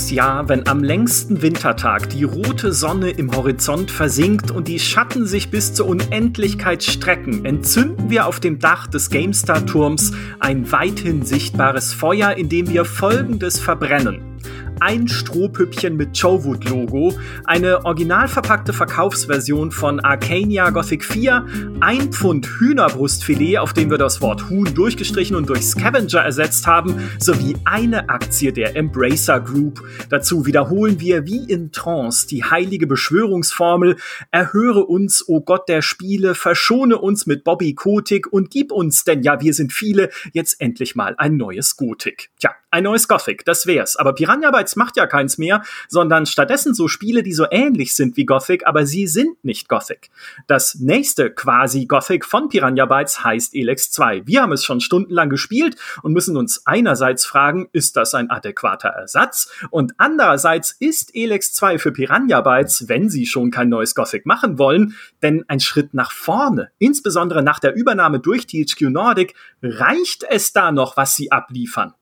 Jedes 0.00 0.12
Jahr, 0.12 0.48
wenn 0.48 0.66
am 0.66 0.82
längsten 0.82 1.42
Wintertag 1.42 2.08
die 2.08 2.24
rote 2.24 2.72
Sonne 2.72 3.10
im 3.10 3.36
Horizont 3.36 3.90
versinkt 3.90 4.50
und 4.50 4.66
die 4.66 4.78
Schatten 4.78 5.26
sich 5.26 5.50
bis 5.50 5.74
zur 5.74 5.88
Unendlichkeit 5.88 6.82
strecken, 6.82 7.44
entzünden 7.44 8.08
wir 8.08 8.26
auf 8.26 8.40
dem 8.40 8.58
Dach 8.58 8.86
des 8.86 9.10
GameStar-Turms 9.10 10.12
ein 10.38 10.72
weithin 10.72 11.26
sichtbares 11.26 11.92
Feuer, 11.92 12.32
in 12.32 12.48
dem 12.48 12.70
wir 12.70 12.86
Folgendes 12.86 13.60
verbrennen 13.60 14.30
ein 14.80 15.08
Strohpüppchen 15.08 15.96
mit 15.96 16.18
Chowood-Logo, 16.18 17.14
eine 17.44 17.84
original 17.84 18.28
verpackte 18.28 18.72
Verkaufsversion 18.72 19.70
von 19.70 20.00
Arcania 20.00 20.70
Gothic 20.70 21.04
4, 21.04 21.46
ein 21.80 22.12
Pfund 22.12 22.46
Hühnerbrustfilet, 22.46 23.58
auf 23.58 23.72
dem 23.72 23.90
wir 23.90 23.98
das 23.98 24.20
Wort 24.20 24.48
Huhn 24.48 24.74
durchgestrichen 24.74 25.36
und 25.36 25.48
durch 25.48 25.62
Scavenger 25.62 26.20
ersetzt 26.20 26.66
haben, 26.66 27.10
sowie 27.18 27.56
eine 27.64 28.08
Aktie 28.08 28.52
der 28.52 28.76
Embracer 28.76 29.40
Group. 29.40 29.82
Dazu 30.08 30.46
wiederholen 30.46 31.00
wir 31.00 31.26
wie 31.26 31.44
in 31.44 31.72
Trance 31.72 32.26
die 32.26 32.44
heilige 32.44 32.86
Beschwörungsformel, 32.86 33.96
erhöre 34.30 34.84
uns, 34.84 35.26
o 35.28 35.36
oh 35.36 35.40
Gott 35.40 35.68
der 35.68 35.82
Spiele, 35.82 36.34
verschone 36.34 36.98
uns 36.98 37.26
mit 37.26 37.44
Bobby 37.44 37.74
Kotick 37.74 38.32
und 38.32 38.50
gib 38.50 38.72
uns, 38.72 39.04
denn 39.04 39.22
ja, 39.22 39.40
wir 39.40 39.54
sind 39.54 39.72
viele, 39.72 40.10
jetzt 40.32 40.60
endlich 40.60 40.96
mal 40.96 41.14
ein 41.18 41.36
neues 41.36 41.76
Gothic. 41.76 42.30
Tja, 42.38 42.54
ein 42.70 42.84
neues 42.84 43.08
Gothic, 43.08 43.44
das 43.44 43.66
wär's. 43.66 43.96
Aber 43.96 44.14
Piranha 44.14 44.50
Bytes 44.50 44.76
macht 44.76 44.96
ja 44.96 45.06
keins 45.06 45.38
mehr, 45.38 45.62
sondern 45.88 46.26
stattdessen 46.26 46.74
so 46.74 46.88
Spiele, 46.88 47.22
die 47.22 47.32
so 47.32 47.46
ähnlich 47.50 47.94
sind 47.94 48.16
wie 48.16 48.24
Gothic, 48.24 48.66
aber 48.66 48.86
sie 48.86 49.06
sind 49.06 49.44
nicht 49.44 49.68
Gothic. 49.68 50.10
Das 50.46 50.76
nächste 50.76 51.30
quasi 51.30 51.86
Gothic 51.86 52.24
von 52.24 52.48
Piranha 52.48 52.86
Bytes 52.86 53.24
heißt 53.24 53.54
Elex 53.54 53.90
2. 53.90 54.26
Wir 54.26 54.42
haben 54.42 54.52
es 54.52 54.64
schon 54.64 54.80
stundenlang 54.80 55.30
gespielt 55.30 55.76
und 56.02 56.12
müssen 56.12 56.36
uns 56.36 56.66
einerseits 56.66 57.24
fragen, 57.26 57.68
ist 57.72 57.96
das 57.96 58.14
ein 58.14 58.30
adäquater 58.30 58.90
Ersatz? 58.90 59.50
Und 59.70 59.92
andererseits 59.98 60.76
ist 60.78 61.14
Elex 61.14 61.52
2 61.54 61.78
für 61.78 61.92
Piranha 61.92 62.40
Bytes, 62.40 62.88
wenn 62.88 63.08
sie 63.10 63.26
schon 63.26 63.50
kein 63.50 63.68
neues 63.68 63.94
Gothic 63.94 64.26
machen 64.26 64.58
wollen, 64.58 64.94
denn 65.22 65.44
ein 65.48 65.60
Schritt 65.60 65.94
nach 65.94 66.12
vorne. 66.12 66.70
Insbesondere 66.78 67.42
nach 67.42 67.58
der 67.58 67.74
Übernahme 67.74 68.20
durch 68.20 68.46
THQ 68.46 68.90
Nordic 68.90 69.34
reicht 69.62 70.24
es 70.28 70.52
da 70.52 70.72
noch, 70.72 70.96
was 70.96 71.16
sie 71.16 71.32
abliefern. 71.32 71.94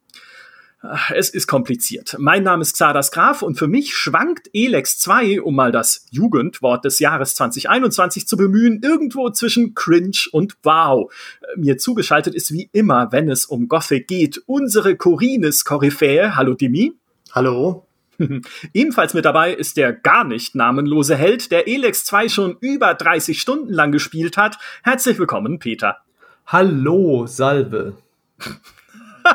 Es 1.12 1.28
ist 1.30 1.48
kompliziert. 1.48 2.14
Mein 2.18 2.44
Name 2.44 2.62
ist 2.62 2.74
Xadas 2.74 3.10
Graf 3.10 3.42
und 3.42 3.58
für 3.58 3.66
mich 3.66 3.96
schwankt 3.96 4.48
Elex 4.52 4.98
2, 5.00 5.42
um 5.42 5.56
mal 5.56 5.72
das 5.72 6.06
Jugendwort 6.10 6.84
des 6.84 7.00
Jahres 7.00 7.34
2021 7.34 8.28
zu 8.28 8.36
bemühen, 8.36 8.80
irgendwo 8.82 9.28
zwischen 9.30 9.74
Cringe 9.74 10.18
und 10.30 10.56
Wow. 10.62 11.12
Mir 11.56 11.78
zugeschaltet 11.78 12.34
ist 12.34 12.52
wie 12.52 12.70
immer, 12.72 13.10
wenn 13.10 13.28
es 13.28 13.44
um 13.44 13.66
Gothic 13.66 14.06
geht, 14.06 14.40
unsere 14.46 14.96
Corines 14.96 15.64
Koryphäe. 15.64 16.36
Hallo 16.36 16.54
Dimi. 16.54 16.92
Hallo. 17.32 17.86
Ebenfalls 18.72 19.14
mit 19.14 19.24
dabei 19.24 19.54
ist 19.54 19.76
der 19.76 19.92
gar 19.92 20.22
nicht 20.22 20.54
namenlose 20.54 21.16
Held, 21.16 21.50
der 21.50 21.66
Elex 21.66 22.04
2 22.04 22.28
schon 22.28 22.56
über 22.60 22.94
30 22.94 23.40
Stunden 23.40 23.72
lang 23.72 23.90
gespielt 23.90 24.36
hat. 24.36 24.58
Herzlich 24.84 25.18
willkommen, 25.18 25.58
Peter. 25.58 25.98
Hallo, 26.46 27.26
Salve. 27.26 27.94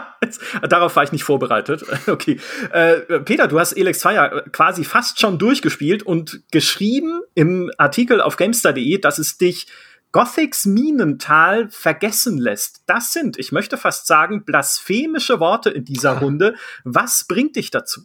Darauf 0.69 0.95
war 0.95 1.03
ich 1.03 1.11
nicht 1.11 1.23
vorbereitet. 1.23 1.83
Okay. 2.08 2.39
Äh, 2.72 3.19
Peter, 3.22 3.47
du 3.47 3.59
hast 3.59 3.73
Elex 3.73 3.99
2 3.99 4.13
ja 4.13 4.41
quasi 4.52 4.83
fast 4.83 5.19
schon 5.19 5.39
durchgespielt 5.39 6.03
und 6.03 6.41
geschrieben 6.52 7.22
im 7.33 7.72
Artikel 7.77 8.21
auf 8.21 8.36
Gamestar.de, 8.36 8.97
dass 8.99 9.19
es 9.19 9.38
dich 9.38 9.67
Gothics 10.11 10.66
Minental 10.66 11.69
vergessen 11.69 12.38
lässt. 12.38 12.83
Das 12.86 13.14
sind, 13.14 13.39
ich 13.39 13.52
möchte 13.52 13.77
fast 13.77 14.05
sagen, 14.05 14.45
blasphemische 14.45 15.39
Worte 15.39 15.71
in 15.71 15.86
dieser 15.86 16.17
Runde. 16.19 16.55
Was 16.83 17.25
bringt 17.25 17.55
dich 17.55 17.71
dazu? 17.71 18.02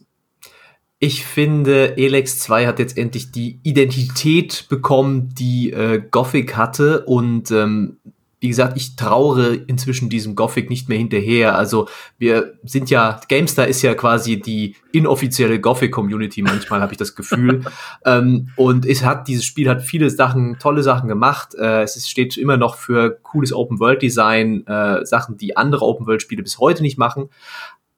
Ich 0.97 1.25
finde, 1.25 1.97
Elex 1.97 2.39
2 2.39 2.67
hat 2.67 2.79
jetzt 2.79 2.97
endlich 2.97 3.31
die 3.31 3.59
Identität 3.63 4.65
bekommen, 4.69 5.29
die 5.33 5.71
äh, 5.71 6.01
Gothic 6.11 6.57
hatte 6.57 7.05
und 7.05 7.51
ähm, 7.51 7.97
wie 8.39 8.47
gesagt, 8.47 8.77
ich 8.77 8.95
trauere 8.95 9.67
inzwischen 9.67 10.09
diesem 10.09 10.35
Gothic 10.35 10.69
nicht 10.69 10.87
mehr 10.87 10.97
hinterher. 10.97 11.57
Also 11.57 11.89
wir 12.17 12.53
sind 12.63 12.89
ja, 12.89 13.19
GameStar 13.27 13.67
ist 13.67 13.81
ja 13.81 13.95
quasi 13.95 14.39
die 14.39 14.75
inoffizielle 14.93 15.59
Gothic-Community, 15.59 16.41
manchmal 16.41 16.81
habe 16.81 16.93
ich 16.93 16.97
das 16.97 17.15
Gefühl. 17.15 17.65
ähm, 18.05 18.49
und 18.55 18.85
es 18.85 19.03
hat, 19.03 19.27
dieses 19.27 19.45
Spiel 19.45 19.69
hat 19.69 19.81
viele 19.81 20.09
Sachen, 20.09 20.57
tolle 20.59 20.83
Sachen 20.83 21.09
gemacht. 21.09 21.53
Äh, 21.55 21.83
es 21.83 22.07
steht 22.07 22.37
immer 22.37 22.55
noch 22.55 22.75
für 22.75 23.19
cooles 23.21 23.51
Open-World-Design, 23.51 24.65
äh, 24.67 25.05
Sachen, 25.05 25.37
die 25.37 25.57
andere 25.57 25.85
Open-World-Spiele 25.85 26.41
bis 26.41 26.59
heute 26.59 26.81
nicht 26.81 26.97
machen. 26.97 27.29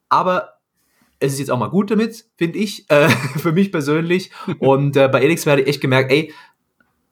Aber 0.09 0.55
es 1.21 1.33
ist 1.33 1.39
jetzt 1.39 1.51
auch 1.51 1.59
mal 1.59 1.69
gut 1.69 1.91
damit, 1.91 2.25
finde 2.35 2.57
ich, 2.57 2.89
äh, 2.89 3.07
für 3.37 3.51
mich 3.51 3.71
persönlich. 3.71 4.31
Und 4.59 4.97
äh, 4.97 5.07
bei 5.07 5.21
Elix 5.21 5.45
werde 5.45 5.61
ich 5.61 5.67
echt 5.67 5.81
gemerkt, 5.81 6.11
ey, 6.11 6.33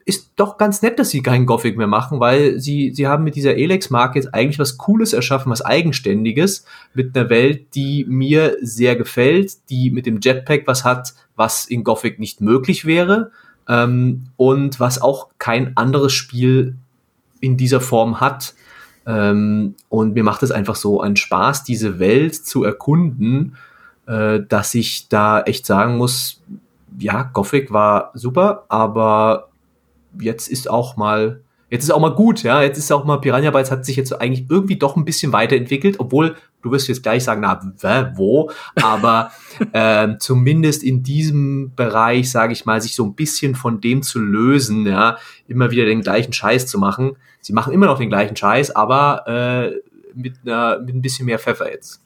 ist 0.09 0.31
doch 0.35 0.57
ganz 0.57 0.81
nett, 0.81 0.97
dass 0.97 1.11
sie 1.11 1.21
keinen 1.21 1.45
Gothic 1.45 1.77
mehr 1.77 1.87
machen, 1.87 2.19
weil 2.19 2.59
sie, 2.59 2.91
sie 2.93 3.07
haben 3.07 3.23
mit 3.23 3.35
dieser 3.35 3.55
Elex-Marke 3.55 4.17
jetzt 4.17 4.33
eigentlich 4.33 4.57
was 4.57 4.77
Cooles 4.77 5.13
erschaffen, 5.13 5.51
was 5.51 5.61
Eigenständiges, 5.61 6.65
mit 6.95 7.15
einer 7.15 7.29
Welt, 7.29 7.75
die 7.75 8.05
mir 8.09 8.57
sehr 8.59 8.95
gefällt, 8.95 9.69
die 9.69 9.91
mit 9.91 10.07
dem 10.07 10.19
Jetpack 10.19 10.63
was 10.65 10.83
hat, 10.83 11.13
was 11.35 11.65
in 11.65 11.83
Gothic 11.83 12.19
nicht 12.19 12.41
möglich 12.41 12.85
wäre, 12.85 13.31
ähm, 13.67 14.25
und 14.35 14.79
was 14.79 14.99
auch 14.99 15.29
kein 15.37 15.77
anderes 15.77 16.11
Spiel 16.11 16.75
in 17.39 17.55
dieser 17.55 17.79
Form 17.79 18.19
hat. 18.19 18.55
Ähm, 19.05 19.75
und 19.89 20.15
mir 20.15 20.23
macht 20.23 20.41
es 20.41 20.49
einfach 20.49 20.75
so 20.75 21.01
einen 21.01 21.17
Spaß, 21.17 21.63
diese 21.63 21.99
Welt 21.99 22.35
zu 22.35 22.63
erkunden, 22.63 23.57
äh, 24.07 24.39
dass 24.49 24.73
ich 24.73 25.07
da 25.07 25.41
echt 25.41 25.67
sagen 25.67 25.97
muss, 25.97 26.41
ja, 26.97 27.21
Gothic 27.21 27.71
war 27.71 28.09
super, 28.15 28.65
aber 28.69 29.48
jetzt 30.19 30.47
ist 30.47 30.69
auch 30.69 30.97
mal, 30.97 31.41
jetzt 31.69 31.83
ist 31.83 31.91
auch 31.91 31.99
mal 31.99 32.13
gut, 32.15 32.43
ja, 32.43 32.61
jetzt 32.61 32.77
ist 32.77 32.91
auch 32.91 33.05
mal 33.05 33.17
Piranha 33.17 33.51
Bytes 33.51 33.71
hat 33.71 33.85
sich 33.85 33.95
jetzt 33.95 34.13
eigentlich 34.19 34.49
irgendwie 34.49 34.77
doch 34.77 34.95
ein 34.95 35.05
bisschen 35.05 35.33
weiterentwickelt, 35.33 35.99
obwohl 35.99 36.35
du 36.61 36.71
wirst 36.71 36.87
jetzt 36.87 37.03
gleich 37.03 37.23
sagen, 37.23 37.41
na, 37.41 38.13
wo, 38.15 38.51
aber 38.75 39.31
äh, 39.73 40.17
zumindest 40.19 40.83
in 40.83 41.03
diesem 41.03 41.73
Bereich, 41.75 42.31
sage 42.31 42.53
ich 42.53 42.65
mal, 42.65 42.81
sich 42.81 42.95
so 42.95 43.05
ein 43.05 43.15
bisschen 43.15 43.55
von 43.55 43.81
dem 43.81 44.01
zu 44.01 44.19
lösen, 44.19 44.85
ja, 44.85 45.17
immer 45.47 45.71
wieder 45.71 45.85
den 45.85 46.01
gleichen 46.01 46.33
Scheiß 46.33 46.67
zu 46.67 46.79
machen. 46.79 47.17
Sie 47.41 47.53
machen 47.53 47.73
immer 47.73 47.85
noch 47.85 47.99
den 47.99 48.09
gleichen 48.09 48.35
Scheiß, 48.35 48.75
aber 48.75 49.23
äh, 49.27 49.71
mit, 50.13 50.35
einer, 50.43 50.79
mit 50.79 50.95
ein 50.95 51.01
bisschen 51.01 51.25
mehr 51.25 51.39
Pfeffer 51.39 51.71
jetzt 51.71 52.01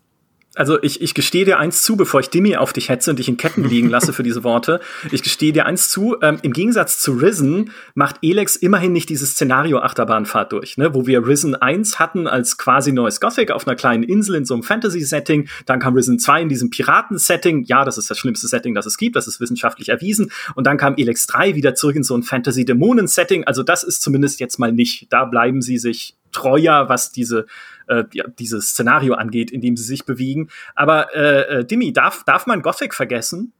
also 0.55 0.81
ich, 0.83 1.01
ich 1.01 1.13
gestehe 1.13 1.45
dir 1.45 1.57
eins 1.59 1.81
zu, 1.81 1.95
bevor 1.95 2.19
ich 2.19 2.29
Dimi 2.29 2.55
auf 2.55 2.73
dich 2.73 2.89
hetze 2.89 3.09
und 3.09 3.17
dich 3.17 3.27
in 3.27 3.37
Ketten 3.37 3.63
liegen 3.63 3.89
lasse 3.89 4.13
für 4.13 4.23
diese 4.23 4.43
Worte. 4.43 4.79
Ich 5.11 5.23
gestehe 5.23 5.51
dir 5.51 5.65
eins 5.65 5.89
zu, 5.89 6.17
ähm, 6.21 6.37
im 6.43 6.53
Gegensatz 6.53 6.99
zu 6.99 7.13
Risen 7.13 7.71
macht 7.95 8.17
Elex 8.21 8.55
immerhin 8.55 8.93
nicht 8.93 9.09
diese 9.09 9.25
Szenario-Achterbahnfahrt 9.25 10.51
durch, 10.51 10.77
ne? 10.77 10.93
wo 10.93 11.07
wir 11.07 11.25
Risen 11.25 11.55
1 11.55 11.99
hatten 11.99 12.27
als 12.27 12.57
quasi 12.57 12.91
neues 12.91 13.19
Gothic 13.19 13.51
auf 13.51 13.67
einer 13.67 13.75
kleinen 13.75 14.03
Insel 14.03 14.35
in 14.35 14.45
so 14.45 14.53
einem 14.53 14.63
Fantasy-Setting. 14.63 15.49
Dann 15.65 15.79
kam 15.79 15.95
Risen 15.95 16.19
2 16.19 16.43
in 16.43 16.49
diesem 16.49 16.69
Piraten-Setting. 16.69 17.63
Ja, 17.63 17.83
das 17.83 17.97
ist 17.97 18.09
das 18.09 18.17
schlimmste 18.17 18.47
Setting, 18.47 18.75
das 18.75 18.85
es 18.85 18.97
gibt, 18.97 19.15
das 19.15 19.27
ist 19.27 19.39
wissenschaftlich 19.39 19.89
erwiesen. 19.89 20.31
Und 20.55 20.67
dann 20.67 20.77
kam 20.77 20.95
Elex 20.97 21.25
3 21.27 21.55
wieder 21.55 21.73
zurück 21.73 21.95
in 21.95 22.03
so 22.03 22.15
ein 22.15 22.23
Fantasy-Dämonen-Setting. 22.23 23.45
Also 23.45 23.63
das 23.63 23.83
ist 23.83 24.01
zumindest 24.01 24.39
jetzt 24.39 24.59
mal 24.59 24.71
nicht. 24.71 25.07
Da 25.11 25.25
bleiben 25.25 25.61
sie 25.61 25.77
sich 25.79 26.15
treuer, 26.31 26.89
was 26.89 27.11
diese 27.11 27.45
äh, 27.87 28.03
dieses 28.39 28.69
Szenario 28.69 29.15
angeht, 29.15 29.51
in 29.51 29.61
dem 29.61 29.77
sie 29.77 29.83
sich 29.83 30.05
bewegen. 30.05 30.49
Aber 30.75 31.15
äh, 31.15 31.59
äh, 31.59 31.65
Dimi, 31.65 31.93
darf, 31.93 32.23
darf 32.23 32.45
man 32.45 32.61
Gothic 32.61 32.93
vergessen? 32.93 33.53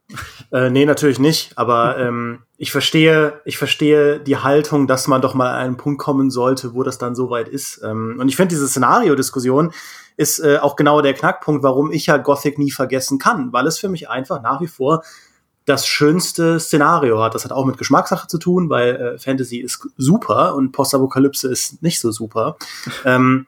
Äh, 0.52 0.70
nee, 0.70 0.86
natürlich 0.86 1.20
nicht. 1.20 1.58
Aber 1.58 1.98
ähm, 2.00 2.40
ich 2.58 2.72
verstehe, 2.72 3.42
ich 3.46 3.58
verstehe 3.58 4.20
die 4.20 4.38
Haltung, 4.38 4.88
dass 4.88 5.08
man 5.08 5.22
doch 5.22 5.34
mal 5.34 5.52
an 5.52 5.60
einen 5.60 5.78
Punkt 5.78 6.00
kommen 6.02 6.32
sollte, 6.32 6.74
wo 6.74 6.84
das 6.84 6.98
dann 6.98 7.16
soweit 7.16 7.48
ist. 7.48 7.82
Ähm, 7.84 8.18
und 8.20 8.28
ich 8.28 8.36
finde 8.36 8.50
diese 8.50 8.68
Szenario-Diskussion 8.68 9.72
ist 10.16 10.40
äh, 10.40 10.60
auch 10.60 10.76
genau 10.76 11.02
der 11.02 11.14
Knackpunkt, 11.14 11.64
warum 11.64 11.92
ich 11.92 12.06
ja 12.06 12.18
Gothic 12.18 12.60
nie 12.60 12.72
vergessen 12.72 13.18
kann, 13.18 13.52
weil 13.52 13.66
es 13.68 13.80
für 13.80 13.90
mich 13.90 14.10
einfach 14.10 14.42
nach 14.42 14.62
wie 14.62 14.68
vor 14.68 15.04
das 15.66 15.88
schönste 15.88 16.60
Szenario 16.60 17.22
hat. 17.22 17.36
Das 17.36 17.46
hat 17.46 17.52
auch 17.52 17.66
mit 17.66 17.78
Geschmackssache 17.78 18.28
zu 18.28 18.38
tun, 18.38 18.70
weil 18.70 18.96
äh, 18.96 19.18
Fantasy 19.18 19.58
ist 19.58 19.88
super 19.98 20.56
und 20.56 20.72
Postapokalypse 20.72 21.50
ist 21.50 21.82
nicht 21.82 22.00
so 22.00 22.12
super. 22.12 22.58
ähm, 23.06 23.48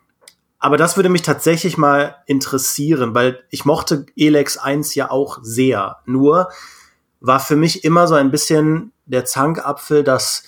aber 0.66 0.78
das 0.78 0.96
würde 0.96 1.10
mich 1.10 1.22
tatsächlich 1.22 1.78
mal 1.78 2.16
interessieren, 2.26 3.14
weil 3.14 3.44
ich 3.52 3.66
mochte 3.66 4.08
Elex 4.18 4.58
1 4.58 4.96
ja 4.96 5.12
auch 5.12 5.38
sehr. 5.44 5.98
Nur 6.08 6.50
war 7.20 7.40
für 7.40 7.56
mich 7.56 7.84
immer 7.84 8.08
so 8.08 8.16
ein 8.16 8.32
bisschen 8.32 8.92
der 9.06 9.26
Zankapfel 9.26 10.04
das, 10.04 10.46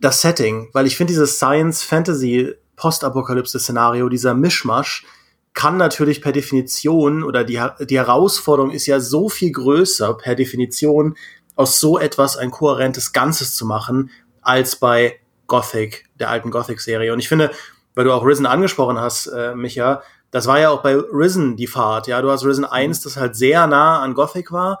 das 0.00 0.20
Setting, 0.20 0.68
weil 0.72 0.86
ich 0.86 0.96
finde 0.96 1.10
dieses 1.10 1.34
Science-Fantasy 1.38 2.54
Postapokalypse-Szenario, 2.76 4.08
dieser 4.08 4.34
Mischmasch, 4.34 5.04
kann 5.52 5.78
natürlich 5.78 6.22
per 6.22 6.30
Definition 6.30 7.24
oder 7.24 7.42
die, 7.42 7.60
die 7.80 7.98
Herausforderung 7.98 8.70
ist 8.70 8.86
ja 8.86 9.00
so 9.00 9.28
viel 9.28 9.50
größer 9.50 10.14
per 10.14 10.36
Definition, 10.36 11.16
aus 11.56 11.80
so 11.80 11.98
etwas 11.98 12.36
ein 12.36 12.52
kohärentes 12.52 13.12
Ganzes 13.12 13.56
zu 13.56 13.66
machen, 13.66 14.10
als 14.42 14.76
bei 14.76 15.18
Gothic, 15.48 16.04
der 16.20 16.30
alten 16.30 16.52
Gothic-Serie. 16.52 17.12
Und 17.12 17.18
ich 17.18 17.28
finde, 17.28 17.50
weil 17.94 18.04
du 18.04 18.12
auch 18.12 18.24
Risen 18.24 18.46
angesprochen 18.46 18.98
hast, 18.98 19.26
äh, 19.26 19.54
Micha, 19.54 20.02
Das 20.30 20.46
war 20.46 20.58
ja 20.58 20.70
auch 20.70 20.82
bei 20.82 20.96
Risen 20.96 21.56
die 21.56 21.66
Fahrt. 21.66 22.06
Ja, 22.06 22.22
du 22.22 22.30
hast 22.30 22.44
Risen 22.46 22.64
1, 22.64 23.02
das 23.02 23.18
halt 23.18 23.36
sehr 23.36 23.66
nah 23.66 24.00
an 24.00 24.14
Gothic 24.14 24.50
war. 24.50 24.80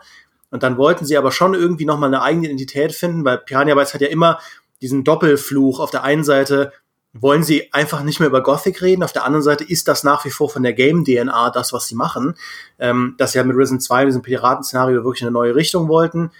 Und 0.50 0.62
dann 0.62 0.78
wollten 0.78 1.04
sie 1.04 1.16
aber 1.18 1.30
schon 1.30 1.52
irgendwie 1.52 1.84
nochmal 1.84 2.08
eine 2.08 2.22
eigene 2.22 2.46
Identität 2.46 2.92
finden, 2.92 3.24
weil 3.24 3.38
Piranha 3.38 3.74
Bytes 3.74 3.92
hat 3.92 4.00
ja 4.00 4.08
immer 4.08 4.38
diesen 4.80 5.04
Doppelfluch. 5.04 5.78
Auf 5.78 5.90
der 5.90 6.04
einen 6.04 6.24
Seite 6.24 6.72
wollen 7.12 7.42
sie 7.42 7.72
einfach 7.72 8.02
nicht 8.02 8.20
mehr 8.20 8.28
über 8.28 8.42
Gothic 8.42 8.80
reden, 8.80 9.02
auf 9.02 9.12
der 9.12 9.24
anderen 9.24 9.42
Seite 9.42 9.64
ist 9.64 9.86
das 9.88 10.02
nach 10.02 10.24
wie 10.24 10.30
vor 10.30 10.48
von 10.48 10.62
der 10.62 10.72
Game-DNA 10.72 11.50
das, 11.50 11.72
was 11.72 11.86
sie 11.86 11.94
machen. 11.94 12.34
Ähm, 12.78 13.14
dass 13.18 13.32
sie 13.32 13.38
ja 13.38 13.44
mit 13.44 13.56
Risen 13.56 13.80
2, 13.80 14.06
diesem 14.06 14.22
Piraten-Szenario, 14.22 15.04
wirklich 15.04 15.22
eine 15.22 15.30
neue 15.30 15.54
Richtung 15.54 15.88
wollten, 15.88 16.30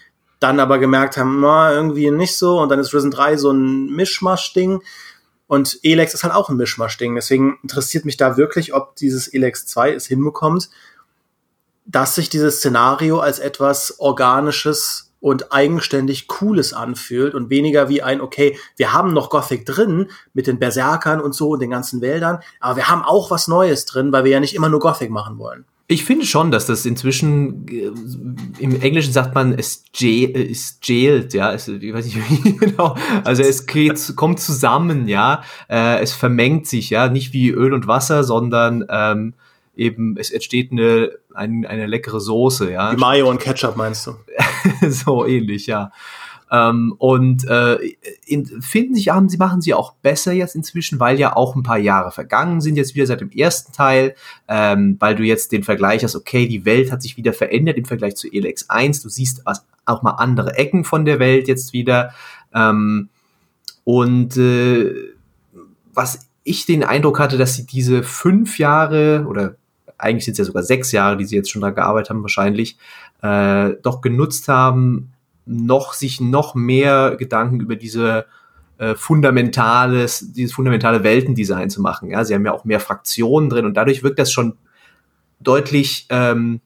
dann 0.41 0.61
aber 0.61 0.79
gemerkt 0.79 1.17
haben, 1.17 1.41
na, 1.41 1.73
irgendwie 1.73 2.11
nicht 2.11 2.37
so, 2.37 2.61
und 2.61 2.71
dann 2.71 2.79
ist 2.79 2.95
Risen 2.95 3.11
3 3.11 3.37
so 3.37 3.51
ein 3.51 3.87
Mischmasch-Ding. 3.95 4.83
Und 5.53 5.81
Elex 5.83 6.15
ist 6.15 6.25
halt 6.25 6.33
auch 6.33 6.49
ein 6.49 6.57
Mischmasch-Ding. 6.57 7.15
Deswegen 7.15 7.59
interessiert 7.63 8.07
mich 8.07 8.17
da 8.17 8.39
wirklich, 8.39 8.73
ob 8.73 8.97
dieses 8.97 9.29
Elex 9.29 9.67
2 9.67 9.93
es 9.93 10.07
hinbekommt, 10.07 10.71
dass 11.85 12.15
sich 12.15 12.31
dieses 12.31 12.57
Szenario 12.57 13.19
als 13.19 13.39
etwas 13.39 14.01
Organisches 14.01 15.13
und 15.21 15.53
eigenständig 15.53 16.27
Cooles 16.27 16.73
anfühlt 16.73 17.35
und 17.35 17.51
weniger 17.51 17.91
wie 17.91 18.01
ein, 18.01 18.23
okay, 18.23 18.59
wir 18.77 18.95
haben 18.95 19.13
noch 19.13 19.29
Gothic 19.29 19.67
drin 19.67 20.11
mit 20.33 20.47
den 20.47 20.59
Berserkern 20.59 21.21
und 21.21 21.35
so 21.35 21.51
und 21.51 21.61
den 21.61 21.69
ganzen 21.69 22.01
Wäldern, 22.01 22.39
aber 22.59 22.77
wir 22.77 22.89
haben 22.89 23.03
auch 23.03 23.31
was 23.31 23.47
Neues 23.47 23.85
drin, 23.85 24.11
weil 24.11 24.25
wir 24.25 24.31
ja 24.31 24.41
nicht 24.41 24.55
immer 24.55 24.71
nur 24.71 24.81
Gothic 24.81 25.11
machen 25.11 25.37
wollen. 25.37 25.67
Ich 25.89 26.05
finde 26.05 26.25
schon, 26.25 26.51
dass 26.51 26.67
das 26.67 26.87
inzwischen 26.87 27.67
äh, 27.69 27.91
im 28.59 28.81
Englischen 28.81 29.13
sagt 29.13 29.35
man 29.35 29.53
es 29.53 29.85
ist 29.93 30.89
jailed, 30.89 31.35
ja, 31.35 31.53
es, 31.53 31.69
ich 31.69 31.93
weiß 31.93 32.05
nicht 32.05 32.17
wie 32.45 32.57
genau. 32.57 32.97
Also 33.25 33.43
es 33.43 33.67
geht, 33.67 34.15
kommt 34.17 34.41
zusammen, 34.41 35.09
ja, 35.09 35.43
äh, 35.69 36.01
es 36.01 36.13
vermengt 36.13 36.67
sich, 36.67 36.91
ja, 36.91 37.09
nicht 37.09 37.33
wie 37.33 37.51
Öl 37.51 37.75
und 37.75 37.87
Wasser, 37.87 38.25
sondern 38.25 38.85
ähm, 38.89 39.35
eben 39.75 40.17
es 40.17 40.31
entsteht 40.31 40.73
eine 40.73 41.11
ein, 41.35 41.67
eine 41.67 41.87
leckere 41.87 42.21
Soße, 42.21 42.73
ja. 42.73 42.93
Wie 42.93 42.97
Mayo 42.97 43.29
und 43.29 43.41
Ketchup 43.41 43.77
meinst 43.77 44.07
du? 44.07 44.17
so 44.89 45.27
ähnlich, 45.27 45.67
ja. 45.67 45.91
Ähm, 46.53 46.95
und 46.99 47.49
äh, 47.49 47.79
in, 48.27 48.45
finden 48.61 48.95
sich 48.95 49.09
haben 49.09 49.31
sie 49.31 49.39
machen 49.39 49.63
sie 49.63 49.73
auch 49.73 49.95
besser 49.95 50.33
jetzt 50.33 50.55
inzwischen, 50.55 51.01
weil 51.01 51.19
ja 51.19 51.35
auch 51.35 51.57
ein 51.57 51.63
paar 51.63 51.79
Jahre 51.79 52.11
vergangen 52.11 52.61
sind 52.61 52.77
jetzt 52.77 52.95
wieder 52.95 53.07
seit 53.07 53.23
dem 53.23 53.31
ersten 53.31 53.73
Teil, 53.73 54.15
ähm, 54.49 54.97
weil 55.01 55.15
du 55.15 55.23
jetzt 55.23 55.53
den 55.53 55.63
Vergleich 55.63 56.05
hast, 56.05 56.15
okay, 56.15 56.47
die 56.47 56.67
Welt 56.67 56.93
hat 56.93 57.01
sich 57.01 57.17
wieder 57.17 57.33
verändert 57.33 57.79
im 57.79 57.87
Vergleich 57.87 58.17
zu 58.17 58.29
Elex 58.31 58.69
1, 58.69 59.01
du 59.01 59.09
siehst 59.09 59.45
auch 59.87 60.03
mal 60.03 60.13
andere 60.13 60.55
Ecken 60.59 60.85
von 60.85 61.07
der 61.07 61.19
Welt 61.19 61.49
jetzt 61.49 61.73
wieder. 61.73 62.13
Ähm, 62.55 63.09
und 63.85 64.37
äh, 64.37 64.93
was 65.95 66.29
ich 66.45 66.67
den 66.67 66.85
Eindruck 66.85 67.19
hatte, 67.19 67.39
dass 67.39 67.55
sie 67.55 67.65
diese 67.65 68.03
fünf 68.03 68.59
Jahre 68.59 69.25
oder 69.27 69.57
eigentlich 69.97 70.27
sind 70.27 70.33
es 70.33 70.39
ja 70.39 70.45
sogar 70.45 70.65
sechs 70.65 70.93
Jahre, 70.93 71.17
die 71.17 71.25
sie 71.25 71.37
jetzt 71.37 71.51
schon 71.51 71.63
da 71.63 71.71
gearbeitet 71.71 72.11
haben, 72.11 72.23
wahrscheinlich, 72.23 72.77
äh, 73.23 73.71
doch 73.83 74.03
genutzt 74.03 74.49
haben, 74.49 75.13
noch 75.45 75.93
sich 75.93 76.21
noch 76.21 76.55
mehr 76.55 77.17
Gedanken 77.17 77.61
über 77.61 77.77
diese 77.77 78.27
äh, 78.79 78.95
fundamentales, 78.95 80.33
dieses 80.33 80.53
fundamentale 80.55 81.05
Weltendesign 81.05 81.71
zu 81.71 81.81
machen. 81.81 82.11
Ja, 82.11 82.25
sie 82.25 82.35
haben 82.35 82.45
ja 82.45 82.53
auch 82.53 82.65
mehr 82.65 82.81
Fraktionen 82.81 83.51
drin 83.51 83.67
und 83.67 83.77
dadurch 83.77 84.03
wirkt 84.03 84.19
das 84.19 84.33
schon 84.33 84.55
deutlich 85.41 86.07
ähm, 86.11 86.61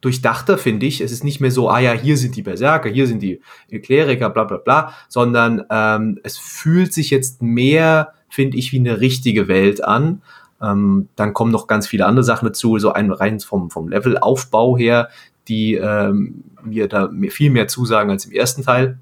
durchdachter, 0.00 0.58
finde 0.58 0.86
ich. 0.86 1.00
Es 1.00 1.12
ist 1.12 1.24
nicht 1.24 1.40
mehr 1.40 1.50
so, 1.50 1.70
ah 1.70 1.78
ja, 1.78 1.92
hier 1.92 2.16
sind 2.16 2.36
die 2.36 2.42
Berserker, 2.42 2.90
hier 2.90 3.06
sind 3.06 3.22
die 3.22 3.40
Kleriker, 3.82 4.28
bla 4.30 4.44
bla 4.44 4.58
bla, 4.58 4.92
sondern 5.08 5.64
ähm, 5.70 6.18
es 6.22 6.36
fühlt 6.36 6.92
sich 6.92 7.10
jetzt 7.10 7.40
mehr, 7.40 8.12
finde 8.28 8.58
ich, 8.58 8.72
wie 8.72 8.78
eine 8.78 9.00
richtige 9.00 9.48
Welt 9.48 9.82
an. 9.82 10.22
Ähm, 10.60 11.08
dann 11.16 11.32
kommen 11.32 11.50
noch 11.50 11.66
ganz 11.66 11.86
viele 11.86 12.06
andere 12.06 12.24
Sachen 12.24 12.46
dazu, 12.46 12.78
so 12.78 12.92
ein 12.92 13.10
rein 13.10 13.40
vom, 13.40 13.70
vom 13.70 13.88
Levelaufbau 13.88 14.76
her, 14.76 15.08
die 15.48 15.74
ähm, 15.74 16.44
mir 16.62 16.88
da 16.88 17.10
viel 17.30 17.50
mehr 17.50 17.68
zusagen 17.68 18.10
als 18.10 18.26
im 18.26 18.32
ersten 18.32 18.62
Teil. 18.62 18.98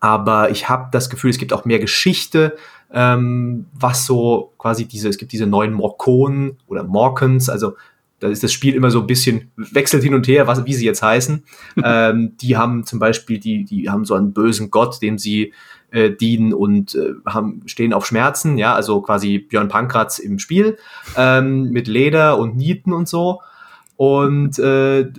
Aber 0.00 0.50
ich 0.50 0.68
habe 0.68 0.88
das 0.92 1.10
Gefühl, 1.10 1.30
es 1.30 1.38
gibt 1.38 1.52
auch 1.52 1.64
mehr 1.64 1.78
Geschichte, 1.78 2.56
ähm, 2.92 3.66
was 3.72 4.06
so 4.06 4.52
quasi 4.58 4.86
diese, 4.86 5.08
es 5.08 5.18
gibt 5.18 5.32
diese 5.32 5.46
neuen 5.46 5.72
Morkonen 5.72 6.58
oder 6.66 6.84
Morkens, 6.84 7.48
also 7.48 7.74
da 8.18 8.28
ist 8.28 8.42
das 8.42 8.52
Spiel 8.52 8.74
immer 8.74 8.90
so 8.90 9.00
ein 9.00 9.06
bisschen 9.06 9.50
wechselt 9.56 10.02
hin 10.02 10.14
und 10.14 10.26
her, 10.26 10.46
was, 10.46 10.64
wie 10.64 10.72
sie 10.72 10.86
jetzt 10.86 11.02
heißen. 11.02 11.44
ähm, 11.84 12.36
die 12.40 12.56
haben 12.56 12.84
zum 12.84 12.98
Beispiel, 12.98 13.38
die, 13.38 13.64
die 13.64 13.90
haben 13.90 14.04
so 14.04 14.14
einen 14.14 14.32
bösen 14.32 14.70
Gott, 14.70 15.02
dem 15.02 15.18
sie 15.18 15.52
äh, 15.90 16.10
dienen 16.10 16.54
und 16.54 16.94
äh, 16.94 17.12
haben, 17.26 17.62
stehen 17.66 17.92
auf 17.92 18.06
Schmerzen, 18.06 18.58
ja, 18.58 18.74
also 18.74 19.02
quasi 19.02 19.38
Björn 19.38 19.68
Pankratz 19.68 20.18
im 20.18 20.38
Spiel, 20.38 20.78
ähm, 21.16 21.70
mit 21.70 21.88
Leder 21.88 22.38
und 22.38 22.56
Nieten 22.56 22.92
und 22.92 23.08
so. 23.08 23.40
Und 23.96 24.58
äh, 24.58 25.10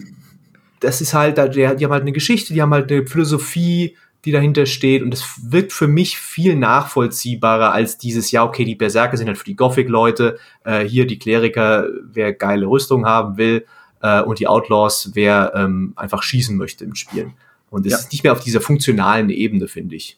das 0.80 1.02
ist 1.02 1.14
halt, 1.14 1.38
die 1.56 1.68
haben 1.68 1.92
halt 1.92 2.02
eine 2.02 2.12
Geschichte, 2.12 2.54
die 2.54 2.62
haben 2.62 2.74
halt 2.74 2.92
eine 2.92 3.06
Philosophie, 3.06 3.96
die 4.26 4.32
dahinter 4.32 4.66
steht 4.66 5.04
und 5.04 5.14
es 5.14 5.24
wirkt 5.42 5.72
für 5.72 5.88
mich 5.88 6.18
viel 6.18 6.56
nachvollziehbarer 6.56 7.72
als 7.72 7.98
dieses, 7.98 8.32
ja, 8.32 8.44
okay, 8.44 8.66
die 8.66 8.76
Berserker 8.76 9.16
sind 9.16 9.28
halt 9.28 9.38
für 9.38 9.46
die 9.46 9.56
Gothic-Leute, 9.56 10.38
äh, 10.66 10.84
hier 10.84 11.08
die 11.08 11.20
Kleriker, 11.20 11.88
wer 12.04 12.34
geile 12.34 12.66
Rüstung 12.66 13.06
haben 13.06 13.38
will 13.38 13.66
äh, 14.02 14.22
und 14.22 14.40
die 14.40 14.48
Outlaws, 14.48 15.12
wer 15.14 15.54
ähm, 15.56 15.94
einfach 15.96 16.24
schießen 16.24 16.58
möchte 16.58 16.84
im 16.84 16.96
Spielen. 16.96 17.34
Und 17.70 17.86
es 17.86 17.92
ja. 17.92 18.00
ist 18.00 18.12
nicht 18.12 18.24
mehr 18.24 18.34
auf 18.34 18.42
dieser 18.42 18.62
funktionalen 18.62 19.30
Ebene, 19.30 19.68
finde 19.68 19.96
ich. 19.96 20.18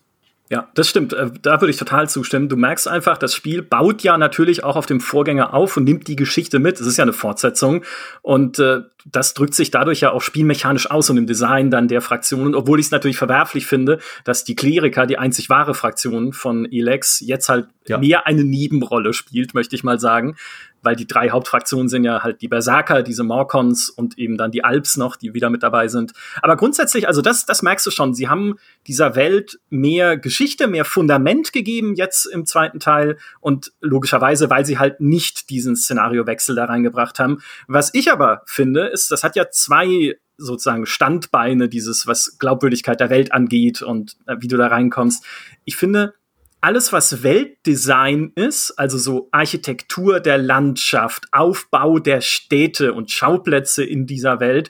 Ja, 0.51 0.67
das 0.73 0.89
stimmt. 0.89 1.13
Äh, 1.13 1.29
da 1.43 1.61
würde 1.61 1.69
ich 1.69 1.77
total 1.77 2.09
zustimmen. 2.09 2.49
Du 2.49 2.57
merkst 2.57 2.87
einfach, 2.87 3.19
das 3.19 3.35
Spiel 3.35 3.61
baut 3.61 4.01
ja 4.01 4.17
natürlich 4.17 4.63
auch 4.63 4.75
auf 4.75 4.87
dem 4.87 4.99
Vorgänger 4.99 5.53
auf 5.53 5.77
und 5.77 5.83
nimmt 5.83 6.07
die 6.07 6.15
Geschichte 6.15 6.57
mit. 6.57 6.79
Es 6.79 6.87
ist 6.87 6.97
ja 6.97 7.03
eine 7.03 7.13
Fortsetzung. 7.13 7.83
Und 8.23 8.57
äh, 8.57 8.81
das 9.05 9.35
drückt 9.35 9.53
sich 9.53 9.69
dadurch 9.69 10.01
ja 10.01 10.11
auch 10.11 10.23
spielmechanisch 10.23 10.89
aus 10.89 11.11
und 11.11 11.17
im 11.17 11.27
Design 11.27 11.69
dann 11.69 11.87
der 11.87 12.01
Fraktionen, 12.01 12.55
obwohl 12.55 12.79
ich 12.79 12.87
es 12.87 12.91
natürlich 12.91 13.17
verwerflich 13.17 13.67
finde, 13.67 13.99
dass 14.23 14.43
die 14.43 14.55
Kleriker, 14.55 15.05
die 15.05 15.19
einzig 15.19 15.51
wahre 15.51 15.75
Fraktion 15.75 16.33
von 16.33 16.65
Elex, 16.65 17.19
jetzt 17.19 17.47
halt 17.47 17.67
ja. 17.87 17.99
mehr 17.99 18.25
eine 18.25 18.43
Nebenrolle 18.43 19.13
spielt, 19.13 19.53
möchte 19.53 19.75
ich 19.75 19.83
mal 19.83 19.99
sagen 19.99 20.35
weil 20.81 20.95
die 20.95 21.07
drei 21.07 21.29
Hauptfraktionen 21.29 21.89
sind 21.89 22.03
ja 22.03 22.23
halt 22.23 22.41
die 22.41 22.47
Berserker, 22.47 23.03
diese 23.03 23.23
Morkons 23.23 23.89
und 23.89 24.17
eben 24.17 24.37
dann 24.37 24.51
die 24.51 24.63
Alps 24.63 24.97
noch, 24.97 25.15
die 25.15 25.33
wieder 25.33 25.49
mit 25.49 25.63
dabei 25.63 25.87
sind. 25.87 26.13
Aber 26.41 26.55
grundsätzlich, 26.55 27.07
also 27.07 27.21
das, 27.21 27.45
das 27.45 27.61
merkst 27.61 27.85
du 27.85 27.91
schon, 27.91 28.13
sie 28.13 28.27
haben 28.27 28.55
dieser 28.87 29.15
Welt 29.15 29.59
mehr 29.69 30.17
Geschichte, 30.17 30.67
mehr 30.67 30.85
Fundament 30.85 31.53
gegeben 31.53 31.95
jetzt 31.95 32.25
im 32.25 32.45
zweiten 32.45 32.79
Teil 32.79 33.17
und 33.39 33.71
logischerweise, 33.81 34.49
weil 34.49 34.65
sie 34.65 34.79
halt 34.79 35.01
nicht 35.01 35.49
diesen 35.49 35.75
Szenariowechsel 35.75 36.55
da 36.55 36.65
reingebracht 36.65 37.19
haben. 37.19 37.39
Was 37.67 37.93
ich 37.93 38.11
aber 38.11 38.41
finde, 38.45 38.87
ist, 38.87 39.11
das 39.11 39.23
hat 39.23 39.35
ja 39.35 39.49
zwei 39.49 40.17
sozusagen 40.39 40.85
Standbeine, 40.85 41.69
dieses, 41.69 42.07
was 42.07 42.37
Glaubwürdigkeit 42.39 42.99
der 42.99 43.09
Welt 43.09 43.33
angeht 43.33 43.81
und 43.81 44.15
äh, 44.25 44.37
wie 44.39 44.47
du 44.47 44.57
da 44.57 44.67
reinkommst. 44.67 45.23
Ich 45.65 45.75
finde, 45.75 46.13
alles, 46.61 46.91
was 46.91 47.23
Weltdesign 47.23 48.31
ist, 48.35 48.71
also 48.71 48.97
so 48.97 49.29
Architektur 49.31 50.19
der 50.19 50.37
Landschaft, 50.37 51.27
Aufbau 51.31 51.99
der 51.99 52.21
Städte 52.21 52.93
und 52.93 53.11
Schauplätze 53.11 53.83
in 53.83 54.05
dieser 54.05 54.39
Welt, 54.39 54.69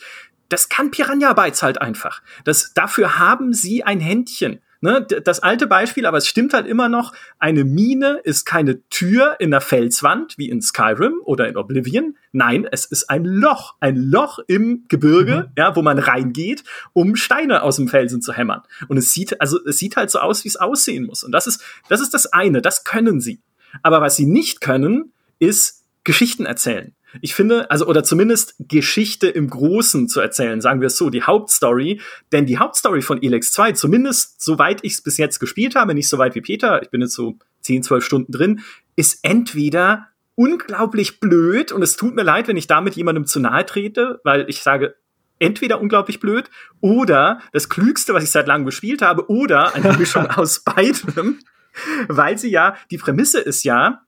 das 0.49 0.69
kann 0.69 0.91
Piranha 0.91 1.33
Bytes 1.33 1.63
halt 1.63 1.81
einfach. 1.81 2.21
Das, 2.43 2.73
dafür 2.73 3.19
haben 3.19 3.53
sie 3.53 3.83
ein 3.83 3.99
Händchen. 3.99 4.61
Ne, 4.81 5.05
das 5.05 5.41
alte 5.41 5.67
Beispiel, 5.67 6.05
aber 6.05 6.19
es 6.19 6.27
stimmt 6.27 6.53
halt 6.53 6.65
immer 6.65 6.87
noch, 6.87 7.11
eine 7.37 7.65
Mine 7.65 8.21
ist 8.23 8.45
keine 8.45 8.81
Tür 8.87 9.35
in 9.39 9.51
der 9.51 9.59
Felswand 9.59 10.37
wie 10.37 10.47
in 10.47 10.61
Skyrim 10.61 11.15
oder 11.25 11.49
in 11.49 11.57
Oblivion. 11.57 12.15
Nein, 12.31 12.65
es 12.71 12.85
ist 12.85 13.09
ein 13.09 13.25
Loch, 13.25 13.75
ein 13.81 13.97
Loch 13.97 14.39
im 14.47 14.85
Gebirge, 14.87 15.47
mhm. 15.49 15.53
ja, 15.57 15.75
wo 15.75 15.81
man 15.81 15.99
reingeht, 15.99 16.63
um 16.93 17.17
Steine 17.17 17.61
aus 17.63 17.75
dem 17.75 17.89
Felsen 17.89 18.21
zu 18.21 18.31
hämmern. 18.31 18.61
Und 18.87 18.95
es 18.95 19.11
sieht, 19.11 19.41
also 19.41 19.59
es 19.65 19.79
sieht 19.79 19.97
halt 19.97 20.11
so 20.11 20.19
aus, 20.19 20.45
wie 20.45 20.49
es 20.49 20.55
aussehen 20.55 21.05
muss. 21.05 21.25
Und 21.25 21.33
das 21.33 21.45
ist, 21.45 21.61
das 21.89 21.99
ist 21.99 22.13
das 22.13 22.27
eine, 22.31 22.61
das 22.61 22.85
können 22.85 23.19
sie. 23.19 23.41
Aber 23.83 23.99
was 23.99 24.15
sie 24.15 24.27
nicht 24.27 24.61
können, 24.61 25.11
ist 25.39 25.83
Geschichten 26.05 26.45
erzählen. 26.45 26.95
Ich 27.21 27.33
finde, 27.33 27.69
also, 27.71 27.87
oder 27.87 28.03
zumindest 28.03 28.55
Geschichte 28.59 29.27
im 29.27 29.49
Großen 29.49 30.07
zu 30.07 30.19
erzählen, 30.19 30.61
sagen 30.61 30.81
wir 30.81 30.87
es 30.87 30.97
so, 30.97 31.09
die 31.09 31.23
Hauptstory. 31.23 32.01
Denn 32.31 32.45
die 32.45 32.57
Hauptstory 32.57 33.01
von 33.01 33.21
Elex 33.21 33.51
2, 33.51 33.73
zumindest 33.73 34.41
soweit 34.41 34.83
ich 34.83 34.93
es 34.93 35.01
bis 35.01 35.17
jetzt 35.17 35.39
gespielt 35.39 35.75
habe, 35.75 35.93
nicht 35.93 36.09
so 36.09 36.17
weit 36.17 36.35
wie 36.35 36.41
Peter, 36.41 36.81
ich 36.81 36.89
bin 36.89 37.01
jetzt 37.01 37.13
so 37.13 37.37
10, 37.61 37.83
12 37.83 38.03
Stunden 38.03 38.31
drin, 38.31 38.61
ist 38.95 39.19
entweder 39.23 40.07
unglaublich 40.35 41.19
blöd 41.19 41.71
und 41.71 41.81
es 41.81 41.97
tut 41.97 42.15
mir 42.15 42.23
leid, 42.23 42.47
wenn 42.47 42.57
ich 42.57 42.67
damit 42.67 42.95
jemandem 42.95 43.25
zu 43.25 43.39
nahe 43.39 43.65
trete, 43.65 44.21
weil 44.23 44.45
ich 44.47 44.61
sage, 44.61 44.95
entweder 45.39 45.81
unglaublich 45.81 46.19
blöd 46.19 46.49
oder 46.79 47.39
das 47.51 47.69
Klügste, 47.69 48.13
was 48.13 48.23
ich 48.23 48.31
seit 48.31 48.47
langem 48.47 48.65
gespielt 48.65 49.01
habe, 49.01 49.29
oder 49.29 49.75
eine 49.75 49.97
Mischung 49.97 50.27
aus 50.29 50.61
beidem, 50.61 51.39
weil 52.07 52.37
sie 52.37 52.49
ja, 52.49 52.75
die 52.91 52.97
Prämisse 52.97 53.39
ist 53.39 53.63
ja, 53.63 54.03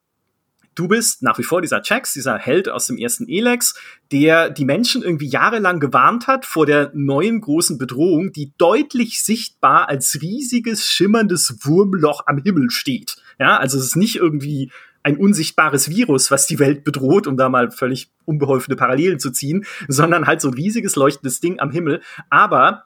du 0.76 0.88
bist 0.88 1.22
nach 1.24 1.38
wie 1.38 1.44
vor 1.44 1.62
dieser 1.62 1.82
Jax, 1.84 2.14
dieser 2.14 2.38
Held 2.38 2.70
aus 2.70 2.88
dem 2.88 2.98
ersten 2.98 3.28
Elex, 3.28 3.76
der 4.12 4.50
die 4.50 4.66
Menschen 4.66 5.04
irgendwie 5.04 5.28
jahrelang 5.28 5.80
gewarnt 5.80 6.28
hat 6.28 6.46
vor 6.46 6.66
der 6.66 6.92
neuen 6.94 7.42
großen 7.42 7.78
Bedrohung, 7.78 8.32
die 8.32 8.54
deutlich 8.58 9.24
sichtbar 9.24 9.90
als 9.90 10.22
riesiges, 10.22 10.88
schimmerndes 10.88 11.66
Wurmloch 11.66 12.24
am 12.28 12.38
Himmel 12.38 12.70
steht. 12.70 13.18
Ja, 13.40 13.58
also 13.58 13.78
es 13.78 13.86
ist 13.86 13.96
nicht 13.96 14.16
irgendwie 14.16 14.72
ein 15.04 15.18
unsichtbares 15.18 15.90
Virus, 15.90 16.30
was 16.30 16.46
die 16.46 16.60
Welt 16.60 16.84
bedroht, 16.84 17.26
um 17.26 17.36
da 17.36 17.50
mal 17.50 17.72
völlig 17.72 18.12
unbeholfene 18.26 18.76
Parallelen 18.76 19.20
zu 19.20 19.32
ziehen, 19.32 19.66
sondern 19.88 20.28
halt 20.28 20.42
so 20.42 20.50
ein 20.50 20.54
riesiges 20.54 20.96
leuchtendes 20.96 21.40
Ding 21.40 21.60
am 21.60 21.72
Himmel. 21.72 22.02
Aber 22.30 22.84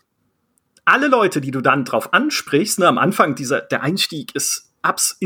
alle 0.86 1.08
Leute, 1.08 1.42
die 1.42 1.52
du 1.52 1.62
dann 1.62 1.84
drauf 1.84 2.14
ansprichst, 2.14 2.80
ne, 2.80 2.88
am 2.88 2.98
Anfang 2.98 3.36
dieser, 3.36 3.60
der 3.62 3.84
Einstieg 3.84 4.34
ist 4.34 4.72
abs 4.86 5.18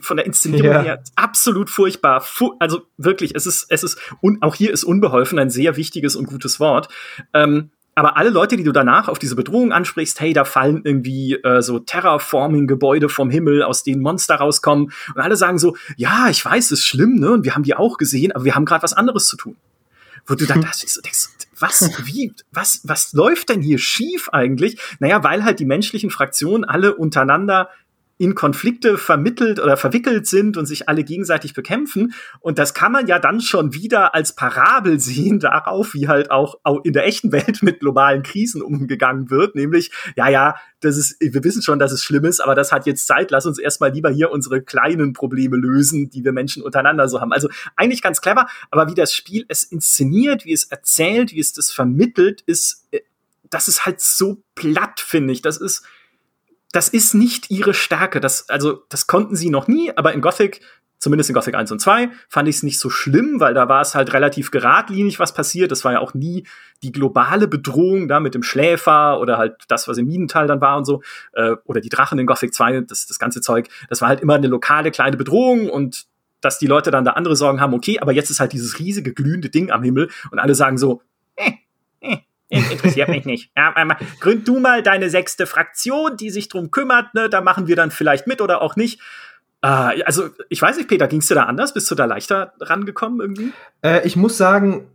von 0.00 0.16
der 0.16 0.26
Inszenierung 0.26 0.70
ja. 0.70 0.82
her 0.82 1.04
absolut 1.16 1.70
furchtbar. 1.70 2.20
Fu 2.20 2.54
also 2.58 2.82
wirklich, 2.96 3.34
es 3.34 3.46
ist, 3.46 3.66
es 3.68 3.82
ist, 3.82 3.98
und 4.20 4.42
auch 4.42 4.54
hier 4.54 4.72
ist 4.72 4.84
unbeholfen 4.84 5.38
ein 5.38 5.50
sehr 5.50 5.76
wichtiges 5.76 6.16
und 6.16 6.26
gutes 6.26 6.60
Wort. 6.60 6.88
Ähm, 7.34 7.70
aber 7.94 8.16
alle 8.16 8.30
Leute, 8.30 8.56
die 8.56 8.64
du 8.64 8.72
danach 8.72 9.08
auf 9.08 9.18
diese 9.18 9.36
Bedrohung 9.36 9.72
ansprichst, 9.72 10.18
hey, 10.20 10.32
da 10.32 10.44
fallen 10.44 10.80
irgendwie 10.84 11.34
äh, 11.34 11.60
so 11.60 11.78
Terraforming-Gebäude 11.78 13.10
vom 13.10 13.28
Himmel, 13.28 13.62
aus 13.62 13.82
denen 13.82 14.00
Monster 14.00 14.36
rauskommen. 14.36 14.92
Und 15.14 15.20
alle 15.20 15.36
sagen 15.36 15.58
so, 15.58 15.76
ja, 15.96 16.28
ich 16.30 16.42
weiß, 16.42 16.66
es 16.66 16.80
ist 16.80 16.86
schlimm, 16.86 17.16
ne? 17.16 17.32
Und 17.32 17.44
wir 17.44 17.54
haben 17.54 17.64
die 17.64 17.74
auch 17.74 17.98
gesehen, 17.98 18.32
aber 18.32 18.44
wir 18.44 18.54
haben 18.54 18.64
gerade 18.64 18.82
was 18.82 18.94
anderes 18.94 19.26
zu 19.26 19.36
tun. 19.36 19.56
Wo 20.26 20.34
du 20.34 20.46
dann 20.46 20.58
hm. 20.62 20.68
das, 20.68 21.00
denkst, 21.02 21.28
was, 21.58 21.90
wie, 22.06 22.32
was, 22.50 22.80
was 22.84 23.12
läuft 23.12 23.50
denn 23.50 23.60
hier 23.60 23.78
schief 23.78 24.30
eigentlich? 24.30 24.78
Naja, 24.98 25.22
weil 25.22 25.44
halt 25.44 25.60
die 25.60 25.66
menschlichen 25.66 26.10
Fraktionen 26.10 26.64
alle 26.64 26.94
untereinander 26.94 27.68
in 28.18 28.34
Konflikte 28.34 28.98
vermittelt 28.98 29.58
oder 29.58 29.76
verwickelt 29.76 30.26
sind 30.26 30.56
und 30.56 30.66
sich 30.66 30.88
alle 30.88 31.02
gegenseitig 31.02 31.54
bekämpfen. 31.54 32.14
Und 32.40 32.58
das 32.58 32.74
kann 32.74 32.92
man 32.92 33.06
ja 33.06 33.18
dann 33.18 33.40
schon 33.40 33.74
wieder 33.74 34.14
als 34.14 34.34
Parabel 34.34 35.00
sehen 35.00 35.40
darauf, 35.40 35.94
wie 35.94 36.08
halt 36.08 36.30
auch 36.30 36.56
in 36.84 36.92
der 36.92 37.06
echten 37.06 37.32
Welt 37.32 37.62
mit 37.62 37.80
globalen 37.80 38.22
Krisen 38.22 38.62
umgegangen 38.62 39.30
wird. 39.30 39.54
Nämlich, 39.54 39.90
ja, 40.16 40.28
ja, 40.28 40.54
das 40.80 40.96
ist, 40.96 41.16
wir 41.20 41.42
wissen 41.44 41.62
schon, 41.62 41.78
dass 41.78 41.92
es 41.92 42.02
schlimm 42.02 42.24
ist, 42.24 42.40
aber 42.40 42.54
das 42.54 42.72
hat 42.72 42.86
jetzt 42.86 43.06
Zeit. 43.06 43.30
Lass 43.30 43.46
uns 43.46 43.58
erstmal 43.58 43.92
lieber 43.92 44.10
hier 44.10 44.30
unsere 44.30 44.62
kleinen 44.62 45.12
Probleme 45.12 45.56
lösen, 45.56 46.10
die 46.10 46.24
wir 46.24 46.32
Menschen 46.32 46.62
untereinander 46.62 47.08
so 47.08 47.20
haben. 47.20 47.32
Also 47.32 47.48
eigentlich 47.76 48.02
ganz 48.02 48.20
clever, 48.20 48.46
aber 48.70 48.88
wie 48.88 48.94
das 48.94 49.14
Spiel 49.14 49.44
es 49.48 49.64
inszeniert, 49.64 50.44
wie 50.44 50.52
es 50.52 50.64
erzählt, 50.64 51.32
wie 51.32 51.40
es 51.40 51.52
das 51.52 51.70
vermittelt, 51.70 52.42
ist, 52.42 52.86
äh, 52.90 53.00
das 53.50 53.68
ist 53.68 53.84
halt 53.84 54.00
so 54.00 54.42
platt, 54.54 55.00
finde 55.00 55.32
ich. 55.32 55.42
Das 55.42 55.58
ist, 55.58 55.84
das 56.72 56.88
ist 56.88 57.14
nicht 57.14 57.50
ihre 57.50 57.74
Stärke. 57.74 58.20
Das, 58.20 58.48
also, 58.48 58.82
das 58.88 59.06
konnten 59.06 59.36
sie 59.36 59.50
noch 59.50 59.68
nie, 59.68 59.92
aber 59.96 60.12
in 60.12 60.22
Gothic, 60.22 60.60
zumindest 60.98 61.28
in 61.28 61.34
Gothic 61.34 61.54
1 61.54 61.70
und 61.70 61.80
2, 61.80 62.10
fand 62.28 62.48
ich 62.48 62.56
es 62.56 62.62
nicht 62.62 62.78
so 62.78 62.88
schlimm, 62.88 63.40
weil 63.40 63.54
da 63.54 63.68
war 63.68 63.82
es 63.82 63.94
halt 63.94 64.12
relativ 64.12 64.50
geradlinig, 64.50 65.18
was 65.18 65.34
passiert. 65.34 65.70
Das 65.70 65.84
war 65.84 65.92
ja 65.92 66.00
auch 66.00 66.14
nie 66.14 66.44
die 66.82 66.90
globale 66.90 67.46
Bedrohung 67.46 68.08
da 68.08 68.20
mit 68.20 68.34
dem 68.34 68.42
Schläfer 68.42 69.20
oder 69.20 69.36
halt 69.36 69.56
das, 69.68 69.86
was 69.86 69.98
im 69.98 70.06
Minental 70.06 70.46
dann 70.46 70.60
war 70.60 70.78
und 70.78 70.86
so, 70.86 71.02
äh, 71.34 71.56
oder 71.64 71.80
die 71.80 71.90
Drachen 71.90 72.18
in 72.18 72.26
Gothic 72.26 72.54
2, 72.54 72.80
das, 72.82 73.06
das 73.06 73.18
ganze 73.18 73.40
Zeug. 73.40 73.68
Das 73.88 74.00
war 74.00 74.08
halt 74.08 74.20
immer 74.20 74.34
eine 74.34 74.48
lokale 74.48 74.90
kleine 74.90 75.16
Bedrohung 75.16 75.68
und 75.68 76.06
dass 76.40 76.58
die 76.58 76.66
Leute 76.66 76.90
dann 76.90 77.04
da 77.04 77.12
andere 77.12 77.36
Sorgen 77.36 77.60
haben, 77.60 77.74
okay, 77.74 78.00
aber 78.00 78.12
jetzt 78.12 78.30
ist 78.30 78.40
halt 78.40 78.52
dieses 78.52 78.78
riesige 78.78 79.12
glühende 79.12 79.48
Ding 79.48 79.70
am 79.70 79.82
Himmel 79.82 80.10
und 80.30 80.38
alle 80.38 80.54
sagen 80.54 80.76
so, 80.76 81.02
eh, 81.36 81.52
eh, 82.00 82.18
Interessiert 82.52 83.08
mich 83.08 83.24
nicht. 83.24 83.50
Ja, 83.56 83.74
gründ 84.20 84.46
du 84.46 84.60
mal 84.60 84.82
deine 84.82 85.08
sechste 85.08 85.46
Fraktion, 85.46 86.16
die 86.16 86.30
sich 86.30 86.48
drum 86.48 86.70
kümmert, 86.70 87.14
ne? 87.14 87.28
Da 87.30 87.40
machen 87.40 87.66
wir 87.66 87.76
dann 87.76 87.90
vielleicht 87.90 88.26
mit 88.26 88.40
oder 88.40 88.60
auch 88.60 88.76
nicht. 88.76 89.00
Äh, 89.62 90.02
also, 90.04 90.28
ich 90.50 90.60
weiß 90.60 90.76
nicht, 90.76 90.88
Peter, 90.88 91.08
ging's 91.08 91.28
dir 91.28 91.34
da 91.34 91.44
anders? 91.44 91.72
Bist 91.72 91.90
du 91.90 91.94
da 91.94 92.04
leichter 92.04 92.52
rangekommen 92.60 93.20
irgendwie? 93.20 93.52
Äh, 93.82 94.06
ich 94.06 94.16
muss 94.16 94.36
sagen, 94.36 94.86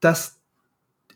dass 0.00 0.40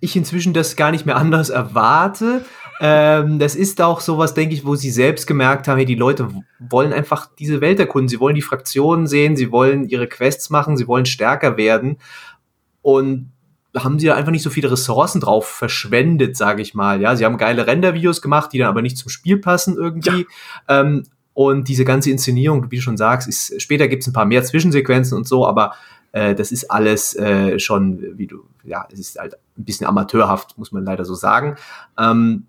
ich 0.00 0.14
inzwischen 0.14 0.52
das 0.52 0.76
gar 0.76 0.92
nicht 0.92 1.06
mehr 1.06 1.16
anders 1.16 1.50
erwarte. 1.50 2.44
ähm, 2.80 3.40
das 3.40 3.56
ist 3.56 3.80
auch 3.80 4.00
sowas, 4.00 4.34
denke 4.34 4.54
ich, 4.54 4.64
wo 4.64 4.76
sie 4.76 4.90
selbst 4.90 5.26
gemerkt 5.26 5.66
haben, 5.66 5.78
hey, 5.78 5.86
die 5.86 5.96
Leute 5.96 6.28
wollen 6.60 6.92
einfach 6.92 7.28
diese 7.36 7.60
Welt 7.60 7.80
erkunden, 7.80 8.08
sie 8.08 8.20
wollen 8.20 8.36
die 8.36 8.42
Fraktionen 8.42 9.08
sehen, 9.08 9.36
sie 9.36 9.50
wollen 9.50 9.88
ihre 9.88 10.06
Quests 10.06 10.50
machen, 10.50 10.76
sie 10.76 10.86
wollen 10.86 11.06
stärker 11.06 11.56
werden. 11.56 11.98
Und 12.82 13.32
haben 13.84 13.98
sie 13.98 14.06
da 14.06 14.14
einfach 14.14 14.32
nicht 14.32 14.42
so 14.42 14.50
viele 14.50 14.70
Ressourcen 14.70 15.20
drauf 15.20 15.46
verschwendet, 15.46 16.36
sage 16.36 16.62
ich 16.62 16.74
mal. 16.74 17.00
Ja, 17.00 17.16
sie 17.16 17.24
haben 17.24 17.36
geile 17.36 17.66
Render-Videos 17.66 18.22
gemacht, 18.22 18.52
die 18.52 18.58
dann 18.58 18.68
aber 18.68 18.82
nicht 18.82 18.96
zum 18.96 19.08
Spiel 19.08 19.38
passen 19.38 19.76
irgendwie. 19.76 20.26
Ja. 20.68 20.80
Ähm, 20.80 21.04
und 21.34 21.68
diese 21.68 21.84
ganze 21.84 22.10
Inszenierung, 22.10 22.68
wie 22.70 22.76
du 22.76 22.82
schon 22.82 22.96
sagst, 22.96 23.28
ist, 23.28 23.62
später 23.62 23.86
gibt 23.86 24.02
es 24.02 24.08
ein 24.08 24.12
paar 24.12 24.24
mehr 24.24 24.42
Zwischensequenzen 24.42 25.16
und 25.16 25.28
so, 25.28 25.46
aber 25.46 25.74
äh, 26.12 26.34
das 26.34 26.50
ist 26.50 26.70
alles 26.70 27.14
äh, 27.14 27.58
schon, 27.58 28.18
wie 28.18 28.26
du, 28.26 28.44
ja, 28.64 28.86
es 28.92 28.98
ist 28.98 29.18
halt 29.18 29.34
ein 29.56 29.64
bisschen 29.64 29.86
amateurhaft, 29.86 30.58
muss 30.58 30.72
man 30.72 30.84
leider 30.84 31.04
so 31.04 31.14
sagen. 31.14 31.56
Ähm, 31.96 32.46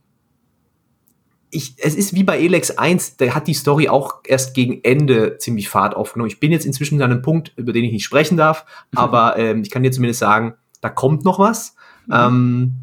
ich, 1.52 1.76
es 1.78 1.96
ist 1.96 2.14
wie 2.14 2.24
bei 2.24 2.40
Elex 2.40 2.72
1, 2.72 3.18
da 3.18 3.34
hat 3.34 3.48
die 3.48 3.54
Story 3.54 3.90
auch 3.90 4.22
erst 4.26 4.54
gegen 4.54 4.84
Ende 4.84 5.38
ziemlich 5.38 5.70
Fahrt 5.70 5.96
aufgenommen. 5.96 6.30
Ich 6.30 6.40
bin 6.40 6.52
jetzt 6.52 6.66
inzwischen 6.66 7.02
an 7.02 7.12
einem 7.12 7.22
Punkt, 7.22 7.54
über 7.58 7.74
den 7.74 7.84
ich 7.84 7.92
nicht 7.92 8.06
sprechen 8.06 8.38
darf, 8.38 8.66
mhm. 8.92 8.98
aber 8.98 9.38
ähm, 9.38 9.62
ich 9.62 9.72
kann 9.72 9.84
dir 9.84 9.92
zumindest 9.92 10.20
sagen, 10.20 10.56
da 10.82 10.90
kommt 10.90 11.26
noch 11.26 11.40
was. 11.40 11.76
Mhm. 12.08 12.14
Ähm, 12.14 12.74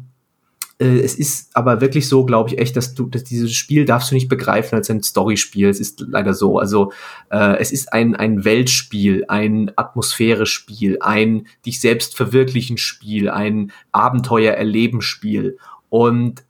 äh, 0.79 0.99
es 0.99 1.15
ist 1.15 1.55
aber 1.55 1.81
wirklich 1.81 2.07
so, 2.07 2.25
glaube 2.25 2.49
ich, 2.49 2.59
echt, 2.59 2.75
dass 2.75 2.93
du, 2.93 3.07
dass 3.07 3.23
dieses 3.23 3.53
Spiel 3.53 3.85
darfst 3.85 4.11
du 4.11 4.15
nicht 4.15 4.29
begreifen 4.29 4.75
als 4.75 4.89
ein 4.89 5.01
Storyspiel. 5.01 5.69
Es 5.69 5.79
ist 5.79 6.01
leider 6.07 6.33
so. 6.33 6.59
Also 6.59 6.91
äh, 7.29 7.57
es 7.57 7.71
ist 7.71 7.93
ein, 7.93 8.15
ein 8.15 8.45
Weltspiel, 8.45 9.25
ein 9.27 9.71
Atmosphäre-Spiel, 9.75 10.99
ein 11.01 11.47
dich 11.65 11.81
selbst 11.81 12.15
verwirklichen 12.15 12.77
Spiel, 12.77 13.29
ein 13.29 13.71
Abenteuer-Erleben-Spiel. 13.91 15.57
Und 15.89 16.43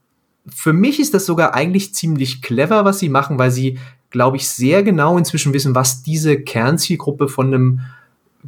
für 0.48 0.74
mich 0.74 1.00
ist 1.00 1.14
das 1.14 1.26
sogar 1.26 1.54
eigentlich 1.54 1.94
ziemlich 1.94 2.42
clever, 2.42 2.86
was 2.86 3.00
sie 3.00 3.10
machen, 3.10 3.38
weil 3.38 3.52
sie, 3.52 3.80
glaube 4.10 4.38
ich, 4.38 4.48
sehr 4.48 4.84
genau 4.84 5.18
inzwischen 5.18 5.54
wissen, 5.54 5.76
was 5.76 6.04
diese 6.04 6.40
Kernzielgruppe 6.40 7.28
von 7.28 7.48
einem 7.48 7.82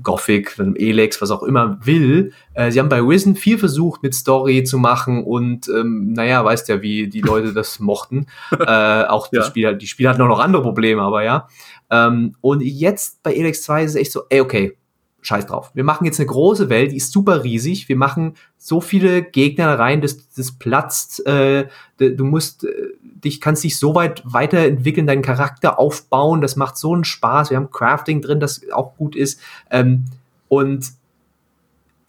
Gothic, 0.03 0.59
einem 0.59 0.75
Elex, 0.75 1.21
was 1.21 1.31
auch 1.31 1.43
immer 1.43 1.77
will. 1.85 2.33
Äh, 2.53 2.71
sie 2.71 2.79
haben 2.79 2.89
bei 2.89 3.01
Risen 3.01 3.35
viel 3.35 3.57
versucht, 3.57 4.03
mit 4.03 4.13
Story 4.13 4.63
zu 4.63 4.77
machen 4.77 5.23
und 5.23 5.67
ähm, 5.69 6.13
naja, 6.13 6.43
weißt 6.43 6.67
ja, 6.69 6.81
wie 6.81 7.07
die 7.07 7.21
Leute 7.21 7.53
das 7.53 7.79
mochten. 7.79 8.27
äh, 8.51 9.03
auch 9.03 9.29
ja. 9.31 9.39
das 9.39 9.47
Spiel, 9.47 9.75
die 9.75 9.87
Spiele 9.87 10.09
hatten 10.09 10.21
auch 10.21 10.27
noch 10.27 10.39
andere 10.39 10.61
Probleme, 10.61 11.01
aber 11.01 11.23
ja. 11.23 11.47
Ähm, 11.91 12.35
und 12.41 12.61
jetzt 12.61 13.23
bei 13.23 13.33
Elex 13.33 13.63
2 13.63 13.83
ist 13.83 13.91
es 13.91 13.95
echt 13.95 14.11
so, 14.11 14.23
ey, 14.29 14.41
okay, 14.41 14.77
scheiß 15.21 15.47
drauf. 15.47 15.71
Wir 15.73 15.83
machen 15.83 16.05
jetzt 16.05 16.19
eine 16.19 16.27
große 16.27 16.69
Welt, 16.69 16.91
die 16.91 16.97
ist 16.97 17.11
super 17.11 17.43
riesig. 17.43 17.89
Wir 17.89 17.97
machen 17.97 18.35
so 18.57 18.81
viele 18.81 19.21
Gegner 19.21 19.77
rein, 19.77 20.01
dass 20.01 20.29
das 20.33 20.51
platzt. 20.53 21.25
Äh, 21.25 21.67
du 21.97 22.23
musst 22.23 22.63
äh, 22.63 22.69
dich 23.01 23.41
kannst 23.41 23.63
dich 23.63 23.77
so 23.77 23.95
weit 23.95 24.21
weiterentwickeln, 24.25 25.07
deinen 25.07 25.21
Charakter 25.21 25.79
aufbauen. 25.79 26.41
Das 26.41 26.55
macht 26.55 26.77
so 26.77 26.93
einen 26.93 27.03
Spaß. 27.03 27.49
Wir 27.49 27.57
haben 27.57 27.71
Crafting 27.71 28.21
drin, 28.21 28.39
das 28.39 28.61
auch 28.71 28.95
gut 28.95 29.15
ist. 29.15 29.39
Ähm, 29.69 30.05
und 30.47 30.85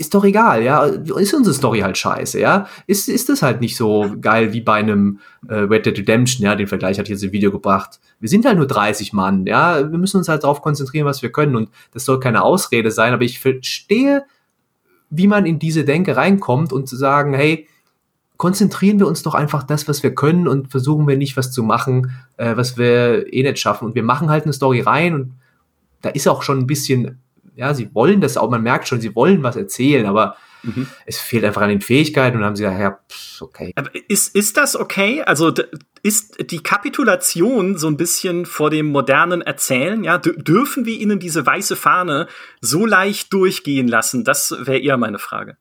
ist 0.00 0.14
doch 0.14 0.25
egal, 0.25 0.62
ja. 0.62 0.85
Ist 0.85 1.35
unsere 1.35 1.54
Story 1.54 1.80
halt 1.80 1.99
scheiße, 1.99 2.40
ja. 2.40 2.66
Ist, 2.87 3.11
ist 3.11 3.28
das 3.28 3.42
halt 3.42 3.61
nicht 3.61 3.76
so 3.76 4.16
geil 4.19 4.54
wie 4.54 4.62
bei 4.62 4.76
einem 4.76 5.21
äh, 5.47 5.54
Red 5.54 5.85
Dead 5.85 5.99
Redemption, 5.99 6.42
ja. 6.42 6.54
Den 6.54 6.69
Vergleich 6.69 6.99
hat 6.99 7.11
jetzt 7.11 7.23
ein 7.23 7.33
Video 7.33 7.50
gebracht. 7.50 8.00
Wir 8.19 8.30
sind 8.30 8.47
halt 8.47 8.57
nur 8.57 8.66
30 8.66 9.12
Mann, 9.12 9.45
ja. 9.45 9.90
Wir 9.90 9.99
müssen 9.99 10.16
uns 10.16 10.28
halt 10.28 10.42
darauf 10.42 10.62
konzentrieren, 10.62 11.04
was 11.04 11.21
wir 11.21 11.30
können. 11.30 11.54
Und 11.54 11.69
das 11.92 12.07
soll 12.07 12.19
keine 12.19 12.42
Ausrede 12.42 12.90
sein, 12.90 13.12
aber 13.12 13.25
ich 13.25 13.40
verstehe, 13.40 14.25
wie 15.11 15.26
man 15.26 15.45
in 15.45 15.59
diese 15.59 15.85
Denke 15.85 16.16
reinkommt 16.16 16.73
und 16.73 16.88
zu 16.88 16.97
sagen, 16.97 17.35
hey, 17.35 17.69
konzentrieren 18.38 18.99
wir 18.99 19.07
uns 19.07 19.23
doch 19.23 19.35
einfach 19.35 19.64
das, 19.64 19.87
was 19.87 20.02
wir 20.02 20.14
können 20.14 20.49
und 20.49 20.71
versuchen 20.71 21.07
wir 21.07 21.19
nicht 21.19 21.37
was 21.37 21.52
zu 21.52 21.62
machen, 21.62 22.12
äh, 22.38 22.57
was 22.57 22.78
wir 22.78 23.30
eh 23.30 23.42
nicht 23.42 23.59
schaffen. 23.59 23.85
Und 23.85 23.95
wir 23.95 24.02
machen 24.02 24.30
halt 24.30 24.45
eine 24.45 24.54
Story 24.54 24.80
rein 24.80 25.12
und 25.12 25.35
da 26.00 26.09
ist 26.09 26.26
auch 26.26 26.42
schon 26.42 26.61
ein 26.61 26.66
bisschen, 26.66 27.19
ja, 27.54 27.75
sie 27.75 27.95
wollen 27.95 28.21
das 28.21 28.37
auch, 28.37 28.50
man 28.50 28.62
merkt 28.62 28.88
schon, 28.88 29.00
sie 29.00 29.14
wollen 29.14 29.42
was 29.42 29.57
erzählen, 29.57 30.07
aber 30.07 30.37
mhm. 30.62 30.87
es 31.07 31.19
fehlt 31.19 31.45
einfach 31.45 31.62
an 31.62 31.69
den 31.69 31.80
Fähigkeiten 31.80 32.37
und 32.37 32.42
dann 32.42 32.49
haben 32.49 32.57
sie 32.57 32.64
gesagt, 32.64 32.80
ja, 32.80 32.99
pff, 33.11 33.42
okay. 33.42 33.73
Aber 33.76 33.90
ist, 34.09 34.35
ist 34.35 34.57
das 34.57 34.76
okay? 34.76 35.23
Also 35.23 35.52
ist 36.02 36.50
die 36.50 36.62
Kapitulation 36.62 37.76
so 37.76 37.88
ein 37.88 37.97
bisschen 37.97 38.47
vor 38.47 38.71
dem 38.71 38.87
modernen 38.87 39.42
Erzählen? 39.42 40.02
Ja, 40.04 40.19
dürfen 40.19 40.87
wir 40.87 40.99
ihnen 40.99 41.19
diese 41.19 41.45
weiße 41.45 41.76
Fahne 41.76 42.26
so 42.61 42.87
leicht 42.87 43.33
durchgehen 43.33 43.88
lassen? 43.88 44.25
Das 44.25 44.54
wäre 44.61 44.78
eher 44.78 44.97
meine 44.97 45.19
Frage. 45.19 45.57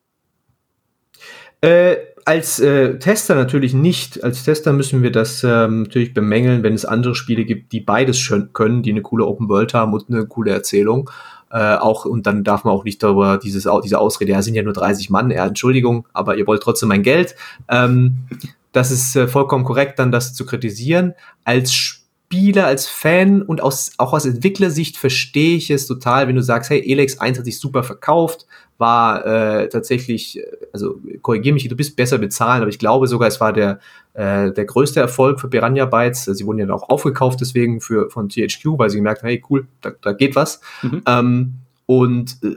Äh, 1.61 1.97
als 2.23 2.59
äh, 2.59 2.99
Tester 2.99 3.35
natürlich 3.35 3.73
nicht. 3.73 4.23
Als 4.23 4.43
Tester 4.43 4.71
müssen 4.71 5.03
wir 5.03 5.11
das 5.11 5.43
ähm, 5.43 5.83
natürlich 5.83 6.13
bemängeln, 6.13 6.63
wenn 6.63 6.73
es 6.73 6.85
andere 6.85 7.15
Spiele 7.15 7.43
gibt, 7.43 7.73
die 7.73 7.81
beides 7.81 8.31
können, 8.53 8.83
die 8.83 8.91
eine 8.91 9.01
coole 9.01 9.25
Open 9.25 9.49
World 9.49 9.73
haben 9.73 9.93
und 9.93 10.09
eine 10.09 10.25
coole 10.25 10.51
Erzählung. 10.51 11.09
Äh, 11.51 11.75
auch 11.75 12.05
und 12.05 12.27
dann 12.27 12.43
darf 12.43 12.63
man 12.63 12.73
auch 12.73 12.83
nicht 12.83 13.01
darüber 13.01 13.37
dieses 13.37 13.67
diese 13.83 13.99
Ausrede, 13.99 14.33
ja 14.33 14.41
sind 14.41 14.53
ja 14.53 14.61
nur 14.61 14.73
30 14.73 15.09
Mann, 15.09 15.31
ja 15.31 15.47
Entschuldigung, 15.47 16.07
aber 16.13 16.37
ihr 16.37 16.45
wollt 16.45 16.61
trotzdem 16.61 16.89
mein 16.89 17.03
Geld. 17.03 17.35
Ähm, 17.67 18.27
das 18.71 18.91
ist 18.91 19.15
äh, 19.15 19.27
vollkommen 19.27 19.65
korrekt, 19.65 19.97
dann 19.97 20.11
das 20.11 20.33
zu 20.33 20.45
kritisieren. 20.45 21.13
Als 21.43 21.73
Spieler, 21.73 22.67
als 22.67 22.87
Fan 22.87 23.41
und 23.41 23.61
aus, 23.61 23.93
auch 23.97 24.13
aus 24.13 24.25
Entwicklersicht 24.25 24.97
verstehe 24.97 25.57
ich 25.57 25.71
es 25.71 25.87
total, 25.87 26.27
wenn 26.27 26.35
du 26.35 26.43
sagst, 26.43 26.69
hey, 26.69 26.79
Elex 26.79 27.17
1 27.17 27.39
hat 27.39 27.45
sich 27.45 27.59
super 27.59 27.81
verkauft, 27.81 28.45
war 28.79 29.25
äh, 29.25 29.69
tatsächlich, 29.69 30.39
äh, 30.39 30.43
also 30.73 30.99
korrigiere 31.21 31.53
mich, 31.53 31.67
du 31.67 31.75
bist 31.75 31.95
besser 31.95 32.17
bezahlen, 32.17 32.61
aber 32.61 32.69
ich 32.69 32.79
glaube 32.79 33.07
sogar, 33.07 33.27
es 33.27 33.39
war 33.39 33.53
der, 33.53 33.79
äh, 34.13 34.51
der 34.51 34.65
größte 34.65 34.99
Erfolg 34.99 35.39
für 35.39 35.49
Piranha 35.49 35.85
Bytes. 35.85 36.25
Sie 36.25 36.45
wurden 36.45 36.59
ja 36.59 36.73
auch 36.73 36.89
aufgekauft 36.89 37.41
deswegen 37.41 37.81
für, 37.81 38.09
von 38.09 38.29
THQ, 38.29 38.77
weil 38.77 38.89
sie 38.89 38.97
gemerkt 38.97 39.21
haben, 39.21 39.29
hey, 39.29 39.43
cool, 39.49 39.67
da, 39.81 39.91
da 40.01 40.13
geht 40.13 40.35
was. 40.35 40.61
Mhm. 40.81 41.01
Ähm, 41.05 41.53
Und 41.85 42.37
äh, 42.43 42.55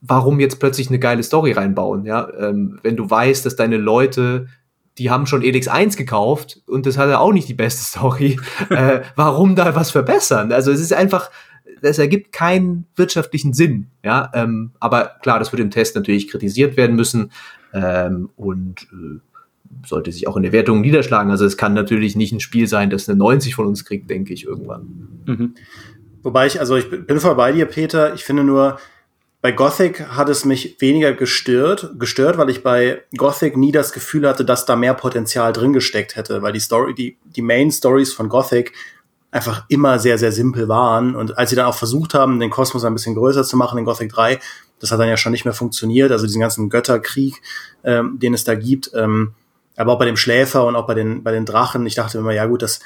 warum 0.00 0.40
jetzt 0.40 0.58
plötzlich 0.58 0.88
eine 0.88 0.98
geile 0.98 1.22
Story 1.22 1.52
reinbauen, 1.52 2.04
ja? 2.04 2.28
Ähm, 2.38 2.80
wenn 2.82 2.96
du 2.96 3.08
weißt, 3.08 3.46
dass 3.46 3.56
deine 3.56 3.76
Leute 3.76 4.48
die 4.98 5.10
haben 5.10 5.26
schon 5.26 5.42
Elix 5.42 5.68
1 5.68 5.96
gekauft 5.96 6.60
und 6.66 6.84
das 6.84 6.98
hatte 6.98 7.18
auch 7.18 7.32
nicht 7.32 7.48
die 7.48 7.54
beste 7.54 7.82
Story. 7.98 8.38
äh, 8.68 9.00
warum 9.16 9.56
da 9.56 9.74
was 9.74 9.90
verbessern? 9.90 10.52
Also 10.52 10.70
es 10.70 10.80
ist 10.80 10.92
einfach, 10.92 11.30
es 11.82 11.98
ergibt 11.98 12.32
keinen 12.32 12.86
wirtschaftlichen 12.96 13.52
Sinn. 13.52 13.88
Ja, 14.04 14.30
ähm, 14.34 14.72
aber 14.80 15.16
klar, 15.22 15.38
das 15.38 15.52
wird 15.52 15.60
im 15.60 15.70
Test 15.70 15.94
natürlich 15.96 16.28
kritisiert 16.28 16.76
werden 16.76 16.96
müssen 16.96 17.32
ähm, 17.72 18.30
und 18.36 18.86
äh, 18.92 19.20
sollte 19.86 20.12
sich 20.12 20.28
auch 20.28 20.36
in 20.36 20.42
der 20.42 20.52
Wertung 20.52 20.80
niederschlagen. 20.80 21.30
Also 21.30 21.44
es 21.44 21.56
kann 21.56 21.74
natürlich 21.74 22.16
nicht 22.16 22.32
ein 22.32 22.40
Spiel 22.40 22.66
sein, 22.66 22.90
das 22.90 23.08
eine 23.08 23.18
90 23.18 23.54
von 23.54 23.66
uns 23.66 23.84
kriegt, 23.84 24.08
denke 24.10 24.32
ich 24.32 24.44
irgendwann. 24.44 25.22
Mhm. 25.26 25.54
Wobei 26.22 26.46
ich, 26.46 26.60
also 26.60 26.76
ich 26.76 26.88
bin 26.88 27.20
voll 27.20 27.34
bei 27.34 27.52
dir, 27.52 27.66
Peter. 27.66 28.14
Ich 28.14 28.24
finde 28.24 28.44
nur, 28.44 28.78
bei 29.40 29.50
Gothic 29.50 30.06
hat 30.08 30.28
es 30.28 30.44
mich 30.44 30.76
weniger 30.80 31.12
gestört, 31.14 31.94
gestört, 31.98 32.38
weil 32.38 32.48
ich 32.48 32.62
bei 32.62 33.02
Gothic 33.16 33.56
nie 33.56 33.72
das 33.72 33.92
Gefühl 33.92 34.28
hatte, 34.28 34.44
dass 34.44 34.66
da 34.66 34.76
mehr 34.76 34.94
Potenzial 34.94 35.52
drin 35.52 35.72
gesteckt 35.72 36.14
hätte, 36.14 36.42
weil 36.42 36.52
die 36.52 36.60
Story, 36.60 36.94
die, 36.94 37.16
die 37.24 37.42
Main 37.42 37.72
Stories 37.72 38.12
von 38.12 38.28
Gothic 38.28 38.72
einfach 39.32 39.64
immer 39.68 39.98
sehr, 39.98 40.18
sehr 40.18 40.30
simpel 40.30 40.68
waren. 40.68 41.16
Und 41.16 41.36
als 41.38 41.50
sie 41.50 41.56
dann 41.56 41.66
auch 41.66 41.74
versucht 41.74 42.14
haben, 42.14 42.38
den 42.38 42.50
Kosmos 42.50 42.84
ein 42.84 42.92
bisschen 42.92 43.14
größer 43.14 43.42
zu 43.42 43.56
machen 43.56 43.78
in 43.78 43.84
Gothic 43.84 44.12
3, 44.12 44.38
das 44.78 44.92
hat 44.92 45.00
dann 45.00 45.08
ja 45.08 45.16
schon 45.16 45.32
nicht 45.32 45.44
mehr 45.44 45.54
funktioniert, 45.54 46.12
also 46.12 46.26
diesen 46.26 46.40
ganzen 46.40 46.68
Götterkrieg, 46.68 47.40
ähm, 47.82 48.18
den 48.20 48.34
es 48.34 48.44
da 48.44 48.54
gibt. 48.54 48.90
Ähm, 48.94 49.32
aber 49.76 49.92
auch 49.94 49.98
bei 49.98 50.04
dem 50.04 50.18
Schläfer 50.18 50.66
und 50.66 50.76
auch 50.76 50.86
bei 50.86 50.94
den, 50.94 51.22
bei 51.24 51.32
den 51.32 51.46
Drachen, 51.46 51.86
ich 51.86 51.94
dachte 51.94 52.18
immer, 52.18 52.32
ja 52.32 52.44
gut, 52.44 52.60
das, 52.60 52.80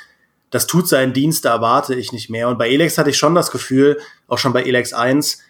das 0.50 0.69
tut 0.69 0.88
seinen 0.88 1.12
Dienst, 1.12 1.45
da 1.45 1.55
erwarte 1.55 1.97
ich 1.97 2.12
nicht 2.12 2.31
mehr. 2.31 2.49
Und 2.49 2.59
bei 2.59 2.71
Elex 2.71 2.97
hatte 2.97 3.11
ich 3.11 3.19
schon 3.19 3.35
das 3.35 3.50
Gefühl, 3.50 3.99
auch 4.29 4.38
schon 4.38 4.53
bei 4.53 4.62
Elex 4.62 4.93
1, 4.93 5.43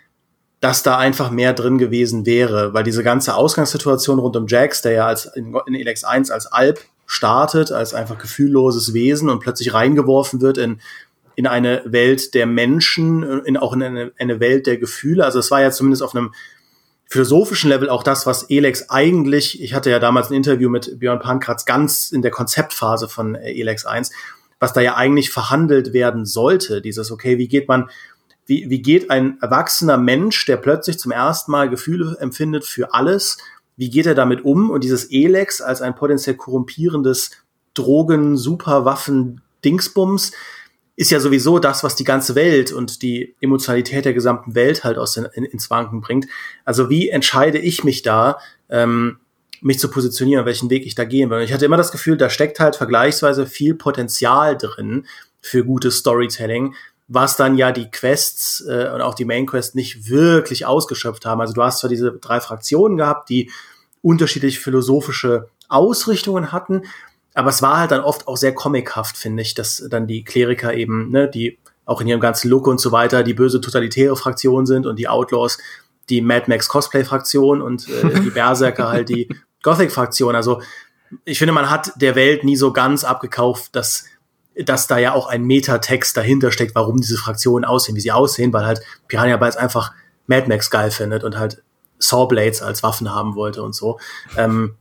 dass 0.61 0.83
da 0.83 0.97
einfach 0.97 1.31
mehr 1.31 1.53
drin 1.53 1.77
gewesen 1.77 2.25
wäre, 2.25 2.73
weil 2.73 2.85
diese 2.85 3.03
ganze 3.03 3.35
Ausgangssituation 3.35 4.19
rund 4.19 4.35
um 4.37 4.47
Jax, 4.47 4.81
der 4.81 4.93
ja 4.93 5.07
als 5.07 5.27
in, 5.27 5.55
in 5.67 5.75
Elex 5.75 6.05
1 6.05 6.31
als 6.31 6.47
Alp 6.47 6.81
startet, 7.07 7.73
als 7.73 7.95
einfach 7.95 8.19
gefühlloses 8.19 8.93
Wesen 8.93 9.31
und 9.31 9.41
plötzlich 9.41 9.73
reingeworfen 9.73 10.41
wird 10.41 10.59
in, 10.59 10.81
in 11.37 11.47
eine 11.47 11.83
Welt 11.87 12.35
der 12.35 12.47
Menschen, 12.47 13.23
in, 13.45 13.57
auch 13.57 13.73
in 13.73 13.83
eine, 13.83 14.13
eine 14.19 14.41
Welt 14.41 14.67
der 14.67 14.79
Gefühle. 14.79 15.25
Also 15.25 15.39
es 15.39 15.51
war 15.51 15.63
ja 15.63 15.71
zumindest 15.71 16.03
auf 16.03 16.15
einem 16.15 16.33
philosophischen 17.09 17.71
Level 17.71 17.89
auch 17.89 18.03
das, 18.03 18.27
was 18.27 18.45
Elex 18.51 18.91
eigentlich, 18.91 19.63
ich 19.63 19.75
hatte 19.75 19.91
ja 19.91 20.01
damals 20.01 20.31
ein 20.31 20.35
Interview 20.35 20.69
mit 20.69 20.99
Björn 20.99 21.21
Pankratz 21.21 21.65
ganz 21.65 22.11
in 22.11 22.23
der 22.23 22.33
Konzeptphase 22.33 23.09
von 23.09 23.37
Elex 23.37 23.87
1, 23.87 24.11
was 24.59 24.73
da 24.73 24.81
ja 24.81 24.97
eigentlich 24.97 25.31
verhandelt 25.31 25.93
werden 25.93 26.27
sollte. 26.27 26.83
Dieses, 26.83 27.13
okay, 27.13 27.39
wie 27.39 27.49
geht 27.49 27.69
man 27.69 27.89
wie, 28.47 28.71
wie 28.71 28.81
geht 28.81 29.11
ein 29.11 29.39
erwachsener 29.41 29.99
Mensch, 29.99 30.47
der 30.47 30.57
plötzlich 30.57 30.99
zum 30.99 31.11
ersten 31.11 31.51
Mal 31.51 31.69
Gefühle 31.69 32.17
empfindet 32.21 32.65
für 32.65 32.95
alles, 32.95 33.39
wie 33.77 33.91
geht 33.91 34.07
er 34.07 34.15
damit 34.15 34.45
um? 34.45 34.71
Und 34.71 34.85
dieses 34.85 35.11
Elex 35.11 35.61
als 35.61 35.83
ein 35.83 35.95
potenziell 35.95 36.37
korrumpierendes 36.37 37.31
Drogen, 37.75 38.37
Superwaffen, 38.37 39.43
Dingsbums 39.65 40.33
ist 40.97 41.11
ja 41.11 41.21
sowieso 41.21 41.59
das, 41.59 41.85
was 41.85 41.95
die 41.95 42.05
ganze 42.05 42.35
Welt 42.35 42.73
und 42.73 43.03
die 43.03 43.35
Emotionalität 43.41 44.07
der 44.07 44.15
gesamten 44.15 44.55
Welt 44.55 44.83
halt 44.83 44.97
aus 44.97 45.13
den, 45.13 45.27
in, 45.35 45.45
ins 45.45 45.71
Wanken 45.71 46.01
bringt. 46.01 46.27
Also 46.65 46.89
wie 46.89 47.11
entscheide 47.11 47.59
ich 47.59 47.85
mich 47.85 48.01
da, 48.03 48.39
ähm, 48.71 49.19
mich 49.61 49.79
zu 49.79 49.91
positionieren, 49.91 50.47
welchen 50.47 50.71
Weg 50.71 50.87
ich 50.87 50.95
da 50.95 51.05
gehen 51.05 51.29
will? 51.29 51.39
Und 51.39 51.45
ich 51.45 51.53
hatte 51.53 51.67
immer 51.67 51.77
das 51.77 51.93
Gefühl, 51.93 52.17
da 52.17 52.31
steckt 52.31 52.61
halt 52.61 52.77
vergleichsweise 52.77 53.47
viel 53.47 53.75
Potenzial 53.75 54.57
drin 54.57 55.07
für 55.43 55.65
gutes 55.65 55.99
Storytelling, 55.99 56.75
was 57.09 57.37
dann 57.37 57.57
ja 57.57 57.73
die 57.73 57.91
Quests 57.91 58.65
äh, 58.69 58.91
und 58.93 59.01
auch 59.01 59.15
die 59.15 59.25
Main 59.25 59.47
Quest 59.47 59.75
nicht 59.75 60.09
wirklich 60.09 60.67
ausgeschöpft 60.67 61.25
haben. 61.25 61.41
Also 61.41 61.55
du 61.55 61.63
hast 61.63 61.81
zwar 61.81 61.91
diese 61.91 62.13
drei 62.13 62.41
Fraktionen 62.41 62.97
gehabt, 62.97 63.29
die 63.29 63.51
unterschiedliche 64.03 64.61
philosophische 64.61 65.49
Ausrichtungen 65.69 66.53
hatten, 66.53 66.83
aber 67.35 67.51
es 67.51 67.63
war 67.63 67.79
halt 67.79 67.91
dann 67.91 68.01
oft 68.01 68.29
auch 68.29 68.37
sehr 68.37 68.55
comichaft, 68.55 69.17
finde 69.17 69.43
ich, 69.43 69.55
dass 69.55 69.87
dann 69.91 70.07
die 70.07 70.25
Kleriker 70.25 70.75
eben, 70.75 71.11
ne, 71.11 71.29
die 71.29 71.59
auch 71.85 72.01
in 72.01 72.09
ihrem 72.09 72.21
ganzen 72.21 72.49
Look 72.49 72.67
und 72.67 72.81
so 72.81 72.93
weiter 72.93 73.23
die 73.23 73.35
böse 73.35 73.61
totalitäre 73.61 74.17
Fraktion 74.17 74.67
sind 74.67 74.87
und 74.87 74.99
die 74.99 75.09
Outlaws 75.09 75.59
die 76.09 76.21
Mad 76.21 76.45
Max 76.49 76.69
Cosplay 76.69 77.05
Fraktion 77.05 77.63
und 77.63 77.89
äh, 77.89 78.21
die 78.21 78.31
Berserker 78.31 78.89
halt 78.89 79.09
die 79.09 79.29
Gothic 79.63 79.93
Fraktion. 79.93 80.35
Also 80.35 80.63
ich 81.25 81.39
finde, 81.39 81.53
man 81.53 81.71
hat 81.71 81.93
der 81.97 82.15
Welt 82.15 82.45
nie 82.45 82.57
so 82.57 82.73
ganz 82.73 83.05
abgekauft, 83.05 83.75
dass 83.75 84.05
dass 84.65 84.87
da 84.87 84.99
ja 84.99 85.13
auch 85.13 85.27
ein 85.27 85.45
Metatext 85.45 86.17
dahinter 86.17 86.51
steckt, 86.51 86.75
warum 86.75 87.01
diese 87.01 87.17
Fraktionen 87.17 87.65
aussehen, 87.65 87.97
wie 87.97 88.01
sie 88.01 88.13
aussehen, 88.13 88.53
weil 88.53 88.65
halt 88.65 88.81
Piranha 89.09 89.37
Bytes 89.37 89.57
einfach 89.57 89.93
Mad 90.27 90.49
Max 90.49 90.71
geil 90.71 90.91
findet 90.91 91.25
und 91.25 91.39
halt 91.39 91.63
Sawblades 91.99 92.63
als 92.63 92.83
Waffen 92.83 93.15
haben 93.15 93.35
wollte 93.35 93.63
und 93.63 93.75
so. 93.75 93.99
Ähm, 94.37 94.77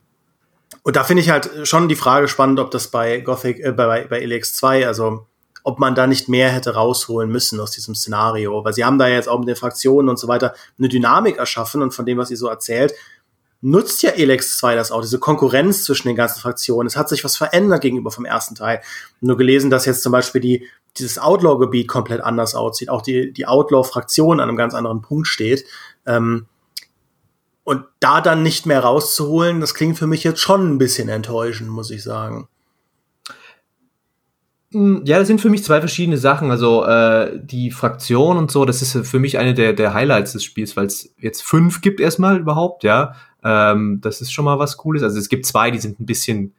und 0.84 0.96
da 0.96 1.04
finde 1.04 1.24
ich 1.24 1.30
halt 1.30 1.50
schon 1.64 1.88
die 1.88 1.96
Frage 1.96 2.28
spannend, 2.28 2.60
ob 2.60 2.72
das 2.72 2.88
bei 2.88 3.20
Gothic, 3.20 3.60
äh, 3.60 3.72
bei, 3.72 4.06
bei 4.06 4.22
Elex 4.22 4.54
2, 4.56 4.88
also 4.88 5.26
ob 5.64 5.80
man 5.80 5.96
da 5.96 6.06
nicht 6.06 6.30
mehr 6.30 6.50
hätte 6.50 6.76
rausholen 6.76 7.30
müssen 7.30 7.60
aus 7.60 7.72
diesem 7.72 7.96
Szenario, 7.96 8.64
weil 8.64 8.74
sie 8.74 8.86
haben 8.86 9.00
da 9.00 9.08
jetzt 9.08 9.28
auch 9.28 9.40
mit 9.40 9.48
den 9.48 9.56
Fraktionen 9.56 10.10
und 10.10 10.20
so 10.20 10.28
weiter 10.28 10.54
eine 10.78 10.90
Dynamik 10.90 11.38
erschaffen 11.38 11.82
und 11.82 11.92
von 11.92 12.06
dem, 12.06 12.20
was 12.20 12.30
ihr 12.30 12.38
so 12.38 12.48
erzählt, 12.48 12.94
nutzt 13.62 14.04
ja 14.04 14.12
Elex 14.12 14.58
2 14.58 14.76
das 14.76 14.92
auch, 14.92 15.02
diese 15.02 15.20
Konkurrenz 15.20 15.84
zwischen 15.84 16.08
den 16.08 16.16
ganzen 16.16 16.40
Fraktionen. 16.40 16.88
Es 16.88 16.98
hat 16.98 17.10
sich 17.10 17.24
was 17.24 17.38
verändert 17.38 17.82
gegenüber 17.82 18.12
vom 18.12 18.26
ersten 18.26 18.56
Teil. 18.56 18.82
Nur 19.22 19.38
gelesen, 19.38 19.70
dass 19.70 19.86
jetzt 19.86 20.04
zum 20.04 20.12
Beispiel 20.12 20.42
die, 20.42 20.68
dieses 20.98 21.18
Outlaw-Gebiet 21.18 21.88
komplett 21.88 22.22
anders 22.22 22.56
aussieht, 22.56 22.90
auch 22.90 23.02
die, 23.02 23.34
die 23.34 23.48
Outlaw-Fraktion 23.48 24.40
an 24.40 24.50
einem 24.50 24.58
ganz 24.58 24.74
anderen 24.74 25.02
Punkt 25.02 25.28
steht. 25.28 25.66
Ähm, 26.06 26.46
und 27.64 27.86
da 28.00 28.22
dann 28.22 28.44
nicht 28.44 28.68
mehr 28.68 28.82
rauszuholen, 28.82 29.60
das 29.60 29.74
klingt 29.74 29.98
für 29.98 30.08
mich 30.08 30.24
jetzt 30.24 30.40
schon 30.40 30.70
ein 30.70 30.78
bisschen 30.78 31.10
enttäuschend, 31.10 31.70
muss 31.70 31.90
ich 31.90 32.04
sagen. 32.04 32.48
Hm, 34.72 35.04
ja, 35.06 35.20
das 35.20 35.28
sind 35.28 35.40
für 35.40 35.50
mich 35.50 35.64
zwei 35.64 35.80
verschiedene 35.80 36.18
Sachen. 36.18 36.52
Also 36.52 36.84
äh, 36.84 37.40
die 37.42 37.72
Fraktion 37.72 38.38
und 38.38 38.52
so, 38.52 38.66
das 38.66 38.82
ist 38.82 39.08
für 39.08 39.20
mich 39.20 39.38
eine 39.38 39.54
der, 39.54 39.74
der 39.74 39.94
Highlights 39.94 40.34
des 40.34 40.44
Spiels, 40.44 40.76
weil 40.76 40.88
es 40.88 41.14
jetzt 41.18 41.44
fünf 41.44 41.82
gibt 41.82 42.00
erstmal 42.00 42.38
überhaupt, 42.38 42.84
ja. 42.84 43.16
Ähm, 43.46 44.00
das 44.02 44.20
ist 44.20 44.34
schon 44.34 44.44
mal 44.44 44.60
was 44.60 44.76
Cooles. 44.76 45.04
Also 45.04 45.20
es 45.20 45.30
gibt 45.30 45.46
zwei, 45.46 45.72
die 45.72 45.80
sind 45.80 46.00
ein 46.00 46.06
bisschen 46.06 46.54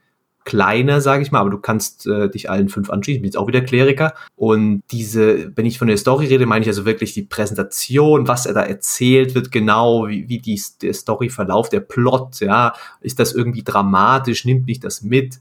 kleiner, 0.44 1.00
sage 1.00 1.22
ich 1.22 1.32
mal, 1.32 1.40
aber 1.40 1.50
du 1.50 1.58
kannst 1.58 2.06
äh, 2.06 2.30
dich 2.30 2.48
allen 2.48 2.68
fünf 2.68 2.88
anschließen. 2.88 3.16
Ich 3.16 3.22
bin 3.22 3.28
jetzt 3.28 3.36
auch 3.36 3.48
wieder 3.48 3.60
Kleriker. 3.60 4.14
Und 4.36 4.82
diese, 4.92 5.54
wenn 5.56 5.66
ich 5.66 5.78
von 5.78 5.88
der 5.88 5.96
Story 5.96 6.26
rede, 6.26 6.46
meine 6.46 6.62
ich 6.62 6.68
also 6.68 6.86
wirklich 6.86 7.12
die 7.12 7.24
Präsentation, 7.24 8.28
was 8.28 8.46
er 8.46 8.54
da 8.54 8.62
erzählt 8.62 9.34
wird, 9.34 9.50
genau, 9.50 10.06
wie, 10.06 10.28
wie 10.28 10.38
die, 10.38 10.62
der 10.80 10.94
Storyverlauf, 10.94 11.68
der 11.68 11.80
Plot, 11.80 12.40
ja, 12.40 12.74
ist 13.00 13.18
das 13.18 13.32
irgendwie 13.32 13.64
dramatisch, 13.64 14.44
nimmt 14.44 14.66
mich 14.66 14.78
das 14.78 15.02
mit. 15.02 15.40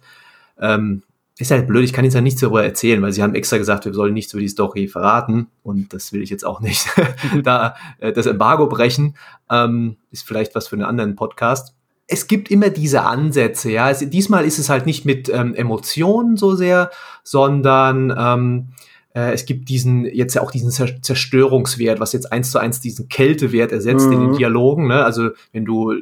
Ähm, 0.60 1.04
ist 1.38 1.52
halt 1.52 1.67
blöd, 1.67 1.84
ich 1.84 1.93
kann 1.93 2.06
jetzt 2.06 2.13
ja 2.13 2.21
nichts 2.21 2.41
darüber 2.41 2.63
erzählen, 2.63 3.02
weil 3.02 3.12
sie 3.12 3.21
haben 3.21 3.36
extra 3.36 3.58
gesagt, 3.58 3.86
wir 3.86 3.93
sollen 3.93 4.13
nichts 4.13 4.34
über 4.34 4.41
die 4.41 4.48
Story 4.48 4.88
verraten 4.88 5.48
und 5.63 5.93
das 5.93 6.13
will 6.13 6.21
ich 6.21 6.30
jetzt 6.30 6.45
auch 6.45 6.62
nicht. 6.62 6.88
da 7.43 7.76
äh, 8.00 8.13
das 8.13 8.26
Embargo 8.26 8.67
brechen 8.67 9.17
ähm, 9.50 9.98
ist 10.12 10.26
vielleicht 10.26 10.56
was 10.56 10.69
für 10.69 10.78
einen 10.78 10.86
anderen 10.86 11.15
Podcast. 11.15 11.76
Es 12.08 12.28
gibt 12.28 12.52
immer 12.52 12.69
diese 12.69 13.02
Ansätze, 13.02 13.71
ja. 13.71 13.89
Es, 13.89 14.00
diesmal 14.10 14.45
ist 14.45 14.60
es 14.60 14.69
halt 14.69 14.86
nicht 14.86 15.06
mit 15.06 15.28
ähm, 15.28 15.56
Emotionen 15.56 16.38
so 16.38 16.56
sehr, 16.56 16.91
sondern 17.24 18.13
ähm, 18.17 18.69
äh, 19.13 19.34
es 19.34 19.45
gibt 19.45 19.67
diesen 19.67 20.06
jetzt 20.06 20.36
ja 20.36 20.41
auch 20.41 20.52
diesen 20.52 20.71
Zerstörungswert, 20.71 22.00
was 22.00 22.13
jetzt 22.13 22.32
eins 22.32 22.52
zu 22.52 22.60
eins 22.60 22.80
diesen 22.80 23.10
Kältewert 23.10 23.71
ersetzt 23.71 24.06
mhm. 24.08 24.13
in 24.13 24.19
den 24.19 24.30
mhm. 24.32 24.38
Dialogen. 24.38 24.88
Ne? 24.88 25.04
Also 25.04 25.32
wenn 25.52 25.65
du 25.65 25.95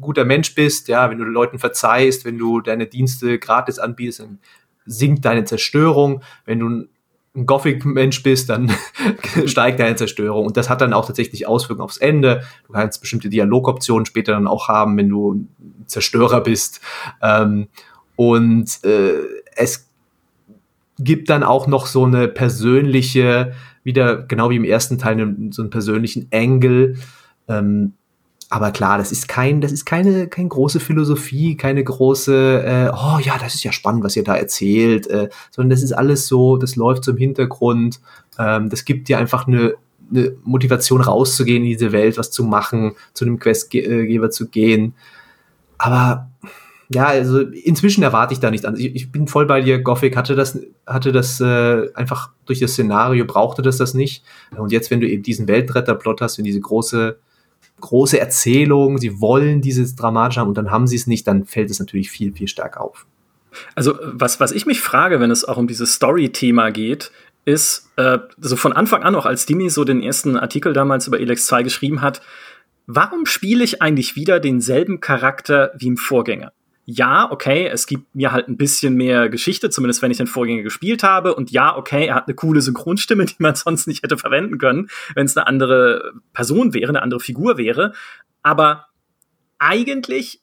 guter 0.00 0.24
Mensch 0.24 0.54
bist, 0.54 0.88
ja, 0.88 1.10
wenn 1.10 1.18
du 1.18 1.24
Leuten 1.24 1.58
verzeihst, 1.58 2.24
wenn 2.24 2.38
du 2.38 2.60
deine 2.60 2.86
Dienste 2.86 3.38
gratis 3.38 3.78
anbietest, 3.78 4.20
dann 4.20 4.38
sinkt 4.86 5.24
deine 5.24 5.44
Zerstörung. 5.44 6.22
Wenn 6.44 6.58
du 6.58 6.68
ein 7.34 7.46
Gothic-Mensch 7.46 8.22
bist, 8.22 8.50
dann 8.50 8.72
steigt 9.46 9.78
deine 9.78 9.96
Zerstörung. 9.96 10.46
Und 10.46 10.56
das 10.56 10.68
hat 10.68 10.80
dann 10.80 10.92
auch 10.92 11.06
tatsächlich 11.06 11.46
Auswirkungen 11.46 11.84
aufs 11.84 11.98
Ende. 11.98 12.42
Du 12.66 12.72
kannst 12.72 13.00
bestimmte 13.00 13.28
Dialogoptionen 13.28 14.06
später 14.06 14.32
dann 14.32 14.48
auch 14.48 14.68
haben, 14.68 14.96
wenn 14.96 15.08
du 15.08 15.34
ein 15.34 15.48
Zerstörer 15.86 16.40
bist. 16.40 16.80
Ähm, 17.22 17.68
und 18.16 18.84
äh, 18.84 19.22
es 19.54 19.88
gibt 20.98 21.30
dann 21.30 21.42
auch 21.42 21.66
noch 21.66 21.86
so 21.86 22.04
eine 22.04 22.28
persönliche, 22.28 23.52
wieder 23.84 24.22
genau 24.22 24.50
wie 24.50 24.56
im 24.56 24.64
ersten 24.64 24.98
Teil, 24.98 25.16
so 25.50 25.62
einen 25.62 25.70
persönlichen 25.70 26.28
Angle. 26.32 26.96
Ähm, 27.48 27.94
aber 28.52 28.72
klar, 28.72 28.98
das 28.98 29.12
ist 29.12 29.28
kein, 29.28 29.60
das 29.60 29.70
ist 29.70 29.84
keine, 29.84 30.26
keine 30.26 30.48
große 30.48 30.80
Philosophie, 30.80 31.56
keine 31.56 31.84
große, 31.84 32.64
äh, 32.64 32.90
oh 32.92 33.20
ja, 33.20 33.38
das 33.38 33.54
ist 33.54 33.62
ja 33.62 33.70
spannend, 33.70 34.02
was 34.02 34.16
ihr 34.16 34.24
da 34.24 34.34
erzählt, 34.34 35.06
äh, 35.06 35.28
sondern 35.52 35.70
das 35.70 35.84
ist 35.84 35.92
alles 35.92 36.26
so, 36.26 36.56
das 36.56 36.74
läuft 36.74 37.06
im 37.06 37.16
Hintergrund. 37.16 38.00
Ähm, 38.40 38.68
das 38.68 38.84
gibt 38.84 39.08
dir 39.08 39.18
einfach 39.18 39.46
eine, 39.46 39.74
eine 40.10 40.32
Motivation 40.42 41.00
rauszugehen 41.00 41.62
in 41.62 41.70
diese 41.70 41.92
Welt, 41.92 42.18
was 42.18 42.32
zu 42.32 42.42
machen, 42.42 42.96
zu 43.14 43.24
einem 43.24 43.38
Questgeber 43.38 44.30
zu 44.30 44.48
gehen. 44.48 44.94
Aber 45.78 46.28
Ja, 46.92 47.06
also 47.06 47.38
inzwischen 47.42 48.02
erwarte 48.02 48.34
ich 48.34 48.40
da 48.40 48.50
nicht 48.50 48.66
an. 48.66 48.74
Ich, 48.76 48.96
ich, 48.96 49.12
bin 49.12 49.28
voll 49.28 49.46
bei 49.46 49.60
dir. 49.60 49.80
Gothic 49.80 50.16
hatte 50.16 50.34
das, 50.34 50.58
hatte 50.86 51.12
das 51.12 51.40
äh, 51.40 51.88
einfach 51.94 52.30
durch 52.46 52.58
das 52.58 52.72
Szenario 52.72 53.24
brauchte 53.26 53.62
das 53.62 53.76
das 53.76 53.94
nicht. 53.94 54.24
Und 54.56 54.72
jetzt, 54.72 54.90
wenn 54.90 55.00
du 55.00 55.08
eben 55.08 55.22
diesen 55.22 55.46
Weltretterplot 55.46 56.20
hast, 56.20 56.38
wenn 56.38 56.44
diese 56.44 56.60
große 56.60 57.16
große 57.80 58.18
Erzählung, 58.18 58.98
sie 58.98 59.20
wollen 59.20 59.60
dieses 59.60 59.94
Dramatische 59.96 60.40
haben 60.40 60.48
und 60.48 60.58
dann 60.58 60.70
haben 60.70 60.86
sie 60.86 60.96
es 60.96 61.06
nicht, 61.06 61.26
dann 61.26 61.44
fällt 61.44 61.70
es 61.70 61.78
natürlich 61.78 62.10
viel 62.10 62.32
viel 62.32 62.48
stärker 62.48 62.82
auf. 62.82 63.06
Also 63.74 63.98
was 64.02 64.40
was 64.40 64.52
ich 64.52 64.66
mich 64.66 64.80
frage, 64.80 65.20
wenn 65.20 65.30
es 65.30 65.44
auch 65.44 65.56
um 65.56 65.66
dieses 65.66 65.94
Story-Thema 65.94 66.70
geht, 66.70 67.10
ist 67.44 67.90
äh, 67.96 68.18
so 68.38 68.56
von 68.56 68.72
Anfang 68.72 69.02
an 69.02 69.14
auch 69.14 69.26
als 69.26 69.46
Dimi 69.46 69.70
so 69.70 69.84
den 69.84 70.02
ersten 70.02 70.36
Artikel 70.36 70.72
damals 70.72 71.06
über 71.06 71.20
Elex 71.20 71.46
2 71.46 71.62
geschrieben 71.62 72.00
hat, 72.02 72.20
warum 72.86 73.26
spiele 73.26 73.64
ich 73.64 73.82
eigentlich 73.82 74.16
wieder 74.16 74.40
denselben 74.40 75.00
Charakter 75.00 75.72
wie 75.76 75.88
im 75.88 75.96
Vorgänger? 75.96 76.52
Ja, 76.86 77.30
okay, 77.30 77.68
es 77.68 77.86
gibt 77.86 78.14
mir 78.14 78.32
halt 78.32 78.48
ein 78.48 78.56
bisschen 78.56 78.94
mehr 78.94 79.28
Geschichte, 79.28 79.70
zumindest 79.70 80.02
wenn 80.02 80.10
ich 80.10 80.16
den 80.16 80.26
Vorgänger 80.26 80.62
gespielt 80.62 81.02
habe. 81.02 81.34
Und 81.34 81.50
ja, 81.50 81.76
okay, 81.76 82.06
er 82.06 82.14
hat 82.16 82.26
eine 82.26 82.34
coole 82.34 82.60
Synchronstimme, 82.60 83.24
die 83.26 83.36
man 83.38 83.54
sonst 83.54 83.86
nicht 83.86 84.02
hätte 84.02 84.18
verwenden 84.18 84.58
können, 84.58 84.88
wenn 85.14 85.26
es 85.26 85.36
eine 85.36 85.46
andere 85.46 86.12
Person 86.32 86.74
wäre, 86.74 86.88
eine 86.88 87.02
andere 87.02 87.20
Figur 87.20 87.58
wäre. 87.58 87.92
Aber 88.42 88.86
eigentlich, 89.58 90.42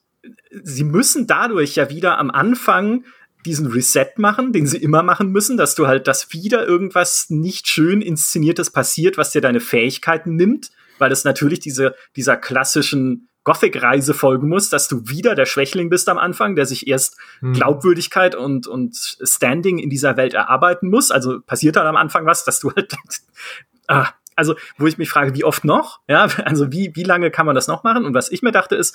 sie 0.50 0.84
müssen 0.84 1.26
dadurch 1.26 1.74
ja 1.74 1.90
wieder 1.90 2.18
am 2.18 2.30
Anfang 2.30 3.04
diesen 3.44 3.66
Reset 3.66 4.12
machen, 4.16 4.52
den 4.52 4.66
sie 4.66 4.78
immer 4.78 5.02
machen 5.02 5.30
müssen, 5.30 5.56
dass 5.56 5.74
du 5.74 5.86
halt, 5.86 6.08
dass 6.08 6.32
wieder 6.32 6.66
irgendwas 6.66 7.26
nicht 7.30 7.68
schön 7.68 8.02
inszeniertes 8.02 8.70
passiert, 8.70 9.16
was 9.16 9.32
dir 9.32 9.40
deine 9.40 9.60
Fähigkeiten 9.60 10.36
nimmt, 10.36 10.70
weil 10.98 11.12
es 11.12 11.24
natürlich 11.24 11.60
diese, 11.60 11.94
dieser 12.16 12.36
klassischen 12.36 13.28
Gothic-Reise 13.48 14.12
folgen 14.12 14.46
muss, 14.46 14.68
dass 14.68 14.88
du 14.88 15.08
wieder 15.08 15.34
der 15.34 15.46
Schwächling 15.46 15.88
bist 15.88 16.10
am 16.10 16.18
Anfang, 16.18 16.54
der 16.54 16.66
sich 16.66 16.86
erst 16.86 17.16
hm. 17.40 17.54
Glaubwürdigkeit 17.54 18.34
und, 18.34 18.66
und 18.66 18.94
Standing 19.22 19.78
in 19.78 19.88
dieser 19.88 20.18
Welt 20.18 20.34
erarbeiten 20.34 20.90
muss. 20.90 21.10
Also 21.10 21.40
passiert 21.40 21.76
dann 21.76 21.86
am 21.86 21.96
Anfang 21.96 22.26
was, 22.26 22.44
dass 22.44 22.60
du 22.60 22.70
halt, 22.74 22.94
ah, 23.86 24.08
also 24.36 24.54
wo 24.76 24.86
ich 24.86 24.98
mich 24.98 25.08
frage, 25.08 25.34
wie 25.34 25.44
oft 25.44 25.64
noch? 25.64 26.00
Ja, 26.08 26.28
also 26.44 26.70
wie, 26.72 26.92
wie 26.94 27.04
lange 27.04 27.30
kann 27.30 27.46
man 27.46 27.54
das 27.54 27.68
noch 27.68 27.84
machen? 27.84 28.04
Und 28.04 28.12
was 28.12 28.30
ich 28.30 28.42
mir 28.42 28.52
dachte 28.52 28.76
ist, 28.76 28.94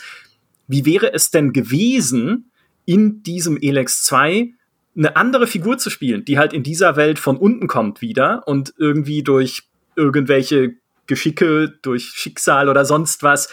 wie 0.67 0.85
wäre 0.85 1.11
es 1.13 1.31
denn 1.31 1.51
gewesen, 1.51 2.51
in 2.85 3.23
diesem 3.23 3.57
Elex 3.59 4.03
2 4.03 4.53
eine 4.95 5.15
andere 5.15 5.47
Figur 5.47 5.79
zu 5.79 5.89
spielen, 5.89 6.25
die 6.25 6.37
halt 6.37 6.53
in 6.53 6.61
dieser 6.61 6.95
Welt 6.95 7.17
von 7.17 7.37
unten 7.37 7.65
kommt 7.65 8.01
wieder 8.01 8.43
und 8.45 8.75
irgendwie 8.77 9.23
durch 9.23 9.63
irgendwelche 9.95 10.75
Geschicke, 11.07 11.69
durch 11.81 12.11
Schicksal 12.15 12.69
oder 12.69 12.85
sonst 12.85 13.23
was 13.23 13.49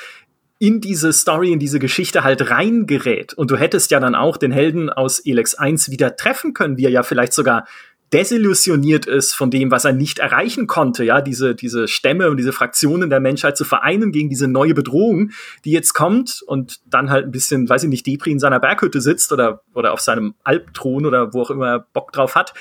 in 0.61 0.83
diese 0.83 1.13
Story, 1.15 1.53
in 1.53 1.59
diese 1.59 1.79
Geschichte 1.79 2.23
halt 2.23 2.51
reingerät. 2.51 3.33
Und 3.33 3.51
du 3.51 3.57
hättest 3.57 3.91
ja 3.91 3.99
dann 3.99 4.15
auch 4.15 4.37
den 4.37 4.53
Helden 4.53 4.91
aus 4.91 5.19
Elex 5.19 5.55
1 5.55 5.91
wieder 5.91 6.17
treffen 6.17 6.53
können, 6.53 6.77
wie 6.77 6.85
er 6.85 6.91
ja 6.91 7.03
vielleicht 7.03 7.33
sogar 7.33 7.67
desillusioniert 8.13 9.07
ist 9.07 9.33
von 9.33 9.51
dem, 9.51 9.71
was 9.71 9.87
er 9.87 9.93
nicht 9.93 10.19
erreichen 10.19 10.67
konnte, 10.67 11.03
ja, 11.03 11.23
diese, 11.23 11.55
diese 11.55 11.89
Stämme 11.89 12.29
und 12.29 12.37
diese 12.37 12.53
Fraktionen 12.53 13.09
der 13.09 13.21
Menschheit 13.21 13.57
zu 13.57 13.65
vereinen 13.65 14.13
gegen 14.13 14.29
diese 14.29 14.49
neue 14.49 14.75
Bedrohung, 14.75 15.31
die 15.65 15.71
jetzt 15.71 15.95
kommt 15.95 16.43
und 16.47 16.81
dann 16.87 17.09
halt 17.09 17.25
ein 17.25 17.31
bisschen, 17.31 17.67
weiß 17.67 17.85
ich 17.85 17.89
nicht, 17.89 18.07
Depri 18.07 18.33
in 18.33 18.41
seiner 18.41 18.61
Berghütte 18.61 19.01
sitzt 19.01 19.33
oder, 19.33 19.63
oder 19.73 19.93
auf 19.93 20.01
seinem 20.01 20.35
Albthron 20.45 21.07
oder 21.07 21.33
wo 21.33 21.41
auch 21.41 21.51
immer 21.51 21.69
er 21.69 21.87
Bock 21.95 22.13
drauf 22.13 22.35
hat. 22.35 22.53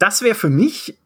Das 0.00 0.22
wäre 0.22 0.34
für 0.34 0.50
mich 0.50 0.98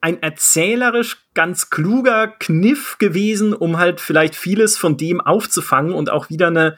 ein 0.00 0.22
erzählerisch 0.22 1.24
ganz 1.34 1.70
kluger 1.70 2.28
Kniff 2.28 2.98
gewesen, 2.98 3.52
um 3.52 3.78
halt 3.78 4.00
vielleicht 4.00 4.36
vieles 4.36 4.78
von 4.78 4.96
dem 4.96 5.20
aufzufangen 5.20 5.92
und 5.92 6.10
auch 6.10 6.30
wieder 6.30 6.48
eine 6.48 6.76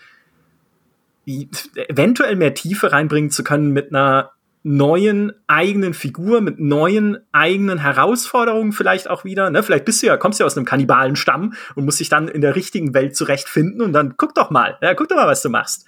eventuell 1.26 2.36
mehr 2.36 2.54
Tiefe 2.54 2.92
reinbringen 2.92 3.30
zu 3.30 3.44
können 3.44 3.70
mit 3.70 3.90
einer 3.90 4.32
neuen 4.62 5.32
eigenen 5.46 5.94
Figur, 5.94 6.40
mit 6.40 6.60
neuen 6.60 7.18
eigenen 7.32 7.78
Herausforderungen 7.78 8.72
vielleicht 8.72 9.08
auch 9.08 9.24
wieder. 9.24 9.48
Ne? 9.50 9.62
Vielleicht 9.62 9.86
bist 9.86 10.02
du 10.02 10.06
ja, 10.06 10.16
kommst 10.18 10.38
du 10.38 10.42
ja 10.42 10.46
aus 10.46 10.56
einem 10.56 10.66
Kannibalenstamm 10.66 11.54
und 11.74 11.84
musst 11.84 12.00
dich 12.00 12.10
dann 12.10 12.28
in 12.28 12.42
der 12.42 12.56
richtigen 12.56 12.92
Welt 12.92 13.16
zurechtfinden 13.16 13.80
und 13.80 13.92
dann 13.92 14.16
guck 14.18 14.34
doch 14.34 14.50
mal, 14.50 14.76
ja, 14.82 14.94
guck 14.94 15.08
doch 15.08 15.16
mal, 15.16 15.26
was 15.26 15.40
du 15.42 15.48
machst. 15.48 15.86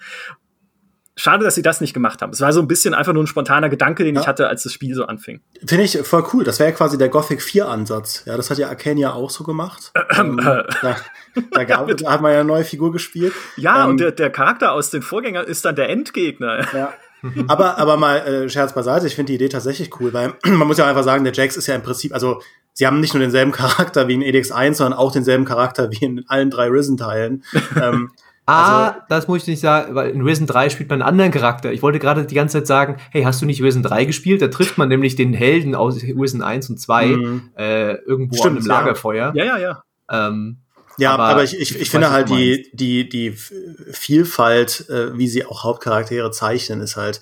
Schade, 1.14 1.44
dass 1.44 1.54
sie 1.54 1.62
das 1.62 1.82
nicht 1.82 1.92
gemacht 1.92 2.22
haben. 2.22 2.32
Es 2.32 2.40
war 2.40 2.52
so 2.54 2.60
ein 2.60 2.68
bisschen 2.68 2.94
einfach 2.94 3.12
nur 3.12 3.22
ein 3.22 3.26
spontaner 3.26 3.68
Gedanke, 3.68 4.02
den 4.02 4.14
ja. 4.14 4.22
ich 4.22 4.26
hatte, 4.26 4.48
als 4.48 4.62
das 4.62 4.72
Spiel 4.72 4.94
so 4.94 5.04
anfing. 5.04 5.40
Finde 5.66 5.84
ich 5.84 5.98
voll 5.98 6.24
cool. 6.32 6.42
Das 6.42 6.58
wäre 6.58 6.70
ja 6.70 6.76
quasi 6.76 6.96
der 6.96 7.10
Gothic 7.10 7.42
4 7.42 7.68
Ansatz. 7.68 8.24
Ja, 8.24 8.36
das 8.36 8.48
hat 8.48 8.56
ja 8.56 8.68
Arcania 8.68 9.12
auch 9.12 9.28
so 9.28 9.44
gemacht. 9.44 9.92
ähm, 10.18 10.38
da, 10.38 10.64
da, 11.50 11.64
gab, 11.64 11.94
da 11.96 12.12
hat 12.12 12.22
man 12.22 12.32
ja 12.32 12.40
eine 12.40 12.48
neue 12.48 12.64
Figur 12.64 12.92
gespielt. 12.92 13.34
Ja, 13.56 13.84
ähm, 13.84 13.90
und 13.90 14.00
der, 14.00 14.12
der 14.12 14.30
Charakter 14.30 14.72
aus 14.72 14.88
den 14.88 15.02
Vorgängern 15.02 15.46
ist 15.46 15.64
dann 15.66 15.76
der 15.76 15.90
Endgegner. 15.90 16.66
Ja. 16.72 16.94
aber, 17.48 17.78
aber 17.78 17.96
mal 17.96 18.18
äh, 18.18 18.48
Scherz 18.48 18.72
beiseite, 18.72 19.06
ich 19.06 19.14
finde 19.14 19.32
die 19.32 19.36
Idee 19.36 19.48
tatsächlich 19.48 19.90
cool, 20.00 20.12
weil 20.12 20.34
man 20.44 20.66
muss 20.66 20.78
ja 20.78 20.86
einfach 20.86 21.04
sagen, 21.04 21.24
der 21.24 21.32
Jax 21.32 21.56
ist 21.56 21.66
ja 21.66 21.74
im 21.74 21.82
Prinzip, 21.82 22.14
also 22.14 22.40
sie 22.72 22.86
haben 22.86 23.00
nicht 23.00 23.14
nur 23.14 23.20
denselben 23.20 23.52
Charakter 23.52 24.08
wie 24.08 24.14
in 24.14 24.22
Edix 24.22 24.50
1, 24.50 24.78
sondern 24.78 24.98
auch 24.98 25.12
denselben 25.12 25.44
Charakter 25.44 25.90
wie 25.90 26.04
in 26.04 26.24
allen 26.28 26.50
drei 26.50 26.68
Risen-Teilen. 26.68 27.44
ähm, 27.80 28.12
Ah, 28.44 28.88
also, 28.88 29.00
das 29.08 29.28
muss 29.28 29.42
ich 29.42 29.48
nicht 29.48 29.60
sagen, 29.60 29.94
weil 29.94 30.10
in 30.10 30.22
Risen 30.22 30.48
3 30.48 30.68
spielt 30.70 30.90
man 30.90 31.00
einen 31.00 31.08
anderen 31.08 31.30
Charakter. 31.30 31.72
Ich 31.72 31.80
wollte 31.80 32.00
gerade 32.00 32.24
die 32.24 32.34
ganze 32.34 32.58
Zeit 32.58 32.66
sagen, 32.66 32.96
hey, 33.10 33.22
hast 33.22 33.40
du 33.40 33.46
nicht 33.46 33.62
Risen 33.62 33.84
3 33.84 34.04
gespielt? 34.04 34.42
Da 34.42 34.48
trifft 34.48 34.78
man 34.78 34.88
nämlich 34.88 35.14
den 35.14 35.32
Helden 35.32 35.76
aus 35.76 36.02
Risen 36.02 36.42
1 36.42 36.68
und 36.70 36.80
2 36.80 37.06
mhm. 37.06 37.50
äh, 37.56 37.94
irgendwo 37.94 38.36
Stimmt, 38.36 38.56
an 38.56 38.58
einem 38.58 38.66
Lagerfeuer. 38.66 39.32
Ja, 39.36 39.44
ja, 39.44 39.58
ja. 39.58 39.82
Ähm, 40.10 40.58
ja, 40.98 41.12
aber, 41.12 41.24
aber 41.24 41.44
ich, 41.44 41.54
ich, 41.54 41.74
ich, 41.74 41.82
ich 41.82 41.90
finde 41.90 42.10
halt 42.10 42.30
die, 42.30 42.68
die, 42.72 43.08
die 43.08 43.30
Vielfalt, 43.30 44.88
äh, 44.90 45.16
wie 45.16 45.28
sie 45.28 45.46
auch 45.46 45.64
Hauptcharaktere 45.64 46.30
zeichnen, 46.30 46.80
ist 46.80 46.96
halt. 46.96 47.20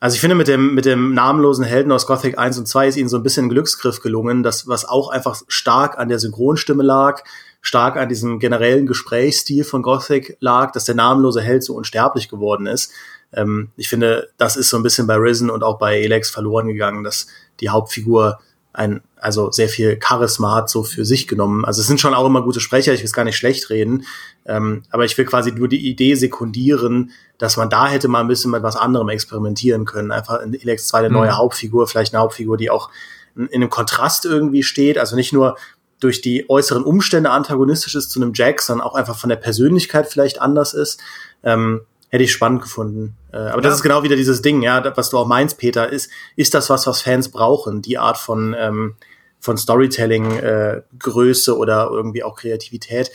Also 0.00 0.14
ich 0.14 0.20
finde, 0.20 0.34
mit 0.34 0.48
dem, 0.48 0.74
mit 0.74 0.84
dem 0.84 1.14
namenlosen 1.14 1.64
Helden 1.64 1.92
aus 1.92 2.06
Gothic 2.06 2.36
1 2.36 2.58
und 2.58 2.66
2 2.66 2.88
ist 2.88 2.96
ihnen 2.96 3.08
so 3.08 3.18
ein 3.18 3.22
bisschen 3.22 3.46
ein 3.46 3.48
Glücksgriff 3.50 4.00
gelungen, 4.00 4.42
das, 4.42 4.66
was 4.66 4.84
auch 4.84 5.10
einfach 5.10 5.40
stark 5.46 5.96
an 5.96 6.08
der 6.08 6.18
Synchronstimme 6.18 6.82
lag, 6.82 7.22
stark 7.62 7.96
an 7.96 8.08
diesem 8.08 8.40
generellen 8.40 8.86
Gesprächsstil 8.86 9.64
von 9.64 9.82
Gothic 9.82 10.36
lag, 10.40 10.72
dass 10.72 10.84
der 10.84 10.96
namenlose 10.96 11.40
Held 11.40 11.64
so 11.64 11.74
unsterblich 11.74 12.28
geworden 12.28 12.66
ist. 12.66 12.92
Ähm, 13.32 13.70
ich 13.76 13.88
finde, 13.88 14.28
das 14.36 14.56
ist 14.56 14.68
so 14.68 14.76
ein 14.76 14.82
bisschen 14.82 15.06
bei 15.06 15.14
Risen 15.14 15.48
und 15.48 15.62
auch 15.62 15.78
bei 15.78 16.00
Elex 16.00 16.28
verloren 16.28 16.66
gegangen, 16.66 17.04
dass 17.04 17.28
die 17.60 17.70
Hauptfigur 17.70 18.40
ein, 18.74 19.02
also 19.16 19.50
sehr 19.50 19.68
viel 19.68 19.98
Charisma 20.02 20.54
hat 20.56 20.70
so 20.70 20.82
für 20.82 21.04
sich 21.04 21.28
genommen. 21.28 21.64
Also 21.64 21.80
es 21.80 21.86
sind 21.86 22.00
schon 22.00 22.14
auch 22.14 22.26
immer 22.26 22.42
gute 22.42 22.60
Sprecher, 22.60 22.92
ich 22.94 23.00
will 23.00 23.06
es 23.06 23.12
gar 23.12 23.24
nicht 23.24 23.36
schlecht 23.36 23.70
reden, 23.70 24.06
ähm, 24.46 24.82
aber 24.90 25.04
ich 25.04 25.16
will 25.16 25.26
quasi 25.26 25.52
nur 25.52 25.68
die 25.68 25.88
Idee 25.88 26.14
sekundieren, 26.14 27.12
dass 27.38 27.56
man 27.56 27.70
da 27.70 27.88
hätte 27.88 28.08
mal 28.08 28.20
ein 28.20 28.28
bisschen 28.28 28.50
mit 28.50 28.62
was 28.62 28.76
anderem 28.76 29.08
experimentieren 29.10 29.84
können. 29.84 30.10
Einfach 30.10 30.40
in 30.40 30.54
Elex 30.54 30.88
2 30.88 30.98
eine 30.98 31.10
neue 31.10 31.30
mhm. 31.30 31.36
Hauptfigur, 31.36 31.86
vielleicht 31.86 32.14
eine 32.14 32.22
Hauptfigur, 32.22 32.56
die 32.56 32.70
auch 32.70 32.90
in, 33.36 33.46
in 33.48 33.62
einem 33.62 33.70
Kontrast 33.70 34.24
irgendwie 34.24 34.62
steht, 34.62 34.98
also 34.98 35.16
nicht 35.16 35.32
nur 35.32 35.56
durch 36.02 36.20
die 36.20 36.48
äußeren 36.50 36.82
Umstände 36.82 37.30
antagonistisch 37.30 37.94
ist 37.94 38.10
zu 38.10 38.20
einem 38.20 38.32
Jack, 38.34 38.60
sondern 38.60 38.86
auch 38.86 38.94
einfach 38.94 39.16
von 39.16 39.30
der 39.30 39.36
Persönlichkeit 39.36 40.08
vielleicht 40.08 40.40
anders 40.40 40.74
ist, 40.74 41.00
ähm, 41.44 41.82
hätte 42.08 42.24
ich 42.24 42.32
spannend 42.32 42.62
gefunden. 42.62 43.16
Äh, 43.32 43.36
aber 43.36 43.56
ja. 43.56 43.60
das 43.62 43.76
ist 43.76 43.82
genau 43.82 44.02
wieder 44.02 44.16
dieses 44.16 44.42
Ding, 44.42 44.62
ja, 44.62 44.96
was 44.96 45.10
du 45.10 45.18
auch 45.18 45.26
meinst, 45.26 45.58
Peter, 45.58 45.90
ist, 45.90 46.10
ist 46.36 46.54
das 46.54 46.68
was, 46.68 46.86
was 46.86 47.02
Fans 47.02 47.30
brauchen, 47.30 47.82
die 47.82 47.98
Art 47.98 48.18
von, 48.18 48.54
ähm, 48.58 48.96
von 49.38 49.56
Storytelling, 49.56 50.38
äh, 50.38 50.82
Größe 50.98 51.56
oder 51.56 51.88
irgendwie 51.90 52.22
auch 52.22 52.36
Kreativität. 52.36 53.10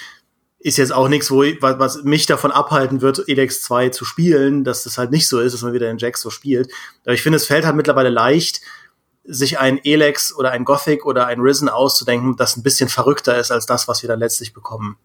Ist 0.60 0.78
jetzt 0.78 0.94
auch 0.94 1.10
nichts, 1.10 1.30
wo 1.30 1.44
was, 1.62 1.78
was 1.78 2.04
mich 2.04 2.26
davon 2.26 2.52
abhalten 2.52 3.02
wird, 3.02 3.24
Elex 3.28 3.62
2 3.62 3.90
zu 3.90 4.04
spielen, 4.06 4.64
dass 4.64 4.84
das 4.84 4.98
halt 4.98 5.12
nicht 5.12 5.28
so 5.28 5.40
ist, 5.40 5.54
dass 5.54 5.62
man 5.62 5.74
wieder 5.74 5.88
den 5.88 6.00
Jack 6.00 6.18
so 6.18 6.30
spielt. 6.30 6.72
Aber 7.04 7.14
ich 7.14 7.22
finde, 7.22 7.36
es 7.36 7.46
fällt 7.46 7.66
halt 7.66 7.76
mittlerweile 7.76 8.10
leicht, 8.10 8.62
sich 9.28 9.60
ein 9.60 9.80
Elex 9.84 10.34
oder 10.34 10.52
ein 10.52 10.66
Gothic 10.66 11.06
oder 11.06 11.28
ein 11.28 11.40
Risen 11.40 11.70
auszudenken, 11.70 12.36
das 12.38 12.58
ein 12.58 12.64
bisschen 12.64 12.90
verrückter 12.90 13.38
ist 13.38 13.52
als 13.52 13.66
das, 13.66 13.88
was 13.88 14.02
wir 14.02 14.08
dann 14.08 14.20
letztlich 14.20 14.54
bekommen. 14.54 14.98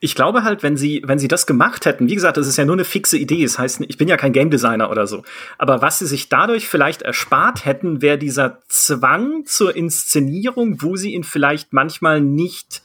Ich 0.00 0.14
glaube 0.14 0.44
halt, 0.44 0.62
wenn 0.62 0.76
sie, 0.76 1.02
wenn 1.06 1.18
sie 1.18 1.28
das 1.28 1.46
gemacht 1.46 1.86
hätten, 1.86 2.08
wie 2.08 2.14
gesagt, 2.14 2.36
das 2.36 2.46
ist 2.46 2.58
ja 2.58 2.64
nur 2.64 2.74
eine 2.74 2.84
fixe 2.84 3.16
Idee, 3.16 3.42
das 3.42 3.58
heißt, 3.58 3.80
ich 3.88 3.96
bin 3.96 4.08
ja 4.08 4.16
kein 4.16 4.32
Game 4.32 4.50
Designer 4.50 4.90
oder 4.90 5.06
so. 5.06 5.22
Aber 5.58 5.80
was 5.80 5.98
sie 5.98 6.06
sich 6.06 6.28
dadurch 6.28 6.68
vielleicht 6.68 7.02
erspart 7.02 7.64
hätten, 7.64 8.02
wäre 8.02 8.18
dieser 8.18 8.58
Zwang 8.68 9.44
zur 9.46 9.74
Inszenierung, 9.74 10.82
wo 10.82 10.96
sie 10.96 11.14
ihn 11.14 11.24
vielleicht 11.24 11.72
manchmal 11.72 12.20
nicht 12.20 12.82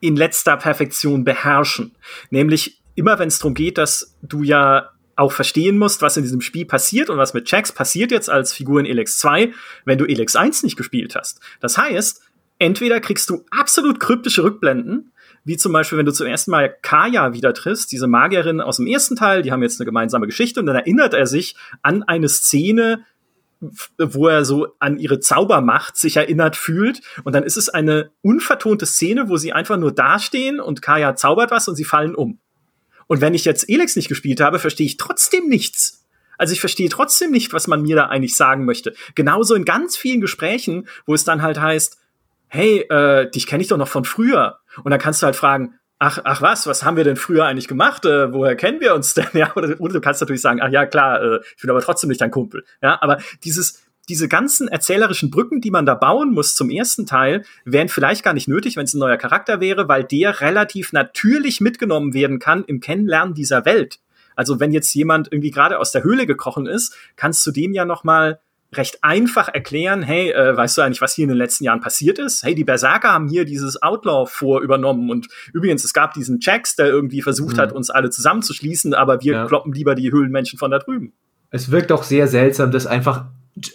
in 0.00 0.14
letzter 0.14 0.56
Perfektion 0.56 1.24
beherrschen. 1.24 1.96
Nämlich 2.30 2.80
immer, 2.94 3.18
wenn 3.18 3.28
es 3.28 3.38
darum 3.38 3.54
geht, 3.54 3.78
dass 3.78 4.14
du 4.22 4.42
ja 4.42 4.90
auch 5.18 5.32
verstehen 5.32 5.78
musst, 5.78 6.00
was 6.00 6.16
in 6.16 6.22
diesem 6.22 6.40
Spiel 6.40 6.64
passiert 6.64 7.10
und 7.10 7.18
was 7.18 7.34
mit 7.34 7.50
Jax 7.50 7.72
passiert 7.72 8.12
jetzt 8.12 8.30
als 8.30 8.52
Figur 8.52 8.78
in 8.78 8.86
Elex 8.86 9.18
2, 9.18 9.52
wenn 9.84 9.98
du 9.98 10.04
Elex 10.04 10.36
1 10.36 10.62
nicht 10.62 10.76
gespielt 10.76 11.16
hast. 11.16 11.40
Das 11.60 11.76
heißt, 11.76 12.22
entweder 12.58 13.00
kriegst 13.00 13.28
du 13.28 13.44
absolut 13.50 13.98
kryptische 13.98 14.44
Rückblenden, 14.44 15.12
wie 15.44 15.56
zum 15.56 15.72
Beispiel, 15.72 15.98
wenn 15.98 16.06
du 16.06 16.12
zum 16.12 16.26
ersten 16.26 16.52
Mal 16.52 16.74
Kaya 16.82 17.32
wieder 17.32 17.52
triffst, 17.52 17.90
diese 17.90 18.06
Magierin 18.06 18.60
aus 18.60 18.76
dem 18.76 18.86
ersten 18.86 19.16
Teil, 19.16 19.42
die 19.42 19.50
haben 19.50 19.62
jetzt 19.62 19.80
eine 19.80 19.86
gemeinsame 19.86 20.26
Geschichte 20.26 20.60
und 20.60 20.66
dann 20.66 20.76
erinnert 20.76 21.14
er 21.14 21.26
sich 21.26 21.56
an 21.82 22.04
eine 22.04 22.28
Szene, 22.28 23.04
wo 23.98 24.28
er 24.28 24.44
so 24.44 24.68
an 24.78 24.98
ihre 24.98 25.18
Zaubermacht 25.18 25.96
sich 25.96 26.16
erinnert 26.16 26.54
fühlt. 26.54 27.00
Und 27.24 27.34
dann 27.34 27.42
ist 27.42 27.56
es 27.56 27.68
eine 27.68 28.10
unvertonte 28.22 28.86
Szene, 28.86 29.28
wo 29.28 29.36
sie 29.36 29.52
einfach 29.52 29.78
nur 29.78 29.90
dastehen 29.90 30.60
und 30.60 30.80
Kaya 30.80 31.16
zaubert 31.16 31.50
was 31.50 31.66
und 31.66 31.74
sie 31.74 31.84
fallen 31.84 32.14
um. 32.14 32.38
Und 33.08 33.20
wenn 33.20 33.34
ich 33.34 33.44
jetzt 33.44 33.68
Elex 33.68 33.96
nicht 33.96 34.08
gespielt 34.08 34.40
habe, 34.40 34.60
verstehe 34.60 34.86
ich 34.86 34.96
trotzdem 34.96 35.48
nichts. 35.48 36.06
Also 36.36 36.52
ich 36.52 36.60
verstehe 36.60 36.88
trotzdem 36.88 37.32
nicht, 37.32 37.52
was 37.52 37.66
man 37.66 37.82
mir 37.82 37.96
da 37.96 38.06
eigentlich 38.06 38.36
sagen 38.36 38.64
möchte. 38.64 38.94
Genauso 39.16 39.56
in 39.56 39.64
ganz 39.64 39.96
vielen 39.96 40.20
Gesprächen, 40.20 40.86
wo 41.04 41.14
es 41.14 41.24
dann 41.24 41.42
halt 41.42 41.60
heißt, 41.60 41.98
hey, 42.46 42.80
äh, 42.88 43.28
dich 43.30 43.46
kenne 43.46 43.62
ich 43.62 43.68
doch 43.68 43.76
noch 43.76 43.88
von 43.88 44.04
früher. 44.04 44.60
Und 44.84 44.92
dann 44.92 45.00
kannst 45.00 45.20
du 45.20 45.26
halt 45.26 45.34
fragen, 45.34 45.74
ach, 45.98 46.20
ach 46.22 46.40
was, 46.40 46.66
was 46.66 46.84
haben 46.84 46.96
wir 46.96 47.04
denn 47.04 47.16
früher 47.16 47.44
eigentlich 47.44 47.66
gemacht? 47.66 48.04
Äh, 48.04 48.32
woher 48.32 48.54
kennen 48.54 48.80
wir 48.80 48.94
uns 48.94 49.14
denn? 49.14 49.26
Ja, 49.32 49.54
oder, 49.56 49.80
oder 49.80 49.94
du 49.94 50.00
kannst 50.00 50.20
natürlich 50.20 50.42
sagen, 50.42 50.60
ach 50.62 50.70
ja, 50.70 50.86
klar, 50.86 51.20
äh, 51.20 51.40
ich 51.56 51.62
bin 51.62 51.70
aber 51.70 51.80
trotzdem 51.80 52.08
nicht 52.08 52.20
dein 52.20 52.30
Kumpel. 52.30 52.64
Ja, 52.80 52.98
aber 53.02 53.18
dieses, 53.42 53.82
diese 54.08 54.28
ganzen 54.28 54.68
erzählerischen 54.68 55.30
Brücken, 55.30 55.60
die 55.60 55.70
man 55.70 55.86
da 55.86 55.94
bauen 55.94 56.32
muss 56.32 56.54
zum 56.54 56.70
ersten 56.70 57.06
Teil, 57.06 57.44
wären 57.64 57.88
vielleicht 57.88 58.24
gar 58.24 58.34
nicht 58.34 58.48
nötig, 58.48 58.76
wenn 58.76 58.84
es 58.84 58.94
ein 58.94 58.98
neuer 58.98 59.16
Charakter 59.16 59.60
wäre, 59.60 59.88
weil 59.88 60.04
der 60.04 60.40
relativ 60.40 60.92
natürlich 60.92 61.60
mitgenommen 61.60 62.14
werden 62.14 62.38
kann 62.38 62.64
im 62.64 62.80
Kennenlernen 62.80 63.34
dieser 63.34 63.64
Welt. 63.64 63.98
Also 64.34 64.60
wenn 64.60 64.72
jetzt 64.72 64.94
jemand 64.94 65.32
irgendwie 65.32 65.50
gerade 65.50 65.78
aus 65.78 65.90
der 65.90 66.04
Höhle 66.04 66.26
gekrochen 66.26 66.66
ist, 66.66 66.96
kannst 67.16 67.44
du 67.46 67.50
dem 67.50 67.72
ja 67.74 67.84
noch 67.84 68.04
mal 68.04 68.40
recht 68.72 69.02
einfach 69.02 69.48
erklären, 69.48 70.02
hey, 70.02 70.30
äh, 70.30 70.56
weißt 70.56 70.78
du 70.78 70.82
eigentlich, 70.82 71.00
was 71.00 71.14
hier 71.14 71.24
in 71.24 71.30
den 71.30 71.38
letzten 71.38 71.64
Jahren 71.64 71.80
passiert 71.80 72.18
ist? 72.18 72.42
Hey, 72.42 72.54
die 72.54 72.64
Berserker 72.64 73.12
haben 73.12 73.28
hier 73.28 73.44
dieses 73.44 73.82
Outlaw 73.82 74.26
vor 74.30 74.60
übernommen 74.60 75.10
und 75.10 75.28
übrigens, 75.52 75.84
es 75.84 75.94
gab 75.94 76.12
diesen 76.12 76.38
Jax, 76.40 76.76
der 76.76 76.86
irgendwie 76.86 77.22
versucht 77.22 77.56
mhm. 77.56 77.60
hat, 77.60 77.72
uns 77.72 77.90
alle 77.90 78.10
zusammenzuschließen, 78.10 78.94
aber 78.94 79.22
wir 79.22 79.32
ja. 79.32 79.46
kloppen 79.46 79.72
lieber 79.72 79.94
die 79.94 80.12
Höhlenmenschen 80.12 80.58
von 80.58 80.70
da 80.70 80.78
drüben. 80.78 81.14
Es 81.50 81.70
wirkt 81.70 81.90
auch 81.92 82.02
sehr 82.02 82.28
seltsam, 82.28 82.70
dass 82.70 82.86
einfach 82.86 83.24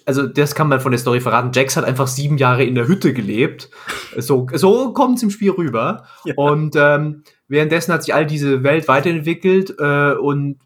also 0.06 0.28
das 0.28 0.56
kann 0.56 0.68
man 0.68 0.80
von 0.80 0.92
der 0.92 1.00
Story 1.00 1.20
verraten. 1.20 1.52
Jax 1.54 1.76
hat 1.78 1.86
einfach 1.86 2.08
sieben 2.08 2.38
Jahre 2.38 2.64
in 2.64 2.76
der 2.76 2.88
Hütte 2.88 3.14
gelebt. 3.14 3.70
So, 4.18 4.48
so 4.54 4.94
kommt 4.94 5.18
es 5.18 5.24
im 5.24 5.30
Spiel 5.30 5.52
rüber. 5.52 6.06
Ja. 6.26 6.34
Und 6.36 6.76
ähm, 6.76 7.24
währenddessen 7.48 7.94
hat 7.94 8.04
sich 8.04 8.14
all 8.14 8.26
diese 8.26 8.64
Welt 8.64 8.88
weiterentwickelt 8.88 9.76
äh, 9.80 10.14
und 10.14 10.58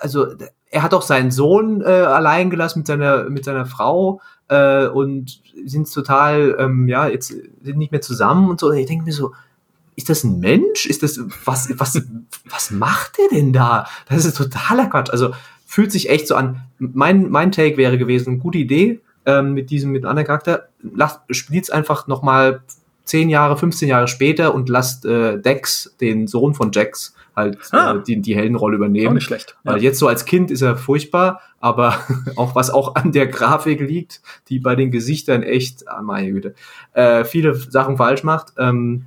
also 0.00 0.26
er 0.70 0.82
hat 0.82 0.94
auch 0.94 1.02
seinen 1.02 1.30
Sohn 1.30 1.82
äh, 1.82 1.84
allein 1.84 2.50
gelassen 2.50 2.80
mit 2.80 2.86
seiner 2.86 3.28
mit 3.28 3.44
seiner 3.44 3.66
Frau 3.66 4.20
äh, 4.48 4.86
und 4.86 5.40
sind 5.64 5.92
total 5.92 6.56
ähm, 6.58 6.88
ja 6.88 7.08
jetzt 7.08 7.28
sind 7.28 7.78
nicht 7.78 7.92
mehr 7.92 8.00
zusammen 8.00 8.48
und 8.48 8.58
so. 8.58 8.72
Ich 8.72 8.86
denke 8.86 9.04
mir 9.04 9.12
so, 9.12 9.32
ist 9.96 10.08
das 10.08 10.24
ein 10.24 10.40
Mensch? 10.40 10.86
Ist 10.86 11.02
das 11.02 11.20
was 11.44 11.68
was 11.78 12.02
was 12.48 12.70
macht 12.70 13.18
der 13.18 13.28
denn 13.38 13.52
da? 13.52 13.86
Das 14.08 14.24
ist 14.24 14.36
totaler 14.36 14.86
Quatsch. 14.86 15.10
Also 15.10 15.32
fühlt 15.72 15.90
sich 15.90 16.10
echt 16.10 16.28
so 16.28 16.34
an. 16.34 16.60
Mein 16.78 17.30
mein 17.30 17.50
Take 17.50 17.78
wäre 17.78 17.96
gewesen, 17.96 18.40
gute 18.40 18.58
Idee 18.58 19.00
ähm, 19.24 19.54
mit 19.54 19.70
diesem 19.70 19.90
mit 19.90 20.04
einem 20.04 20.10
anderen 20.10 20.26
Charakter. 20.26 20.68
Spielt's 21.30 21.70
einfach 21.70 22.06
noch 22.08 22.20
mal 22.20 22.60
zehn 23.04 23.30
Jahre, 23.30 23.56
15 23.56 23.88
Jahre 23.88 24.06
später 24.06 24.54
und 24.54 24.68
lasst 24.68 25.06
äh, 25.06 25.40
Dex, 25.40 25.96
den 25.98 26.26
Sohn 26.26 26.52
von 26.52 26.72
Jax, 26.72 27.14
halt 27.34 27.56
ah. 27.72 27.94
äh, 27.94 28.02
die, 28.02 28.20
die 28.20 28.36
Heldenrolle 28.36 28.76
übernehmen. 28.76 29.08
Auch 29.08 29.12
nicht 29.14 29.24
schlecht. 29.24 29.56
Weil 29.64 29.78
ja. 29.78 29.84
jetzt 29.84 29.98
so 29.98 30.08
als 30.08 30.26
Kind 30.26 30.50
ist 30.50 30.60
er 30.60 30.76
furchtbar, 30.76 31.40
aber 31.58 31.96
auch 32.36 32.54
was 32.54 32.68
auch 32.68 32.94
an 32.94 33.10
der 33.10 33.26
Grafik 33.26 33.80
liegt, 33.80 34.20
die 34.50 34.58
bei 34.58 34.76
den 34.76 34.90
Gesichtern 34.90 35.42
echt, 35.42 35.88
ah, 35.88 36.02
meine 36.02 36.32
Güte, 36.32 36.54
äh, 36.92 37.24
viele 37.24 37.54
Sachen 37.54 37.96
falsch 37.96 38.24
macht. 38.24 38.52
Ähm, 38.58 39.06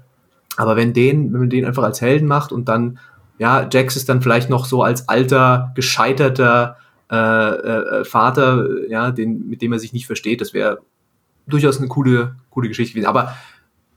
aber 0.57 0.75
wenn 0.75 0.93
den, 0.93 1.31
wenn 1.31 1.41
man 1.41 1.49
den 1.51 1.63
einfach 1.63 1.83
als 1.83 2.01
Helden 2.01 2.27
macht 2.27 2.51
und 2.51 2.67
dann, 2.69 2.97
ja, 3.37 3.67
Jax 3.71 3.95
ist 3.95 4.09
dann 4.09 4.21
vielleicht 4.21 4.49
noch 4.49 4.65
so 4.65 4.83
als 4.83 5.09
alter, 5.09 5.71
gescheiterter 5.75 6.77
äh, 7.11 7.15
äh, 7.15 8.05
Vater, 8.05 8.65
ja, 8.89 9.11
den, 9.11 9.47
mit 9.47 9.61
dem 9.61 9.73
er 9.73 9.79
sich 9.79 9.93
nicht 9.93 10.07
versteht, 10.07 10.41
das 10.41 10.53
wäre 10.53 10.79
durchaus 11.47 11.77
eine 11.77 11.87
coole, 11.87 12.35
coole 12.49 12.67
Geschichte 12.67 12.93
gewesen. 12.93 13.07
Aber 13.07 13.35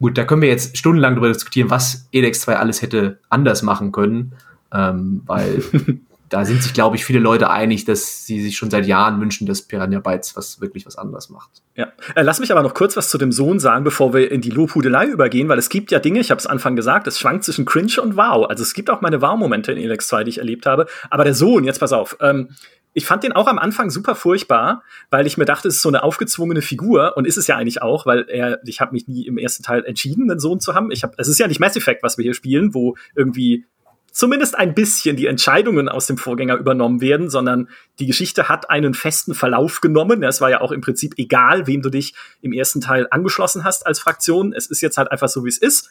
Gut, 0.01 0.17
da 0.17 0.25
können 0.25 0.43
wir 0.43 0.49
jetzt 0.49 0.77
stundenlang 0.77 1.15
darüber 1.15 1.33
diskutieren, 1.33 1.71
was 1.71 2.09
Elex 2.13 2.41
2 2.43 2.57
alles 2.57 2.83
hätte 2.83 3.19
anders 3.29 3.63
machen 3.63 3.91
können, 3.91 4.33
ähm, 4.73 5.23
weil 5.27 5.63
da 6.29 6.45
sind 6.45 6.63
sich, 6.63 6.75
glaube 6.75 6.97
ich, 6.97 7.05
viele 7.05 7.19
Leute 7.19 7.51
einig, 7.51 7.85
dass 7.85 8.27
sie 8.27 8.41
sich 8.41 8.57
schon 8.57 8.71
seit 8.71 8.87
Jahren 8.87 9.21
wünschen, 9.21 9.47
dass 9.47 9.63
Piranha 9.63 10.01
Bytes 10.01 10.37
was 10.37 10.61
wirklich 10.61 10.87
was 10.87 10.97
anderes 10.97 11.31
macht. 11.31 11.63
Ja, 11.75 11.93
äh, 12.15 12.23
lass 12.23 12.41
mich 12.41 12.53
aber 12.53 12.63
noch 12.63 12.75
kurz 12.75 12.97
was 12.97 13.11
zu 13.11 13.19
dem 13.19 13.33
Sohn 13.33 13.61
sagen, 13.61 13.85
bevor 13.85 14.13
wir 14.13 14.31
in 14.31 14.41
die 14.41 14.51
Lobhudelei 14.51 15.07
übergehen, 15.07 15.49
weil 15.49 15.59
es 15.59 15.69
gibt 15.69 15.91
ja 15.91 15.99
Dinge, 15.99 16.21
ich 16.21 16.31
habe 16.31 16.39
es 16.39 16.47
Anfang 16.47 16.77
gesagt, 16.77 17.07
es 17.07 17.19
schwankt 17.19 17.45
zwischen 17.45 17.65
Cringe 17.65 18.01
und 18.03 18.17
Wow. 18.17 18.47
Also 18.49 18.63
es 18.63 18.75
gibt 18.75 18.91
auch 18.91 19.01
meine 19.01 19.23
Wow-Momente 19.23 19.73
in 19.73 19.79
Elex 19.79 20.09
2, 20.09 20.25
die 20.25 20.31
ich 20.31 20.39
erlebt 20.39 20.67
habe. 20.67 20.87
Aber 21.09 21.25
der 21.25 21.35
Sohn, 21.35 21.65
jetzt 21.65 21.79
pass 21.79 21.93
auf, 21.93 22.17
ähm, 22.21 22.51
ich 22.95 23.07
fand 23.07 23.23
den 23.23 23.33
auch 23.33 23.47
am 23.47 23.59
Anfang 23.59 23.91
super 23.91 24.15
furchtbar, 24.15 24.83
weil 25.11 25.27
ich 25.27 25.37
mir 25.37 25.45
dachte, 25.45 25.69
es 25.69 25.77
ist 25.77 25.83
so 25.83 25.89
eine 25.89 26.03
aufgezwungene 26.03 26.63
Figur 26.63 27.17
und 27.17 27.27
ist 27.27 27.37
es 27.37 27.47
ja 27.47 27.57
eigentlich 27.57 27.81
auch, 27.81 28.07
weil 28.07 28.27
er, 28.29 28.61
ich 28.65 28.81
habe 28.81 28.93
mich 28.93 29.07
nie 29.07 29.27
im 29.27 29.39
ersten 29.39 29.63
Teil 29.63 29.85
entschieden, 29.85 30.29
einen 30.29 30.41
Sohn 30.41 30.59
zu 30.59 30.75
haben. 30.75 30.91
Ich 30.91 31.05
habe, 31.05 31.15
es 31.17 31.29
ist 31.29 31.39
ja 31.39 31.47
nicht 31.47 31.61
Mass 31.61 31.77
Effect, 31.77 32.03
was 32.03 32.19
wir 32.19 32.25
hier 32.25 32.35
spielen, 32.35 32.75
wo 32.75 32.97
irgendwie 33.15 33.67
zumindest 34.13 34.59
ein 34.59 34.75
bisschen 34.75 35.17
die 35.17 35.27
Entscheidungen 35.27 35.89
aus 35.89 36.07
dem 36.07 36.19
Vorgänger 36.19 36.57
übernommen 36.57 37.01
werden, 37.01 37.31
sondern 37.31 37.69
die 37.99 38.07
Geschichte 38.07 38.49
hat 38.49 38.71
einen 38.71 38.95
festen 38.95 39.35
Verlauf 39.35 39.81
genommen. 39.81 40.23
Es 40.23 40.41
war 40.41 40.51
ja 40.51 40.61
auch 40.61 40.73
im 40.73 40.81
Prinzip 40.81 41.15
egal, 41.19 41.67
wem 41.67 41.83
du 41.83 41.91
dich 41.91 42.15
im 42.41 42.53
ersten 42.53 42.81
Teil 42.81 43.07
angeschlossen 43.11 43.65
hast 43.65 43.87
als 43.87 44.01
Fraktion. 44.01 44.53
Es 44.53 44.67
ist 44.67 44.81
jetzt 44.81 44.99
halt 44.99 45.11
einfach 45.13 45.29
so, 45.29 45.45
wie 45.45 45.49
es 45.49 45.59
ist. 45.59 45.91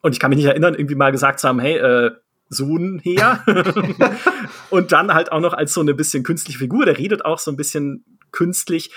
Und 0.00 0.12
ich 0.12 0.20
kann 0.20 0.30
mich 0.30 0.36
nicht 0.36 0.46
erinnern, 0.46 0.74
irgendwie 0.74 0.96
mal 0.96 1.12
gesagt 1.12 1.40
zu 1.40 1.48
haben, 1.48 1.60
hey, 1.60 1.78
äh, 1.78 2.10
Sohn 2.50 2.98
her. 2.98 3.42
und 4.70 4.92
dann 4.92 5.14
halt 5.14 5.32
auch 5.32 5.40
noch 5.40 5.54
als 5.54 5.72
so 5.72 5.80
eine 5.80 5.94
bisschen 5.94 6.22
künstliche 6.22 6.58
Figur. 6.58 6.84
Der 6.84 6.98
redet 6.98 7.24
auch 7.24 7.38
so 7.38 7.50
ein 7.50 7.56
bisschen 7.56 8.04
künstlich. 8.30 8.90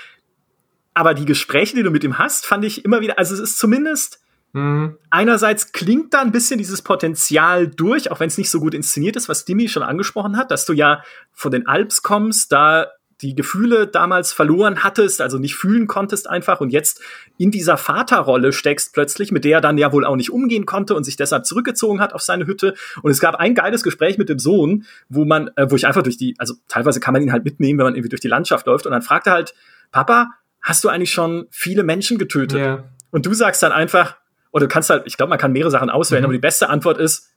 Aber 0.93 1.13
die 1.13 1.25
Gespräche, 1.25 1.75
die 1.75 1.83
du 1.83 1.91
mit 1.91 2.03
ihm 2.03 2.17
hast, 2.17 2.45
fand 2.45 2.65
ich 2.65 2.83
immer 2.83 3.01
wieder, 3.01 3.19
also 3.19 3.33
es 3.35 3.39
ist 3.39 3.57
zumindest 3.57 4.19
mhm. 4.53 4.97
einerseits 5.09 5.71
klingt 5.71 6.13
da 6.13 6.21
ein 6.21 6.31
bisschen 6.31 6.57
dieses 6.57 6.81
Potenzial 6.81 7.67
durch, 7.67 8.11
auch 8.11 8.19
wenn 8.19 8.27
es 8.27 8.37
nicht 8.37 8.49
so 8.49 8.59
gut 8.59 8.73
inszeniert 8.73 9.15
ist, 9.15 9.29
was 9.29 9.45
Dimi 9.45 9.67
schon 9.67 9.83
angesprochen 9.83 10.37
hat, 10.37 10.51
dass 10.51 10.65
du 10.65 10.73
ja 10.73 11.03
von 11.33 11.51
den 11.51 11.67
Alps 11.67 12.03
kommst, 12.03 12.51
da 12.51 12.87
die 13.21 13.35
Gefühle 13.35 13.87
damals 13.87 14.31
verloren 14.31 14.83
hattest, 14.83 15.21
also 15.21 15.39
nicht 15.39 15.55
fühlen 15.55 15.87
konntest 15.87 16.29
einfach 16.29 16.61
und 16.61 16.69
jetzt 16.69 17.01
in 17.37 17.49
dieser 17.49 17.77
Vaterrolle 17.77 18.53
steckst 18.53 18.93
plötzlich, 18.93 19.31
mit 19.31 19.43
der 19.43 19.57
er 19.57 19.61
dann 19.61 19.77
ja 19.77 19.91
wohl 19.91 20.05
auch 20.05 20.15
nicht 20.15 20.31
umgehen 20.31 20.65
konnte 20.65 20.93
und 20.93 21.03
sich 21.03 21.15
deshalb 21.15 21.45
zurückgezogen 21.45 21.99
hat 21.99 22.13
auf 22.13 22.21
seine 22.21 22.45
Hütte. 22.45 22.75
Und 23.01 23.09
es 23.09 23.19
gab 23.19 23.35
ein 23.35 23.55
geiles 23.55 23.81
Gespräch 23.81 24.19
mit 24.19 24.29
dem 24.29 24.37
Sohn, 24.37 24.85
wo 25.09 25.25
man, 25.25 25.49
äh, 25.55 25.69
wo 25.69 25.75
ich 25.75 25.87
einfach 25.87 26.03
durch 26.03 26.17
die, 26.17 26.35
also 26.37 26.53
teilweise 26.67 26.99
kann 26.99 27.13
man 27.13 27.23
ihn 27.23 27.31
halt 27.31 27.43
mitnehmen, 27.43 27.79
wenn 27.79 27.85
man 27.85 27.95
irgendwie 27.95 28.09
durch 28.09 28.21
die 28.21 28.27
Landschaft 28.27 28.67
läuft 28.67 28.85
und 28.85 28.91
dann 28.91 29.01
fragt 29.01 29.25
er 29.25 29.33
halt, 29.33 29.55
Papa, 29.91 30.29
hast 30.61 30.83
du 30.83 30.89
eigentlich 30.89 31.11
schon 31.11 31.47
viele 31.49 31.83
Menschen 31.83 32.19
getötet? 32.19 32.59
Yeah. 32.59 32.83
Und 33.09 33.25
du 33.25 33.33
sagst 33.33 33.63
dann 33.63 33.71
einfach, 33.71 34.17
oder 34.57 34.65
du 34.65 34.73
kannst 34.73 34.89
halt, 34.89 35.03
ich 35.05 35.17
glaube, 35.17 35.29
man 35.29 35.37
kann 35.37 35.51
mehrere 35.51 35.69
Sachen 35.69 35.91
auswählen, 35.91 36.23
mhm. 36.23 36.25
aber 36.25 36.33
die 36.33 36.39
beste 36.39 36.67
Antwort 36.67 36.97
ist, 36.97 37.29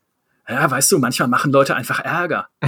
ja, 0.49 0.71
weißt 0.71 0.91
du, 0.91 0.99
manchmal 0.99 1.29
machen 1.29 1.53
Leute 1.53 1.77
einfach 1.77 2.01
Ärger. 2.01 2.49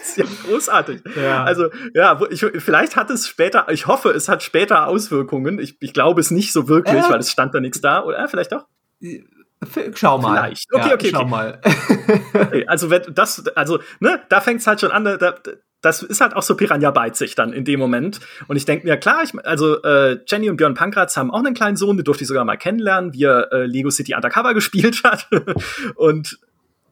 ist 0.00 0.16
ja 0.16 0.24
großartig. 0.46 1.02
Ja. 1.16 1.42
Also, 1.42 1.70
ja, 1.92 2.20
ich, 2.30 2.46
vielleicht 2.58 2.94
hat 2.94 3.10
es 3.10 3.26
später, 3.26 3.66
ich 3.70 3.88
hoffe, 3.88 4.10
es 4.10 4.28
hat 4.28 4.44
später 4.44 4.86
Auswirkungen. 4.86 5.58
Ich, 5.58 5.76
ich 5.80 5.92
glaube 5.92 6.20
es 6.20 6.30
nicht 6.30 6.52
so 6.52 6.68
wirklich, 6.68 7.04
äh, 7.04 7.10
weil 7.10 7.18
es 7.18 7.32
stand 7.32 7.52
da 7.52 7.58
nichts 7.58 7.80
da. 7.80 8.04
Oder 8.04 8.28
vielleicht 8.28 8.52
doch? 8.52 8.66
Schau 9.94 10.18
mal. 10.18 10.36
Vielleicht. 10.36 10.72
Okay, 10.72 10.88
ja, 10.88 10.94
okay, 10.94 11.08
Schau 11.10 11.20
okay. 11.22 11.28
mal. 11.28 11.60
okay, 12.34 12.64
also, 12.68 12.90
wenn 12.90 13.02
das, 13.12 13.44
also, 13.48 13.80
ne, 13.98 14.22
da 14.28 14.40
fängt 14.40 14.60
es 14.60 14.66
halt 14.68 14.80
schon 14.80 14.92
an, 14.92 15.04
da, 15.04 15.34
das 15.84 16.02
ist 16.02 16.20
halt 16.20 16.34
auch 16.34 16.42
so 16.42 16.56
Piranha 16.56 16.90
beizig 16.90 17.34
dann 17.34 17.52
in 17.52 17.64
dem 17.64 17.78
Moment. 17.78 18.20
Und 18.48 18.56
ich 18.56 18.64
denke 18.64 18.86
mir, 18.86 18.96
klar, 18.96 19.22
ich, 19.22 19.32
also 19.46 19.82
äh, 19.82 20.18
Jenny 20.26 20.48
und 20.48 20.56
Björn 20.56 20.74
Pankratz 20.74 21.16
haben 21.16 21.30
auch 21.30 21.40
einen 21.40 21.54
kleinen 21.54 21.76
Sohn, 21.76 21.96
den 21.96 22.04
durfte 22.04 22.24
ich 22.24 22.28
sogar 22.28 22.44
mal 22.44 22.56
kennenlernen, 22.56 23.12
wie 23.12 23.24
er 23.24 23.52
äh, 23.52 23.66
Lego 23.66 23.90
City 23.90 24.14
Undercover 24.14 24.54
gespielt 24.54 25.02
hat. 25.04 25.28
und 25.94 26.38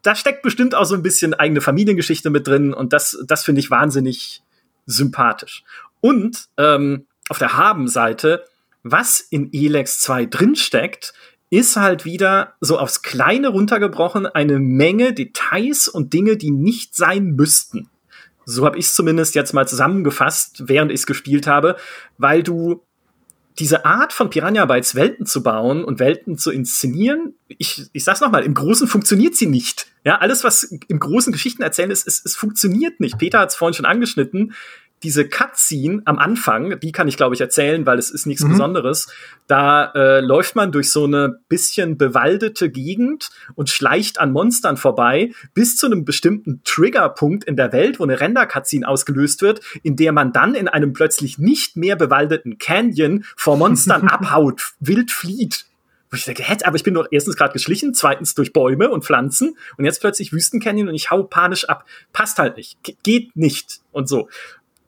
da 0.03 0.15
steckt 0.15 0.43
bestimmt 0.43 0.75
auch 0.75 0.85
so 0.85 0.95
ein 0.95 1.03
bisschen 1.03 1.33
eigene 1.33 1.61
Familiengeschichte 1.61 2.29
mit 2.29 2.47
drin 2.47 2.75
und 2.75 2.93
das, 2.93 3.19
das 3.27 3.45
finde 3.45 3.61
ich 3.61 3.71
wahnsinnig 3.71 4.43
sympathisch. 4.85 5.65
Und 6.01 6.49
ähm, 6.59 7.07
auf 7.29 7.39
der 7.39 7.57
Haben-Seite, 7.57 8.45
was 8.83 9.21
in 9.21 9.51
Elex 9.53 10.01
2 10.01 10.27
drinsteckt, 10.27 11.15
ist 11.51 11.77
halt 11.77 12.05
wieder 12.05 12.55
so 12.61 12.79
aufs 12.79 13.03
Kleine 13.03 13.49
runtergebrochen 13.49 14.27
eine 14.27 14.59
Menge 14.59 15.13
Details 15.13 15.87
und 15.87 16.13
Dinge, 16.13 16.37
die 16.37 16.51
nicht 16.51 16.97
sein 16.97 17.37
müssten. 17.37 17.89
So 18.45 18.65
habe 18.65 18.79
ich 18.79 18.87
es 18.87 18.95
zumindest 18.95 19.35
jetzt 19.35 19.53
mal 19.53 19.67
zusammengefasst, 19.67 20.65
während 20.67 20.91
ich 20.91 21.01
es 21.01 21.07
gespielt 21.07 21.47
habe, 21.47 21.77
weil 22.19 22.43
du 22.43 22.83
diese 23.59 23.85
Art 23.85 24.13
von 24.13 24.31
Piranha 24.31 24.65
Bytes 24.65 24.95
Welten 24.95 25.27
zu 25.27 25.43
bauen 25.43 25.85
und 25.85 25.99
Welten 25.99 26.39
zu 26.39 26.51
inszenieren, 26.51 27.35
ich, 27.49 27.85
ich 27.93 28.05
sag's 28.05 28.21
nochmal, 28.21 28.45
im 28.45 28.55
Großen 28.55 28.89
funktioniert 28.89 29.35
sie 29.35 29.47
nicht. 29.47 29.89
Ja, 30.05 30.19
alles, 30.19 30.43
was 30.43 30.63
im 30.65 30.99
großen 30.99 31.33
Geschichten 31.33 31.63
erzählen 31.63 31.91
ist, 31.91 32.07
es, 32.07 32.35
funktioniert 32.35 32.99
nicht. 32.99 33.19
Peter 33.19 33.41
hat 33.41 33.51
es 33.51 33.55
vorhin 33.55 33.75
schon 33.75 33.87
angeschnitten 33.87 34.55
diese 35.03 35.29
Cutscene 35.29 36.03
am 36.05 36.19
Anfang, 36.19 36.79
die 36.81 36.93
kann 36.93 37.09
ich 37.09 37.17
glaube 37.17 37.35
ich 37.35 37.41
erzählen, 37.41 37.87
weil 37.87 37.99
es 37.99 38.11
ist 38.11 38.27
nichts 38.27 38.45
mhm. 38.45 38.51
Besonderes. 38.51 39.09
Da 39.47 39.93
äh, 39.95 40.21
läuft 40.21 40.57
man 40.57 40.73
durch 40.73 40.91
so 40.91 41.05
eine 41.05 41.41
bisschen 41.49 41.99
bewaldete 41.99 42.71
Gegend 42.71 43.31
und 43.55 43.71
schleicht 43.71 44.21
an 44.21 44.33
Monstern 44.33 44.77
vorbei 44.77 45.33
bis 45.55 45.77
zu 45.77 45.87
einem 45.87 46.05
bestimmten 46.05 46.63
Triggerpunkt 46.65 47.45
in 47.45 47.57
der 47.57 47.73
Welt, 47.73 48.01
wo 48.01 48.05
eine 48.05 48.21
Render-Cutscene 48.21 48.87
ausgelöst 48.87 49.43
wird, 49.43 49.61
in 49.83 49.97
der 49.97 50.13
man 50.13 50.33
dann 50.33 50.55
in 50.55 50.69
einem 50.69 50.93
plötzlich 50.93 51.39
nicht 51.39 51.77
mehr 51.77 51.97
bewaldeten 51.97 52.59
Canyon 52.59 53.25
vor 53.37 53.57
Monstern 53.57 54.09
abhaut, 54.09 54.73
wild 54.81 55.11
flieht 55.11 55.67
Wo 56.11 56.17
ich 56.17 56.25
denke, 56.25 56.43
hä, 56.43 56.57
aber 56.65 56.77
ich 56.77 56.85
bin 56.85 56.95
doch 56.95 57.07
erstens 57.11 57.37
gerade 57.37 57.53
geschlichen, 57.53 57.95
zweitens 57.95 58.35
durch 58.35 58.53
Bäume 58.53 58.91
und 58.91 59.05
Pflanzen 59.05 59.57
und 59.77 59.85
jetzt 59.85 60.01
plötzlich 60.01 60.33
Wüstencanyon 60.33 60.89
und 60.89 60.95
ich 60.95 61.11
hau 61.11 61.23
panisch 61.23 61.69
ab. 61.69 61.85
Passt 62.13 62.39
halt 62.39 62.57
nicht. 62.57 62.79
Geht 63.03 63.37
nicht 63.37 63.81
und 63.93 64.09
so. 64.09 64.29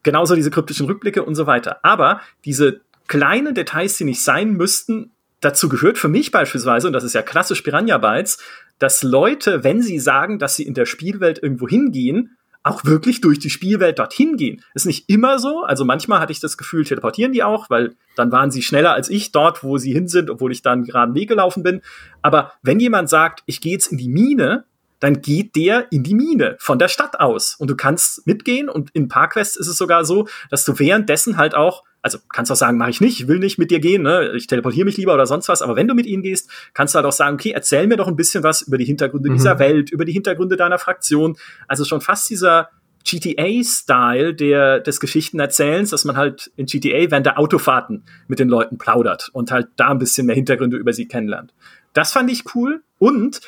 Genauso 0.05 0.37
diese 0.37 0.51
kryptischen 0.51 0.87
Rückblicke 0.87 1.25
und 1.25 1.35
so 1.35 1.49
weiter. 1.49 1.81
Aber 1.83 2.21
diese 2.45 2.83
kleinen 3.09 3.55
Details, 3.55 3.97
die 3.97 4.05
nicht 4.05 4.23
sein 4.23 4.53
müssten, 4.53 5.11
dazu 5.41 5.69
gehört 5.69 5.99
für 5.99 6.09
mich 6.09 6.31
beispielsweise, 6.31 6.87
und 6.87 6.93
das 6.93 7.05
ist 7.05 7.15
ja 7.15 7.23
klassisch 7.23 7.63
Piranha 7.63 7.99
Bytes, 7.99 8.39
dass 8.79 9.03
Leute, 9.03 9.65
wenn 9.65 9.83
sie 9.83 9.99
sagen, 9.99 10.39
dass 10.39 10.57
sie 10.57 10.65
in 10.65 10.75
der 10.75 10.87
Spielwelt 10.87 11.43
irgendwo 11.43 11.69
hingehen, 11.69 12.37
auch 12.63 12.85
wirklich 12.85 13.21
durch 13.21 13.39
die 13.39 13.51
Spielwelt 13.51 13.99
dorthin 13.99 14.39
gehen. 14.39 14.63
Ist 14.73 14.87
nicht 14.87 15.09
immer 15.11 15.39
so. 15.39 15.65
Also 15.65 15.85
manchmal 15.85 16.21
hatte 16.21 16.33
ich 16.33 16.41
das 16.41 16.57
Gefühl, 16.57 16.85
teleportieren 16.85 17.33
die 17.33 17.43
auch, 17.43 17.69
weil 17.69 17.95
dann 18.17 18.33
waren 18.33 18.51
sie 18.51 18.63
schneller 18.63 18.95
als 18.95 19.11
ich 19.11 19.33
dort, 19.33 19.63
wo 19.63 19.77
sie 19.77 19.93
hin 19.93 20.09
sind, 20.09 20.31
obwohl 20.31 20.51
ich 20.51 20.63
dann 20.63 20.79
einen 20.79 20.87
geraden 20.87 21.15
Weg 21.15 21.29
gelaufen 21.29 21.63
bin. 21.63 21.83
Aber 22.23 22.53
wenn 22.63 22.81
jemand 22.81 23.11
sagt, 23.11 23.43
ich 23.45 23.61
gehe 23.61 23.73
jetzt 23.73 23.93
in 23.93 23.99
die 23.99 24.09
Mine, 24.09 24.65
dann 25.05 25.21
geht 25.21 25.55
der 25.55 25.93
in 25.93 26.03
die 26.03 26.15
Mine 26.15 26.57
von 26.59 26.79
der 26.79 26.89
Stadt 26.89 27.21
aus 27.21 27.57
und 27.57 27.69
du 27.69 27.77
kannst 27.77 28.27
mitgehen 28.27 28.71
und 28.71 28.89
in 28.95 29.09
Parquest 29.09 29.59
ist 29.59 29.69
es 29.69 29.77
sogar 29.77 30.07
so, 30.07 30.27
dass 30.49 30.65
du 30.65 30.79
währenddessen 30.79 31.37
halt 31.37 31.55
auch 31.55 31.85
also 32.01 32.19
kannst 32.29 32.53
auch 32.53 32.57
sagen, 32.57 32.77
mache 32.77 32.91
ich 32.91 33.01
nicht, 33.01 33.29
will 33.29 33.39
nicht 33.39 33.59
mit 33.59 33.71
dir 33.71 33.81
gehen, 33.81 34.03
ne? 34.03 34.33
ich 34.35 34.47
teleportiere 34.47 34.85
mich 34.85 34.99
lieber 34.99 35.15
oder 35.15 35.25
sonst 35.25 35.49
was, 35.49 35.63
aber 35.63 35.75
wenn 35.75 35.89
du 35.89 35.95
mit 35.95 36.05
ihnen 36.05 36.23
gehst, 36.23 36.51
kannst 36.75 36.95
du 36.95 36.97
halt 36.97 37.07
auch 37.07 37.13
sagen, 37.13 37.35
okay, 37.35 37.53
erzähl 37.53 37.87
mir 37.87 37.97
doch 37.97 38.09
ein 38.09 38.17
bisschen 38.17 38.43
was 38.43 38.61
über 38.61 38.77
die 38.77 38.85
Hintergründe 38.85 39.31
mhm. 39.31 39.35
dieser 39.37 39.59
Welt, 39.59 39.91
über 39.91 40.05
die 40.05 40.13
Hintergründe 40.13 40.57
deiner 40.57 40.79
Fraktion. 40.79 41.37
Also 41.67 41.87
schon 41.87 42.03
fast 42.03 42.29
dieser 42.29 42.69
GTA-Style 43.05 44.35
der, 44.35 44.81
des 44.81 45.01
Geschichtenerzählens, 45.01 45.91
dass 45.91 46.05
man 46.05 46.19
halt 46.19 46.51
in 46.57 46.67
GTA 46.67 47.11
während 47.11 47.25
der 47.25 47.39
Autofahrten 47.39 48.05
mit 48.29 48.39
den 48.39 48.49
Leuten 48.49 48.77
plaudert 48.77 49.31
und 49.33 49.51
halt 49.51 49.69
da 49.77 49.89
ein 49.89 49.99
bisschen 49.99 50.27
mehr 50.27 50.35
Hintergründe 50.35 50.77
über 50.77 50.93
sie 50.93 51.09
kennenlernt. 51.09 51.55
Das 51.95 52.13
fand 52.13 52.31
ich 52.31 52.55
cool. 52.55 52.83
Und 52.99 53.41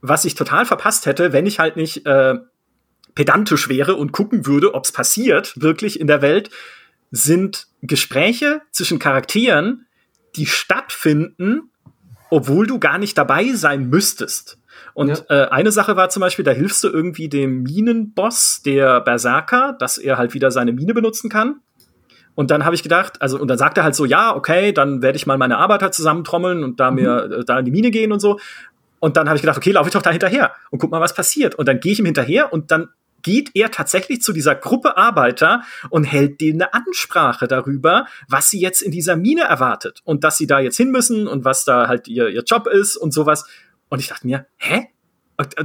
was 0.00 0.24
ich 0.24 0.34
total 0.34 0.64
verpasst 0.66 1.06
hätte, 1.06 1.32
wenn 1.32 1.46
ich 1.46 1.58
halt 1.58 1.76
nicht 1.76 2.06
äh, 2.06 2.36
pedantisch 3.14 3.68
wäre 3.68 3.96
und 3.96 4.12
gucken 4.12 4.46
würde, 4.46 4.74
ob 4.74 4.84
es 4.84 4.92
passiert, 4.92 5.60
wirklich 5.60 5.98
in 6.00 6.06
der 6.06 6.22
Welt, 6.22 6.50
sind 7.10 7.66
Gespräche 7.82 8.60
zwischen 8.70 8.98
Charakteren, 8.98 9.86
die 10.36 10.46
stattfinden, 10.46 11.70
obwohl 12.30 12.66
du 12.66 12.78
gar 12.78 12.98
nicht 12.98 13.16
dabei 13.16 13.52
sein 13.54 13.88
müsstest. 13.88 14.58
Und 14.94 15.08
ja. 15.08 15.44
äh, 15.44 15.48
eine 15.48 15.72
Sache 15.72 15.96
war 15.96 16.10
zum 16.10 16.20
Beispiel, 16.20 16.44
da 16.44 16.50
hilfst 16.50 16.84
du 16.84 16.88
irgendwie 16.88 17.28
dem 17.28 17.62
Minenboss, 17.62 18.62
der 18.64 19.00
Berserker, 19.00 19.76
dass 19.78 19.98
er 19.98 20.18
halt 20.18 20.34
wieder 20.34 20.50
seine 20.50 20.72
Mine 20.72 20.94
benutzen 20.94 21.30
kann. 21.30 21.60
Und 22.34 22.52
dann 22.52 22.64
habe 22.64 22.76
ich 22.76 22.84
gedacht, 22.84 23.20
also, 23.20 23.36
und 23.40 23.48
dann 23.48 23.58
sagt 23.58 23.78
er 23.78 23.84
halt 23.84 23.96
so, 23.96 24.04
ja, 24.04 24.32
okay, 24.34 24.72
dann 24.72 25.02
werde 25.02 25.16
ich 25.16 25.26
mal 25.26 25.38
meine 25.38 25.58
Arbeiter 25.58 25.90
zusammentrommeln 25.90 26.62
und 26.62 26.78
da 26.78 26.90
mhm. 26.90 26.96
mir 26.96 27.30
äh, 27.38 27.44
da 27.44 27.58
in 27.58 27.64
die 27.64 27.72
Mine 27.72 27.90
gehen 27.90 28.12
und 28.12 28.20
so. 28.20 28.38
Und 29.00 29.16
dann 29.16 29.28
habe 29.28 29.36
ich 29.36 29.42
gedacht, 29.42 29.56
okay, 29.58 29.70
laufe 29.70 29.88
ich 29.88 29.92
doch 29.92 30.02
da 30.02 30.10
hinterher 30.10 30.52
und 30.70 30.78
guck 30.78 30.90
mal, 30.90 31.00
was 31.00 31.14
passiert. 31.14 31.54
Und 31.54 31.66
dann 31.66 31.80
gehe 31.80 31.92
ich 31.92 31.98
ihm 31.98 32.06
hinterher 32.06 32.52
und 32.52 32.70
dann 32.70 32.88
geht 33.22 33.50
er 33.54 33.70
tatsächlich 33.70 34.22
zu 34.22 34.32
dieser 34.32 34.54
Gruppe 34.54 34.96
Arbeiter 34.96 35.62
und 35.90 36.04
hält 36.04 36.40
denen 36.40 36.62
eine 36.62 36.74
Ansprache 36.74 37.48
darüber, 37.48 38.06
was 38.28 38.50
sie 38.50 38.60
jetzt 38.60 38.80
in 38.82 38.92
dieser 38.92 39.16
Mine 39.16 39.42
erwartet 39.42 40.00
und 40.04 40.24
dass 40.24 40.38
sie 40.38 40.46
da 40.46 40.60
jetzt 40.60 40.76
hin 40.76 40.90
müssen 40.90 41.26
und 41.26 41.44
was 41.44 41.64
da 41.64 41.88
halt 41.88 42.08
ihr, 42.08 42.28
ihr 42.28 42.42
Job 42.42 42.66
ist 42.66 42.96
und 42.96 43.12
sowas. 43.12 43.46
Und 43.88 44.00
ich 44.00 44.08
dachte 44.08 44.26
mir, 44.26 44.46
hä? 44.56 44.88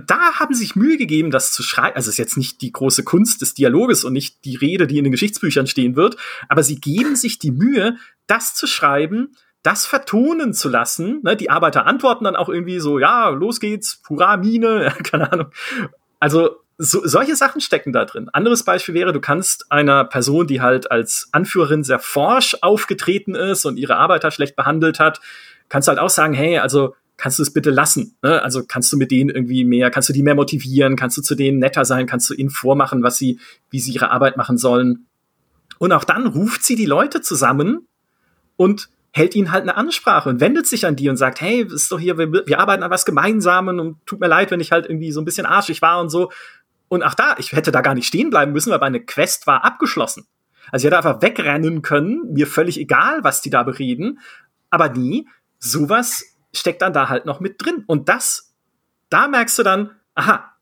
Da 0.05 0.33
haben 0.35 0.53
sie 0.53 0.59
sich 0.59 0.75
Mühe 0.75 0.97
gegeben, 0.97 1.31
das 1.31 1.51
zu 1.51 1.63
schreiben. 1.63 1.95
Also 1.95 2.09
es 2.09 2.13
ist 2.13 2.19
jetzt 2.19 2.37
nicht 2.37 2.61
die 2.61 2.71
große 2.71 3.03
Kunst 3.03 3.41
des 3.41 3.55
Dialoges 3.55 4.03
und 4.03 4.13
nicht 4.13 4.45
die 4.45 4.55
Rede, 4.55 4.85
die 4.85 4.99
in 4.99 5.03
den 5.03 5.11
Geschichtsbüchern 5.11 5.65
stehen 5.65 5.95
wird, 5.95 6.15
aber 6.47 6.61
sie 6.61 6.79
geben 6.79 7.15
sich 7.15 7.39
die 7.39 7.49
Mühe, 7.49 7.97
das 8.27 8.53
zu 8.53 8.67
schreiben, 8.67 9.35
das 9.63 9.85
vertonen 9.85 10.53
zu 10.53 10.69
lassen. 10.69 11.21
Ne, 11.23 11.35
die 11.35 11.49
Arbeiter 11.49 11.85
antworten 11.85 12.25
dann 12.25 12.35
auch 12.35 12.49
irgendwie 12.49 12.79
so, 12.79 12.99
ja, 12.99 13.29
los 13.29 13.59
geht's, 13.59 14.01
hurra, 14.07 14.37
Mine, 14.37 14.93
keine 15.03 15.31
Ahnung. 15.31 15.47
Also 16.19 16.57
so, 16.77 17.01
solche 17.05 17.35
Sachen 17.35 17.61
stecken 17.61 17.93
da 17.93 18.05
drin. 18.05 18.29
Anderes 18.33 18.63
Beispiel 18.63 18.95
wäre, 18.95 19.13
du 19.13 19.21
kannst 19.21 19.71
einer 19.71 20.03
Person, 20.05 20.47
die 20.47 20.61
halt 20.61 20.91
als 20.91 21.29
Anführerin 21.31 21.83
sehr 21.83 21.99
forsch 21.99 22.57
aufgetreten 22.61 23.35
ist 23.35 23.65
und 23.65 23.77
ihre 23.77 23.95
Arbeiter 23.95 24.31
schlecht 24.31 24.55
behandelt 24.55 24.99
hat, 24.99 25.21
kannst 25.69 25.87
du 25.87 25.91
halt 25.91 25.99
auch 25.99 26.09
sagen, 26.09 26.33
hey, 26.33 26.57
also 26.57 26.95
kannst 27.15 27.39
du 27.39 27.43
es 27.43 27.53
bitte 27.53 27.69
lassen? 27.69 28.15
Ne? 28.21 28.41
Also 28.41 28.63
kannst 28.67 28.91
du 28.91 28.97
mit 28.97 29.11
denen 29.11 29.29
irgendwie 29.29 29.65
mehr, 29.65 29.91
kannst 29.91 30.09
du 30.09 30.13
die 30.13 30.23
mehr 30.23 30.35
motivieren, 30.35 30.95
kannst 30.95 31.15
du 31.17 31.21
zu 31.21 31.35
denen 31.35 31.59
netter 31.59 31.85
sein, 31.85 32.07
kannst 32.07 32.29
du 32.29 32.33
ihnen 32.33 32.49
vormachen, 32.49 33.03
was 33.03 33.17
sie, 33.17 33.39
wie 33.69 33.79
sie 33.79 33.93
ihre 33.93 34.11
Arbeit 34.11 34.35
machen 34.35 34.57
sollen. 34.57 35.05
Und 35.77 35.91
auch 35.91 36.03
dann 36.03 36.27
ruft 36.27 36.63
sie 36.63 36.75
die 36.75 36.85
Leute 36.85 37.21
zusammen 37.21 37.87
und 38.57 38.89
hält 39.15 39.35
ihnen 39.35 39.51
halt 39.51 39.61
eine 39.61 39.77
Ansprache 39.77 40.27
und 40.27 40.41
wendet 40.41 40.65
sich 40.65 40.87
an 40.87 40.95
die 40.95 41.07
und 41.07 41.17
sagt, 41.17 41.39
hey, 41.39 41.61
ist 41.61 41.91
doch 41.91 41.99
hier, 41.99 42.17
wir, 42.17 42.31
wir 42.31 42.59
arbeiten 42.59 42.81
an 42.81 42.89
was 42.89 43.05
Gemeinsamen 43.05 43.79
und 43.79 44.03
tut 44.07 44.19
mir 44.19 44.27
leid, 44.27 44.49
wenn 44.49 44.59
ich 44.59 44.71
halt 44.71 44.87
irgendwie 44.87 45.11
so 45.11 45.21
ein 45.21 45.25
bisschen 45.25 45.45
arschig 45.45 45.83
war 45.83 46.01
und 46.01 46.09
so. 46.09 46.31
Und 46.87 47.03
ach 47.03 47.13
da, 47.13 47.35
ich 47.37 47.51
hätte 47.51 47.71
da 47.71 47.81
gar 47.81 47.93
nicht 47.93 48.07
stehen 48.07 48.31
bleiben 48.31 48.51
müssen, 48.53 48.71
weil 48.71 48.79
meine 48.79 48.99
Quest 48.99 49.45
war 49.45 49.63
abgeschlossen. 49.63 50.25
Also 50.71 50.83
ich 50.83 50.91
hätte 50.91 50.97
einfach 50.97 51.21
wegrennen 51.21 51.83
können, 51.83 52.33
mir 52.33 52.47
völlig 52.47 52.79
egal, 52.79 53.23
was 53.23 53.41
die 53.41 53.51
da 53.51 53.61
bereden, 53.61 54.19
aber 54.71 54.89
nie. 54.89 55.27
Sowas 55.59 56.35
steckt 56.51 56.81
dann 56.81 56.93
da 56.93 57.07
halt 57.07 57.25
noch 57.25 57.39
mit 57.39 57.63
drin. 57.63 57.83
Und 57.85 58.09
das, 58.09 58.55
da 59.09 59.27
merkst 59.27 59.59
du 59.59 59.63
dann, 59.63 59.91
aha, 60.15 60.52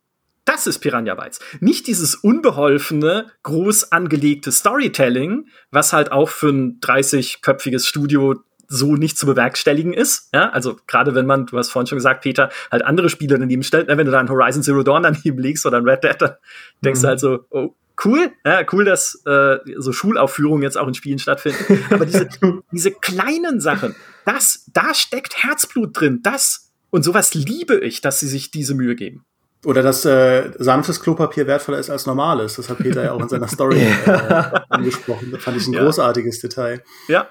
das 0.46 0.68
ist 0.68 0.80
Piranha 0.80 1.16
Bytes. 1.16 1.40
Nicht 1.60 1.88
dieses 1.88 2.16
unbeholfene, 2.16 3.28
groß 3.44 3.92
angelegte 3.92 4.52
Storytelling, 4.52 5.48
was 5.72 5.94
halt 5.94 6.12
auch 6.12 6.30
für 6.30 6.50
ein 6.50 6.80
30-köpfiges 6.80 7.86
Studio 7.86 8.42
so 8.68 8.96
nicht 8.96 9.18
zu 9.18 9.26
bewerkstelligen 9.26 9.94
ist. 9.94 10.30
Ja, 10.34 10.50
also 10.50 10.78
gerade 10.88 11.14
wenn 11.14 11.26
man, 11.26 11.46
du 11.46 11.58
hast 11.58 11.70
vorhin 11.70 11.88
schon 11.88 11.98
gesagt, 11.98 12.24
Peter, 12.24 12.50
halt 12.72 12.84
andere 12.84 13.10
Spiele 13.10 13.38
daneben 13.38 13.64
stellt, 13.64 13.90
ne, 13.90 13.98
wenn 13.98 14.06
du 14.06 14.12
da 14.12 14.20
ein 14.20 14.30
Horizon 14.30 14.64
Zero 14.64 14.82
Dawn 14.82 15.04
daneben 15.04 15.38
legst 15.40 15.66
oder 15.66 15.78
ein 15.78 15.88
Red 15.88 16.04
Dead, 16.04 16.16
dann 16.20 16.36
denkst 16.84 17.00
mhm. 17.00 17.04
du 17.04 17.08
halt 17.10 17.20
so, 17.20 17.40
oh, 17.50 17.76
cool, 18.06 18.32
ja, 18.46 18.64
cool, 18.72 18.86
dass 18.86 19.22
äh, 19.26 19.58
so 19.78 19.92
Schulaufführungen 19.92 20.64
jetzt 20.64 20.78
auch 20.78 20.88
in 20.88 20.94
Spielen 20.94 21.20
stattfinden. 21.20 21.84
Aber 21.92 22.06
diese, 22.06 22.30
diese 22.72 22.92
kleinen 22.92 23.60
Sachen, 23.60 23.94
das, 24.26 24.66
da 24.74 24.94
steckt 24.94 25.44
Herzblut 25.44 26.00
drin, 26.00 26.22
das 26.24 26.72
und 26.90 27.04
sowas 27.04 27.34
liebe 27.34 27.78
ich, 27.80 28.02
dass 28.02 28.20
sie 28.20 28.28
sich 28.28 28.52
diese 28.52 28.74
Mühe 28.74 28.96
geben. 28.96 29.26
Oder 29.66 29.84
dass 29.84 30.06
äh, 30.06 30.52
sanftes 30.58 31.00
Klopapier 31.02 31.46
wertvoller 31.46 31.78
ist 31.78 31.90
als 31.90 32.08
normales. 32.08 32.56
Das 32.56 32.70
hat 32.70 32.80
Peter 32.80 33.04
ja 33.04 33.12
auch 33.12 33.22
in 33.22 33.30
seiner 33.30 33.48
Story 33.48 33.80
äh, 34.06 34.60
angesprochen. 34.70 35.30
Das 35.32 35.44
fand 35.44 35.58
ich 35.58 35.68
ein 35.68 35.74
ja. 35.74 35.84
großartiges 35.84 36.40
Detail. 36.40 36.82
Ja, 37.08 37.28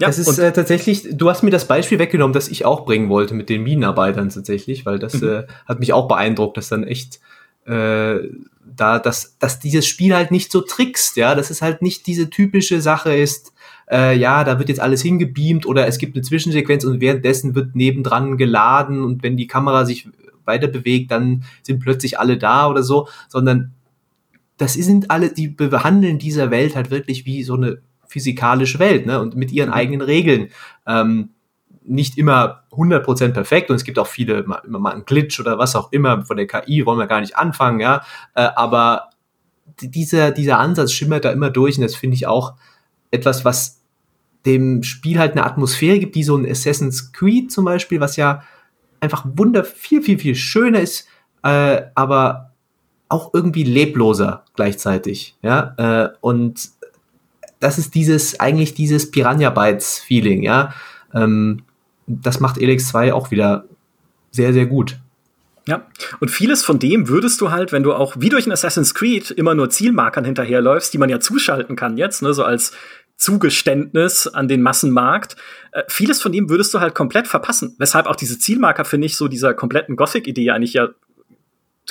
ja, 0.00 0.08
es 0.08 0.18
ist 0.18 0.38
äh, 0.38 0.52
tatsächlich, 0.52 1.06
du 1.12 1.30
hast 1.30 1.42
mir 1.42 1.50
das 1.50 1.68
Beispiel 1.68 2.00
weggenommen, 2.00 2.32
das 2.32 2.48
ich 2.48 2.64
auch 2.64 2.84
bringen 2.84 3.08
wollte 3.08 3.34
mit 3.34 3.48
den 3.48 3.62
Minenarbeitern 3.62 4.30
tatsächlich, 4.30 4.84
weil 4.84 4.98
das 4.98 5.20
mhm. 5.20 5.28
äh, 5.28 5.42
hat 5.66 5.78
mich 5.78 5.92
auch 5.92 6.08
beeindruckt, 6.08 6.56
dass 6.56 6.68
dann 6.68 6.82
echt 6.82 7.20
äh, 7.66 8.18
da, 8.64 8.98
dass, 8.98 9.36
dass 9.38 9.60
dieses 9.60 9.86
Spiel 9.86 10.14
halt 10.14 10.30
nicht 10.30 10.50
so 10.50 10.60
trickst, 10.62 11.16
ja, 11.16 11.36
dass 11.36 11.50
es 11.50 11.62
halt 11.62 11.82
nicht 11.82 12.06
diese 12.06 12.30
typische 12.30 12.80
Sache 12.80 13.14
ist, 13.14 13.52
äh, 13.90 14.16
ja, 14.16 14.42
da 14.44 14.58
wird 14.58 14.70
jetzt 14.70 14.80
alles 14.80 15.02
hingebeamt 15.02 15.66
oder 15.66 15.86
es 15.86 15.98
gibt 15.98 16.16
eine 16.16 16.22
Zwischensequenz 16.22 16.84
und 16.84 17.00
währenddessen 17.00 17.54
wird 17.54 17.76
nebendran 17.76 18.38
geladen 18.38 19.04
und 19.04 19.22
wenn 19.22 19.36
die 19.36 19.46
Kamera 19.46 19.84
sich 19.84 20.08
weiter 20.44 20.68
bewegt, 20.68 21.10
dann 21.10 21.44
sind 21.62 21.80
plötzlich 21.80 22.18
alle 22.18 22.38
da 22.38 22.68
oder 22.68 22.82
so, 22.82 23.08
sondern 23.28 23.72
das 24.56 24.74
sind 24.74 25.10
alle, 25.10 25.32
die 25.32 25.48
behandeln 25.48 26.18
dieser 26.18 26.50
Welt 26.50 26.76
halt 26.76 26.90
wirklich 26.90 27.26
wie 27.26 27.42
so 27.42 27.54
eine 27.54 27.78
physikalische 28.06 28.78
Welt 28.78 29.06
ne? 29.06 29.20
und 29.20 29.36
mit 29.36 29.50
ihren 29.52 29.70
mhm. 29.70 29.74
eigenen 29.74 30.00
Regeln. 30.02 30.48
Ähm, 30.86 31.30
nicht 31.84 32.16
immer 32.16 32.62
100% 32.70 33.32
perfekt 33.32 33.70
und 33.70 33.76
es 33.76 33.84
gibt 33.84 33.98
auch 33.98 34.06
viele, 34.06 34.38
immer 34.38 34.78
mal 34.78 34.92
einen 34.92 35.04
Glitch 35.04 35.40
oder 35.40 35.58
was 35.58 35.74
auch 35.74 35.90
immer 35.90 36.24
von 36.24 36.36
der 36.36 36.46
KI, 36.46 36.86
wollen 36.86 36.98
wir 36.98 37.08
gar 37.08 37.20
nicht 37.20 37.36
anfangen, 37.36 37.80
ja, 37.80 38.02
äh, 38.36 38.42
aber 38.54 39.10
dieser, 39.80 40.30
dieser 40.30 40.58
Ansatz 40.58 40.92
schimmert 40.92 41.24
da 41.24 41.32
immer 41.32 41.50
durch 41.50 41.76
und 41.76 41.82
das 41.82 41.96
finde 41.96 42.14
ich 42.14 42.28
auch 42.28 42.54
etwas, 43.10 43.44
was 43.44 43.82
dem 44.46 44.82
Spiel 44.82 45.18
halt 45.18 45.32
eine 45.32 45.44
Atmosphäre 45.44 45.98
gibt, 45.98 46.14
die 46.14 46.24
so 46.24 46.36
ein 46.36 46.48
Assassin's 46.48 47.12
Creed 47.12 47.50
zum 47.50 47.64
Beispiel, 47.64 48.00
was 48.00 48.16
ja 48.16 48.42
einfach 49.02 49.26
wunder 49.34 49.64
viel, 49.64 50.02
viel, 50.02 50.18
viel 50.18 50.34
schöner 50.34 50.80
ist, 50.80 51.06
äh, 51.42 51.82
aber 51.94 52.52
auch 53.08 53.34
irgendwie 53.34 53.64
lebloser 53.64 54.44
gleichzeitig, 54.54 55.36
ja, 55.42 55.74
äh, 55.76 56.08
und 56.20 56.70
das 57.60 57.78
ist 57.78 57.94
dieses, 57.94 58.40
eigentlich 58.40 58.74
dieses 58.74 59.10
Piranha 59.10 59.50
Bytes 59.50 59.98
Feeling, 59.98 60.42
ja. 60.42 60.72
Ähm, 61.14 61.62
das 62.06 62.40
macht 62.40 62.58
Elex 62.58 62.88
2 62.88 63.12
auch 63.12 63.30
wieder 63.30 63.64
sehr, 64.30 64.52
sehr 64.52 64.66
gut. 64.66 64.98
Ja, 65.66 65.86
und 66.18 66.30
vieles 66.30 66.64
von 66.64 66.80
dem 66.80 67.08
würdest 67.08 67.40
du 67.40 67.52
halt, 67.52 67.70
wenn 67.70 67.84
du 67.84 67.92
auch 67.92 68.16
wie 68.18 68.30
durch 68.30 68.46
ein 68.46 68.52
Assassin's 68.52 68.94
Creed 68.94 69.30
immer 69.30 69.54
nur 69.54 69.70
Zielmarkern 69.70 70.24
hinterherläufst, 70.24 70.92
die 70.92 70.98
man 70.98 71.08
ja 71.08 71.20
zuschalten 71.20 71.76
kann 71.76 71.96
jetzt, 71.96 72.20
ne, 72.22 72.34
so 72.34 72.42
als 72.42 72.72
Zugeständnis 73.16 74.26
an 74.26 74.48
den 74.48 74.62
Massenmarkt. 74.62 75.36
Äh, 75.72 75.82
vieles 75.88 76.20
von 76.20 76.32
dem 76.32 76.48
würdest 76.48 76.74
du 76.74 76.80
halt 76.80 76.94
komplett 76.94 77.28
verpassen. 77.28 77.74
Weshalb 77.78 78.06
auch 78.06 78.16
diese 78.16 78.38
Zielmarker, 78.38 78.84
finde 78.84 79.06
ich, 79.06 79.16
so 79.16 79.28
dieser 79.28 79.54
kompletten 79.54 79.96
Gothic-Idee 79.96 80.50
eigentlich 80.50 80.74
ja 80.74 80.88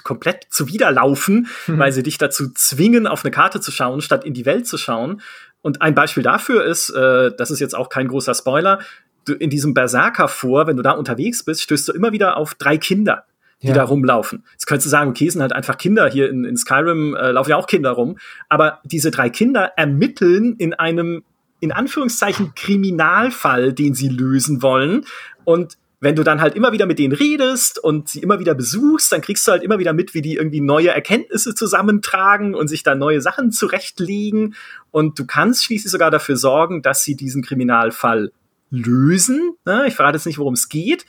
komplett 0.03 0.47
zuwiderlaufen, 0.49 1.47
mhm. 1.67 1.79
weil 1.79 1.91
sie 1.91 2.03
dich 2.03 2.17
dazu 2.17 2.51
zwingen, 2.53 3.07
auf 3.07 3.23
eine 3.23 3.31
Karte 3.31 3.59
zu 3.59 3.71
schauen, 3.71 4.01
statt 4.01 4.25
in 4.25 4.33
die 4.33 4.45
Welt 4.45 4.67
zu 4.67 4.77
schauen. 4.77 5.21
Und 5.61 5.81
ein 5.81 5.95
Beispiel 5.95 6.23
dafür 6.23 6.65
ist, 6.65 6.89
äh, 6.89 7.31
das 7.37 7.51
ist 7.51 7.59
jetzt 7.59 7.75
auch 7.75 7.89
kein 7.89 8.07
großer 8.07 8.33
Spoiler, 8.33 8.79
du, 9.25 9.33
in 9.33 9.49
diesem 9.49 9.73
Berserker 9.73 10.27
vor, 10.27 10.67
wenn 10.67 10.77
du 10.77 10.83
da 10.83 10.91
unterwegs 10.91 11.43
bist, 11.43 11.61
stößt 11.61 11.87
du 11.87 11.93
immer 11.93 12.11
wieder 12.11 12.37
auf 12.37 12.55
drei 12.55 12.77
Kinder, 12.77 13.25
die 13.61 13.67
ja. 13.67 13.73
da 13.73 13.83
rumlaufen. 13.83 14.43
Jetzt 14.53 14.65
könntest 14.65 14.87
du 14.87 14.89
sagen, 14.89 15.11
okay, 15.11 15.29
sind 15.29 15.41
halt 15.41 15.53
einfach 15.53 15.77
Kinder. 15.77 16.09
Hier 16.09 16.29
in, 16.29 16.45
in 16.45 16.57
Skyrim 16.57 17.15
äh, 17.15 17.31
laufen 17.31 17.51
ja 17.51 17.57
auch 17.57 17.67
Kinder 17.67 17.91
rum. 17.91 18.17
Aber 18.49 18.79
diese 18.83 19.11
drei 19.11 19.29
Kinder 19.29 19.73
ermitteln 19.77 20.55
in 20.57 20.73
einem, 20.73 21.23
in 21.59 21.71
Anführungszeichen, 21.71 22.53
Kriminalfall, 22.55 23.73
den 23.73 23.93
sie 23.93 24.09
lösen 24.09 24.61
wollen. 24.61 25.05
Und 25.43 25.77
wenn 25.99 26.15
du 26.15 26.23
dann 26.23 26.41
halt 26.41 26.55
immer 26.55 26.71
wieder 26.71 26.87
mit 26.87 26.97
denen 26.97 27.13
redest 27.13 27.77
und 27.77 28.09
sie 28.09 28.19
immer 28.19 28.39
wieder 28.39 28.55
besuchst, 28.55 29.11
dann 29.11 29.21
kriegst 29.21 29.47
du 29.47 29.51
halt 29.51 29.61
immer 29.61 29.77
wieder 29.77 29.93
mit, 29.93 30.15
wie 30.15 30.23
die 30.23 30.35
irgendwie 30.35 30.59
neue 30.59 30.89
Erkenntnisse 30.89 31.53
zusammentragen 31.53 32.55
und 32.55 32.67
sich 32.67 32.81
da 32.81 32.95
neue 32.95 33.21
Sachen 33.21 33.51
zurechtlegen. 33.51 34.55
Und 34.89 35.19
du 35.19 35.27
kannst 35.27 35.63
schließlich 35.63 35.91
sogar 35.91 36.09
dafür 36.09 36.37
sorgen, 36.37 36.81
dass 36.81 37.03
sie 37.03 37.15
diesen 37.15 37.43
Kriminalfall 37.43 38.31
lösen. 38.71 39.53
Ne? 39.65 39.85
Ich 39.87 39.95
verrate 39.95 40.17
jetzt 40.17 40.25
nicht, 40.25 40.39
worum 40.39 40.55
es 40.55 40.69
geht. 40.69 41.05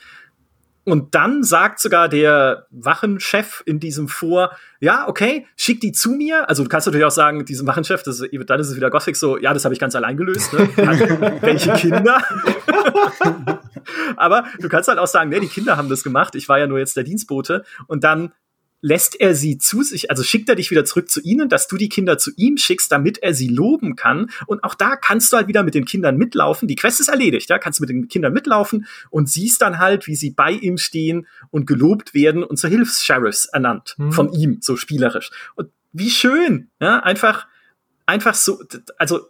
Und 0.85 1.15
dann 1.15 1.43
sagt 1.43 1.79
sogar 1.79 2.09
der 2.09 2.67
Wachenchef 2.69 3.63
in 3.65 3.79
diesem 3.79 4.09
vor, 4.09 4.51
ja, 4.81 5.07
okay, 5.07 5.47
schick 5.55 5.79
die 5.79 5.93
zu 5.93 6.11
mir. 6.11 6.49
Also 6.49 6.63
du 6.63 6.69
kannst 6.69 6.87
natürlich 6.87 7.05
auch 7.05 7.11
sagen, 7.11 7.45
diesem 7.45 7.65
Wachenchef, 7.67 8.03
das, 8.03 8.21
dann 8.45 8.59
ist 8.59 8.69
es 8.69 8.75
wieder 8.75 8.89
Gothic 8.89 9.15
so, 9.15 9.37
ja, 9.37 9.53
das 9.53 9.63
habe 9.63 9.73
ich 9.73 9.79
ganz 9.79 9.95
allein 9.95 10.17
gelöst. 10.17 10.51
Ne? 10.51 10.69
Welche 11.41 11.71
Kinder? 11.73 12.21
Aber 14.17 14.45
du 14.59 14.67
kannst 14.67 14.89
halt 14.89 14.99
auch 14.99 15.07
sagen, 15.07 15.29
nee, 15.29 15.39
die 15.39 15.47
Kinder 15.47 15.77
haben 15.77 15.89
das 15.89 16.03
gemacht, 16.03 16.35
ich 16.35 16.49
war 16.49 16.59
ja 16.59 16.67
nur 16.67 16.79
jetzt 16.79 16.97
der 16.97 17.03
Dienstbote. 17.03 17.63
Und 17.87 18.03
dann 18.03 18.33
lässt 18.83 19.19
er 19.19 19.33
sie 19.33 19.57
zu 19.57 19.81
sich, 19.81 20.11
also 20.11 20.23
schickt 20.23 20.49
er 20.49 20.55
dich 20.55 20.69
wieder 20.69 20.83
zurück 20.83 21.09
zu 21.09 21.21
ihnen, 21.21 21.47
dass 21.47 21.69
du 21.69 21.77
die 21.77 21.87
Kinder 21.87 22.17
zu 22.17 22.31
ihm 22.35 22.57
schickst, 22.57 22.91
damit 22.91 23.17
er 23.17 23.33
sie 23.33 23.47
loben 23.47 23.95
kann. 23.95 24.29
Und 24.45 24.61
auch 24.65 24.75
da 24.75 24.97
kannst 24.97 25.31
du 25.31 25.37
halt 25.37 25.47
wieder 25.47 25.63
mit 25.63 25.73
den 25.73 25.85
Kindern 25.85 26.17
mitlaufen. 26.17 26.67
Die 26.67 26.75
Quest 26.75 26.99
ist 26.99 27.07
erledigt, 27.07 27.49
ja, 27.49 27.59
kannst 27.59 27.79
du 27.79 27.83
mit 27.83 27.89
den 27.89 28.09
Kindern 28.09 28.33
mitlaufen 28.33 28.85
und 29.09 29.29
siehst 29.29 29.61
dann 29.61 29.79
halt, 29.79 30.05
wie 30.07 30.17
sie 30.17 30.31
bei 30.31 30.51
ihm 30.51 30.77
stehen 30.77 31.27
und 31.49 31.65
gelobt 31.65 32.13
werden 32.13 32.43
und 32.43 32.57
zur 32.57 32.69
Hilfs-Sheriffs 32.69 33.45
ernannt 33.45 33.95
mhm. 33.97 34.11
von 34.11 34.33
ihm, 34.33 34.57
so 34.59 34.75
spielerisch. 34.75 35.31
Und 35.55 35.69
wie 35.93 36.09
schön, 36.09 36.69
ja, 36.81 36.99
einfach, 36.99 37.47
einfach 38.05 38.35
so, 38.35 38.61
also 38.97 39.27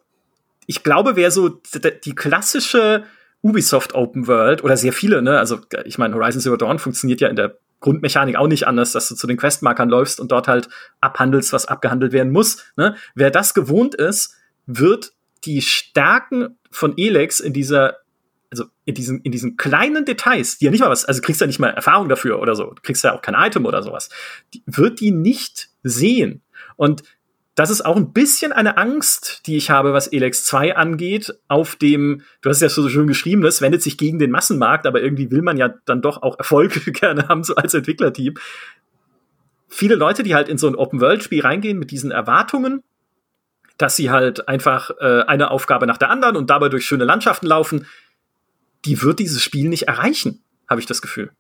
ich 0.65 0.81
glaube, 0.81 1.15
wer 1.15 1.29
so 1.29 1.61
die 2.05 2.15
klassische 2.15 3.03
Ubisoft 3.43 3.93
Open 3.93 4.25
World 4.25 4.63
oder 4.63 4.77
sehr 4.77 4.93
viele, 4.93 5.21
ne, 5.21 5.37
also 5.37 5.59
ich 5.85 5.99
meine, 5.99 6.15
Horizon 6.15 6.41
Zero 6.41 6.55
Dawn 6.57 6.79
funktioniert 6.79 7.21
ja 7.21 7.27
in 7.27 7.35
der 7.35 7.59
Grundmechanik 7.83 8.37
auch 8.37 8.47
nicht 8.47 8.65
anders, 8.65 8.93
dass 8.93 9.09
du 9.09 9.15
zu 9.15 9.27
den 9.27 9.37
Questmarkern 9.37 9.89
läufst 9.89 10.19
und 10.19 10.31
dort 10.31 10.47
halt 10.47 10.69
abhandelst, 11.01 11.53
was 11.53 11.65
abgehandelt 11.65 12.13
werden 12.13 12.31
muss. 12.31 12.63
Ne? 12.77 12.95
Wer 13.13 13.29
das 13.29 13.53
gewohnt 13.53 13.93
ist, 13.93 14.35
wird 14.65 15.13
die 15.43 15.61
Stärken 15.61 16.57
von 16.71 16.93
Elex 16.97 17.39
in 17.39 17.53
dieser 17.53 17.97
also 18.49 18.65
in 18.85 18.93
diesen, 18.93 19.21
in 19.21 19.31
diesen 19.31 19.57
kleinen 19.57 20.05
Details, 20.05 20.59
die 20.59 20.65
ja 20.65 20.71
nicht 20.71 20.81
mal 20.81 20.89
was, 20.91 21.05
also 21.05 21.21
kriegst 21.21 21.41
ja 21.41 21.47
nicht 21.47 21.59
mal 21.59 21.69
Erfahrung 21.69 22.07
dafür 22.07 22.39
oder 22.39 22.55
so, 22.55 22.75
kriegst 22.83 23.03
ja 23.03 23.15
auch 23.15 23.23
kein 23.23 23.33
Item 23.33 23.65
oder 23.65 23.81
sowas, 23.81 24.09
die, 24.53 24.61
wird 24.67 24.99
die 24.99 25.09
nicht 25.09 25.69
sehen. 25.81 26.43
Und 26.75 27.01
das 27.55 27.69
ist 27.69 27.85
auch 27.85 27.97
ein 27.97 28.13
bisschen 28.13 28.51
eine 28.51 28.77
Angst, 28.77 29.43
die 29.45 29.57
ich 29.57 29.69
habe, 29.69 29.93
was 29.93 30.07
Elex 30.07 30.43
2 30.45 30.75
angeht, 30.75 31.33
auf 31.47 31.75
dem, 31.75 32.23
du 32.41 32.49
hast 32.49 32.57
es 32.57 32.61
ja 32.61 32.69
so 32.69 32.89
schön 32.89 33.07
geschrieben, 33.07 33.45
es 33.45 33.61
wendet 33.61 33.83
sich 33.83 33.97
gegen 33.97 34.17
den 34.17 34.31
Massenmarkt, 34.31 34.87
aber 34.87 35.01
irgendwie 35.01 35.29
will 35.29 35.43
man 35.43 35.57
ja 35.57 35.73
dann 35.85 36.01
doch 36.01 36.23
auch 36.23 36.37
Erfolge 36.39 36.79
gerne 36.91 37.27
haben, 37.27 37.43
so 37.43 37.55
als 37.55 37.73
Entwicklerteam. 37.73 38.35
Viele 39.67 39.95
Leute, 39.95 40.23
die 40.23 40.35
halt 40.35 40.49
in 40.49 40.57
so 40.57 40.67
ein 40.67 40.75
Open-World-Spiel 40.75 41.41
reingehen 41.41 41.77
mit 41.77 41.91
diesen 41.91 42.11
Erwartungen, 42.11 42.83
dass 43.77 43.95
sie 43.95 44.09
halt 44.09 44.47
einfach 44.47 44.91
äh, 44.99 45.23
eine 45.23 45.51
Aufgabe 45.51 45.87
nach 45.87 45.97
der 45.97 46.09
anderen 46.09 46.35
und 46.35 46.49
dabei 46.49 46.69
durch 46.69 46.85
schöne 46.85 47.05
Landschaften 47.05 47.47
laufen, 47.47 47.87
die 48.85 49.01
wird 49.01 49.19
dieses 49.19 49.41
Spiel 49.41 49.69
nicht 49.69 49.87
erreichen, 49.87 50.43
habe 50.67 50.81
ich 50.81 50.87
das 50.87 51.01
Gefühl. 51.01 51.31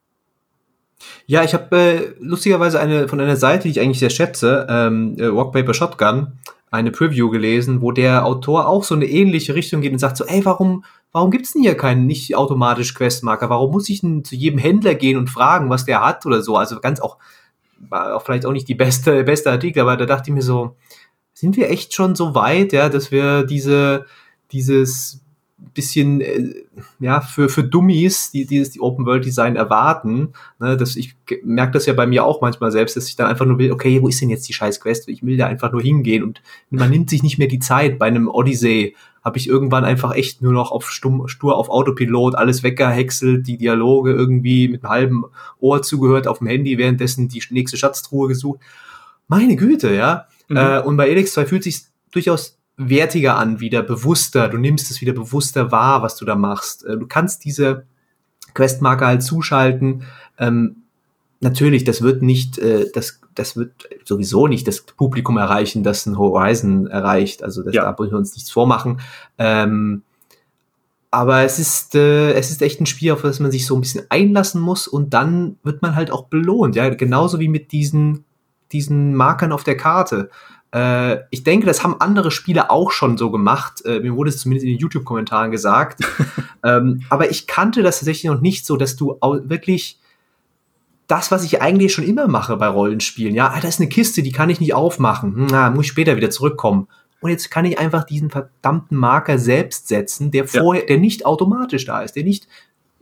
Ja, 1.25 1.43
ich 1.43 1.53
habe 1.53 1.75
äh, 1.75 2.13
lustigerweise 2.19 2.79
eine 2.79 3.07
von 3.07 3.19
einer 3.19 3.35
Seite, 3.35 3.63
die 3.63 3.71
ich 3.71 3.79
eigentlich 3.79 3.99
sehr 3.99 4.09
schätze, 4.09 4.67
ähm, 4.69 5.15
äh, 5.17 5.33
Walk 5.33 5.51
Paper 5.53 5.73
Shotgun, 5.73 6.39
eine 6.71 6.91
Preview 6.91 7.29
gelesen, 7.29 7.81
wo 7.81 7.91
der 7.91 8.25
Autor 8.25 8.67
auch 8.67 8.83
so 8.83 8.95
eine 8.95 9.05
ähnliche 9.05 9.53
Richtung 9.53 9.81
geht 9.81 9.91
und 9.91 9.99
sagt 9.99 10.17
so, 10.17 10.25
ey, 10.25 10.43
warum, 10.43 10.83
warum 11.11 11.29
gibt's 11.29 11.53
denn 11.53 11.61
hier 11.61 11.77
keinen 11.77 12.07
nicht 12.07 12.35
automatisch 12.35 12.95
Questmarker? 12.95 13.49
Warum 13.49 13.71
muss 13.71 13.89
ich 13.89 14.01
denn 14.01 14.23
zu 14.23 14.35
jedem 14.35 14.57
Händler 14.57 14.95
gehen 14.95 15.17
und 15.17 15.29
fragen, 15.29 15.69
was 15.69 15.85
der 15.85 16.03
hat 16.03 16.25
oder 16.25 16.41
so? 16.41 16.57
Also 16.57 16.79
ganz 16.79 16.99
auch, 16.99 17.17
war 17.77 18.15
auch 18.15 18.23
vielleicht 18.23 18.45
auch 18.45 18.51
nicht 18.51 18.67
die 18.67 18.75
beste, 18.75 19.23
beste 19.25 19.51
Artikel, 19.51 19.81
aber 19.81 19.97
da 19.97 20.05
dachte 20.05 20.29
ich 20.29 20.33
mir 20.33 20.41
so, 20.41 20.75
sind 21.33 21.57
wir 21.57 21.69
echt 21.69 21.93
schon 21.93 22.15
so 22.15 22.35
weit, 22.35 22.73
ja, 22.73 22.89
dass 22.89 23.11
wir 23.11 23.43
diese, 23.43 24.05
dieses 24.51 25.22
bisschen 25.73 26.21
äh, 26.21 26.53
ja 26.99 27.21
für 27.21 27.49
für 27.49 27.63
Dummies, 27.63 28.31
die 28.31 28.45
dieses 28.45 28.71
die 28.71 28.81
Open 28.81 29.05
World 29.05 29.25
Design 29.25 29.55
erwarten, 29.55 30.33
ne, 30.59 30.77
dass 30.77 30.95
ich 30.95 31.15
merke 31.43 31.73
das 31.73 31.85
ja 31.85 31.93
bei 31.93 32.05
mir 32.05 32.25
auch 32.25 32.41
manchmal 32.41 32.71
selbst, 32.71 32.95
dass 32.95 33.07
ich 33.07 33.15
dann 33.15 33.27
einfach 33.27 33.45
nur 33.45 33.59
will, 33.59 33.71
okay, 33.71 34.01
wo 34.01 34.07
ist 34.07 34.21
denn 34.21 34.29
jetzt 34.29 34.47
die 34.47 34.53
scheiß 34.53 34.79
Quest? 34.79 35.07
Ich 35.09 35.23
will 35.23 35.37
da 35.37 35.47
einfach 35.47 35.71
nur 35.71 35.81
hingehen 35.81 36.23
und 36.23 36.41
man 36.69 36.89
nimmt 36.89 37.09
sich 37.09 37.23
nicht 37.23 37.37
mehr 37.37 37.47
die 37.47 37.59
Zeit. 37.59 37.99
Bei 37.99 38.07
einem 38.07 38.27
Odyssey 38.27 38.95
habe 39.23 39.37
ich 39.37 39.47
irgendwann 39.47 39.85
einfach 39.85 40.13
echt 40.13 40.41
nur 40.41 40.51
noch 40.51 40.71
auf 40.71 40.89
stumm, 40.89 41.27
stur 41.27 41.57
auf 41.57 41.69
Autopilot 41.69 42.35
alles 42.35 42.61
weggehäckselt, 42.61 43.47
die 43.47 43.57
Dialoge 43.57 44.11
irgendwie 44.11 44.67
mit 44.67 44.83
einem 44.83 44.91
halben 44.91 45.23
Ohr 45.59 45.81
zugehört 45.81 46.27
auf 46.27 46.39
dem 46.39 46.47
Handy, 46.47 46.77
währenddessen 46.77 47.29
die 47.29 47.41
nächste 47.49 47.77
Schatztruhe 47.77 48.27
gesucht. 48.27 48.59
Meine 49.27 49.55
Güte, 49.55 49.93
ja. 49.93 50.27
Mhm. 50.49 50.57
Äh, 50.57 50.79
und 50.81 50.97
bei 50.97 51.09
Elix 51.09 51.33
2 51.33 51.45
fühlt 51.45 51.63
sich 51.63 51.83
durchaus 52.11 52.59
wertiger 52.77 53.37
an, 53.37 53.59
wieder 53.59 53.83
bewusster. 53.83 54.49
Du 54.49 54.57
nimmst 54.57 54.89
es 54.91 55.01
wieder 55.01 55.13
bewusster 55.13 55.71
wahr, 55.71 56.01
was 56.01 56.15
du 56.15 56.25
da 56.25 56.35
machst. 56.35 56.85
Äh, 56.85 56.97
du 56.97 57.07
kannst 57.07 57.45
diese 57.45 57.85
Questmarker 58.53 59.07
halt 59.07 59.23
zuschalten. 59.23 60.03
Ähm, 60.37 60.83
natürlich, 61.39 61.83
das 61.83 62.01
wird 62.01 62.21
nicht, 62.21 62.57
äh, 62.57 62.87
das, 62.93 63.21
das 63.35 63.55
wird 63.55 63.71
sowieso 64.05 64.47
nicht 64.47 64.67
das 64.67 64.81
Publikum 64.81 65.37
erreichen, 65.37 65.83
das 65.83 66.05
ein 66.05 66.17
Horizon 66.17 66.87
erreicht. 66.87 67.43
Also 67.43 67.63
das, 67.63 67.73
ja. 67.73 67.83
da 67.83 67.97
wollen 67.97 68.11
wir 68.11 68.17
uns 68.17 68.33
nichts 68.33 68.51
vormachen. 68.51 69.01
Ähm, 69.37 70.03
aber 71.11 71.43
es 71.43 71.59
ist, 71.59 71.93
äh, 71.93 72.33
es 72.33 72.49
ist 72.49 72.63
echt 72.63 72.81
ein 72.81 72.87
Spiel, 72.87 73.11
auf 73.11 73.21
das 73.21 73.39
man 73.39 73.51
sich 73.51 73.67
so 73.67 73.75
ein 73.75 73.81
bisschen 73.81 74.05
einlassen 74.09 74.59
muss 74.59 74.87
und 74.87 75.13
dann 75.13 75.57
wird 75.61 75.83
man 75.83 75.95
halt 75.95 76.09
auch 76.09 76.25
belohnt. 76.25 76.75
Ja, 76.75 76.89
genauso 76.89 77.39
wie 77.39 77.49
mit 77.49 77.71
diesen, 77.71 78.25
diesen 78.71 79.13
Markern 79.13 79.51
auf 79.51 79.63
der 79.63 79.77
Karte. 79.77 80.31
Äh, 80.73 81.19
ich 81.29 81.43
denke, 81.43 81.65
das 81.67 81.83
haben 81.83 82.01
andere 82.01 82.31
Spiele 82.31 82.71
auch 82.71 82.91
schon 82.91 83.17
so 83.17 83.29
gemacht. 83.31 83.85
Äh, 83.85 83.99
mir 83.99 84.15
wurde 84.15 84.29
es 84.29 84.39
zumindest 84.39 84.65
in 84.65 84.73
den 84.73 84.79
YouTube-Kommentaren 84.79 85.51
gesagt. 85.51 85.99
ähm, 86.63 87.03
aber 87.09 87.29
ich 87.29 87.47
kannte 87.47 87.83
das 87.83 87.99
tatsächlich 87.99 88.31
noch 88.31 88.41
nicht 88.41 88.65
so, 88.65 88.75
dass 88.75 88.95
du 88.95 89.17
wirklich 89.21 89.99
das, 91.07 91.31
was 91.31 91.43
ich 91.43 91.61
eigentlich 91.61 91.93
schon 91.93 92.05
immer 92.05 92.27
mache 92.27 92.57
bei 92.57 92.67
Rollenspielen, 92.67 93.35
ja, 93.35 93.49
ah, 93.49 93.59
da 93.59 93.67
ist 93.67 93.79
eine 93.79 93.89
Kiste, 93.89 94.23
die 94.23 94.31
kann 94.31 94.49
ich 94.49 94.59
nicht 94.59 94.73
aufmachen. 94.73 95.35
Hm, 95.35 95.47
na, 95.51 95.69
muss 95.69 95.85
ich 95.85 95.91
später 95.91 96.15
wieder 96.15 96.29
zurückkommen. 96.29 96.87
Und 97.19 97.29
jetzt 97.29 97.51
kann 97.51 97.65
ich 97.65 97.77
einfach 97.79 98.03
diesen 98.03 98.29
verdammten 98.29 98.97
Marker 98.97 99.37
selbst 99.37 99.87
setzen, 99.87 100.31
der 100.31 100.47
vorher, 100.47 100.83
ja. 100.83 100.87
der 100.87 100.97
nicht 100.97 101.25
automatisch 101.25 101.85
da 101.85 102.01
ist, 102.01 102.15
der 102.15 102.23
nicht 102.23 102.47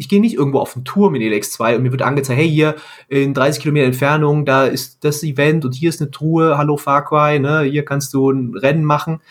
ich 0.01 0.09
gehe 0.09 0.19
nicht 0.19 0.33
irgendwo 0.33 0.57
auf 0.57 0.75
einen 0.75 0.83
Turm 0.83 1.13
in 1.13 1.21
Elex 1.21 1.51
2 1.51 1.75
und 1.75 1.83
mir 1.83 1.91
wird 1.91 2.01
angezeigt, 2.01 2.39
hey, 2.39 2.49
hier 2.49 2.75
in 3.07 3.35
30 3.35 3.61
Kilometer 3.61 3.85
Entfernung, 3.85 4.45
da 4.45 4.65
ist 4.65 5.03
das 5.03 5.21
Event 5.21 5.63
und 5.63 5.75
hier 5.75 5.89
ist 5.89 6.01
eine 6.01 6.09
Truhe, 6.09 6.57
hallo 6.57 6.75
Far 6.75 7.05
Cry, 7.05 7.37
ne, 7.37 7.61
hier 7.61 7.85
kannst 7.85 8.11
du 8.15 8.31
ein 8.31 8.55
Rennen 8.55 8.83
machen, 8.83 9.21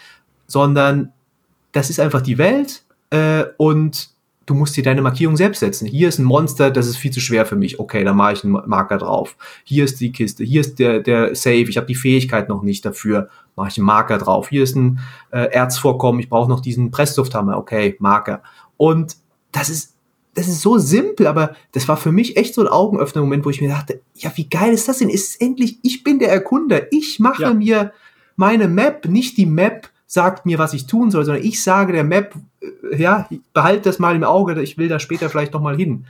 sondern 0.46 1.12
das 1.72 1.90
ist 1.90 1.98
einfach 1.98 2.20
die 2.20 2.38
Welt 2.38 2.84
äh, 3.10 3.46
und 3.56 4.10
du 4.46 4.54
musst 4.54 4.76
dir 4.76 4.84
deine 4.84 5.02
Markierung 5.02 5.36
selbst 5.36 5.58
setzen. 5.58 5.88
Hier 5.88 6.08
ist 6.08 6.20
ein 6.20 6.24
Monster, 6.24 6.70
das 6.70 6.86
ist 6.86 6.98
viel 6.98 7.10
zu 7.10 7.20
schwer 7.20 7.46
für 7.46 7.56
mich. 7.56 7.80
Okay, 7.80 8.04
dann 8.04 8.16
mache 8.16 8.34
ich 8.34 8.44
einen 8.44 8.52
Marker 8.66 8.98
drauf. 8.98 9.36
Hier 9.64 9.82
ist 9.82 10.00
die 10.00 10.12
Kiste, 10.12 10.44
hier 10.44 10.60
ist 10.60 10.78
der, 10.78 11.00
der 11.00 11.34
Save, 11.34 11.68
ich 11.68 11.78
habe 11.78 11.88
die 11.88 11.96
Fähigkeit 11.96 12.48
noch 12.48 12.62
nicht 12.62 12.84
dafür, 12.84 13.28
mache 13.56 13.70
ich 13.70 13.78
einen 13.78 13.86
Marker 13.86 14.18
drauf. 14.18 14.50
Hier 14.50 14.62
ist 14.62 14.76
ein 14.76 15.00
äh, 15.32 15.46
Erzvorkommen, 15.50 16.20
ich 16.20 16.28
brauche 16.28 16.48
noch 16.48 16.60
diesen 16.60 16.92
Presslufthammer, 16.92 17.58
okay, 17.58 17.96
Marker. 17.98 18.44
Und 18.76 19.16
das 19.50 19.68
ist 19.68 19.96
das 20.34 20.48
ist 20.48 20.60
so 20.60 20.78
simpel, 20.78 21.26
aber 21.26 21.54
das 21.72 21.88
war 21.88 21.96
für 21.96 22.12
mich 22.12 22.36
echt 22.36 22.54
so 22.54 22.60
ein 22.60 22.68
Augenöffner-Moment, 22.68 23.44
wo 23.44 23.50
ich 23.50 23.60
mir 23.60 23.68
dachte, 23.68 24.00
ja, 24.14 24.30
wie 24.36 24.48
geil 24.48 24.72
ist 24.72 24.88
das 24.88 24.98
denn? 24.98 25.08
Ist 25.08 25.40
endlich, 25.40 25.78
ich 25.82 26.04
bin 26.04 26.18
der 26.18 26.30
Erkunder, 26.30 26.92
ich 26.92 27.18
mache 27.18 27.42
ja. 27.42 27.54
mir 27.54 27.92
meine 28.36 28.68
Map, 28.68 29.06
nicht 29.06 29.36
die 29.36 29.46
Map 29.46 29.88
sagt 30.06 30.46
mir, 30.46 30.58
was 30.58 30.72
ich 30.72 30.86
tun 30.86 31.10
soll, 31.10 31.24
sondern 31.24 31.44
ich 31.44 31.62
sage 31.62 31.92
der 31.92 32.04
Map, 32.04 32.34
äh, 32.60 32.96
ja, 32.96 33.28
behalte 33.52 33.82
das 33.82 33.98
mal 33.98 34.16
im 34.16 34.24
Auge, 34.24 34.60
ich 34.62 34.78
will 34.78 34.88
da 34.88 34.98
später 34.98 35.28
vielleicht 35.28 35.52
noch 35.52 35.60
mal 35.60 35.76
hin. 35.76 36.06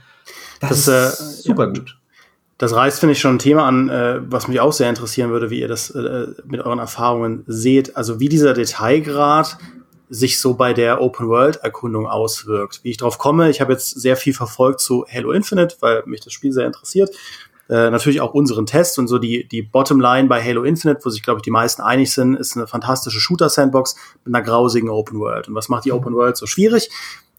Das, 0.59 0.85
das 0.85 1.19
ist 1.19 1.19
äh, 1.19 1.41
super 1.43 1.67
ja. 1.67 1.73
gut. 1.73 1.97
Das 2.57 2.75
reißt, 2.75 2.99
finde 2.99 3.13
ich, 3.13 3.19
schon 3.19 3.35
ein 3.35 3.39
Thema 3.39 3.65
an, 3.65 3.89
äh, 3.89 4.21
was 4.23 4.47
mich 4.47 4.59
auch 4.59 4.71
sehr 4.71 4.87
interessieren 4.87 5.31
würde, 5.31 5.49
wie 5.49 5.59
ihr 5.59 5.67
das 5.67 5.89
äh, 5.89 6.27
mit 6.45 6.61
euren 6.61 6.77
Erfahrungen 6.77 7.43
seht. 7.47 7.97
Also 7.97 8.19
wie 8.19 8.29
dieser 8.29 8.53
Detailgrad 8.53 9.57
sich 10.13 10.41
so 10.41 10.55
bei 10.55 10.73
der 10.73 11.01
Open-World-Erkundung 11.01 12.05
auswirkt. 12.05 12.81
Wie 12.83 12.91
ich 12.91 12.97
drauf 12.97 13.17
komme, 13.17 13.49
ich 13.49 13.61
habe 13.61 13.71
jetzt 13.71 13.89
sehr 13.89 14.17
viel 14.17 14.33
verfolgt 14.33 14.81
zu 14.81 15.05
Halo 15.09 15.31
Infinite, 15.31 15.77
weil 15.79 16.03
mich 16.05 16.19
das 16.19 16.33
Spiel 16.33 16.51
sehr 16.51 16.67
interessiert. 16.67 17.15
äh, 17.69 17.89
natürlich 17.89 18.19
auch 18.19 18.33
unseren 18.33 18.65
Test 18.65 18.99
und 18.99 19.07
so 19.07 19.17
die, 19.17 19.47
die 19.47 19.61
Bottomline 19.61 20.27
bei 20.27 20.43
Halo 20.43 20.63
Infinite, 20.63 20.99
wo 21.05 21.09
sich, 21.09 21.23
glaube 21.23 21.37
ich, 21.37 21.43
die 21.43 21.51
meisten 21.51 21.81
einig 21.81 22.11
sind, 22.11 22.35
ist 22.35 22.57
eine 22.57 22.67
fantastische 22.67 23.21
Shooter-Sandbox 23.21 23.95
mit 24.25 24.35
einer 24.35 24.43
grausigen 24.43 24.89
Open 24.89 25.17
World. 25.21 25.47
Und 25.47 25.55
was 25.55 25.69
macht 25.69 25.85
die 25.85 25.93
Open 25.93 26.13
World 26.13 26.35
so 26.35 26.45
schwierig? 26.45 26.89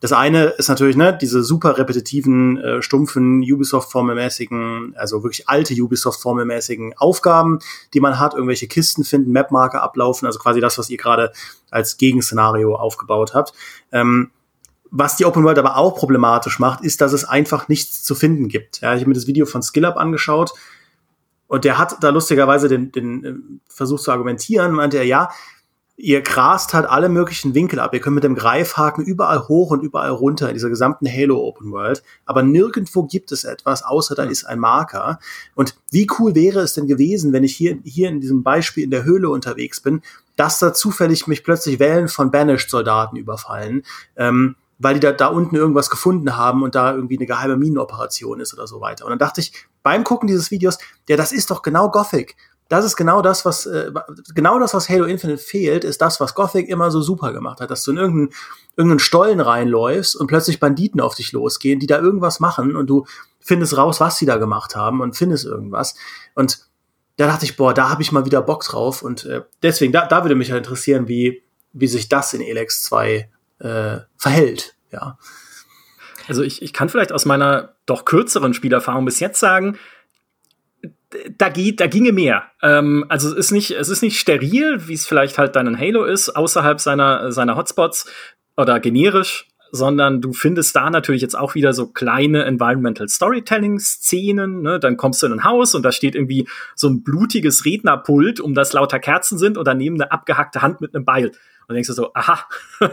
Das 0.03 0.11
eine 0.11 0.47
ist 0.47 0.69
natürlich 0.69 0.97
ne, 0.97 1.17
diese 1.17 1.45
super 1.45 1.79
repetitiven, 1.79 2.59
äh, 2.59 2.83
stumpfen 2.83 3.41
Ubisoft-formelmäßigen, 3.41 4.95
also 4.97 5.23
wirklich 5.23 5.49
alte 5.49 5.75
Ubisoft-formelmäßigen 5.75 6.95
Aufgaben, 6.97 7.61
die 7.95 8.01
man 8.01 8.19
hat, 8.19 8.35
irgendwelche 8.35 8.67
Kisten 8.67 9.05
finden, 9.05 9.31
Mapmarker 9.31 9.81
ablaufen, 9.81 10.27
also 10.27 10.41
quasi 10.41 10.61
das, 10.61 10.77
was 10.77 10.91
ihr 10.91 10.97
gerade 10.97 11.31
als 11.71 11.99
Gegenszenario 11.99 12.75
aufgebaut 12.75 13.33
habt. 13.33 13.53
Ähm, 13.93 14.33
was 14.91 15.15
die 15.15 15.25
Open 15.25 15.45
World 15.45 15.61
aber 15.61 15.77
auch 15.77 15.95
problematisch 15.95 16.59
macht, 16.59 16.83
ist, 16.83 17.01
dass 17.01 17.13
es 17.13 17.25
einfach 17.25 17.69
nichts 17.69 18.03
zu 18.03 18.17
finden 18.17 18.49
gibt. 18.49 18.81
Ja, 18.81 18.95
ich 18.95 19.03
habe 19.03 19.09
mir 19.11 19.15
das 19.15 19.29
Video 19.29 19.47
von 19.47 19.63
SkillUp 19.63 19.97
angeschaut 19.97 20.51
und 21.47 21.65
der 21.65 21.79
hat 21.79 22.03
da 22.03 22.11
lustigerweise 22.11 22.67
den, 22.67 22.91
den 22.91 23.25
äh, 23.25 23.35
Versuch 23.69 24.01
zu 24.01 24.11
argumentieren, 24.11 24.73
meinte 24.73 24.97
er, 24.97 25.07
ja, 25.07 25.31
ihr 25.97 26.23
grast 26.23 26.75
halt 26.75 26.87
alle 26.87 27.09
möglichen 27.09 27.55
Winkel 27.55 27.79
ab. 27.79 27.95
Ihr 27.95 28.01
könnt 28.01 28.15
mit 28.15 28.25
dem 28.25 28.35
Greifhaken 28.35 29.05
überall 29.05 29.47
hoch 29.49 29.71
und 29.71 29.83
überall 29.83 30.11
runter 30.11 30.49
in 30.49 30.55
dieser 30.55 30.69
gesamten 30.69 31.07
Halo 31.07 31.39
Open 31.39 31.71
World. 31.71 32.03
Aber 32.25 32.43
nirgendwo 32.43 33.05
gibt 33.05 33.31
es 33.31 33.45
etwas, 33.45 33.83
außer 33.85 34.15
da 34.15 34.25
ist 34.25 34.45
ein 34.45 34.59
Marker. 34.59 35.19
Und 35.55 35.77
wie 35.91 36.09
cool 36.19 36.35
wäre 36.35 36.61
es 36.61 36.75
denn 36.75 36.87
gewesen, 36.87 37.33
wenn 37.33 37.45
ich 37.45 37.55
hier, 37.55 37.79
hier 37.85 38.09
in 38.09 38.21
diesem 38.21 38.43
Beispiel 38.43 38.85
in 38.85 38.91
der 38.91 39.05
Höhle 39.05 39.29
unterwegs 39.29 39.81
bin, 39.81 40.03
dass 40.37 40.59
da 40.59 40.73
zufällig 40.73 41.27
mich 41.27 41.45
plötzlich 41.45 41.79
Wellen 41.79 42.09
von 42.09 42.31
Banished-Soldaten 42.31 43.17
überfallen. 43.17 43.83
Ähm, 44.17 44.57
weil 44.79 44.95
die 44.95 45.01
da, 45.01 45.13
da 45.13 45.29
unten 45.29 45.55
irgendwas 45.55 45.91
gefunden 45.91 46.37
haben 46.37 46.63
und 46.63 46.75
da 46.75 46.93
irgendwie 46.93 47.17
eine 47.17 47.27
geheime 47.27 47.57
Minenoperation 47.57 48.41
ist 48.41 48.53
oder 48.53 48.67
so 48.67 48.81
weiter. 48.81 49.05
Und 49.05 49.11
dann 49.11 49.19
dachte 49.19 49.41
ich 49.41 49.53
beim 49.85 50.03
Gucken 50.03 50.27
dieses 50.27 50.51
Videos, 50.51 50.79
ja, 51.09 51.17
das 51.17 51.31
ist 51.31 51.51
doch 51.53 51.63
genau 51.63 51.89
Gothic 51.91 52.37
das 52.73 52.87
ist 52.87 52.97
genau 52.97 53.21
das, 53.21 53.45
was 53.45 53.67
äh, 53.67 53.93
genau 54.35 54.59
das, 54.59 54.73
was 54.73 54.89
Halo 54.89 55.05
Infinite 55.05 55.43
fehlt, 55.43 55.85
ist 55.85 56.01
das, 56.01 56.21
was 56.21 56.35
Gothic 56.35 56.71
immer 56.71 56.91
so 56.91 57.03
super 57.03 57.35
gemacht 57.35 57.61
hat, 57.61 57.71
dass 57.71 57.85
du 57.85 57.91
in 57.91 57.99
irgendeinen, 57.99 58.31
irgendeinen 58.79 58.99
Stollen 58.99 59.41
reinläufst 59.41 60.17
und 60.17 60.27
plötzlich 60.27 60.59
Banditen 60.59 60.99
auf 60.99 61.15
dich 61.15 61.33
losgehen, 61.33 61.81
die 61.81 61.87
da 61.87 61.99
irgendwas 61.99 62.41
machen 62.41 62.75
und 62.75 62.87
du 62.89 63.05
findest 63.41 63.77
raus, 63.77 64.01
was 64.01 64.17
sie 64.17 64.25
da 64.25 64.39
gemacht 64.39 64.75
haben 64.75 65.03
und 65.03 65.19
findest 65.19 65.45
irgendwas. 65.45 65.97
Und 66.35 66.61
da 67.19 67.27
dachte 67.27 67.45
ich, 67.45 67.59
boah, 67.59 67.75
da 67.75 67.91
habe 67.91 68.01
ich 68.01 68.11
mal 68.11 68.25
wieder 68.25 68.41
Bock 68.41 68.65
drauf 68.65 69.03
und 69.03 69.27
äh, 69.27 69.43
deswegen, 69.63 69.93
da, 69.93 70.07
da 70.07 70.25
würde 70.25 70.35
mich 70.35 70.51
halt 70.51 70.65
interessieren, 70.65 71.09
wie, 71.09 71.43
wie 71.75 71.89
sich 71.89 72.09
das 72.09 72.33
in 72.33 72.41
Elex 72.41 72.83
2 72.85 73.29
äh, 73.59 73.99
verhält, 74.17 74.77
ja. 74.91 75.19
Also 76.27 76.43
ich, 76.43 76.63
ich 76.63 76.73
kann 76.73 76.89
vielleicht 76.89 77.13
aus 77.13 77.27
meiner 77.27 77.75
doch 77.85 78.07
kürzeren 78.07 78.55
Spielerfahrung 78.55 79.05
bis 79.05 79.21
jetzt 79.21 79.41
sagen, 79.41 79.77
da 81.37 81.49
geht, 81.49 81.81
da 81.81 81.87
ginge 81.87 82.13
mehr. 82.13 82.45
Ähm, 82.63 83.05
also 83.09 83.29
es 83.29 83.35
ist 83.35 83.51
nicht, 83.51 83.73
es 83.73 83.89
ist 83.89 84.03
nicht 84.03 84.19
steril, 84.19 84.89
wie 84.89 84.95
es 84.95 85.07
vielleicht 85.07 85.39
halt 85.39 85.57
dann 85.57 85.67
in 85.67 85.79
Halo 85.79 86.05
ist, 86.05 86.31
außerhalb 86.31 86.81
seiner 86.81 87.33
seiner 87.33 87.57
Hotspots 87.57 88.11
oder 88.57 88.81
generisch, 88.81 89.49
sondern 89.73 90.21
du 90.21 90.35
findest 90.35 90.77
da 90.77 90.91
natürlich 90.91 91.23
jetzt 91.23 91.37
auch 91.37 91.55
wieder 91.55 91.73
so 91.73 91.89
kleine 91.89 92.45
Environmental 92.45 93.09
Storytelling 93.09 93.79
Szenen. 93.79 94.61
Ne? 94.61 94.79
Dann 94.79 94.99
kommst 94.99 95.23
du 95.23 95.27
in 95.27 95.33
ein 95.33 95.45
Haus 95.45 95.75
und 95.75 95.83
da 95.83 95.93
steht 95.93 96.15
irgendwie 96.15 96.47
so 96.77 96.89
ein 96.89 97.03
blutiges 97.03 97.65
Rednerpult, 97.65 98.39
um 98.39 98.55
das 98.55 98.75
lauter 98.75 98.99
Kerzen 98.99 99.39
sind 99.39 99.57
und 99.57 99.67
daneben 99.67 100.01
eine 100.01 100.13
abgehackte 100.13 100.61
Hand 100.61 100.83
mit 100.83 100.95
einem 100.95 101.07
Beil. 101.07 101.33
Und 101.69 101.75
denkst 101.75 101.89
du 101.89 101.95
so, 101.95 102.13
aha, 102.13 102.47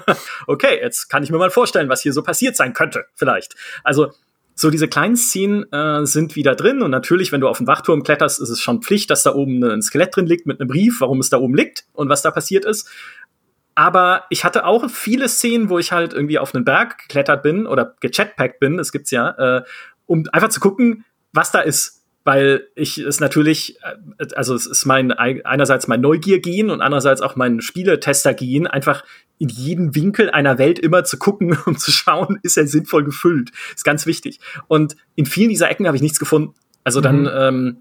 okay, 0.48 0.80
jetzt 0.82 1.10
kann 1.10 1.22
ich 1.22 1.32
mir 1.32 1.38
mal 1.38 1.50
vorstellen, 1.50 1.90
was 1.90 2.02
hier 2.02 2.14
so 2.14 2.24
passiert 2.24 2.56
sein 2.56 2.72
könnte, 2.72 3.06
vielleicht. 3.14 3.56
Also 3.84 4.12
so, 4.60 4.70
diese 4.70 4.90
kleinen 4.90 5.16
Szenen 5.16 5.72
äh, 5.72 6.06
sind 6.06 6.36
wieder 6.36 6.54
drin 6.54 6.82
und 6.82 6.92
natürlich, 6.92 7.32
wenn 7.32 7.40
du 7.40 7.48
auf 7.48 7.60
den 7.60 7.68
Wachturm 7.68 8.04
kletterst, 8.04 8.42
ist 8.42 8.50
es 8.50 8.62
schon 8.62 8.82
Pflicht, 8.82 9.10
dass 9.10 9.24
da 9.24 9.34
oben 9.34 9.64
ein 9.64 9.82
Skelett 9.82 10.14
drin 10.14 10.26
liegt 10.26 10.48
mit 10.48 10.60
einem 10.60 10.68
Brief, 10.68 11.00
warum 11.00 11.22
es 11.22 11.30
da 11.30 11.38
oben 11.38 11.56
liegt 11.56 11.86
und 11.94 12.10
was 12.10 12.24
da 12.24 12.30
passiert 12.30 12.66
ist. 12.66 12.90
Aber 13.74 14.26
ich 14.30 14.44
hatte 14.44 14.66
auch 14.66 14.90
viele 14.90 15.30
Szenen, 15.30 15.70
wo 15.70 15.80
ich 15.80 15.94
halt 15.94 16.12
irgendwie 16.12 16.40
auf 16.40 16.54
einen 16.54 16.66
Berg 16.66 16.98
geklettert 16.98 17.42
bin 17.42 17.68
oder 17.68 17.96
gechatpackt 18.02 18.60
bin, 18.60 18.76
das 18.76 18.92
gibt's 18.92 19.12
ja, 19.12 19.30
äh, 19.60 19.64
um 20.08 20.26
einfach 20.34 20.50
zu 20.50 20.60
gucken, 20.60 21.06
was 21.32 21.52
da 21.52 21.62
ist 21.62 21.99
weil 22.24 22.68
ich 22.76 22.98
es 22.98 23.20
natürlich, 23.20 23.78
äh, 23.82 24.26
also 24.36 24.54
es 24.56 24.66
ist 24.66 24.86
mein 24.86 25.12
einerseits 25.12 25.88
mein 25.88 26.02
Neugiergehen 26.02 26.70
und 26.70 26.82
andererseits 26.82 27.22
auch 27.22 27.36
mein 27.36 27.62
Spieletester-Gehen, 27.62 28.68
einfach 28.68 29.04
in 29.38 29.50
jeden 29.50 29.96
Winkel 29.96 30.30
einer 30.30 30.58
Welt 30.58 30.80
immer 30.80 31.04
zu 31.04 31.18
gucken 31.18 31.52
und 31.52 31.60
um 31.68 31.78
zu 31.78 31.92
schauen, 31.92 32.40
ist 32.44 32.58
er 32.58 32.68
sinnvoll 32.68 33.04
gefüllt. 33.04 33.52
Ist 33.74 33.86
ganz 33.86 34.06
wichtig. 34.06 34.40
Und 34.68 34.96
in 35.16 35.26
vielen 35.26 35.50
dieser 35.50 35.70
Ecken 35.70 35.88
habe 35.88 35.96
ich 35.96 36.04
nichts 36.04 36.20
gefunden. 36.20 36.54
Also 36.84 37.02
dann 37.02 37.22
mhm. 37.22 37.30
ähm, 37.34 37.78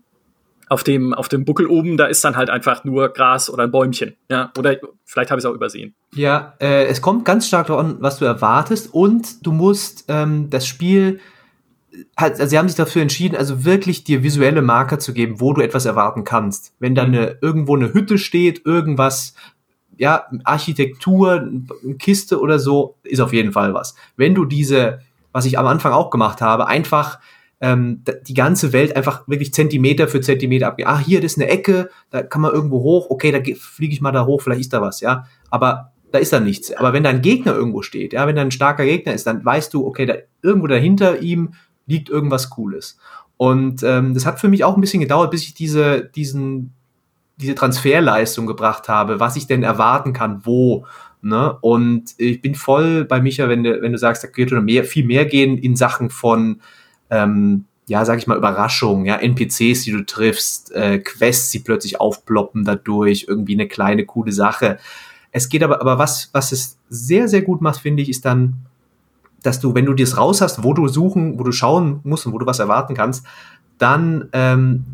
auf 0.69 0.85
dem 0.85 1.15
auf 1.15 1.29
dem 1.29 1.45
Buckel 1.45 1.67
oben, 1.67 1.97
da 1.97 2.07
ist 2.07 2.25
dann 2.25 2.37
halt 2.37 2.51
einfach 2.51 2.85
nur 2.85 3.09
Gras 3.09 3.51
oder 3.51 3.65
ein 3.65 3.71
Bäumchen, 3.71 4.17
ja. 4.31 4.53
Oder 4.59 4.77
vielleicht 5.05 5.31
habe 5.31 5.39
ich 5.39 5.45
es 5.45 5.51
auch 5.51 5.55
übersehen. 5.55 5.95
Ja, 6.15 6.55
äh, 6.61 6.87
es 6.87 7.01
kommt 7.01 7.25
ganz 7.25 7.47
stark 7.49 7.69
darauf 7.69 7.85
an, 7.85 7.97
was 8.01 8.19
du 8.19 8.25
erwartest 8.25 8.93
und 8.93 9.47
du 9.47 9.53
musst 9.53 10.05
ähm, 10.09 10.51
das 10.51 10.67
Spiel 10.67 11.21
also 12.17 12.47
sie 12.47 12.59
haben 12.59 12.69
sich 12.69 12.77
dafür 12.77 13.03
entschieden, 13.03 13.37
also 13.37 13.65
wirklich 13.65 14.05
dir 14.05 14.23
visuelle 14.23 14.63
Marker 14.63 14.99
zu 14.99 15.13
geben, 15.13 15.41
wo 15.41 15.53
du 15.53 15.63
etwas 15.63 15.87
erwarten 15.87 16.25
kannst. 16.25 16.75
Wenn 16.79 16.95
da 16.95 17.03
eine, 17.03 17.39
irgendwo 17.41 17.77
eine 17.77 17.93
Hütte 17.93 18.19
steht, 18.19 18.65
irgendwas, 18.67 19.35
ja, 19.97 20.27
Architektur, 20.45 21.41
eine 21.41 21.95
Kiste 21.99 22.41
oder 22.41 22.59
so, 22.59 22.97
ist 23.03 23.21
auf 23.21 23.33
jeden 23.33 23.53
Fall 23.53 23.75
was. 23.75 23.95
Wenn 24.17 24.35
du 24.35 24.45
diese, 24.45 25.01
was 25.33 25.45
ich 25.45 25.59
am 25.59 25.67
Anfang 25.67 25.93
auch 25.93 26.11
gemacht 26.11 26.41
habe, 26.41 26.67
einfach 26.67 27.19
ähm, 27.61 28.05
die 28.27 28.35
ganze 28.35 28.73
Welt 28.73 28.95
einfach 28.95 29.27
wirklich 29.27 29.53
Zentimeter 29.53 30.09
für 30.09 30.21
Zentimeter 30.21 30.69
abgehen. 30.69 30.89
Ah, 30.89 30.99
hier, 30.99 31.21
das 31.21 31.33
ist 31.33 31.39
eine 31.39 31.51
Ecke, 31.51 31.91
da 32.11 32.23
kann 32.23 32.43
man 32.43 32.53
irgendwo 32.53 32.83
hoch, 32.83 33.11
okay, 33.11 33.33
da 33.33 33.41
fliege 33.57 33.93
ich 33.93 34.01
mal 34.01 34.13
da 34.13 34.27
hoch, 34.27 34.43
vielleicht 34.43 34.61
ist 34.61 34.73
da 34.73 34.81
was, 34.81 35.01
ja. 35.01 35.27
Aber 35.51 35.93
da 36.13 36.19
ist 36.19 36.33
da 36.33 36.41
nichts. 36.41 36.73
Aber 36.73 36.93
wenn 36.93 37.03
da 37.03 37.11
ein 37.11 37.23
Gegner 37.23 37.55
irgendwo 37.55 37.83
steht, 37.83 38.13
ja, 38.13 38.27
wenn 38.27 38.37
da 38.37 38.43
ein 38.43 38.51
starker 38.51 38.85
Gegner 38.85 39.13
ist, 39.13 39.27
dann 39.27 39.45
weißt 39.45 39.75
du, 39.75 39.87
okay, 39.87 40.07
da 40.07 40.15
irgendwo 40.43 40.67
dahinter 40.67 41.21
ihm 41.21 41.55
liegt 41.89 42.09
irgendwas 42.09 42.51
Cooles. 42.51 42.99
Und 43.37 43.83
ähm, 43.83 44.15
das 44.15 44.27
hat 44.27 44.41
für 44.41 44.49
mich 44.49 44.63
auch 44.65 44.77
ein 44.77 44.81
bisschen 44.81 45.01
gedauert, 45.01 45.31
bis 45.31 45.43
ich 45.43 45.55
diese, 45.55 46.05
diesen, 46.05 46.73
diese 47.37 47.55
Transferleistung 47.55 48.47
gebracht 48.47 48.89
habe, 48.89 49.21
was 49.21 49.37
ich 49.37 49.47
denn 49.47 49.63
erwarten 49.63 50.13
kann, 50.13 50.45
wo. 50.45 50.87
Ne? 51.23 51.57
Und 51.61 52.15
ich 52.19 52.41
bin 52.41 52.55
voll 52.55 53.05
bei 53.05 53.21
Micha, 53.21 53.49
wenn 53.49 53.65
du, 53.65 53.81
wenn 53.81 53.93
du 53.93 53.99
sagst, 53.99 54.23
da 54.23 54.29
geht 54.29 54.51
mehr, 54.51 54.85
viel 54.85 55.05
mehr 55.05 55.25
gehen 55.25 55.57
in 55.57 55.77
Sachen 55.77 56.11
von, 56.11 56.61
ähm, 57.11 57.65
ja, 57.87 58.05
sag 58.05 58.19
ich 58.19 58.27
mal, 58.27 58.37
Überraschungen, 58.37 59.07
ja, 59.07 59.17
NPCs, 59.17 59.83
die 59.83 59.93
du 59.93 60.05
triffst, 60.05 60.73
äh, 60.73 60.99
Quests, 60.99 61.51
die 61.51 61.61
plötzlich 61.61 62.01
aufploppen 62.01 62.65
dadurch, 62.65 63.27
irgendwie 63.29 63.55
eine 63.55 63.67
kleine, 63.67 64.05
coole 64.05 64.33
Sache. 64.33 64.79
Es 65.33 65.49
geht 65.49 65.63
aber, 65.63 65.81
aber 65.81 65.99
was, 65.99 66.31
was 66.33 66.53
es 66.53 66.79
sehr, 66.89 67.29
sehr 67.29 67.43
gut 67.43 67.61
macht, 67.63 67.81
finde 67.81 68.03
ich, 68.03 68.09
ist 68.09 68.25
dann 68.25 68.67
dass 69.43 69.61
du, 69.61 69.75
wenn 69.75 69.87
du 69.87 69.95
das 69.95 70.17
raus 70.17 70.41
hast, 70.41 70.65
wo 70.65 70.75
du 70.75 70.89
suchen, 70.89 71.39
wo 71.39 71.45
du 71.45 71.53
schauen 71.53 72.01
musst 72.05 72.27
und 72.27 72.33
wo 72.33 72.39
du 72.39 72.47
was 72.47 72.59
erwarten 72.59 72.95
kannst, 72.95 73.25
dann 73.79 74.29
ähm, 74.33 74.85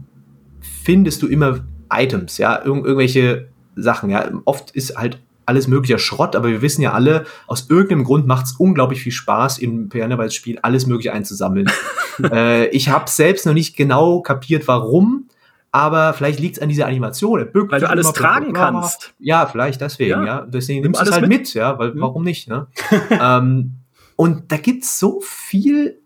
findest 0.61 1.23
du 1.23 1.27
immer 1.27 1.61
Items, 1.93 2.39
ja, 2.39 2.57
Ir 2.59 2.67
irgendwelche 2.67 3.49
Sachen, 3.77 4.11
ja. 4.11 4.29
Oft 4.45 4.71
ist 4.73 4.97
halt 4.97 5.21
alles 5.47 5.69
möglicher 5.69 5.99
Schrott, 5.99 6.37
aber 6.37 6.49
wir 6.49 6.63
wissen 6.63 6.83
ja 6.83 6.93
alle, 6.93 7.27
aus 7.47 7.69
irgendeinem 7.69 8.05
Grund 8.05 8.27
macht 8.27 8.47
es 8.47 8.53
unglaublich 8.53 9.03
viel 9.03 9.13
Spaß, 9.13 9.59
im 9.59 9.89
Piano-Spiel 9.89 10.59
alles 10.63 10.87
Mögliche 10.87 11.13
einzusammeln. 11.13 11.71
äh, 12.23 12.69
ich 12.69 12.89
habe 12.89 13.11
selbst 13.11 13.45
noch 13.47 13.53
nicht 13.53 13.77
genau 13.77 14.23
kapiert, 14.23 14.67
warum, 14.69 15.29
aber 15.71 16.15
vielleicht 16.15 16.41
liegt 16.41 16.57
es 16.57 16.63
an 16.63 16.69
dieser 16.69 16.87
Animation. 16.87 17.49
weil 17.53 17.81
du 17.81 17.91
alles 17.91 18.13
tragen 18.13 18.53
kannst. 18.53 19.13
Ja, 19.19 19.47
vielleicht 19.47 19.81
deswegen, 19.81 20.11
ja. 20.11 20.25
ja. 20.25 20.47
Deswegen 20.47 20.83
nimmst 20.83 21.01
du 21.01 21.05
es 21.05 21.13
halt 21.13 21.29
mit, 21.29 21.41
mit 21.41 21.55
ja, 21.55 21.79
weil 21.79 21.95
mhm. 21.95 22.01
warum 22.01 22.23
nicht, 22.23 22.49
ne? 22.49 22.69
ähm, 23.11 23.73
und 24.17 24.53
da 24.53 24.57
gibt's 24.57 24.99
so 24.99 25.21
viel, 25.21 25.99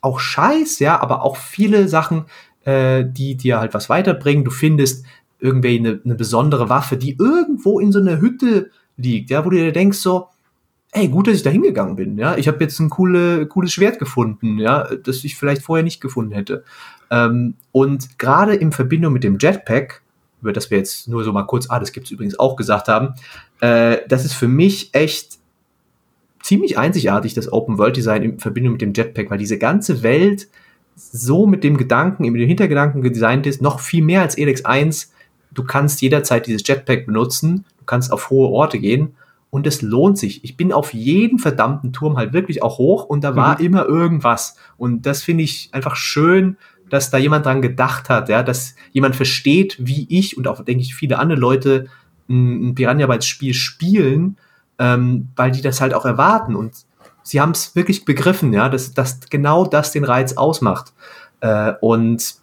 auch 0.00 0.20
Scheiß, 0.20 0.78
ja, 0.78 1.00
aber 1.00 1.22
auch 1.22 1.36
viele 1.36 1.88
Sachen, 1.88 2.26
äh, 2.64 3.04
die 3.06 3.36
dir 3.36 3.60
halt 3.60 3.74
was 3.74 3.88
weiterbringen. 3.88 4.44
Du 4.44 4.50
findest 4.50 5.04
irgendwie 5.40 5.78
eine, 5.78 6.00
eine 6.04 6.14
besondere 6.14 6.68
Waffe, 6.68 6.96
die 6.96 7.16
irgendwo 7.18 7.80
in 7.80 7.92
so 7.92 8.00
einer 8.00 8.20
Hütte 8.20 8.70
liegt, 8.96 9.30
ja, 9.30 9.44
wo 9.44 9.50
du 9.50 9.56
dir 9.56 9.72
denkst 9.72 9.98
so, 9.98 10.28
ey, 10.92 11.08
gut, 11.08 11.26
dass 11.26 11.34
ich 11.34 11.42
da 11.42 11.50
hingegangen 11.50 11.96
bin, 11.96 12.16
ja. 12.18 12.36
Ich 12.36 12.48
habe 12.48 12.62
jetzt 12.62 12.78
ein 12.78 12.88
coole, 12.88 13.46
cooles 13.46 13.72
Schwert 13.72 13.98
gefunden, 13.98 14.58
ja, 14.58 14.88
das 14.94 15.24
ich 15.24 15.36
vielleicht 15.36 15.62
vorher 15.62 15.82
nicht 15.82 16.00
gefunden 16.00 16.32
hätte. 16.32 16.64
Ähm, 17.10 17.54
und 17.72 18.18
gerade 18.18 18.54
in 18.54 18.72
Verbindung 18.72 19.12
mit 19.12 19.24
dem 19.24 19.38
Jetpack, 19.38 20.02
über 20.40 20.52
das 20.52 20.70
wir 20.70 20.78
jetzt 20.78 21.08
nur 21.08 21.24
so 21.24 21.32
mal 21.32 21.44
kurz, 21.44 21.68
ah, 21.68 21.80
das 21.80 21.92
gibt's 21.92 22.10
übrigens 22.10 22.38
auch 22.38 22.54
gesagt 22.54 22.88
haben, 22.88 23.14
äh, 23.60 23.98
das 24.08 24.24
ist 24.24 24.34
für 24.34 24.48
mich 24.48 24.94
echt 24.94 25.38
ziemlich 26.44 26.76
einzigartig, 26.76 27.32
das 27.32 27.50
Open 27.50 27.78
World 27.78 27.96
Design 27.96 28.22
in 28.22 28.38
Verbindung 28.38 28.72
mit 28.74 28.82
dem 28.82 28.92
Jetpack, 28.92 29.30
weil 29.30 29.38
diese 29.38 29.56
ganze 29.56 30.02
Welt 30.02 30.46
so 30.94 31.46
mit 31.46 31.64
dem 31.64 31.78
Gedanken, 31.78 32.24
mit 32.24 32.40
dem 32.40 32.46
Hintergedanken 32.48 33.02
designt 33.02 33.46
ist, 33.46 33.62
noch 33.62 33.80
viel 33.80 34.04
mehr 34.04 34.20
als 34.20 34.36
Elex 34.36 34.64
1. 34.64 35.12
Du 35.52 35.64
kannst 35.64 36.02
jederzeit 36.02 36.46
dieses 36.46 36.62
Jetpack 36.66 37.06
benutzen, 37.06 37.64
du 37.78 37.84
kannst 37.86 38.12
auf 38.12 38.28
hohe 38.28 38.48
Orte 38.50 38.78
gehen 38.78 39.14
und 39.48 39.66
es 39.66 39.80
lohnt 39.80 40.18
sich. 40.18 40.44
Ich 40.44 40.58
bin 40.58 40.70
auf 40.70 40.92
jeden 40.92 41.38
verdammten 41.38 41.94
Turm 41.94 42.18
halt 42.18 42.34
wirklich 42.34 42.62
auch 42.62 42.76
hoch 42.76 43.04
und 43.04 43.24
da 43.24 43.34
war 43.34 43.58
mhm. 43.58 43.66
immer 43.66 43.86
irgendwas. 43.86 44.56
Und 44.76 45.06
das 45.06 45.22
finde 45.22 45.44
ich 45.44 45.70
einfach 45.72 45.96
schön, 45.96 46.58
dass 46.90 47.10
da 47.10 47.16
jemand 47.16 47.46
dran 47.46 47.62
gedacht 47.62 48.10
hat, 48.10 48.28
ja, 48.28 48.42
dass 48.42 48.74
jemand 48.92 49.16
versteht, 49.16 49.76
wie 49.78 50.06
ich 50.10 50.36
und 50.36 50.46
auch, 50.46 50.62
denke 50.62 50.82
ich, 50.82 50.94
viele 50.94 51.18
andere 51.18 51.40
Leute 51.40 51.86
ein, 52.28 52.68
ein 52.68 52.74
Piranha 52.74 53.06
Bytes 53.06 53.26
Spiel 53.26 53.54
spielen, 53.54 54.36
ähm, 54.78 55.28
weil 55.36 55.50
die 55.50 55.62
das 55.62 55.80
halt 55.80 55.94
auch 55.94 56.04
erwarten 56.04 56.56
und 56.56 56.74
sie 57.22 57.40
haben 57.40 57.52
es 57.52 57.74
wirklich 57.74 58.04
begriffen, 58.04 58.52
ja, 58.52 58.68
dass, 58.68 58.92
dass 58.92 59.20
genau 59.30 59.64
das 59.64 59.92
den 59.92 60.04
Reiz 60.04 60.34
ausmacht. 60.34 60.92
Äh, 61.40 61.72
und 61.80 62.36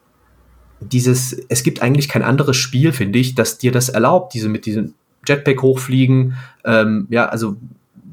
dieses, 0.80 1.34
es 1.48 1.64
gibt 1.64 1.82
eigentlich 1.82 2.10
kein 2.10 2.24
anderes 2.24 2.58
Spiel, 2.58 2.92
finde 2.92 3.20
ich, 3.20 3.36
das 3.36 3.58
dir 3.58 3.72
das 3.72 3.90
erlaubt, 3.90 4.34
diese 4.34 4.50
mit 4.50 4.66
diesem 4.66 4.96
Jetpack 5.26 5.62
hochfliegen. 5.62 6.36
Ähm, 6.66 7.08
ja, 7.10 7.28
also 7.28 7.56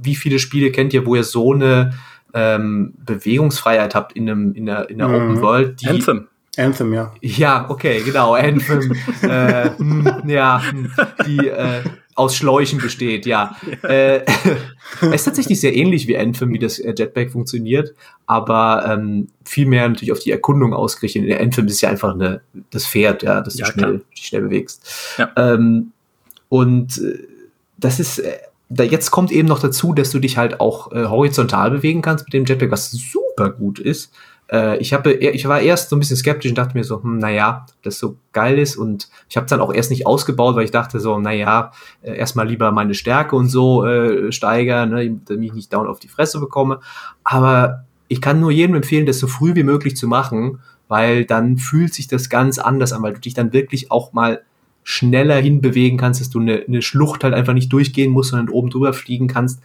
wie 0.03 0.14
viele 0.14 0.39
Spiele 0.39 0.71
kennt 0.71 0.93
ihr, 0.93 1.07
wo 1.07 1.14
ihr 1.14 1.25
so 1.25 1.55
eine 1.55 1.95
ähm, 2.35 2.95
Bewegungsfreiheit 3.05 3.95
habt 3.95 4.12
in 4.12 4.29
einem 4.29 4.55
in 4.55 4.66
der, 4.66 4.91
in 4.91 4.99
der 4.99 5.09
mhm. 5.09 5.14
Open 5.14 5.43
World? 5.43 5.81
Die, 5.81 5.89
Anthem. 5.89 6.29
Anthem, 6.57 6.93
ja. 6.93 7.14
Ja, 7.21 7.71
okay, 7.71 8.03
genau, 8.05 8.35
Anthem. 8.35 8.93
äh, 9.23 9.71
mh, 9.79 10.23
hm, 10.23 10.29
ja, 10.29 10.62
hm, 10.62 10.91
die 11.27 11.49
äh, 11.49 11.83
aus 12.19 12.35
Schläuchen 12.35 12.81
besteht, 12.81 13.27
ja. 13.27 13.57
ja. 13.83 13.89
Äh, 13.89 14.25
es 15.01 15.14
ist 15.14 15.25
tatsächlich 15.25 15.61
sehr 15.61 15.75
ähnlich 15.75 16.09
wie 16.09 16.19
Anthem, 16.19 16.53
wie 16.53 16.59
das 16.59 16.79
äh, 16.79 16.95
Jetpack 16.97 17.31
funktioniert, 17.31 17.95
aber 18.27 18.85
ähm, 18.89 19.29
viel 19.45 19.66
mehr 19.66 19.89
natürlich 19.89 20.12
auf 20.12 20.19
die 20.19 20.33
Erkundung 20.33 20.75
ausgerichtet. 20.75 21.25
In 21.25 21.37
Anthem 21.37 21.66
ist 21.66 21.81
ja 21.81 21.89
einfach 21.89 22.14
eine, 22.14 22.41
das 22.71 22.87
Pferd, 22.87 23.23
ja, 23.23 23.41
das 23.41 23.59
ja, 23.59 23.66
du 23.66 23.73
schnell, 23.73 24.01
schnell 24.14 24.43
bewegst. 24.43 25.16
Ja. 25.16 25.31
Ähm, 25.37 25.93
und 26.49 26.99
äh, 26.99 27.19
das 27.77 28.01
ist, 28.01 28.19
äh, 28.19 28.39
da 28.69 28.83
jetzt 28.83 29.11
kommt 29.11 29.31
eben 29.31 29.49
noch 29.49 29.61
dazu, 29.61 29.95
dass 29.95 30.11
du 30.11 30.19
dich 30.19 30.37
halt 30.37 30.61
auch 30.61 30.93
äh, 30.93 31.07
horizontal 31.07 31.71
bewegen 31.71 32.03
kannst 32.03 32.27
mit 32.27 32.35
dem 32.35 32.45
Jetpack, 32.45 32.71
was 32.71 32.91
super 32.91 33.51
gut 33.51 33.79
ist. 33.79 34.12
Äh, 34.51 34.78
ich, 34.78 34.92
habe, 34.92 35.12
ich 35.12 35.46
war 35.46 35.61
erst 35.61 35.90
so 35.90 35.96
ein 35.96 36.01
bisschen 36.01 36.16
skeptisch 36.16 36.51
und 36.51 36.59
dachte 36.59 36.76
mir 36.76 36.84
so, 36.84 37.03
hm, 37.03 37.18
naja, 37.18 37.66
das 37.82 37.99
so 37.99 38.16
geil 38.32 38.59
ist. 38.59 38.76
Und 38.76 39.09
ich 39.28 39.36
habe 39.36 39.46
dann 39.46 39.61
auch 39.61 39.72
erst 39.72 39.90
nicht 39.90 40.07
ausgebaut, 40.07 40.57
weil 40.57 40.64
ich 40.64 40.70
dachte 40.70 41.01
so, 41.01 41.18
naja, 41.18 41.72
äh, 42.03 42.16
erstmal 42.16 42.49
lieber 42.49 42.72
meine 42.72 42.94
Stärke 42.94 43.36
und 43.36 43.49
so 43.49 43.84
äh, 43.84 44.32
steigern, 44.32 44.90
ne, 44.90 45.20
damit 45.26 45.44
ich 45.44 45.55
nicht 45.55 45.72
down 45.72 45.86
auf 45.86 45.99
die 45.99 46.09
Fresse 46.09 46.40
bekomme. 46.40 46.80
Aber 47.24 47.84
ich 48.09 48.20
kann 48.20 48.40
nur 48.40 48.51
jedem 48.51 48.76
empfehlen, 48.76 49.07
das 49.07 49.18
so 49.18 49.26
früh 49.26 49.55
wie 49.55 49.64
möglich 49.64 49.96
zu 49.96 50.09
machen, 50.09 50.61
weil 50.88 51.26
dann 51.26 51.59
fühlt 51.59 51.92
sich 51.92 52.09
das 52.09 52.30
ganz 52.30 52.59
anders 52.59 52.92
an, 52.92 53.03
weil 53.03 53.12
du 53.12 53.20
dich 53.20 53.34
dann 53.34 53.53
wirklich 53.53 53.90
auch 53.90 54.14
mal 54.14 54.42
schneller 54.82 55.36
hinbewegen 55.36 55.99
kannst, 55.99 56.22
dass 56.22 56.30
du 56.30 56.40
eine, 56.40 56.64
eine 56.66 56.80
Schlucht 56.80 57.22
halt 57.22 57.34
einfach 57.34 57.53
nicht 57.53 57.70
durchgehen 57.70 58.11
musst, 58.11 58.30
sondern 58.30 58.49
oben 58.49 58.70
drüber 58.70 58.94
fliegen 58.94 59.28
kannst. 59.28 59.61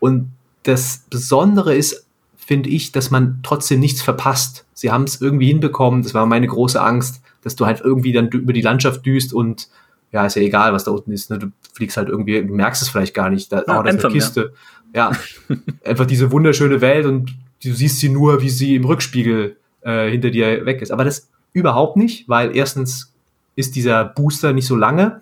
Und 0.00 0.32
das 0.62 1.04
Besondere 1.10 1.74
ist 1.74 2.06
finde 2.44 2.70
ich, 2.70 2.92
dass 2.92 3.10
man 3.10 3.40
trotzdem 3.42 3.80
nichts 3.80 4.02
verpasst. 4.02 4.66
Sie 4.74 4.90
haben 4.90 5.04
es 5.04 5.20
irgendwie 5.20 5.46
hinbekommen, 5.46 6.02
das 6.02 6.12
war 6.12 6.26
meine 6.26 6.46
große 6.46 6.80
Angst, 6.80 7.22
dass 7.42 7.56
du 7.56 7.66
halt 7.66 7.80
irgendwie 7.80 8.12
dann 8.12 8.28
über 8.28 8.52
die 8.52 8.62
Landschaft 8.62 9.06
düst 9.06 9.32
und 9.32 9.68
ja, 10.10 10.26
ist 10.26 10.36
ja 10.36 10.42
egal, 10.42 10.72
was 10.72 10.84
da 10.84 10.90
unten 10.90 11.12
ist. 11.12 11.30
Ne? 11.30 11.38
Du 11.38 11.52
fliegst 11.72 11.96
halt 11.96 12.08
irgendwie, 12.08 12.44
du 12.44 12.54
merkst 12.54 12.82
es 12.82 12.88
vielleicht 12.88 13.14
gar 13.14 13.30
nicht. 13.30 13.50
Da, 13.50 13.64
ja, 13.66 13.80
oh, 13.80 13.82
das 13.82 13.94
ist 13.94 14.04
eine 14.04 14.12
Kiste. 14.12 14.52
Ja, 14.94 15.12
ja. 15.48 15.56
einfach 15.84 16.04
diese 16.04 16.30
wunderschöne 16.30 16.80
Welt 16.80 17.06
und 17.06 17.34
du 17.64 17.72
siehst 17.72 18.00
sie 18.00 18.10
nur, 18.10 18.42
wie 18.42 18.50
sie 18.50 18.74
im 18.74 18.84
Rückspiegel 18.84 19.56
äh, 19.80 20.10
hinter 20.10 20.30
dir 20.30 20.66
weg 20.66 20.82
ist. 20.82 20.90
Aber 20.90 21.04
das 21.04 21.30
überhaupt 21.52 21.96
nicht, 21.96 22.28
weil 22.28 22.54
erstens 22.54 23.14
ist 23.56 23.76
dieser 23.76 24.04
Booster 24.04 24.52
nicht 24.52 24.66
so 24.66 24.76
lange, 24.76 25.20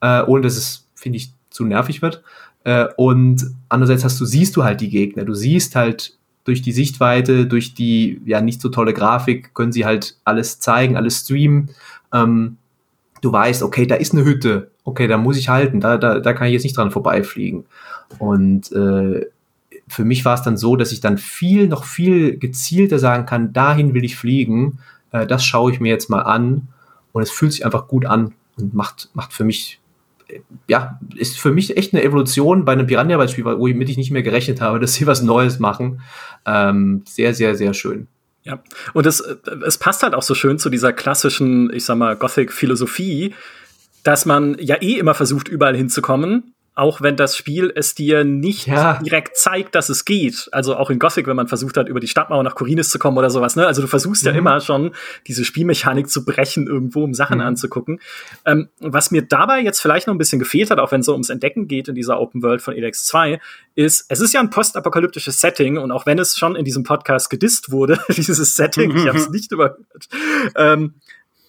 äh, 0.00 0.22
ohne 0.22 0.42
dass 0.42 0.56
es, 0.56 0.88
finde 0.94 1.18
ich, 1.18 1.32
zu 1.50 1.64
nervig 1.64 2.02
wird. 2.02 2.22
Äh, 2.64 2.86
und 2.96 3.54
andererseits 3.68 4.02
hast 4.02 4.20
du, 4.20 4.24
siehst 4.24 4.56
du 4.56 4.64
halt 4.64 4.80
die 4.80 4.90
Gegner. 4.90 5.24
Du 5.24 5.34
siehst 5.34 5.76
halt 5.76 6.16
durch 6.44 6.62
die 6.62 6.72
Sichtweite, 6.72 7.46
durch 7.46 7.74
die 7.74 8.20
ja 8.26 8.40
nicht 8.40 8.60
so 8.60 8.68
tolle 8.68 8.92
Grafik 8.92 9.54
können 9.54 9.72
sie 9.72 9.84
halt 9.84 10.16
alles 10.24 10.60
zeigen, 10.60 10.96
alles 10.96 11.20
streamen. 11.20 11.70
Ähm, 12.12 12.58
du 13.22 13.32
weißt, 13.32 13.62
okay, 13.62 13.86
da 13.86 13.94
ist 13.94 14.12
eine 14.12 14.24
Hütte, 14.24 14.70
okay, 14.84 15.08
da 15.08 15.16
muss 15.16 15.38
ich 15.38 15.48
halten, 15.48 15.80
da, 15.80 15.96
da, 15.96 16.20
da 16.20 16.32
kann 16.34 16.46
ich 16.46 16.52
jetzt 16.52 16.64
nicht 16.64 16.76
dran 16.76 16.90
vorbeifliegen. 16.90 17.64
Und 18.18 18.70
äh, 18.72 19.26
für 19.88 20.04
mich 20.04 20.24
war 20.24 20.34
es 20.34 20.42
dann 20.42 20.56
so, 20.56 20.76
dass 20.76 20.92
ich 20.92 21.00
dann 21.00 21.18
viel, 21.18 21.66
noch 21.66 21.84
viel 21.84 22.38
gezielter 22.38 22.98
sagen 22.98 23.26
kann, 23.26 23.52
dahin 23.52 23.94
will 23.94 24.04
ich 24.04 24.16
fliegen, 24.16 24.78
äh, 25.12 25.26
das 25.26 25.44
schaue 25.44 25.72
ich 25.72 25.80
mir 25.80 25.88
jetzt 25.88 26.10
mal 26.10 26.22
an 26.22 26.68
und 27.12 27.22
es 27.22 27.30
fühlt 27.30 27.52
sich 27.52 27.64
einfach 27.64 27.88
gut 27.88 28.04
an 28.04 28.34
und 28.58 28.74
macht, 28.74 29.10
macht 29.14 29.32
für 29.32 29.44
mich 29.44 29.80
ja, 30.68 30.98
ist 31.16 31.38
für 31.38 31.52
mich 31.52 31.76
echt 31.76 31.92
eine 31.92 32.02
Evolution 32.02 32.64
bei 32.64 32.72
einem 32.72 32.86
Piranha-Beispiel, 32.86 33.44
womit 33.44 33.88
ich 33.88 33.96
nicht 33.96 34.10
mehr 34.10 34.22
gerechnet 34.22 34.60
habe, 34.60 34.80
dass 34.80 34.94
sie 34.94 35.06
was 35.06 35.22
Neues 35.22 35.58
machen. 35.58 36.00
Ähm, 36.46 37.02
sehr, 37.06 37.34
sehr, 37.34 37.54
sehr 37.54 37.74
schön. 37.74 38.08
Ja, 38.42 38.62
und 38.92 39.06
es, 39.06 39.20
es 39.20 39.78
passt 39.78 40.02
halt 40.02 40.14
auch 40.14 40.22
so 40.22 40.34
schön 40.34 40.58
zu 40.58 40.68
dieser 40.68 40.92
klassischen, 40.92 41.72
ich 41.72 41.84
sag 41.84 41.96
mal, 41.96 42.14
Gothic-Philosophie, 42.14 43.34
dass 44.02 44.26
man 44.26 44.56
ja 44.58 44.76
eh 44.82 44.98
immer 44.98 45.14
versucht, 45.14 45.48
überall 45.48 45.76
hinzukommen 45.76 46.54
auch 46.74 47.00
wenn 47.00 47.16
das 47.16 47.36
Spiel 47.36 47.72
es 47.74 47.94
dir 47.94 48.24
nicht 48.24 48.66
ja. 48.66 49.00
direkt 49.00 49.36
zeigt, 49.36 49.74
dass 49.76 49.88
es 49.88 50.04
geht. 50.04 50.48
Also 50.50 50.76
auch 50.76 50.90
in 50.90 50.98
Gothic, 50.98 51.26
wenn 51.28 51.36
man 51.36 51.46
versucht 51.46 51.76
hat, 51.76 51.88
über 51.88 52.00
die 52.00 52.08
Stadtmauer 52.08 52.42
nach 52.42 52.56
Korinis 52.56 52.90
zu 52.90 52.98
kommen 52.98 53.16
oder 53.16 53.30
sowas. 53.30 53.54
Ne? 53.54 53.66
Also 53.66 53.80
du 53.80 53.86
versuchst 53.86 54.24
mhm. 54.24 54.30
ja 54.30 54.34
immer 54.36 54.60
schon, 54.60 54.92
diese 55.28 55.44
Spielmechanik 55.44 56.08
zu 56.10 56.24
brechen 56.24 56.66
irgendwo, 56.66 57.04
um 57.04 57.14
Sachen 57.14 57.38
mhm. 57.38 57.44
anzugucken. 57.44 58.00
Ähm, 58.44 58.68
was 58.80 59.12
mir 59.12 59.22
dabei 59.22 59.60
jetzt 59.60 59.80
vielleicht 59.80 60.08
noch 60.08 60.14
ein 60.14 60.18
bisschen 60.18 60.40
gefehlt 60.40 60.70
hat, 60.70 60.80
auch 60.80 60.90
wenn 60.90 61.00
es 61.00 61.06
so 61.06 61.12
ums 61.12 61.30
Entdecken 61.30 61.68
geht 61.68 61.86
in 61.86 61.94
dieser 61.94 62.20
Open 62.20 62.42
World 62.42 62.60
von 62.60 62.74
Elex 62.74 63.04
2, 63.04 63.38
ist, 63.76 64.06
es 64.08 64.20
ist 64.20 64.34
ja 64.34 64.40
ein 64.40 64.50
postapokalyptisches 64.50 65.40
Setting 65.40 65.78
und 65.78 65.92
auch 65.92 66.06
wenn 66.06 66.18
es 66.18 66.36
schon 66.36 66.56
in 66.56 66.64
diesem 66.64 66.82
Podcast 66.82 67.30
gedisst 67.30 67.70
wurde, 67.70 68.00
dieses 68.08 68.56
Setting, 68.56 68.96
ich 68.96 69.06
habe 69.08 69.18
es 69.18 69.30
nicht 69.30 69.52
überhört, 69.52 69.78
ähm, 70.56 70.94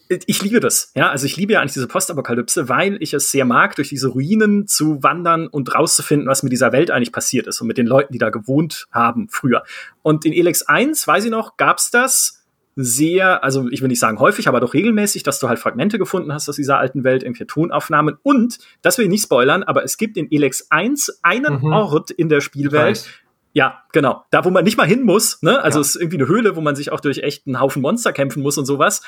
ich 0.09 0.41
liebe 0.41 0.59
das. 0.59 0.91
Ja, 0.95 1.09
also 1.09 1.25
ich 1.25 1.37
liebe 1.37 1.53
ja 1.53 1.61
eigentlich 1.61 1.73
diese 1.73 1.87
Postapokalypse, 1.87 2.69
weil 2.69 2.97
ich 3.01 3.13
es 3.13 3.31
sehr 3.31 3.45
mag, 3.45 3.75
durch 3.75 3.89
diese 3.89 4.07
Ruinen 4.07 4.67
zu 4.67 5.01
wandern 5.01 5.47
und 5.47 5.73
rauszufinden, 5.73 6.27
was 6.27 6.43
mit 6.43 6.51
dieser 6.51 6.71
Welt 6.71 6.91
eigentlich 6.91 7.11
passiert 7.11 7.47
ist 7.47 7.61
und 7.61 7.67
mit 7.67 7.77
den 7.77 7.87
Leuten, 7.87 8.13
die 8.13 8.19
da 8.19 8.29
gewohnt 8.29 8.87
haben 8.91 9.27
früher. 9.29 9.63
Und 10.01 10.25
in 10.25 10.33
Elex 10.33 10.63
1, 10.63 11.07
weiß 11.07 11.25
ich 11.25 11.31
noch, 11.31 11.57
gab's 11.57 11.91
das 11.91 12.41
sehr, 12.75 13.43
also 13.43 13.69
ich 13.69 13.81
will 13.81 13.87
nicht 13.87 14.01
sagen 14.01 14.19
häufig, 14.19 14.47
aber 14.47 14.59
doch 14.59 14.73
regelmäßig, 14.73 15.23
dass 15.23 15.39
du 15.39 15.47
halt 15.47 15.59
Fragmente 15.59 15.97
gefunden 15.97 16.33
hast 16.33 16.49
aus 16.49 16.57
dieser 16.57 16.77
alten 16.77 17.03
Welt, 17.05 17.23
irgendwie 17.23 17.45
Tonaufnahmen. 17.45 18.17
Und, 18.21 18.59
das 18.81 18.97
will 18.97 19.05
ich 19.05 19.11
nicht 19.11 19.23
spoilern, 19.23 19.63
aber 19.63 19.83
es 19.83 19.97
gibt 19.97 20.17
in 20.17 20.29
Elex 20.29 20.67
1 20.69 21.19
einen 21.23 21.61
mhm. 21.61 21.71
Ort 21.71 22.11
in 22.11 22.27
der 22.27 22.41
Spielwelt, 22.41 23.07
ja, 23.55 23.83
genau. 23.93 24.25
Da, 24.31 24.43
wo 24.43 24.49
man 24.49 24.65
nicht 24.65 24.75
mal 24.75 24.85
hin 24.85 25.03
muss, 25.03 25.41
ne? 25.41 25.63
Also 25.63 25.77
ja. 25.77 25.81
es 25.81 25.95
ist 25.95 26.01
irgendwie 26.01 26.17
eine 26.17 26.27
Höhle, 26.27 26.57
wo 26.57 26.61
man 26.61 26.75
sich 26.75 26.91
auch 26.91 26.99
durch 26.99 27.19
echt 27.19 27.47
einen 27.47 27.61
Haufen 27.61 27.81
Monster 27.81 28.11
kämpfen 28.11 28.43
muss 28.43 28.57
und 28.57 28.65
sowas. 28.65 29.01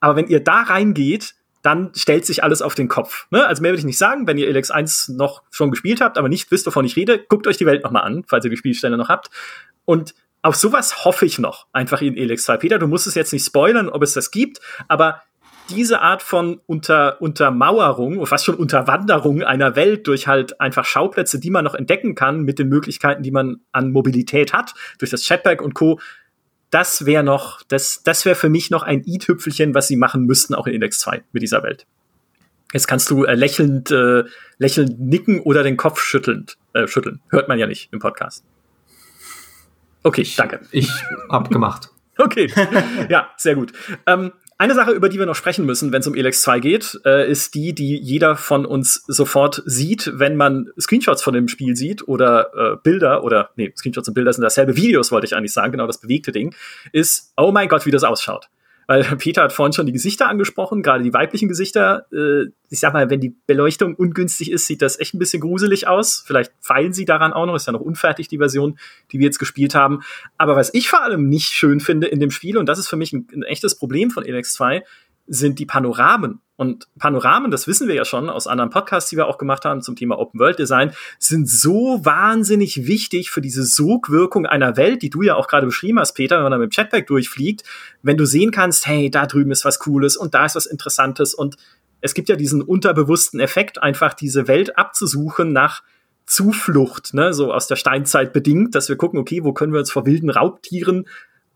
Aber 0.00 0.16
wenn 0.16 0.28
ihr 0.28 0.40
da 0.40 0.62
reingeht, 0.62 1.34
dann 1.62 1.90
stellt 1.94 2.24
sich 2.24 2.44
alles 2.44 2.62
auf 2.62 2.76
den 2.76 2.86
Kopf. 2.86 3.26
Ne? 3.30 3.44
Also 3.44 3.60
mehr 3.60 3.72
will 3.72 3.78
ich 3.78 3.84
nicht 3.84 3.98
sagen. 3.98 4.26
Wenn 4.26 4.38
ihr 4.38 4.46
Elex 4.48 4.70
1 4.70 5.08
noch 5.08 5.42
schon 5.50 5.70
gespielt 5.70 6.00
habt, 6.00 6.16
aber 6.16 6.28
nicht 6.28 6.50
wisst, 6.52 6.66
wovon 6.66 6.84
ich 6.84 6.94
rede, 6.94 7.18
guckt 7.18 7.46
euch 7.48 7.56
die 7.56 7.66
Welt 7.66 7.82
nochmal 7.82 8.04
an, 8.04 8.24
falls 8.28 8.44
ihr 8.44 8.50
die 8.50 8.56
Spielstelle 8.56 8.96
noch 8.96 9.08
habt. 9.08 9.30
Und 9.84 10.14
auf 10.42 10.54
sowas 10.54 11.04
hoffe 11.04 11.26
ich 11.26 11.40
noch, 11.40 11.66
einfach 11.72 12.02
in 12.02 12.16
Elex 12.16 12.44
2. 12.44 12.58
Peter, 12.58 12.78
du 12.78 12.86
musst 12.86 13.08
es 13.08 13.16
jetzt 13.16 13.32
nicht 13.32 13.44
spoilern, 13.44 13.88
ob 13.88 14.02
es 14.04 14.12
das 14.12 14.30
gibt, 14.30 14.60
aber 14.86 15.22
diese 15.70 16.00
Art 16.00 16.22
von 16.22 16.60
Unter 16.66 17.20
Untermauerung, 17.20 18.24
fast 18.26 18.44
schon 18.44 18.54
Unterwanderung 18.54 19.42
einer 19.42 19.74
Welt 19.74 20.06
durch 20.06 20.28
halt 20.28 20.60
einfach 20.60 20.84
Schauplätze, 20.84 21.40
die 21.40 21.50
man 21.50 21.64
noch 21.64 21.74
entdecken 21.74 22.14
kann 22.14 22.42
mit 22.42 22.60
den 22.60 22.68
Möglichkeiten, 22.68 23.24
die 23.24 23.32
man 23.32 23.56
an 23.72 23.90
Mobilität 23.90 24.52
hat, 24.52 24.74
durch 24.98 25.10
das 25.10 25.24
Chatback 25.24 25.60
und 25.60 25.74
Co., 25.74 25.98
das 26.70 27.06
wäre 27.06 27.22
noch, 27.22 27.62
das, 27.68 28.02
das 28.04 28.24
wäre 28.24 28.36
für 28.36 28.48
mich 28.48 28.70
noch 28.70 28.82
ein 28.82 29.02
i-Tüpfelchen, 29.06 29.74
was 29.74 29.88
sie 29.88 29.96
machen 29.96 30.24
müssten, 30.24 30.54
auch 30.54 30.66
in 30.66 30.74
Index 30.74 30.98
2 31.00 31.22
mit 31.32 31.42
dieser 31.42 31.62
Welt. 31.62 31.86
Jetzt 32.72 32.88
kannst 32.88 33.10
du 33.10 33.24
äh, 33.24 33.34
lächelnd, 33.34 33.90
äh, 33.90 34.24
lächelnd 34.58 34.98
nicken 35.00 35.40
oder 35.40 35.62
den 35.62 35.76
Kopf 35.76 36.00
schüttelnd, 36.00 36.58
äh, 36.72 36.86
schütteln. 36.86 37.20
Hört 37.28 37.48
man 37.48 37.58
ja 37.58 37.66
nicht 37.66 37.92
im 37.92 38.00
Podcast. 38.00 38.44
Okay, 40.02 40.26
danke. 40.36 40.60
Ich 40.72 40.90
hab 41.28 41.50
gemacht. 41.50 41.90
okay, 42.18 42.52
ja, 43.08 43.30
sehr 43.36 43.54
gut. 43.54 43.72
Ähm, 44.06 44.32
eine 44.58 44.74
Sache, 44.74 44.92
über 44.92 45.08
die 45.08 45.18
wir 45.18 45.26
noch 45.26 45.34
sprechen 45.34 45.66
müssen, 45.66 45.92
wenn 45.92 46.00
es 46.00 46.06
um 46.06 46.14
Elex 46.14 46.40
2 46.42 46.60
geht, 46.60 47.00
äh, 47.04 47.30
ist 47.30 47.54
die, 47.54 47.74
die 47.74 47.96
jeder 47.96 48.36
von 48.36 48.64
uns 48.64 49.02
sofort 49.06 49.62
sieht, 49.66 50.12
wenn 50.14 50.36
man 50.36 50.70
Screenshots 50.80 51.22
von 51.22 51.34
dem 51.34 51.48
Spiel 51.48 51.76
sieht 51.76 52.08
oder 52.08 52.50
äh, 52.54 52.76
Bilder 52.82 53.22
oder 53.22 53.50
nee, 53.56 53.72
Screenshots 53.76 54.08
und 54.08 54.14
Bilder 54.14 54.32
sind 54.32 54.42
dasselbe, 54.42 54.76
Videos 54.76 55.12
wollte 55.12 55.26
ich 55.26 55.36
eigentlich 55.36 55.52
sagen, 55.52 55.72
genau 55.72 55.86
das 55.86 56.00
bewegte 56.00 56.32
Ding, 56.32 56.54
ist, 56.92 57.32
oh 57.36 57.52
mein 57.52 57.68
Gott, 57.68 57.84
wie 57.84 57.90
das 57.90 58.04
ausschaut. 58.04 58.48
Weil 58.86 59.02
Peter 59.18 59.42
hat 59.42 59.52
vorhin 59.52 59.72
schon 59.72 59.86
die 59.86 59.92
Gesichter 59.92 60.28
angesprochen, 60.28 60.82
gerade 60.82 61.02
die 61.02 61.12
weiblichen 61.12 61.48
Gesichter. 61.48 62.06
Äh, 62.12 62.50
ich 62.68 62.80
sag 62.80 62.92
mal, 62.92 63.10
wenn 63.10 63.20
die 63.20 63.34
Beleuchtung 63.46 63.94
ungünstig 63.94 64.50
ist, 64.50 64.66
sieht 64.66 64.82
das 64.82 64.98
echt 64.98 65.14
ein 65.14 65.18
bisschen 65.18 65.40
gruselig 65.40 65.86
aus. 65.86 66.22
Vielleicht 66.26 66.52
feilen 66.60 66.92
sie 66.92 67.04
daran 67.04 67.32
auch 67.32 67.46
noch, 67.46 67.54
ist 67.54 67.66
ja 67.66 67.72
noch 67.72 67.80
unfertig, 67.80 68.28
die 68.28 68.38
Version, 68.38 68.78
die 69.12 69.18
wir 69.18 69.26
jetzt 69.26 69.38
gespielt 69.38 69.74
haben. 69.74 70.00
Aber 70.36 70.56
was 70.56 70.72
ich 70.74 70.88
vor 70.88 71.02
allem 71.02 71.28
nicht 71.28 71.50
schön 71.50 71.80
finde 71.80 72.06
in 72.06 72.20
dem 72.20 72.30
Spiel, 72.30 72.56
und 72.56 72.66
das 72.66 72.78
ist 72.78 72.88
für 72.88 72.96
mich 72.96 73.12
ein, 73.12 73.28
ein 73.32 73.42
echtes 73.42 73.78
Problem 73.78 74.10
von 74.10 74.24
Elex 74.24 74.52
2, 74.54 74.82
sind 75.26 75.58
die 75.58 75.66
Panoramen. 75.66 76.40
Und 76.56 76.88
Panoramen, 76.98 77.50
das 77.50 77.66
wissen 77.66 77.86
wir 77.86 77.94
ja 77.94 78.06
schon 78.06 78.30
aus 78.30 78.46
anderen 78.46 78.70
Podcasts, 78.70 79.10
die 79.10 79.16
wir 79.16 79.26
auch 79.26 79.36
gemacht 79.36 79.66
haben 79.66 79.82
zum 79.82 79.94
Thema 79.94 80.18
Open 80.18 80.40
World 80.40 80.58
Design, 80.58 80.92
sind 81.18 81.48
so 81.48 82.00
wahnsinnig 82.02 82.86
wichtig 82.86 83.30
für 83.30 83.42
diese 83.42 83.62
Sogwirkung 83.62 84.46
einer 84.46 84.78
Welt, 84.78 85.02
die 85.02 85.10
du 85.10 85.20
ja 85.20 85.34
auch 85.34 85.48
gerade 85.48 85.66
beschrieben 85.66 85.98
hast, 85.98 86.14
Peter, 86.14 86.36
wenn 86.36 86.44
man 86.44 86.52
da 86.52 86.58
mit 86.58 86.72
dem 86.72 86.74
Chatback 86.74 87.06
durchfliegt, 87.06 87.62
wenn 88.02 88.16
du 88.16 88.24
sehen 88.24 88.52
kannst, 88.52 88.86
hey, 88.86 89.10
da 89.10 89.26
drüben 89.26 89.50
ist 89.50 89.66
was 89.66 89.78
Cooles 89.78 90.16
und 90.16 90.32
da 90.32 90.46
ist 90.46 90.56
was 90.56 90.64
Interessantes 90.64 91.34
und 91.34 91.56
es 92.00 92.14
gibt 92.14 92.28
ja 92.28 92.36
diesen 92.36 92.62
unterbewussten 92.62 93.40
Effekt, 93.40 93.82
einfach 93.82 94.14
diese 94.14 94.48
Welt 94.48 94.78
abzusuchen 94.78 95.52
nach 95.52 95.82
Zuflucht, 96.26 97.14
ne, 97.14 97.32
so 97.32 97.52
aus 97.52 97.68
der 97.68 97.76
Steinzeit 97.76 98.32
bedingt, 98.32 98.74
dass 98.74 98.88
wir 98.88 98.96
gucken, 98.96 99.18
okay, 99.18 99.44
wo 99.44 99.52
können 99.52 99.72
wir 99.72 99.78
uns 99.80 99.92
vor 99.92 100.06
wilden 100.06 100.28
Raubtieren 100.28 101.06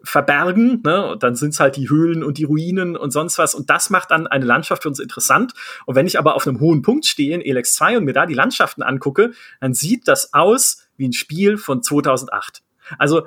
verbergen, 0.03 0.81
ne? 0.85 1.07
Und 1.07 1.23
dann 1.23 1.35
sind's 1.35 1.61
halt 1.61 1.77
die 1.77 1.91
Höhlen 1.91 2.23
und 2.25 2.39
die 2.39 2.45
Ruinen 2.45 2.97
und 2.97 3.11
sonst 3.11 3.39
was. 3.39 3.55
Und 3.55 3.71
das 3.71 3.91
macht 3.91 4.11
dann 4.11 4.27
eine 4.27 4.45
Landschaft 4.45 4.83
für 4.83 4.89
uns 4.89 4.99
interessant. 4.99 5.53
Und 5.87 5.95
wenn 5.95 6.07
ich 6.07 6.19
aber 6.19 6.35
auf 6.35 6.47
einem 6.47 6.61
hohen 6.61 6.83
Punkt 6.83 7.07
stehe 7.07 7.35
in 7.35 7.41
Elex 7.41 7.75
2 7.75 7.99
und 7.99 8.05
mir 8.05 8.13
da 8.13 8.27
die 8.27 8.35
Landschaften 8.35 8.83
angucke, 8.83 9.33
dann 9.61 9.75
sieht 9.75 10.09
das 10.09 10.33
aus 10.33 10.89
wie 10.97 11.09
ein 11.09 11.13
Spiel 11.13 11.59
von 11.59 11.83
2008. 11.83 12.63
Also 12.99 13.27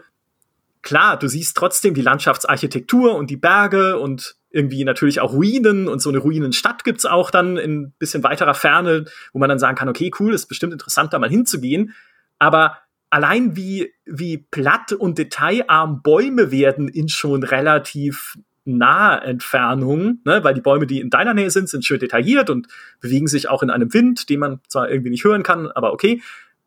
klar, 0.82 1.18
du 1.18 1.28
siehst 1.28 1.56
trotzdem 1.56 1.94
die 1.94 2.02
Landschaftsarchitektur 2.02 3.16
und 3.16 3.30
die 3.30 3.38
Berge 3.38 4.00
und 4.00 4.36
irgendwie 4.50 4.84
natürlich 4.84 5.20
auch 5.20 5.34
Ruinen 5.34 5.88
und 5.88 6.00
so 6.00 6.10
eine 6.10 6.20
Ruinenstadt 6.20 6.84
gibt's 6.84 7.06
auch 7.06 7.32
dann 7.32 7.58
in 7.58 7.92
bisschen 7.98 8.24
weiterer 8.24 8.54
Ferne, 8.54 9.06
wo 9.32 9.40
man 9.40 9.50
dann 9.50 9.58
sagen 9.58 9.76
kann, 9.76 9.90
okay, 9.90 10.12
cool, 10.20 10.34
ist 10.34 10.46
bestimmt 10.46 10.74
interessant, 10.74 11.12
da 11.12 11.20
mal 11.20 11.30
hinzugehen. 11.30 11.94
Aber 12.38 12.78
allein 13.14 13.56
wie, 13.56 13.94
wie 14.06 14.40
platt 14.40 14.92
und 14.92 15.20
detailarm 15.20 16.02
Bäume 16.02 16.50
werden 16.50 16.88
in 16.88 17.10
schon 17.10 17.44
relativ 17.44 18.40
nahe 18.66 19.22
Entfernung, 19.22 20.22
ne, 20.26 20.44
weil 20.44 20.56
die 20.56 20.62
Bäume, 20.62 20.88
die 20.88 21.00
in 21.00 21.12
deiner 21.12 21.36
Nähe 21.36 21.52
sind, 21.52 21.70
sind 21.70 21.86
schön 21.86 22.00
detailliert 22.00 22.50
und 22.50 22.68
bewegen 23.02 23.28
sich 23.28 23.50
auch 23.50 23.62
in 23.62 23.70
einem 23.70 23.94
Wind, 23.94 24.30
den 24.30 24.40
man 24.40 24.62
zwar 24.68 24.90
irgendwie 24.90 25.12
nicht 25.12 25.24
hören 25.24 25.44
kann, 25.44 25.70
aber 25.72 25.94
okay. 25.94 26.24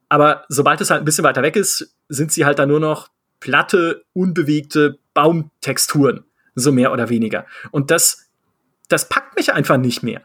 Aber 0.08 0.44
sobald 0.48 0.80
es 0.80 0.90
halt 0.90 1.02
ein 1.02 1.04
bisschen 1.04 1.24
weiter 1.24 1.42
weg 1.42 1.56
ist, 1.56 1.96
sind 2.08 2.30
sie 2.30 2.44
halt 2.44 2.60
dann 2.60 2.68
nur 2.68 2.78
noch 2.78 3.08
platte, 3.40 4.04
unbewegte 4.12 5.00
Baumtexturen, 5.14 6.22
so 6.54 6.70
mehr 6.70 6.92
oder 6.92 7.08
weniger. 7.08 7.44
Und 7.72 7.90
das, 7.90 8.30
das 8.86 9.08
packt 9.08 9.34
mich 9.36 9.52
einfach 9.52 9.78
nicht 9.78 10.04
mehr. 10.04 10.22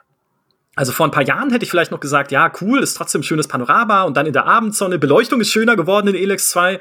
Also 0.76 0.94
vor 0.94 1.06
ein 1.06 1.12
paar 1.12 1.26
Jahren 1.26 1.52
hätte 1.52 1.66
ich 1.66 1.72
vielleicht 1.72 1.92
noch 1.92 2.00
gesagt, 2.00 2.32
ja, 2.32 2.52
cool, 2.62 2.82
ist 2.82 2.94
trotzdem 2.96 3.22
ein 3.22 3.24
schönes 3.24 3.48
Panorama 3.48 4.04
und 4.04 4.16
dann 4.16 4.26
in 4.26 4.34
der 4.34 4.46
Abendsonne, 4.46 5.00
Beleuchtung 5.00 5.42
ist 5.42 5.52
schöner 5.52 5.76
geworden 5.76 6.08
in 6.08 6.16
Elex 6.16 6.50
2, 6.52 6.76
äh, 6.76 6.80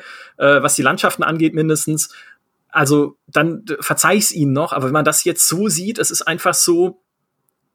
was 0.63 0.77
die 0.77 0.83
Landschaften 0.83 1.25
angeht 1.25 1.55
mindestens. 1.55 2.15
Also 2.69 3.19
dann 3.27 3.65
verzeih 3.81 4.17
ich's 4.17 4.31
ihnen 4.31 4.53
noch, 4.53 4.73
aber 4.73 4.87
wenn 4.87 4.93
man 4.93 5.05
das 5.05 5.25
jetzt 5.25 5.49
so 5.49 5.69
sieht, 5.69 5.99
es 5.99 6.13
ist 6.13 6.23
einfach 6.23 6.55
so 6.55 7.03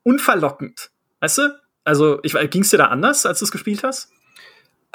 unverlockend. 0.04 0.92
Weißt 1.20 1.40
du? 1.40 1.60
Also, 1.84 2.20
ich, 2.24 2.34
ging's 2.50 2.70
dir 2.70 2.78
da 2.78 2.86
anders, 2.86 3.26
als 3.26 3.40
du 3.40 3.46
es 3.46 3.52
gespielt 3.52 3.84
hast? 3.84 4.10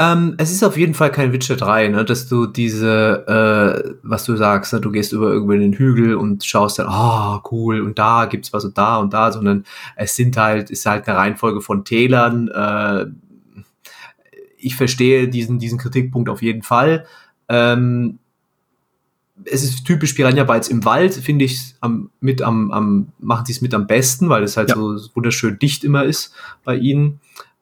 Ähm, 0.03 0.35
es 0.39 0.51
ist 0.51 0.63
auf 0.65 0.79
jeden 0.79 0.95
Fall 0.95 1.13
kein 1.13 1.31
Witcher 1.35 1.57
3, 1.57 1.89
ne, 1.89 2.07
dass 2.07 2.27
du 2.27 2.47
diese, 2.47 3.27
äh, 3.29 3.99
was 4.03 4.25
du 4.25 4.35
sagst, 4.35 4.73
ne, 4.73 4.81
du 4.81 4.91
gehst 4.91 5.13
über 5.13 5.31
irgendwie 5.31 5.59
den 5.59 5.75
Hügel 5.75 6.15
und 6.15 6.43
schaust 6.43 6.79
dann, 6.79 6.87
ah, 6.87 7.37
oh, 7.37 7.49
cool, 7.53 7.83
und 7.83 7.99
da 7.99 8.25
gibt's 8.25 8.51
was 8.55 8.65
und 8.65 8.79
da 8.79 8.97
und 8.97 9.13
da, 9.13 9.31
sondern 9.31 9.67
es 9.97 10.17
sind 10.17 10.39
halt, 10.39 10.71
ist 10.71 10.87
halt 10.87 11.07
eine 11.07 11.19
Reihenfolge 11.19 11.61
von 11.61 11.85
Tälern. 11.85 12.49
Äh, 12.49 13.07
ich 14.57 14.75
verstehe 14.75 15.29
diesen, 15.29 15.59
diesen 15.59 15.79
Kritikpunkt 15.79 16.31
auf 16.31 16.41
jeden 16.41 16.63
Fall. 16.63 17.05
Ähm, 17.51 18.21
es 19.45 19.63
ist 19.63 19.85
typisch 19.85 20.15
Piranha 20.15 20.45
Bytes 20.45 20.69
im 20.69 20.83
Wald, 20.87 21.13
finde 21.13 21.45
ich 21.45 21.75
am, 21.81 22.09
mit 22.21 22.41
am, 22.41 22.73
am, 22.73 23.09
machen 23.19 23.45
sie 23.45 23.53
es 23.53 23.61
mit 23.61 23.75
am 23.75 23.87
besten, 23.87 24.31
weil 24.31 24.45
es 24.45 24.57
halt 24.57 24.71
ja. 24.71 24.77
so 24.77 24.99
wunderschön 25.15 25.59
dicht 25.59 25.85
immer 25.85 26.05
ist 26.05 26.33
bei 26.65 26.77
ihnen. 26.77 27.21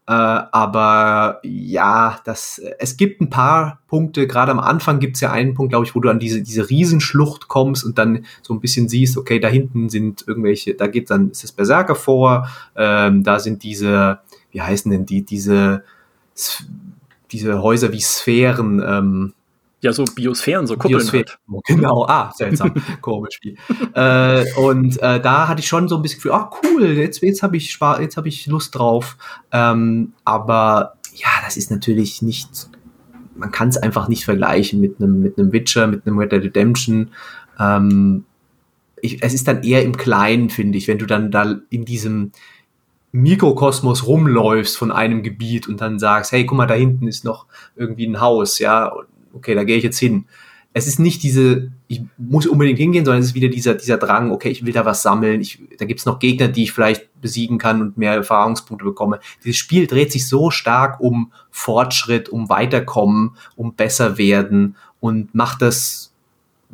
Äh, 0.08 0.12
aber 0.12 1.38
ja, 1.42 2.18
das, 2.24 2.62
es 2.78 2.96
gibt 2.96 3.20
ein 3.20 3.28
paar 3.28 3.80
Punkte, 3.88 4.26
gerade 4.26 4.50
am 4.50 4.58
Anfang 4.58 5.00
gibt 5.00 5.16
es 5.16 5.20
ja 5.20 5.30
einen 5.32 5.52
Punkt, 5.52 5.70
glaube 5.70 5.84
ich, 5.84 5.94
wo 5.94 6.00
du 6.00 6.08
an 6.08 6.18
diese, 6.18 6.40
diese 6.40 6.70
Riesenschlucht 6.70 7.48
kommst 7.48 7.84
und 7.84 7.98
dann 7.98 8.24
so 8.40 8.54
ein 8.54 8.60
bisschen 8.60 8.88
siehst, 8.88 9.18
okay, 9.18 9.38
da 9.38 9.48
hinten 9.48 9.90
sind 9.90 10.24
irgendwelche, 10.26 10.74
da 10.74 10.86
geht 10.86 11.10
dann, 11.10 11.30
ist 11.30 11.44
das 11.44 11.52
Berserker 11.52 11.94
vor, 11.94 12.48
ähm, 12.74 13.22
da 13.22 13.38
sind 13.38 13.62
diese, 13.62 14.20
wie 14.50 14.62
heißen 14.62 14.90
denn 14.90 15.04
die, 15.04 15.26
diese, 15.26 15.84
diese 17.30 17.62
Häuser 17.62 17.92
wie 17.92 18.00
Sphären, 18.00 18.82
ähm, 18.82 19.34
ja, 19.80 19.92
so 19.92 20.04
Biosphären, 20.04 20.66
so 20.66 20.76
Kuppeln 20.76 20.98
Biosphären. 20.98 21.26
Halt. 21.28 21.62
Genau, 21.66 22.04
ah, 22.06 22.32
seltsam, 22.34 22.74
komisch. 23.00 23.40
äh, 23.94 24.52
und 24.54 25.00
äh, 25.00 25.20
da 25.20 25.48
hatte 25.48 25.60
ich 25.60 25.68
schon 25.68 25.88
so 25.88 25.96
ein 25.96 26.02
bisschen 26.02 26.18
Gefühl, 26.18 26.32
ah, 26.32 26.50
cool, 26.62 26.86
jetzt, 26.86 27.22
jetzt 27.22 27.42
habe 27.42 27.56
ich 27.56 27.70
Spaß, 27.70 28.00
jetzt 28.00 28.16
habe 28.16 28.28
ich 28.28 28.46
Lust 28.46 28.74
drauf. 28.74 29.16
Ähm, 29.52 30.12
aber 30.24 30.94
ja, 31.14 31.28
das 31.44 31.56
ist 31.56 31.70
natürlich 31.70 32.22
nicht, 32.22 32.70
man 33.36 33.52
kann 33.52 33.68
es 33.68 33.76
einfach 33.76 34.08
nicht 34.08 34.24
vergleichen 34.24 34.80
mit 34.80 35.00
einem 35.00 35.20
mit 35.20 35.38
einem 35.38 35.52
Witcher, 35.52 35.86
mit 35.86 36.06
einem 36.06 36.18
Red 36.18 36.32
Dead 36.32 36.42
Redemption. 36.42 37.10
Ähm, 37.58 38.24
ich, 39.00 39.22
es 39.22 39.32
ist 39.32 39.46
dann 39.46 39.62
eher 39.62 39.84
im 39.84 39.96
Kleinen, 39.96 40.50
finde 40.50 40.76
ich, 40.78 40.88
wenn 40.88 40.98
du 40.98 41.06
dann 41.06 41.30
da 41.30 41.56
in 41.70 41.84
diesem 41.84 42.32
Mikrokosmos 43.12 44.06
rumläufst 44.06 44.76
von 44.76 44.90
einem 44.90 45.22
Gebiet 45.22 45.68
und 45.68 45.80
dann 45.80 45.98
sagst, 45.98 46.32
hey, 46.32 46.44
guck 46.44 46.58
mal, 46.58 46.66
da 46.66 46.74
hinten 46.74 47.06
ist 47.06 47.24
noch 47.24 47.46
irgendwie 47.74 48.06
ein 48.06 48.20
Haus, 48.20 48.58
ja, 48.58 48.92
okay, 49.38 49.54
da 49.54 49.64
gehe 49.64 49.76
ich 49.76 49.84
jetzt 49.84 49.98
hin. 49.98 50.26
Es 50.74 50.86
ist 50.86 50.98
nicht 50.98 51.22
diese, 51.22 51.72
ich 51.88 52.02
muss 52.18 52.46
unbedingt 52.46 52.78
hingehen, 52.78 53.04
sondern 53.04 53.22
es 53.22 53.28
ist 53.28 53.34
wieder 53.34 53.48
dieser, 53.48 53.74
dieser 53.74 53.96
Drang, 53.96 54.30
okay, 54.30 54.50
ich 54.50 54.66
will 54.66 54.72
da 54.72 54.84
was 54.84 55.02
sammeln, 55.02 55.40
ich, 55.40 55.60
da 55.78 55.86
gibt's 55.86 56.04
noch 56.04 56.18
Gegner, 56.18 56.48
die 56.48 56.64
ich 56.64 56.72
vielleicht 56.72 57.08
besiegen 57.20 57.58
kann 57.58 57.80
und 57.80 57.96
mehr 57.98 58.12
Erfahrungspunkte 58.12 58.84
bekomme. 58.84 59.18
Dieses 59.42 59.56
Spiel 59.56 59.86
dreht 59.86 60.12
sich 60.12 60.28
so 60.28 60.50
stark 60.50 61.00
um 61.00 61.32
Fortschritt, 61.50 62.28
um 62.28 62.48
Weiterkommen, 62.48 63.36
um 63.56 63.74
besser 63.74 64.18
werden 64.18 64.76
und 65.00 65.34
macht 65.34 65.62
das, 65.62 66.12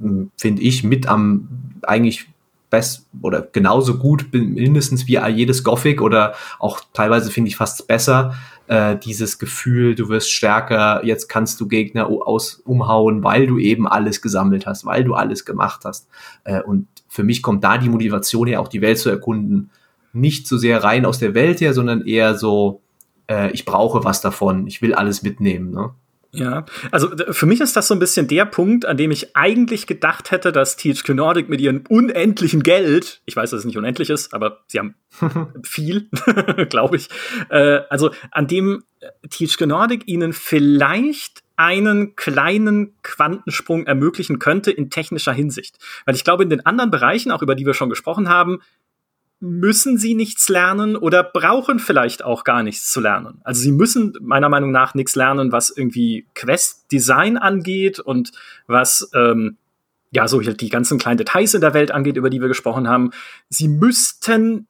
hm, 0.01 0.31
finde 0.37 0.63
ich, 0.63 0.83
mit 0.83 1.07
am 1.07 1.49
eigentlich 1.83 2.27
best 2.75 3.07
oder 3.23 3.41
genauso 3.41 3.99
gut 3.99 4.27
mindestens 4.33 5.07
wie 5.07 5.17
jedes 5.29 5.63
Gothic 5.63 6.03
oder 6.03 6.35
auch 6.59 6.81
teilweise 6.93 7.31
finde 7.31 7.49
ich 7.49 7.57
fast 7.57 7.87
besser 7.87 8.35
äh, 8.67 8.97
dieses 8.97 9.39
Gefühl, 9.39 9.95
du 9.95 10.09
wirst 10.09 10.31
stärker, 10.31 11.05
jetzt 11.05 11.29
kannst 11.29 11.61
du 11.61 11.69
Gegner 11.69 12.07
aus 12.09 12.55
umhauen, 12.65 13.23
weil 13.23 13.47
du 13.47 13.59
eben 13.59 13.87
alles 13.87 14.23
gesammelt 14.23 14.67
hast, 14.67 14.87
weil 14.87 15.05
du 15.05 15.15
alles 15.15 15.45
gemacht 15.45 15.83
hast. 15.85 16.09
Äh, 16.45 16.63
und 16.63 16.89
für 17.09 17.25
mich 17.25 17.43
kommt 17.43 17.63
da 17.63 17.79
die 17.79 17.89
Motivation 17.89 18.47
her, 18.47 18.61
auch 18.61 18.69
die 18.69 18.81
Welt 18.81 18.99
zu 18.99 19.11
erkunden, 19.11 19.71
nicht 20.13 20.47
so 20.47 20.57
sehr 20.57 20.83
rein 20.83 21.05
aus 21.05 21.19
der 21.19 21.35
Welt 21.35 21.61
her, 21.61 21.75
sondern 21.75 22.07
eher 22.07 22.37
so, 22.37 22.81
äh, 23.29 23.51
ich 23.51 23.65
brauche 23.65 24.05
was 24.05 24.21
davon, 24.21 24.67
ich 24.67 24.81
will 24.81 24.95
alles 24.95 25.23
mitnehmen. 25.23 25.71
Ne? 25.71 25.91
Ja, 26.35 26.65
also 26.91 27.11
für 27.31 27.47
mich 27.47 27.61
ist 27.61 27.77
das 27.77 27.87
so 27.87 27.95
ein 27.95 28.01
bisschen 28.01 28.27
der 28.27 28.45
Punkt, 28.45 28.87
an 28.87 28.97
dem 28.97 29.11
ich 29.11 29.37
eigentlich 29.37 29.87
gedacht 29.87 30.31
hätte, 30.31 30.51
dass 30.53 30.77
THQ 30.77 31.11
Nordic 31.11 31.49
mit 31.49 31.61
ihrem 31.61 31.85
unendlichen 31.89 32.63
Geld, 32.63 33.21
ich 33.25 33.37
weiß, 33.37 33.51
dass 33.51 33.61
es 33.61 33.65
nicht 33.65 33.79
unendlich 33.79 34.11
ist, 34.11 34.35
aber 34.35 34.65
sie 34.67 34.81
haben 34.81 34.95
viel, 35.63 36.09
glaube 36.69 36.97
ich, 36.97 37.09
äh, 37.51 37.81
also 37.89 38.11
an 38.31 38.49
dem 38.49 38.83
THQ 39.29 39.67
Nordic 39.67 40.09
ihnen 40.09 40.33
vielleicht 40.33 41.45
einen 41.57 42.17
kleinen 42.17 42.95
Quantensprung 43.03 43.87
ermöglichen 43.87 44.41
könnte 44.41 44.73
in 44.73 44.91
technischer 44.91 45.33
Hinsicht. 45.33 45.79
Weil 46.05 46.17
ich 46.17 46.25
glaube, 46.25 46.43
in 46.43 46.51
den 46.51 46.67
anderen 46.67 46.91
Bereichen, 46.91 47.31
auch 47.31 47.43
über 47.43 47.55
die 47.55 47.65
wir 47.65 47.75
schon 47.75 47.91
gesprochen 47.91 48.29
haben, 48.29 48.61
müssen 49.45 49.99
sie 49.99 50.15
nichts 50.15 50.49
lernen 50.49 50.97
oder 50.97 51.23
brauchen 51.23 51.79
vielleicht 51.79 52.25
auch 52.25 52.45
gar 52.45 52.63
nichts 52.63 52.91
zu 52.91 53.01
lernen. 53.01 53.41
Also 53.45 53.61
sie 53.61 53.73
müssen 53.73 54.15
meiner 54.21 54.49
Meinung 54.49 54.71
nach 54.71 54.95
nichts 54.95 55.15
lernen, 55.15 55.53
was 55.53 55.71
irgendwie 55.71 56.27
Quest-Design 56.35 57.37
angeht 57.37 58.01
und 58.01 58.33
was 58.67 59.11
ähm, 59.15 59.59
ja 60.11 60.27
so 60.29 60.41
die 60.41 60.69
ganzen 60.69 60.99
kleinen 60.99 61.19
Details 61.19 61.55
in 61.55 61.61
der 61.61 61.75
Welt 61.75 61.91
angeht, 61.91 62.17
über 62.17 62.31
die 62.31 62.41
wir 62.41 62.49
gesprochen 62.49 62.89
haben. 62.89 63.11
Sie 63.51 63.69
müssten 63.69 64.67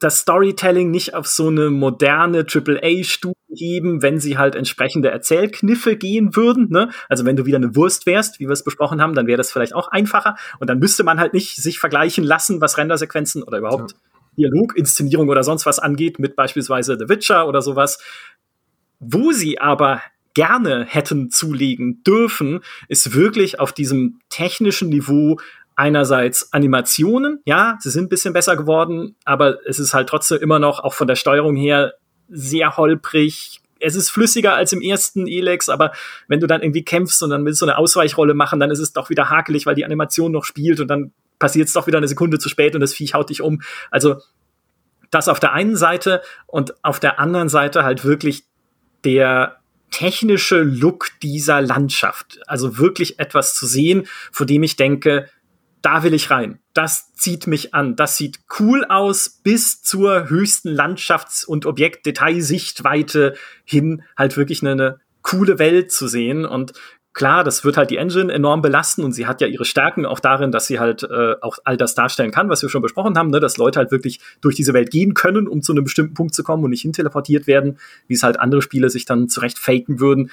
das 0.00 0.20
Storytelling 0.20 0.90
nicht 0.90 1.14
auf 1.14 1.26
so 1.26 1.48
eine 1.48 1.70
moderne 1.70 2.46
AAA-Stufe 2.48 3.34
heben, 3.54 4.02
wenn 4.02 4.18
sie 4.18 4.38
halt 4.38 4.54
entsprechende 4.54 5.10
Erzählkniffe 5.10 5.96
gehen 5.96 6.34
würden. 6.34 6.68
Ne? 6.70 6.90
Also 7.08 7.24
wenn 7.24 7.36
du 7.36 7.44
wieder 7.46 7.58
eine 7.58 7.76
Wurst 7.76 8.06
wärst, 8.06 8.40
wie 8.40 8.46
wir 8.46 8.52
es 8.52 8.64
besprochen 8.64 9.00
haben, 9.00 9.14
dann 9.14 9.26
wäre 9.26 9.36
das 9.36 9.52
vielleicht 9.52 9.74
auch 9.74 9.88
einfacher. 9.88 10.36
Und 10.58 10.70
dann 10.70 10.78
müsste 10.78 11.04
man 11.04 11.20
halt 11.20 11.34
nicht 11.34 11.56
sich 11.56 11.78
vergleichen 11.78 12.24
lassen, 12.24 12.60
was 12.60 12.78
Rendersequenzen 12.78 13.42
oder 13.42 13.58
überhaupt 13.58 13.92
ja. 13.92 13.98
Dialoginszenierung 14.38 15.28
oder 15.28 15.42
sonst 15.42 15.66
was 15.66 15.78
angeht, 15.78 16.18
mit 16.18 16.34
beispielsweise 16.34 16.96
The 16.98 17.08
Witcher 17.08 17.46
oder 17.46 17.60
sowas. 17.60 18.02
Wo 19.00 19.32
sie 19.32 19.60
aber 19.60 20.00
gerne 20.34 20.86
hätten 20.88 21.30
zulegen 21.30 22.02
dürfen, 22.04 22.60
ist 22.88 23.14
wirklich 23.14 23.60
auf 23.60 23.72
diesem 23.72 24.20
technischen 24.30 24.88
Niveau 24.88 25.38
einerseits 25.80 26.52
Animationen, 26.52 27.40
ja, 27.46 27.78
sie 27.80 27.88
sind 27.88 28.04
ein 28.04 28.08
bisschen 28.10 28.34
besser 28.34 28.54
geworden, 28.54 29.16
aber 29.24 29.66
es 29.66 29.78
ist 29.78 29.94
halt 29.94 30.10
trotzdem 30.10 30.38
immer 30.38 30.58
noch 30.58 30.80
auch 30.80 30.92
von 30.92 31.06
der 31.06 31.16
Steuerung 31.16 31.56
her 31.56 31.94
sehr 32.28 32.76
holprig. 32.76 33.62
Es 33.78 33.96
ist 33.96 34.10
flüssiger 34.10 34.54
als 34.54 34.74
im 34.74 34.82
ersten 34.82 35.26
Elex, 35.26 35.70
aber 35.70 35.92
wenn 36.28 36.38
du 36.38 36.46
dann 36.46 36.60
irgendwie 36.60 36.84
kämpfst 36.84 37.22
und 37.22 37.30
dann 37.30 37.46
willst 37.46 37.62
du 37.62 37.66
eine 37.66 37.78
Ausweichrolle 37.78 38.34
machen, 38.34 38.60
dann 38.60 38.70
ist 38.70 38.78
es 38.78 38.92
doch 38.92 39.08
wieder 39.08 39.30
hakelig, 39.30 39.64
weil 39.64 39.74
die 39.74 39.86
Animation 39.86 40.32
noch 40.32 40.44
spielt 40.44 40.80
und 40.80 40.88
dann 40.88 41.12
passiert 41.38 41.68
es 41.68 41.72
doch 41.72 41.86
wieder 41.86 41.96
eine 41.96 42.08
Sekunde 42.08 42.38
zu 42.38 42.50
spät 42.50 42.74
und 42.74 42.82
das 42.82 42.92
Viech 42.92 43.14
haut 43.14 43.30
dich 43.30 43.40
um. 43.40 43.62
Also 43.90 44.16
das 45.10 45.28
auf 45.28 45.40
der 45.40 45.54
einen 45.54 45.76
Seite 45.76 46.20
und 46.46 46.74
auf 46.84 47.00
der 47.00 47.18
anderen 47.18 47.48
Seite 47.48 47.84
halt 47.84 48.04
wirklich 48.04 48.44
der 49.04 49.56
technische 49.90 50.60
Look 50.60 51.08
dieser 51.22 51.62
Landschaft. 51.62 52.38
Also 52.46 52.76
wirklich 52.76 53.18
etwas 53.18 53.54
zu 53.54 53.66
sehen, 53.66 54.06
vor 54.30 54.44
dem 54.44 54.62
ich 54.62 54.76
denke, 54.76 55.26
da 55.82 56.02
will 56.02 56.14
ich 56.14 56.30
rein. 56.30 56.58
Das 56.74 57.12
zieht 57.14 57.46
mich 57.46 57.74
an. 57.74 57.96
Das 57.96 58.16
sieht 58.16 58.40
cool 58.58 58.84
aus 58.84 59.40
bis 59.42 59.82
zur 59.82 60.28
höchsten 60.28 60.68
Landschafts- 60.70 61.44
und 61.44 61.66
Objektdetailsichtweite 61.66 63.34
hin, 63.64 64.02
halt 64.16 64.36
wirklich 64.36 64.62
eine, 64.62 64.72
eine 64.72 65.00
coole 65.22 65.58
Welt 65.58 65.90
zu 65.90 66.06
sehen. 66.06 66.44
Und 66.44 66.72
klar, 67.12 67.44
das 67.44 67.64
wird 67.64 67.76
halt 67.76 67.90
die 67.90 67.96
Engine 67.96 68.32
enorm 68.32 68.62
belasten 68.62 69.04
und 69.04 69.12
sie 69.12 69.26
hat 69.26 69.40
ja 69.40 69.46
ihre 69.46 69.64
Stärken 69.64 70.06
auch 70.06 70.20
darin, 70.20 70.52
dass 70.52 70.66
sie 70.66 70.78
halt 70.78 71.02
äh, 71.02 71.34
auch 71.40 71.58
all 71.64 71.76
das 71.76 71.94
darstellen 71.94 72.30
kann, 72.30 72.48
was 72.48 72.62
wir 72.62 72.68
schon 72.68 72.82
besprochen 72.82 73.16
haben, 73.16 73.30
ne? 73.30 73.40
dass 73.40 73.56
Leute 73.56 73.78
halt 73.78 73.90
wirklich 73.90 74.20
durch 74.40 74.56
diese 74.56 74.74
Welt 74.74 74.90
gehen 74.90 75.14
können, 75.14 75.48
um 75.48 75.62
zu 75.62 75.72
einem 75.72 75.84
bestimmten 75.84 76.14
Punkt 76.14 76.34
zu 76.34 76.42
kommen 76.42 76.64
und 76.64 76.70
nicht 76.70 76.82
hinteleportiert 76.82 77.46
werden, 77.46 77.78
wie 78.06 78.14
es 78.14 78.22
halt 78.22 78.38
andere 78.38 78.62
Spiele 78.62 78.90
sich 78.90 79.06
dann 79.06 79.28
zurecht 79.28 79.58
faken 79.58 79.98
würden. 79.98 80.30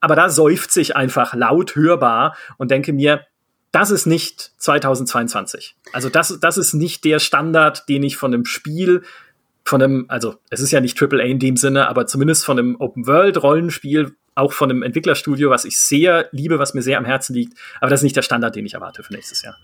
Aber 0.00 0.16
da 0.16 0.28
seufzt 0.28 0.72
sich 0.72 0.96
einfach 0.96 1.34
laut 1.34 1.76
hörbar 1.76 2.36
und 2.58 2.72
denke 2.72 2.92
mir, 2.92 3.24
das 3.72 3.90
ist 3.90 4.06
nicht 4.06 4.52
2022. 4.58 5.74
Also 5.92 6.08
das, 6.08 6.38
das 6.40 6.58
ist 6.58 6.74
nicht 6.74 7.04
der 7.04 7.18
Standard, 7.18 7.88
den 7.88 8.02
ich 8.02 8.16
von 8.16 8.32
einem 8.32 8.44
Spiel, 8.44 9.02
von 9.64 9.82
einem, 9.82 10.04
also 10.08 10.36
es 10.50 10.60
ist 10.60 10.70
ja 10.70 10.80
nicht 10.80 11.00
AAA 11.00 11.22
in 11.22 11.38
dem 11.38 11.56
Sinne, 11.56 11.88
aber 11.88 12.06
zumindest 12.06 12.44
von 12.44 12.58
einem 12.58 12.76
Open-World-Rollenspiel, 12.78 14.14
auch 14.34 14.52
von 14.52 14.70
einem 14.70 14.82
Entwicklerstudio, 14.82 15.50
was 15.50 15.64
ich 15.64 15.78
sehr 15.78 16.28
liebe, 16.32 16.58
was 16.58 16.74
mir 16.74 16.82
sehr 16.82 16.98
am 16.98 17.04
Herzen 17.04 17.34
liegt. 17.34 17.58
Aber 17.80 17.90
das 17.90 18.00
ist 18.00 18.04
nicht 18.04 18.16
der 18.16 18.22
Standard, 18.22 18.54
den 18.56 18.66
ich 18.66 18.74
erwarte 18.74 19.02
für 19.02 19.12
nächstes 19.12 19.42
Jahr. 19.42 19.56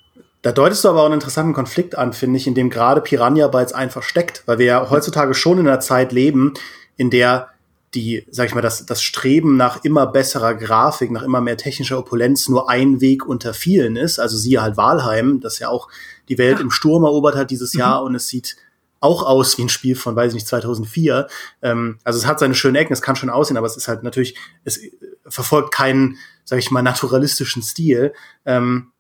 Da 0.42 0.52
deutest 0.52 0.84
du 0.84 0.88
aber 0.88 1.02
auch 1.02 1.06
einen 1.06 1.14
interessanten 1.14 1.52
Konflikt 1.52 1.96
an, 1.96 2.12
finde 2.12 2.36
ich, 2.36 2.46
in 2.46 2.54
dem 2.54 2.70
gerade 2.70 3.00
Piranha 3.00 3.48
Bytes 3.48 3.72
einfach 3.72 4.02
steckt, 4.02 4.42
weil 4.46 4.58
wir 4.58 4.66
ja 4.66 4.90
heutzutage 4.90 5.34
schon 5.34 5.58
in 5.58 5.66
einer 5.66 5.80
Zeit 5.80 6.12
leben, 6.12 6.54
in 6.96 7.10
der 7.10 7.48
die, 7.94 8.26
sag 8.30 8.46
ich 8.46 8.54
mal, 8.54 8.60
das, 8.60 8.84
das 8.86 9.02
Streben 9.02 9.56
nach 9.56 9.82
immer 9.84 10.06
besserer 10.06 10.54
Grafik, 10.54 11.10
nach 11.10 11.22
immer 11.22 11.40
mehr 11.40 11.56
technischer 11.56 11.98
Opulenz 11.98 12.48
nur 12.48 12.68
ein 12.68 13.00
Weg 13.00 13.26
unter 13.26 13.54
vielen 13.54 13.96
ist. 13.96 14.18
Also 14.18 14.36
siehe 14.36 14.60
halt 14.60 14.76
Walheim, 14.76 15.40
das 15.40 15.58
ja 15.58 15.68
auch 15.68 15.88
die 16.28 16.38
Welt 16.38 16.58
ja. 16.58 16.60
im 16.62 16.70
Sturm 16.70 17.04
erobert 17.04 17.36
hat 17.36 17.50
dieses 17.50 17.74
mhm. 17.74 17.80
Jahr 17.80 18.02
und 18.02 18.14
es 18.14 18.28
sieht 18.28 18.56
auch 19.00 19.22
aus 19.22 19.56
wie 19.58 19.62
ein 19.62 19.68
Spiel 19.68 19.94
von, 19.94 20.16
weiß 20.16 20.32
ich 20.32 20.34
nicht, 20.34 20.48
2004. 20.48 21.28
Ähm, 21.62 21.98
also 22.04 22.18
es 22.18 22.26
hat 22.26 22.40
seine 22.40 22.54
schönen 22.54 22.76
Ecken, 22.76 22.92
es 22.92 23.02
kann 23.02 23.16
schön 23.16 23.30
aussehen, 23.30 23.56
aber 23.56 23.66
es 23.66 23.76
ist 23.76 23.88
halt 23.88 24.02
natürlich, 24.02 24.36
es 24.64 24.80
verfolgt 25.26 25.72
keinen, 25.72 26.18
sag 26.44 26.58
ich 26.58 26.70
mal, 26.70 26.82
naturalistischen 26.82 27.62
Stil. 27.62 28.12
Ähm, 28.44 28.92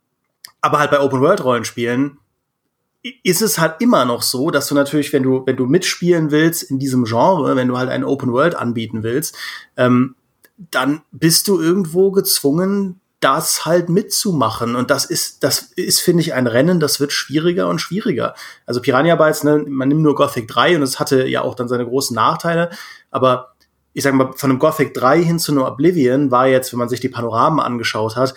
aber 0.60 0.78
halt 0.78 0.90
bei 0.90 1.00
Open-World-Rollenspielen 1.00 2.18
ist 3.02 3.42
es 3.42 3.58
halt 3.58 3.76
immer 3.80 4.04
noch 4.04 4.22
so, 4.22 4.50
dass 4.50 4.68
du 4.68 4.74
natürlich, 4.74 5.12
wenn 5.12 5.22
du, 5.22 5.42
wenn 5.46 5.56
du 5.56 5.66
mitspielen 5.66 6.30
willst 6.30 6.64
in 6.64 6.78
diesem 6.78 7.04
Genre, 7.04 7.56
wenn 7.56 7.68
du 7.68 7.78
halt 7.78 7.90
ein 7.90 8.04
Open 8.04 8.32
World 8.32 8.54
anbieten 8.54 9.02
willst, 9.02 9.36
ähm, 9.76 10.16
dann 10.56 11.02
bist 11.12 11.46
du 11.46 11.60
irgendwo 11.60 12.10
gezwungen, 12.10 13.00
das 13.20 13.64
halt 13.64 13.88
mitzumachen. 13.88 14.76
Und 14.76 14.90
das 14.90 15.04
ist, 15.04 15.42
das 15.42 15.72
ist, 15.76 16.00
finde 16.00 16.22
ich, 16.22 16.34
ein 16.34 16.46
Rennen, 16.46 16.80
das 16.80 17.00
wird 17.00 17.12
schwieriger 17.12 17.68
und 17.68 17.80
schwieriger. 17.80 18.34
Also 18.66 18.80
Piranha 18.80 19.16
Bytes, 19.16 19.44
ne, 19.44 19.64
man 19.66 19.88
nimmt 19.88 20.02
nur 20.02 20.14
Gothic 20.14 20.46
3 20.48 20.76
und 20.76 20.82
es 20.82 21.00
hatte 21.00 21.26
ja 21.26 21.42
auch 21.42 21.54
dann 21.54 21.68
seine 21.68 21.86
großen 21.86 22.14
Nachteile, 22.14 22.70
aber 23.10 23.54
ich 23.92 24.04
sag 24.04 24.14
mal, 24.14 24.32
von 24.34 24.50
einem 24.50 24.60
Gothic 24.60 24.94
3 24.94 25.24
hin 25.24 25.38
zu 25.40 25.50
einem 25.50 25.62
Oblivion 25.62 26.30
war 26.30 26.46
jetzt, 26.46 26.72
wenn 26.72 26.78
man 26.78 26.88
sich 26.88 27.00
die 27.00 27.08
Panoramen 27.08 27.58
angeschaut 27.58 28.14
hat, 28.14 28.34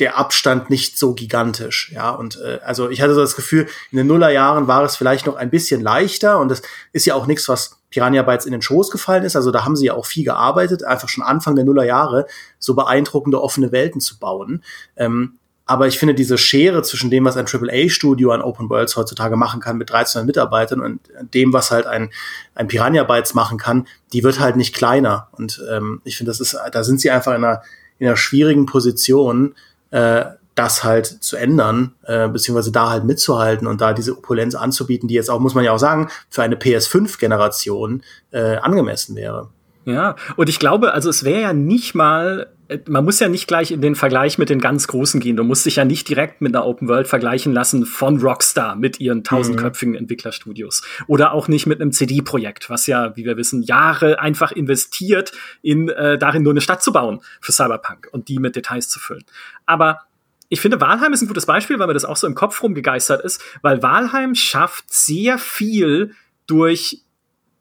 der 0.00 0.18
Abstand 0.18 0.70
nicht 0.70 0.98
so 0.98 1.14
gigantisch. 1.14 1.92
Ja, 1.94 2.10
und 2.10 2.40
äh, 2.44 2.58
also 2.64 2.90
ich 2.90 3.00
hatte 3.00 3.14
so 3.14 3.20
das 3.20 3.36
Gefühl, 3.36 3.68
in 3.92 3.98
den 3.98 4.06
Nullerjahren 4.06 4.66
war 4.66 4.82
es 4.82 4.96
vielleicht 4.96 5.26
noch 5.26 5.36
ein 5.36 5.50
bisschen 5.50 5.80
leichter 5.80 6.40
und 6.40 6.48
das 6.48 6.62
ist 6.92 7.06
ja 7.06 7.14
auch 7.14 7.26
nichts, 7.26 7.48
was 7.48 7.78
Piranha 7.90 8.22
Bytes 8.22 8.44
in 8.44 8.52
den 8.52 8.62
Schoß 8.62 8.90
gefallen 8.90 9.22
ist. 9.22 9.36
Also 9.36 9.52
da 9.52 9.64
haben 9.64 9.76
sie 9.76 9.86
ja 9.86 9.94
auch 9.94 10.06
viel 10.06 10.24
gearbeitet, 10.24 10.82
einfach 10.82 11.08
schon 11.08 11.22
Anfang 11.22 11.54
der 11.54 11.64
Nullerjahre 11.64 12.26
so 12.58 12.74
beeindruckende 12.74 13.40
offene 13.40 13.70
Welten 13.70 14.00
zu 14.00 14.18
bauen. 14.18 14.64
Ähm, 14.96 15.38
aber 15.66 15.86
ich 15.86 15.98
finde 15.98 16.14
diese 16.14 16.36
Schere 16.36 16.82
zwischen 16.82 17.10
dem, 17.10 17.24
was 17.24 17.36
ein 17.36 17.46
AAA-Studio 17.46 18.32
an 18.32 18.42
Open 18.42 18.68
Worlds 18.68 18.96
heutzutage 18.96 19.36
machen 19.36 19.60
kann 19.60 19.78
mit 19.78 19.90
13 19.90 20.26
Mitarbeitern 20.26 20.80
und 20.80 21.00
dem, 21.32 21.52
was 21.54 21.70
halt 21.70 21.86
ein, 21.86 22.10
ein 22.54 22.68
Piranha 22.68 23.04
Bytes 23.04 23.32
machen 23.32 23.56
kann, 23.56 23.86
die 24.12 24.24
wird 24.24 24.40
halt 24.40 24.56
nicht 24.56 24.74
kleiner. 24.74 25.28
Und 25.32 25.64
ähm, 25.70 26.02
ich 26.04 26.18
finde, 26.18 26.30
das 26.30 26.40
ist, 26.40 26.58
da 26.70 26.84
sind 26.84 27.00
sie 27.00 27.10
einfach 27.10 27.32
in 27.32 27.44
einer, 27.44 27.62
in 27.98 28.08
einer 28.08 28.16
schwierigen 28.16 28.66
Position, 28.66 29.54
äh, 29.94 30.24
das 30.56 30.84
halt 30.84 31.06
zu 31.06 31.36
ändern, 31.36 31.94
äh, 32.04 32.28
beziehungsweise 32.28 32.72
da 32.72 32.90
halt 32.90 33.04
mitzuhalten 33.04 33.66
und 33.66 33.80
da 33.80 33.92
diese 33.92 34.16
Opulenz 34.16 34.54
anzubieten, 34.54 35.08
die 35.08 35.14
jetzt 35.14 35.30
auch, 35.30 35.40
muss 35.40 35.54
man 35.54 35.64
ja 35.64 35.72
auch 35.72 35.78
sagen, 35.78 36.08
für 36.30 36.42
eine 36.42 36.56
PS5-Generation 36.56 38.02
äh, 38.32 38.56
angemessen 38.56 39.16
wäre. 39.16 39.48
Ja, 39.84 40.16
und 40.36 40.48
ich 40.48 40.58
glaube, 40.58 40.92
also 40.92 41.10
es 41.10 41.24
wäre 41.24 41.42
ja 41.42 41.52
nicht 41.52 41.94
mal, 41.94 42.53
man 42.88 43.04
muss 43.04 43.20
ja 43.20 43.28
nicht 43.28 43.46
gleich 43.46 43.70
in 43.70 43.80
den 43.80 43.94
Vergleich 43.94 44.38
mit 44.38 44.48
den 44.48 44.60
ganz 44.60 44.86
Großen 44.86 45.20
gehen. 45.20 45.36
Du 45.36 45.44
musst 45.44 45.66
dich 45.66 45.76
ja 45.76 45.84
nicht 45.84 46.08
direkt 46.08 46.40
mit 46.40 46.54
einer 46.54 46.66
Open 46.66 46.88
World 46.88 47.06
vergleichen 47.06 47.52
lassen 47.52 47.84
von 47.84 48.18
Rockstar 48.20 48.76
mit 48.76 49.00
ihren 49.00 49.22
tausendköpfigen 49.22 49.92
mhm. 49.92 50.00
Entwicklerstudios. 50.00 50.82
Oder 51.06 51.32
auch 51.32 51.48
nicht 51.48 51.66
mit 51.66 51.80
einem 51.80 51.92
CD-Projekt, 51.92 52.70
was 52.70 52.86
ja, 52.86 53.16
wie 53.16 53.24
wir 53.24 53.36
wissen, 53.36 53.62
Jahre 53.62 54.18
einfach 54.18 54.52
investiert, 54.52 55.32
in 55.62 55.88
äh, 55.90 56.16
darin 56.16 56.42
nur 56.42 56.52
eine 56.52 56.60
Stadt 56.60 56.82
zu 56.82 56.92
bauen 56.92 57.20
für 57.40 57.52
Cyberpunk 57.52 58.08
und 58.12 58.28
die 58.28 58.38
mit 58.38 58.56
Details 58.56 58.88
zu 58.88 58.98
füllen. 58.98 59.24
Aber 59.66 60.00
ich 60.48 60.60
finde, 60.60 60.80
Walheim 60.80 61.12
ist 61.12 61.22
ein 61.22 61.28
gutes 61.28 61.46
Beispiel, 61.46 61.78
weil 61.78 61.86
mir 61.86 61.94
das 61.94 62.04
auch 62.04 62.16
so 62.16 62.26
im 62.26 62.34
Kopf 62.34 62.62
rumgegeistert 62.62 63.22
ist, 63.24 63.42
weil 63.62 63.82
Walheim 63.82 64.34
schafft 64.34 64.92
sehr 64.92 65.38
viel 65.38 66.14
durch 66.46 67.03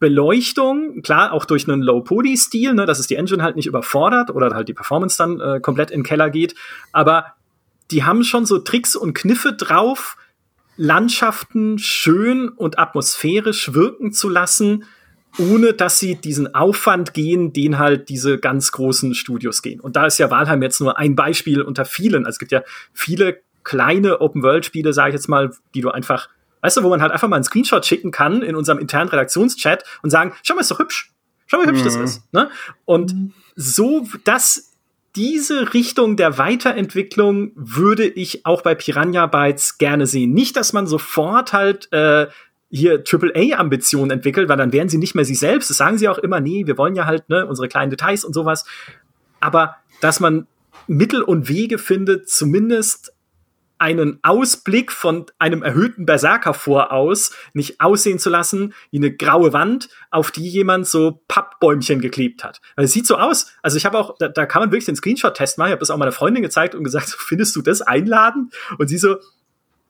Beleuchtung, 0.03 1.01
klar, 1.01 1.31
auch 1.31 1.45
durch 1.45 1.65
einen 1.65 1.81
Low-Poly-Stil, 1.81 2.73
ne, 2.73 2.85
dass 2.85 2.99
es 2.99 3.07
die 3.07 3.15
Engine 3.15 3.41
halt 3.41 3.55
nicht 3.55 3.67
überfordert 3.67 4.31
oder 4.31 4.53
halt 4.53 4.67
die 4.67 4.73
Performance 4.73 5.17
dann 5.17 5.39
äh, 5.39 5.61
komplett 5.61 5.91
in 5.91 6.01
den 6.01 6.05
Keller 6.05 6.29
geht. 6.29 6.55
Aber 6.91 7.35
die 7.89 8.03
haben 8.03 8.25
schon 8.25 8.45
so 8.45 8.59
Tricks 8.59 8.97
und 8.97 9.13
Kniffe 9.13 9.53
drauf, 9.53 10.17
Landschaften 10.75 11.79
schön 11.79 12.49
und 12.49 12.79
atmosphärisch 12.79 13.73
wirken 13.73 14.11
zu 14.11 14.27
lassen, 14.27 14.83
ohne 15.37 15.71
dass 15.71 15.99
sie 15.99 16.15
diesen 16.15 16.53
Aufwand 16.53 17.13
gehen, 17.13 17.53
den 17.53 17.79
halt 17.79 18.09
diese 18.09 18.39
ganz 18.39 18.73
großen 18.73 19.13
Studios 19.13 19.61
gehen. 19.61 19.79
Und 19.79 19.95
da 19.95 20.05
ist 20.05 20.17
ja 20.17 20.29
Valheim 20.29 20.61
jetzt 20.61 20.81
nur 20.81 20.97
ein 20.97 21.15
Beispiel 21.15 21.61
unter 21.61 21.85
vielen. 21.85 22.25
Also 22.25 22.35
es 22.35 22.39
gibt 22.39 22.51
ja 22.51 22.63
viele 22.91 23.39
kleine 23.63 24.19
Open-World-Spiele, 24.19 24.91
sage 24.91 25.11
ich 25.11 25.15
jetzt 25.15 25.29
mal, 25.29 25.51
die 25.73 25.79
du 25.79 25.91
einfach, 25.91 26.27
weißt 26.63 26.77
du, 26.77 26.83
wo 26.83 26.89
man 26.89 27.01
halt 27.01 27.11
einfach 27.11 27.27
mal 27.27 27.35
einen 27.35 27.43
Screenshot 27.43 27.85
schicken 27.85 28.09
kann 28.09 28.41
in 28.41 28.55
unserem 28.55 28.79
internen 28.79 29.09
Redaktionschat 29.09 29.83
und 30.01 30.09
sagen, 30.09 30.33
schau 30.41 30.55
mal, 30.55 30.61
ist 30.61 30.71
doch 30.71 30.79
hübsch. 30.79 31.11
Schau 31.45 31.57
mal, 31.57 31.65
wie 31.65 31.69
hübsch 31.69 31.81
mhm. 31.81 31.85
das 31.85 31.95
ist. 31.95 32.33
Ne? 32.33 32.49
Und 32.85 33.13
so, 33.55 34.07
dass 34.23 34.71
diese 35.15 35.73
Richtung 35.73 36.15
der 36.15 36.37
Weiterentwicklung 36.37 37.51
würde 37.55 38.07
ich 38.07 38.45
auch 38.45 38.61
bei 38.61 38.73
Piranha 38.73 39.27
Bytes 39.27 39.77
gerne 39.77 40.07
sehen. 40.07 40.33
Nicht, 40.33 40.55
dass 40.55 40.73
man 40.73 40.87
sofort 40.87 41.53
halt 41.53 41.91
äh, 41.91 42.27
hier 42.71 43.03
AAA-Ambitionen 43.07 44.09
entwickelt, 44.09 44.49
weil 44.49 44.57
dann 44.57 44.73
wären 44.73 44.89
sie 44.89 44.97
nicht 44.97 45.13
mehr 45.13 45.25
sie 45.25 45.35
selbst. 45.35 45.69
Das 45.69 45.77
sagen 45.77 45.99
sie 45.99 46.09
auch 46.09 46.17
immer, 46.17 46.39
nee, 46.39 46.65
wir 46.65 46.77
wollen 46.79 46.95
ja 46.95 47.05
halt 47.05 47.29
ne, 47.29 47.45
unsere 47.45 47.67
kleinen 47.67 47.91
Details 47.91 48.25
und 48.25 48.33
sowas. 48.33 48.65
Aber 49.39 49.75
dass 50.01 50.19
man 50.19 50.47
Mittel 50.87 51.21
und 51.21 51.47
Wege 51.47 51.77
findet, 51.77 52.29
zumindest 52.29 53.12
einen 53.83 54.19
Ausblick 54.21 54.93
von 54.93 55.25
einem 55.39 55.61
erhöhten 55.61 56.05
Berserker 56.05 56.53
voraus 56.53 57.35
nicht 57.51 57.81
aussehen 57.81 58.17
zu 58.17 58.29
lassen 58.29 58.73
wie 58.91 58.97
eine 58.97 59.13
graue 59.13 59.51
Wand, 59.51 59.89
auf 60.09 60.31
die 60.31 60.47
jemand 60.47 60.87
so 60.87 61.21
Pappbäumchen 61.27 61.99
geklebt 61.99 62.45
hat. 62.45 62.61
Es 62.77 62.93
sieht 62.93 63.05
so 63.05 63.17
aus. 63.17 63.51
Also 63.61 63.75
ich 63.75 63.85
habe 63.85 63.99
auch, 63.99 64.15
da, 64.17 64.29
da, 64.29 64.45
kann 64.45 64.61
man 64.61 64.71
wirklich 64.71 64.85
den 64.85 64.95
Screenshot-Test 64.95 65.57
machen. 65.57 65.67
Ich 65.67 65.71
habe 65.73 65.81
das 65.81 65.91
auch 65.91 65.97
meiner 65.97 66.13
Freundin 66.13 66.41
gezeigt 66.41 66.75
und 66.75 66.85
gesagt, 66.85 67.09
findest 67.17 67.57
du 67.57 67.61
das 67.61 67.81
einladen? 67.81 68.51
Und 68.77 68.87
sie 68.87 68.97
so, 68.97 69.17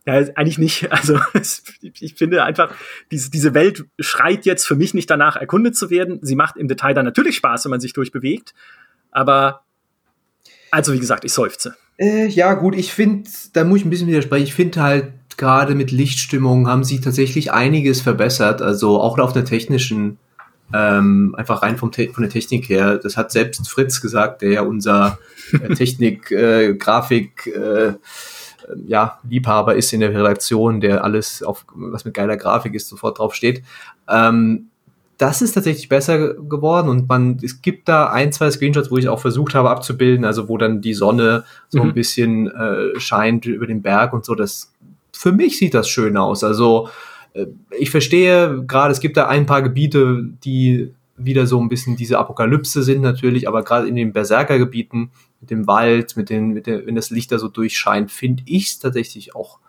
ja, 0.07 0.15
eigentlich 0.15 0.57
nicht. 0.57 0.87
Also 0.91 1.19
ich 1.83 2.15
finde 2.15 2.43
einfach, 2.43 2.73
diese, 3.11 3.29
diese 3.29 3.53
Welt 3.53 3.85
schreit 3.99 4.47
jetzt 4.47 4.65
für 4.65 4.75
mich 4.75 4.95
nicht 4.95 5.11
danach, 5.11 5.35
erkundet 5.35 5.77
zu 5.77 5.91
werden. 5.91 6.17
Sie 6.23 6.35
macht 6.35 6.57
im 6.57 6.67
Detail 6.67 6.95
dann 6.95 7.05
natürlich 7.05 7.35
Spaß, 7.35 7.65
wenn 7.65 7.69
man 7.69 7.79
sich 7.79 7.93
durchbewegt. 7.93 8.55
Aber 9.11 9.61
also 10.71 10.93
wie 10.93 10.99
gesagt, 10.99 11.25
ich 11.25 11.33
seufze. 11.33 11.75
Äh, 11.97 12.27
ja, 12.27 12.53
gut, 12.53 12.75
ich 12.75 12.93
finde, 12.93 13.29
da 13.53 13.63
muss 13.63 13.79
ich 13.79 13.85
ein 13.85 13.89
bisschen 13.89 14.07
widersprechen. 14.07 14.45
Ich 14.45 14.53
finde 14.53 14.81
halt, 14.81 15.13
gerade 15.37 15.75
mit 15.75 15.91
Lichtstimmung 15.91 16.67
haben 16.67 16.83
sie 16.83 17.01
tatsächlich 17.01 17.51
einiges 17.51 18.01
verbessert. 18.01 18.61
Also 18.61 18.99
auch 18.99 19.17
auf 19.19 19.33
der 19.33 19.45
technischen, 19.45 20.17
ähm, 20.73 21.35
einfach 21.37 21.61
rein 21.61 21.77
vom 21.77 21.91
Te 21.91 22.09
von 22.09 22.23
der 22.23 22.31
Technik 22.31 22.69
her. 22.69 22.97
Das 22.97 23.17
hat 23.17 23.31
selbst 23.31 23.67
Fritz 23.69 24.01
gesagt, 24.01 24.41
der 24.41 24.51
ja 24.51 24.61
unser 24.61 25.19
äh, 25.51 25.73
Technik, 25.75 26.31
äh, 26.31 26.75
Grafik, 26.75 27.47
äh, 27.47 27.93
ja, 28.87 29.19
Liebhaber 29.29 29.75
ist 29.75 29.91
in 29.91 29.99
der 29.99 30.13
Redaktion, 30.13 30.79
der 30.79 31.03
alles 31.03 31.43
auf, 31.43 31.65
was 31.73 32.05
mit 32.05 32.13
geiler 32.13 32.37
Grafik 32.37 32.73
ist, 32.73 32.87
sofort 32.87 33.19
drauf 33.19 33.35
steht. 33.35 33.61
Ähm, 34.07 34.69
das 35.23 35.41
ist 35.41 35.53
tatsächlich 35.53 35.87
besser 35.87 36.33
geworden 36.33 36.89
und 36.89 37.07
man, 37.07 37.39
es 37.41 37.61
gibt 37.61 37.87
da 37.87 38.11
ein, 38.11 38.33
zwei 38.33 38.51
Screenshots, 38.51 38.91
wo 38.91 38.97
ich 38.97 39.07
auch 39.07 39.21
versucht 39.21 39.55
habe 39.55 39.69
abzubilden, 39.69 40.25
also 40.25 40.49
wo 40.49 40.57
dann 40.57 40.81
die 40.81 40.93
Sonne 40.93 41.45
so 41.69 41.81
mhm. 41.81 41.89
ein 41.89 41.93
bisschen 41.93 42.51
äh, 42.51 42.99
scheint 42.99 43.45
über 43.45 43.65
den 43.65 43.81
Berg 43.81 44.11
und 44.11 44.25
so, 44.25 44.35
das 44.35 44.73
für 45.13 45.31
mich 45.31 45.57
sieht 45.57 45.75
das 45.75 45.87
schön 45.87 46.17
aus. 46.17 46.43
Also 46.43 46.89
äh, 47.35 47.45
ich 47.79 47.89
verstehe 47.89 48.65
gerade, 48.67 48.91
es 48.91 48.99
gibt 48.99 49.15
da 49.15 49.29
ein 49.29 49.45
paar 49.45 49.61
Gebiete, 49.61 50.27
die 50.43 50.91
wieder 51.15 51.47
so 51.47 51.57
ein 51.61 51.69
bisschen 51.69 51.95
diese 51.95 52.19
Apokalypse 52.19 52.83
sind 52.83 53.01
natürlich, 53.01 53.47
aber 53.47 53.63
gerade 53.63 53.87
in 53.87 53.95
den 53.95 54.11
Berserkergebieten 54.11 55.11
mit 55.39 55.51
dem 55.51 55.67
Wald, 55.67 56.17
mit 56.17 56.29
den, 56.29 56.49
mit 56.49 56.67
der, 56.67 56.85
wenn 56.85 56.95
das 56.95 57.11
Licht 57.11 57.31
da 57.31 57.39
so 57.39 57.47
durchscheint, 57.47 58.11
finde 58.11 58.43
ich 58.45 58.71
es 58.71 58.79
tatsächlich 58.79 59.37
auch 59.37 59.59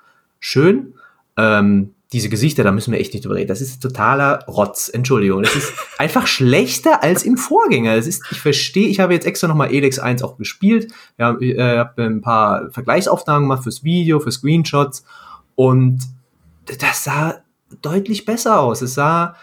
schön. 0.41 0.95
Ähm, 1.37 1.95
diese 2.13 2.29
Gesichter, 2.29 2.63
da 2.63 2.71
müssen 2.71 2.93
wir 2.93 3.01
echt 3.01 3.13
nicht 3.13 3.25
drüber 3.25 3.37
reden. 3.37 3.49
Das 3.49 3.61
ist 3.61 3.83
totaler 3.83 4.45
Rotz. 4.47 4.89
Entschuldigung. 4.89 5.43
Das 5.43 5.57
ist 5.57 5.73
einfach 5.99 6.27
schlechter 6.27 7.03
als 7.03 7.25
im 7.25 7.37
Vorgänger. 7.37 7.97
Das 7.97 8.07
ist, 8.07 8.23
ich 8.31 8.41
verstehe, 8.41 8.89
ich 8.89 9.01
habe 9.01 9.15
jetzt 9.15 9.27
extra 9.27 9.49
nochmal 9.49 9.73
Elex 9.73 9.99
1 9.99 10.23
auch 10.23 10.37
gespielt. 10.37 10.93
Ja, 11.19 11.37
ich 11.41 11.57
äh, 11.57 11.79
habe 11.79 12.05
ein 12.05 12.21
paar 12.21 12.71
Vergleichsaufnahmen 12.71 13.49
gemacht 13.49 13.65
fürs 13.65 13.83
Video, 13.83 14.21
für 14.21 14.31
Screenshots. 14.31 15.05
Und 15.57 16.01
das 16.67 17.05
sah 17.05 17.43
deutlich 17.83 18.25
besser 18.25 18.61
aus. 18.61 18.83
Es 18.83 18.95
sah 18.95 19.35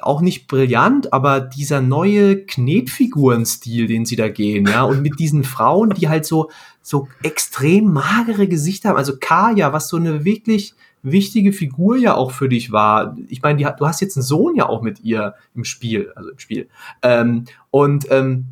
auch 0.00 0.20
nicht 0.20 0.46
brillant, 0.48 1.12
aber 1.12 1.40
dieser 1.40 1.80
neue 1.80 2.44
Knetfigurenstil, 2.44 3.86
den 3.86 4.04
sie 4.04 4.16
da 4.16 4.28
gehen, 4.28 4.66
ja, 4.66 4.84
und 4.84 5.02
mit 5.02 5.18
diesen 5.18 5.44
Frauen, 5.44 5.90
die 5.90 6.08
halt 6.08 6.24
so, 6.24 6.50
so 6.82 7.08
extrem 7.22 7.92
magere 7.92 8.46
Gesichter 8.46 8.90
haben, 8.90 8.96
also 8.96 9.14
Kaya, 9.18 9.72
was 9.72 9.88
so 9.88 9.96
eine 9.96 10.24
wirklich 10.24 10.74
wichtige 11.12 11.52
Figur 11.52 11.96
ja 11.96 12.14
auch 12.14 12.30
für 12.30 12.48
dich 12.48 12.72
war. 12.72 13.16
Ich 13.28 13.42
meine, 13.42 13.74
du 13.78 13.86
hast 13.86 14.00
jetzt 14.00 14.16
einen 14.16 14.24
Sohn 14.24 14.56
ja 14.56 14.68
auch 14.68 14.82
mit 14.82 15.00
ihr 15.00 15.34
im 15.54 15.64
Spiel, 15.64 16.12
also 16.14 16.30
im 16.30 16.38
Spiel. 16.38 16.68
Ähm, 17.02 17.44
und 17.70 18.06
ähm, 18.10 18.46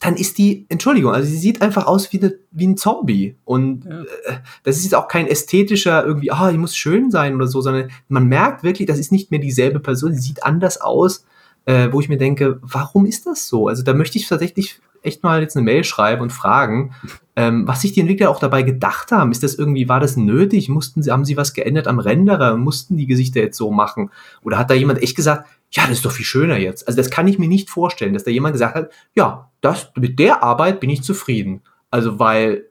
dann 0.00 0.16
ist 0.16 0.38
die, 0.38 0.64
Entschuldigung, 0.70 1.12
also 1.12 1.28
sie 1.28 1.36
sieht 1.36 1.60
einfach 1.60 1.86
aus 1.86 2.10
wie, 2.12 2.20
eine, 2.20 2.34
wie 2.50 2.66
ein 2.66 2.76
Zombie. 2.78 3.36
Und 3.44 3.84
ja. 3.84 4.00
äh, 4.00 4.38
das 4.64 4.78
ist 4.78 4.94
auch 4.94 5.08
kein 5.08 5.26
ästhetischer 5.26 6.04
irgendwie, 6.04 6.30
ah, 6.32 6.50
die 6.50 6.58
muss 6.58 6.74
schön 6.74 7.10
sein 7.10 7.34
oder 7.34 7.46
so, 7.46 7.60
sondern 7.60 7.90
man 8.08 8.26
merkt 8.26 8.62
wirklich, 8.62 8.88
das 8.88 8.98
ist 8.98 9.12
nicht 9.12 9.30
mehr 9.30 9.40
dieselbe 9.40 9.78
Person, 9.78 10.14
sie 10.14 10.20
sieht 10.20 10.42
anders 10.42 10.80
aus, 10.80 11.26
äh, 11.66 11.88
wo 11.92 12.00
ich 12.00 12.08
mir 12.08 12.16
denke, 12.16 12.58
warum 12.62 13.04
ist 13.04 13.26
das 13.26 13.46
so? 13.46 13.68
Also 13.68 13.82
da 13.82 13.92
möchte 13.92 14.16
ich 14.16 14.26
tatsächlich 14.26 14.80
echt 15.02 15.22
mal 15.22 15.42
jetzt 15.42 15.56
eine 15.56 15.64
Mail 15.64 15.84
schreiben 15.84 16.22
und 16.22 16.32
fragen, 16.32 16.94
ähm, 17.40 17.66
was 17.66 17.80
sich 17.80 17.92
die 17.92 18.00
Entwickler 18.00 18.28
auch 18.28 18.38
dabei 18.38 18.62
gedacht 18.62 19.12
haben. 19.12 19.32
Ist 19.32 19.42
das 19.42 19.54
irgendwie, 19.54 19.88
war 19.88 19.98
das 19.98 20.18
nötig? 20.18 20.68
Mussten 20.68 21.02
sie, 21.02 21.10
haben 21.10 21.24
sie 21.24 21.38
was 21.38 21.54
geändert 21.54 21.88
am 21.88 21.98
Renderer? 21.98 22.58
Mussten 22.58 22.98
die 22.98 23.06
Gesichter 23.06 23.40
jetzt 23.40 23.56
so 23.56 23.70
machen? 23.70 24.10
Oder 24.42 24.58
hat 24.58 24.68
da 24.68 24.74
jemand 24.74 25.02
echt 25.02 25.16
gesagt, 25.16 25.48
ja, 25.70 25.84
das 25.84 25.92
ist 25.92 26.04
doch 26.04 26.12
viel 26.12 26.26
schöner 26.26 26.58
jetzt. 26.58 26.86
Also 26.86 26.98
das 26.98 27.08
kann 27.08 27.28
ich 27.28 27.38
mir 27.38 27.48
nicht 27.48 27.70
vorstellen, 27.70 28.12
dass 28.12 28.24
da 28.24 28.30
jemand 28.30 28.52
gesagt 28.52 28.74
hat, 28.74 28.90
ja, 29.14 29.50
das, 29.62 29.90
mit 29.96 30.18
der 30.18 30.42
Arbeit 30.42 30.80
bin 30.80 30.90
ich 30.90 31.02
zufrieden. 31.02 31.62
Also 31.90 32.18
weil 32.18 32.66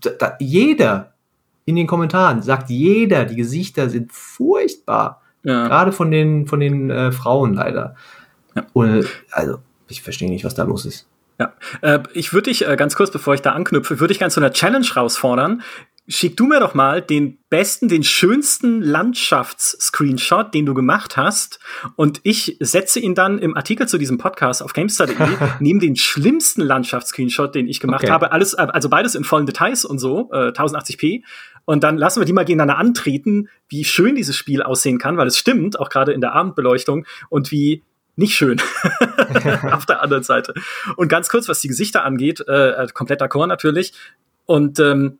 da, 0.00 0.10
da, 0.18 0.36
jeder 0.40 1.12
in 1.66 1.76
den 1.76 1.86
Kommentaren 1.86 2.40
sagt 2.40 2.70
jeder, 2.70 3.26
die 3.26 3.36
Gesichter 3.36 3.90
sind 3.90 4.12
furchtbar. 4.12 5.20
Ja. 5.42 5.68
Gerade 5.68 5.92
von 5.92 6.10
den, 6.10 6.46
von 6.46 6.58
den 6.58 6.90
äh, 6.90 7.12
Frauen 7.12 7.52
leider. 7.52 7.96
Ja. 8.56 8.64
Und, 8.72 9.06
also, 9.30 9.58
ich 9.88 10.00
verstehe 10.00 10.30
nicht, 10.30 10.44
was 10.44 10.54
da 10.54 10.62
los 10.62 10.86
ist. 10.86 11.06
Ja, 11.38 11.54
äh, 11.82 12.00
ich 12.12 12.32
würde 12.32 12.50
dich 12.50 12.66
äh, 12.66 12.76
ganz 12.76 12.94
kurz, 12.94 13.10
bevor 13.10 13.34
ich 13.34 13.42
da 13.42 13.52
anknüpfe, 13.52 14.00
würde 14.00 14.12
ich 14.12 14.20
ganz 14.20 14.34
zu 14.34 14.40
einer 14.40 14.52
Challenge 14.52 14.86
rausfordern. 14.94 15.62
Schick 16.06 16.36
du 16.36 16.44
mir 16.44 16.60
doch 16.60 16.74
mal 16.74 17.00
den 17.00 17.38
besten, 17.48 17.88
den 17.88 18.04
schönsten 18.04 18.82
Landschafts-Screenshot, 18.82 20.52
den 20.52 20.66
du 20.66 20.74
gemacht 20.74 21.16
hast. 21.16 21.60
Und 21.96 22.20
ich 22.24 22.58
setze 22.60 23.00
ihn 23.00 23.14
dann 23.14 23.38
im 23.38 23.56
Artikel 23.56 23.88
zu 23.88 23.96
diesem 23.96 24.18
Podcast 24.18 24.62
auf 24.62 24.74
GameStar.de 24.74 25.16
neben 25.60 25.80
den 25.80 25.96
schlimmsten 25.96 26.60
Landschafts-Screenshot, 26.60 27.54
den 27.54 27.68
ich 27.68 27.80
gemacht 27.80 28.04
okay. 28.04 28.12
habe. 28.12 28.32
Alles, 28.32 28.52
äh, 28.52 28.66
also 28.70 28.90
beides 28.90 29.14
in 29.14 29.24
vollen 29.24 29.46
Details 29.46 29.86
und 29.86 29.98
so, 29.98 30.30
äh, 30.30 30.52
1080p. 30.52 31.22
Und 31.64 31.82
dann 31.82 31.96
lassen 31.96 32.20
wir 32.20 32.26
die 32.26 32.34
mal 32.34 32.44
gegeneinander 32.44 32.78
antreten, 32.78 33.48
wie 33.68 33.84
schön 33.84 34.14
dieses 34.14 34.36
Spiel 34.36 34.62
aussehen 34.62 34.98
kann, 34.98 35.16
weil 35.16 35.26
es 35.26 35.38
stimmt, 35.38 35.80
auch 35.80 35.88
gerade 35.88 36.12
in 36.12 36.20
der 36.20 36.34
Abendbeleuchtung, 36.34 37.06
und 37.30 37.50
wie 37.50 37.82
nicht 38.16 38.34
schön 38.34 38.60
auf 39.70 39.86
der 39.86 40.02
anderen 40.02 40.22
Seite. 40.22 40.54
Und 40.96 41.08
ganz 41.08 41.28
kurz, 41.28 41.48
was 41.48 41.60
die 41.60 41.68
Gesichter 41.68 42.04
angeht, 42.04 42.40
äh, 42.46 42.86
komplett 42.92 43.22
d'accord 43.22 43.46
natürlich. 43.46 43.92
Und 44.46 44.78
ähm, 44.78 45.18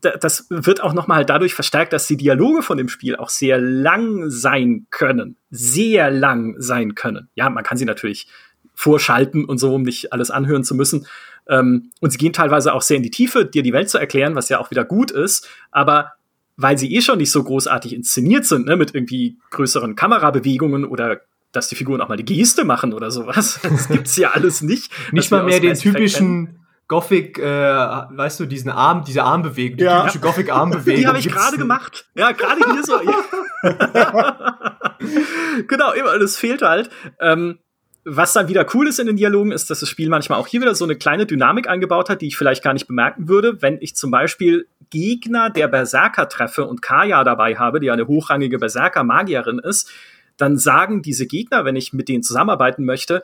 das 0.00 0.46
wird 0.48 0.82
auch 0.82 0.94
nochmal 0.94 1.18
halt 1.18 1.30
dadurch 1.30 1.54
verstärkt, 1.54 1.92
dass 1.92 2.06
die 2.06 2.16
Dialoge 2.16 2.62
von 2.62 2.78
dem 2.78 2.88
Spiel 2.88 3.16
auch 3.16 3.28
sehr 3.28 3.58
lang 3.58 4.30
sein 4.30 4.86
können. 4.90 5.36
Sehr 5.50 6.10
lang 6.10 6.54
sein 6.58 6.94
können. 6.94 7.28
Ja, 7.34 7.50
man 7.50 7.64
kann 7.64 7.76
sie 7.76 7.84
natürlich 7.84 8.26
vorschalten 8.74 9.44
und 9.44 9.58
so, 9.58 9.74
um 9.74 9.82
nicht 9.82 10.12
alles 10.12 10.30
anhören 10.30 10.64
zu 10.64 10.74
müssen. 10.74 11.06
Ähm, 11.48 11.90
und 12.00 12.10
sie 12.10 12.18
gehen 12.18 12.32
teilweise 12.32 12.72
auch 12.72 12.82
sehr 12.82 12.96
in 12.96 13.02
die 13.02 13.10
Tiefe, 13.10 13.44
dir 13.44 13.62
die 13.62 13.72
Welt 13.72 13.90
zu 13.90 13.98
erklären, 13.98 14.34
was 14.34 14.48
ja 14.48 14.58
auch 14.58 14.70
wieder 14.70 14.84
gut 14.84 15.10
ist. 15.10 15.48
Aber 15.70 16.12
weil 16.56 16.78
sie 16.78 16.94
eh 16.94 17.00
schon 17.00 17.18
nicht 17.18 17.30
so 17.30 17.42
großartig 17.42 17.94
inszeniert 17.94 18.44
sind, 18.44 18.66
ne, 18.66 18.76
mit 18.76 18.94
irgendwie 18.94 19.38
größeren 19.50 19.96
Kamerabewegungen 19.96 20.84
oder 20.84 21.20
dass 21.54 21.68
die 21.68 21.76
Figuren 21.76 22.00
auch 22.00 22.08
mal 22.08 22.16
die 22.16 22.24
Geste 22.24 22.64
machen 22.64 22.92
oder 22.92 23.10
sowas. 23.10 23.60
Das 23.74 23.88
gibt's 23.88 24.16
ja 24.16 24.30
alles 24.30 24.62
nicht. 24.62 24.92
nicht 25.12 25.30
mal 25.30 25.44
mehr 25.44 25.60
den 25.60 25.74
typischen 25.74 26.64
Gothic, 26.86 27.38
äh, 27.38 27.44
weißt 27.44 28.40
du, 28.40 28.46
diesen 28.46 28.70
Arm, 28.70 29.04
diese 29.04 29.22
Armbewegung, 29.22 29.78
die 29.78 29.84
ja. 29.84 30.02
typische 30.02 30.20
Gothic-Armbewegung. 30.20 31.00
Die 31.00 31.06
habe 31.06 31.18
ich 31.18 31.28
gerade 31.28 31.56
gemacht. 31.56 32.06
Ja, 32.14 32.32
gerade 32.32 32.60
hier 32.72 32.84
so. 32.84 32.98
genau, 35.66 35.92
immer, 35.92 36.18
das 36.18 36.36
fehlt 36.36 36.62
halt. 36.62 36.90
Ähm, 37.20 37.58
was 38.04 38.34
dann 38.34 38.48
wieder 38.48 38.66
cool 38.74 38.86
ist 38.86 38.98
in 38.98 39.06
den 39.06 39.16
Dialogen, 39.16 39.50
ist, 39.50 39.70
dass 39.70 39.80
das 39.80 39.88
Spiel 39.88 40.10
manchmal 40.10 40.38
auch 40.38 40.46
hier 40.46 40.60
wieder 40.60 40.74
so 40.74 40.84
eine 40.84 40.96
kleine 40.96 41.24
Dynamik 41.24 41.68
eingebaut 41.68 42.10
hat, 42.10 42.20
die 42.20 42.26
ich 42.26 42.36
vielleicht 42.36 42.62
gar 42.62 42.74
nicht 42.74 42.86
bemerken 42.86 43.28
würde, 43.28 43.62
wenn 43.62 43.78
ich 43.80 43.96
zum 43.96 44.10
Beispiel 44.10 44.68
Gegner 44.90 45.48
der 45.48 45.68
Berserker 45.68 46.28
treffe 46.28 46.66
und 46.66 46.82
Kaya 46.82 47.24
dabei 47.24 47.56
habe, 47.56 47.80
die 47.80 47.90
eine 47.90 48.06
hochrangige 48.06 48.58
Berserker-Magierin 48.58 49.58
ist, 49.58 49.90
dann 50.36 50.58
sagen 50.58 51.02
diese 51.02 51.26
Gegner, 51.26 51.64
wenn 51.64 51.76
ich 51.76 51.92
mit 51.92 52.08
denen 52.08 52.22
zusammenarbeiten 52.22 52.84
möchte, 52.84 53.22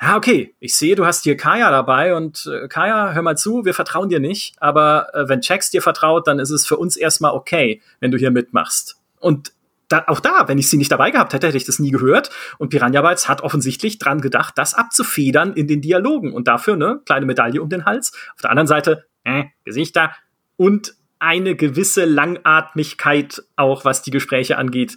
ja, 0.00 0.16
okay, 0.16 0.54
ich 0.60 0.76
sehe, 0.76 0.94
du 0.94 1.06
hast 1.06 1.24
hier 1.24 1.36
Kaya 1.36 1.70
dabei 1.70 2.14
und 2.14 2.46
äh, 2.46 2.68
Kaya, 2.68 3.12
hör 3.14 3.22
mal 3.22 3.36
zu, 3.36 3.64
wir 3.64 3.74
vertrauen 3.74 4.08
dir 4.08 4.20
nicht, 4.20 4.54
aber 4.60 5.12
äh, 5.12 5.28
wenn 5.28 5.40
Jax 5.42 5.70
dir 5.70 5.82
vertraut, 5.82 6.28
dann 6.28 6.38
ist 6.38 6.50
es 6.50 6.66
für 6.66 6.76
uns 6.76 6.96
erstmal 6.96 7.32
okay, 7.32 7.82
wenn 7.98 8.12
du 8.12 8.18
hier 8.18 8.30
mitmachst. 8.30 8.96
Und 9.18 9.52
da, 9.88 10.04
auch 10.06 10.20
da, 10.20 10.46
wenn 10.46 10.58
ich 10.58 10.68
sie 10.70 10.76
nicht 10.76 10.92
dabei 10.92 11.10
gehabt 11.10 11.32
hätte, 11.32 11.48
hätte 11.48 11.56
ich 11.56 11.64
das 11.64 11.78
nie 11.78 11.90
gehört. 11.90 12.30
Und 12.58 12.68
Piranha 12.68 13.00
Bytes 13.02 13.28
hat 13.28 13.40
offensichtlich 13.40 13.98
dran 13.98 14.20
gedacht, 14.20 14.54
das 14.56 14.74
abzufedern 14.74 15.54
in 15.54 15.66
den 15.66 15.80
Dialogen. 15.80 16.32
Und 16.32 16.46
dafür, 16.46 16.76
ne, 16.76 17.00
kleine 17.04 17.26
Medaille 17.26 17.60
um 17.60 17.68
den 17.68 17.86
Hals. 17.86 18.12
Auf 18.34 18.42
der 18.42 18.50
anderen 18.50 18.66
Seite, 18.66 19.06
äh, 19.24 19.44
Gesichter 19.64 20.12
und 20.56 20.94
eine 21.18 21.56
gewisse 21.56 22.04
Langatmigkeit 22.04 23.42
auch, 23.56 23.84
was 23.84 24.02
die 24.02 24.10
Gespräche 24.10 24.58
angeht, 24.58 24.96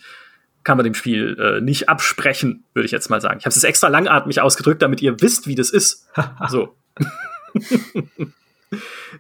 kann 0.63 0.77
man 0.77 0.83
dem 0.83 0.93
Spiel 0.93 1.37
äh, 1.39 1.61
nicht 1.61 1.89
absprechen, 1.89 2.63
würde 2.73 2.85
ich 2.85 2.91
jetzt 2.91 3.09
mal 3.09 3.21
sagen. 3.21 3.39
Ich 3.39 3.45
habe 3.45 3.55
es 3.55 3.63
extra 3.63 3.87
langatmig 3.87 4.41
ausgedrückt, 4.41 4.81
damit 4.81 5.01
ihr 5.01 5.19
wisst, 5.21 5.47
wie 5.47 5.55
das 5.55 5.69
ist. 5.69 6.07
so. 6.49 6.75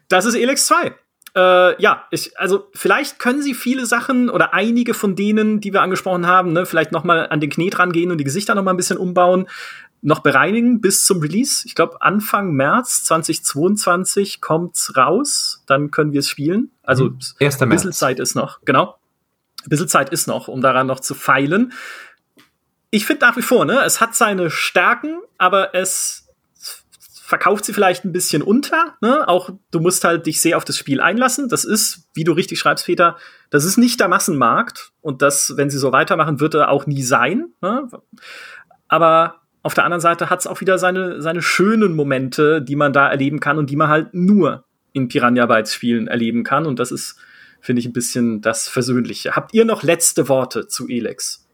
das 0.07 0.25
ist 0.25 0.35
Elex 0.35 0.65
2. 0.67 0.93
Äh, 1.33 1.81
ja, 1.81 2.05
ich, 2.11 2.37
also 2.37 2.69
vielleicht 2.73 3.19
können 3.19 3.41
sie 3.41 3.53
viele 3.53 3.85
Sachen 3.85 4.29
oder 4.29 4.53
einige 4.53 4.93
von 4.93 5.15
denen, 5.15 5.61
die 5.61 5.71
wir 5.71 5.81
angesprochen 5.81 6.27
haben, 6.27 6.51
ne, 6.51 6.65
vielleicht 6.65 6.91
noch 6.91 7.05
mal 7.05 7.27
an 7.29 7.39
den 7.39 7.49
Knet 7.49 7.79
rangehen 7.79 8.11
und 8.11 8.17
die 8.17 8.25
Gesichter 8.25 8.53
noch 8.53 8.63
mal 8.63 8.71
ein 8.71 8.77
bisschen 8.77 8.97
umbauen, 8.97 9.47
noch 10.01 10.19
bereinigen 10.19 10.81
bis 10.81 11.05
zum 11.05 11.21
Release. 11.21 11.63
Ich 11.65 11.75
glaube 11.75 12.01
Anfang 12.01 12.51
März 12.51 13.05
2022 13.05 14.41
kommt's 14.41 14.97
raus, 14.97 15.63
dann 15.67 15.89
können 15.89 16.11
wir 16.11 16.19
es 16.19 16.27
spielen. 16.27 16.71
Also 16.83 17.05
mhm. 17.05 17.19
ein 17.39 17.69
bisschen 17.69 17.93
Zeit 17.93 18.19
ist 18.19 18.35
noch, 18.35 18.59
genau. 18.65 18.95
Ein 19.63 19.69
bisschen 19.69 19.87
Zeit 19.87 20.09
ist 20.09 20.27
noch, 20.27 20.47
um 20.47 20.61
daran 20.61 20.87
noch 20.87 20.99
zu 20.99 21.13
feilen. 21.13 21.73
Ich 22.89 23.05
finde 23.05 23.25
nach 23.25 23.37
wie 23.37 23.41
vor, 23.41 23.65
ne, 23.65 23.81
es 23.85 24.01
hat 24.01 24.15
seine 24.15 24.49
Stärken, 24.49 25.19
aber 25.37 25.73
es 25.75 26.27
verkauft 27.31 27.63
sie 27.63 27.71
vielleicht 27.71 28.03
ein 28.03 28.11
bisschen 28.11 28.41
unter. 28.41 28.97
Ne? 28.99 29.25
Auch 29.25 29.51
du 29.71 29.79
musst 29.79 30.03
halt 30.03 30.25
dich 30.25 30.41
sehr 30.41 30.57
auf 30.57 30.65
das 30.65 30.77
Spiel 30.77 30.99
einlassen. 30.99 31.47
Das 31.47 31.63
ist, 31.63 32.09
wie 32.13 32.25
du 32.25 32.33
richtig 32.33 32.59
schreibst, 32.59 32.87
Peter, 32.87 33.15
das 33.49 33.63
ist 33.63 33.77
nicht 33.77 34.01
der 34.01 34.09
Massenmarkt. 34.09 34.91
Und 34.99 35.21
das, 35.21 35.53
wenn 35.55 35.69
sie 35.69 35.77
so 35.77 35.93
weitermachen, 35.93 36.41
wird 36.41 36.55
er 36.55 36.69
auch 36.69 36.87
nie 36.87 37.03
sein. 37.03 37.45
Ne? 37.61 37.87
Aber 38.89 39.41
auf 39.63 39.73
der 39.73 39.85
anderen 39.85 40.01
Seite 40.01 40.29
hat 40.29 40.41
es 40.41 40.47
auch 40.47 40.59
wieder 40.59 40.77
seine, 40.77 41.21
seine 41.21 41.41
schönen 41.41 41.95
Momente, 41.95 42.61
die 42.61 42.75
man 42.75 42.91
da 42.91 43.07
erleben 43.07 43.39
kann 43.39 43.57
und 43.57 43.69
die 43.69 43.77
man 43.77 43.87
halt 43.87 44.13
nur 44.13 44.65
in 44.91 45.07
Piranha 45.07 45.45
Bytes 45.45 45.73
Spielen 45.73 46.07
erleben 46.07 46.43
kann. 46.43 46.65
Und 46.65 46.79
das 46.79 46.91
ist 46.91 47.15
finde 47.61 47.79
ich 47.79 47.85
ein 47.85 47.93
bisschen 47.93 48.41
das 48.41 48.67
Versöhnliche. 48.67 49.35
Habt 49.35 49.53
ihr 49.53 49.65
noch 49.65 49.83
letzte 49.83 50.27
Worte 50.27 50.67
zu 50.67 50.87
Elex, 50.87 51.45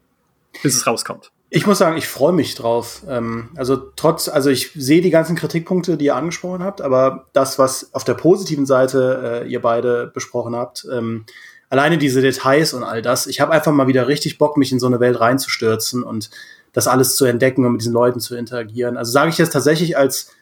bis 0.62 0.74
es 0.76 0.86
rauskommt? 0.86 1.30
Ich 1.50 1.66
muss 1.66 1.78
sagen, 1.78 1.96
ich 1.96 2.08
freue 2.08 2.32
mich 2.32 2.54
drauf. 2.54 3.02
Ähm, 3.08 3.50
also 3.56 3.76
trotz, 3.76 4.28
also 4.28 4.50
ich 4.50 4.72
sehe 4.74 5.00
die 5.00 5.10
ganzen 5.10 5.36
Kritikpunkte, 5.36 5.96
die 5.96 6.06
ihr 6.06 6.16
angesprochen 6.16 6.62
habt, 6.62 6.82
aber 6.82 7.26
das, 7.32 7.58
was 7.58 7.94
auf 7.94 8.04
der 8.04 8.14
positiven 8.14 8.66
Seite 8.66 9.44
äh, 9.44 9.48
ihr 9.48 9.62
beide 9.62 10.08
besprochen 10.08 10.54
habt, 10.54 10.86
ähm, 10.92 11.24
alleine 11.70 11.96
diese 11.96 12.20
Details 12.20 12.74
und 12.74 12.82
all 12.82 13.00
das, 13.00 13.26
ich 13.26 13.40
habe 13.40 13.52
einfach 13.52 13.72
mal 13.72 13.86
wieder 13.86 14.08
richtig 14.08 14.36
Bock, 14.36 14.56
mich 14.56 14.72
in 14.72 14.80
so 14.80 14.86
eine 14.86 15.00
Welt 15.00 15.20
reinzustürzen 15.20 16.02
und 16.02 16.30
das 16.72 16.86
alles 16.86 17.16
zu 17.16 17.24
entdecken 17.24 17.64
und 17.64 17.72
mit 17.72 17.80
diesen 17.80 17.94
Leuten 17.94 18.20
zu 18.20 18.36
interagieren. 18.36 18.98
Also 18.98 19.12
sage 19.12 19.30
ich 19.30 19.38
jetzt 19.38 19.52
tatsächlich 19.52 19.96
als 19.96 20.32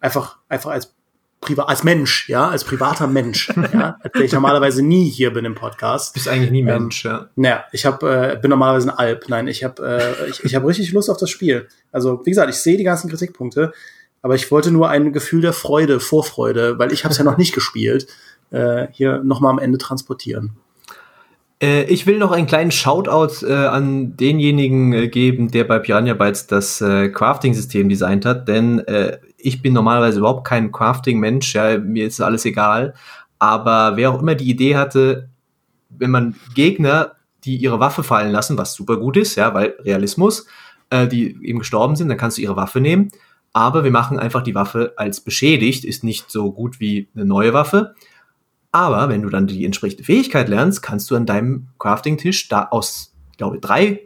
einfach 0.00 0.38
einfach 0.48 0.70
als 0.70 0.94
privat, 1.40 1.68
als 1.68 1.84
Mensch, 1.84 2.28
ja, 2.28 2.48
als 2.48 2.64
privater 2.64 3.06
Mensch, 3.06 3.52
ja, 3.72 3.98
der 4.14 4.22
ich 4.22 4.32
normalerweise 4.32 4.82
nie 4.82 5.08
hier 5.08 5.32
bin 5.32 5.44
im 5.44 5.54
Podcast. 5.54 6.14
Bist 6.14 6.28
eigentlich 6.28 6.50
nie 6.50 6.62
Mensch, 6.62 7.04
ähm, 7.04 7.10
ja. 7.10 7.28
Naja, 7.36 7.64
ich 7.72 7.86
hab, 7.86 8.02
äh, 8.02 8.38
bin 8.40 8.50
normalerweise 8.50 8.88
ein 8.88 8.98
Alp. 8.98 9.28
Nein, 9.28 9.48
ich 9.48 9.64
habe 9.64 9.86
äh, 9.86 10.30
ich, 10.30 10.44
ich 10.44 10.54
hab 10.54 10.64
richtig 10.64 10.92
Lust 10.92 11.10
auf 11.10 11.18
das 11.18 11.30
Spiel. 11.30 11.68
Also, 11.92 12.20
wie 12.24 12.30
gesagt, 12.30 12.50
ich 12.50 12.56
sehe 12.56 12.76
die 12.76 12.84
ganzen 12.84 13.08
Kritikpunkte, 13.08 13.72
aber 14.22 14.34
ich 14.34 14.50
wollte 14.50 14.70
nur 14.70 14.88
ein 14.88 15.12
Gefühl 15.12 15.40
der 15.40 15.52
Freude, 15.52 16.00
Vorfreude, 16.00 16.78
weil 16.78 16.92
ich 16.92 17.04
habe 17.04 17.12
es 17.12 17.18
ja 17.18 17.24
noch 17.24 17.38
nicht 17.38 17.54
gespielt, 17.54 18.06
äh, 18.50 18.88
hier 18.92 19.22
nochmal 19.22 19.52
am 19.52 19.58
Ende 19.58 19.78
transportieren. 19.78 20.56
Äh, 21.60 21.84
ich 21.84 22.06
will 22.06 22.18
noch 22.18 22.30
einen 22.30 22.46
kleinen 22.46 22.70
Shoutout 22.70 23.46
äh, 23.46 23.52
an 23.52 24.16
denjenigen 24.16 24.92
äh, 24.92 25.08
geben, 25.08 25.50
der 25.50 25.64
bei 25.64 25.78
Piranha 25.78 26.14
Bytes 26.14 26.46
das 26.46 26.80
äh, 26.80 27.08
Crafting-System 27.08 27.88
designt 27.88 28.24
hat, 28.24 28.48
denn 28.48 28.80
äh, 28.80 29.18
ich 29.38 29.62
bin 29.62 29.72
normalerweise 29.72 30.18
überhaupt 30.18 30.46
kein 30.46 30.72
Crafting-Mensch, 30.72 31.54
ja, 31.54 31.78
mir 31.78 32.06
ist 32.06 32.20
alles 32.20 32.44
egal. 32.44 32.94
Aber 33.38 33.96
wer 33.96 34.10
auch 34.10 34.20
immer 34.20 34.34
die 34.34 34.50
Idee 34.50 34.76
hatte, 34.76 35.30
wenn 35.88 36.10
man 36.10 36.34
Gegner, 36.54 37.12
die 37.44 37.56
ihre 37.56 37.80
Waffe 37.80 38.02
fallen 38.02 38.32
lassen, 38.32 38.58
was 38.58 38.74
super 38.74 38.96
gut 38.96 39.16
ist, 39.16 39.36
ja, 39.36 39.54
weil 39.54 39.76
Realismus, 39.80 40.46
äh, 40.90 41.06
die 41.06 41.38
eben 41.42 41.60
gestorben 41.60 41.96
sind, 41.96 42.08
dann 42.08 42.18
kannst 42.18 42.36
du 42.38 42.42
ihre 42.42 42.56
Waffe 42.56 42.80
nehmen. 42.80 43.10
Aber 43.52 43.84
wir 43.84 43.90
machen 43.90 44.18
einfach 44.18 44.42
die 44.42 44.54
Waffe 44.54 44.92
als 44.96 45.20
beschädigt, 45.20 45.84
ist 45.84 46.04
nicht 46.04 46.30
so 46.30 46.52
gut 46.52 46.80
wie 46.80 47.08
eine 47.14 47.24
neue 47.24 47.54
Waffe. 47.54 47.94
Aber 48.72 49.08
wenn 49.08 49.22
du 49.22 49.30
dann 49.30 49.46
die 49.46 49.64
entsprechende 49.64 50.04
Fähigkeit 50.04 50.48
lernst, 50.48 50.82
kannst 50.82 51.10
du 51.10 51.16
an 51.16 51.26
deinem 51.26 51.68
Crafting-Tisch 51.78 52.48
da 52.48 52.68
aus, 52.70 53.14
glaube 53.36 53.56
ich, 53.56 53.62
drei 53.62 54.02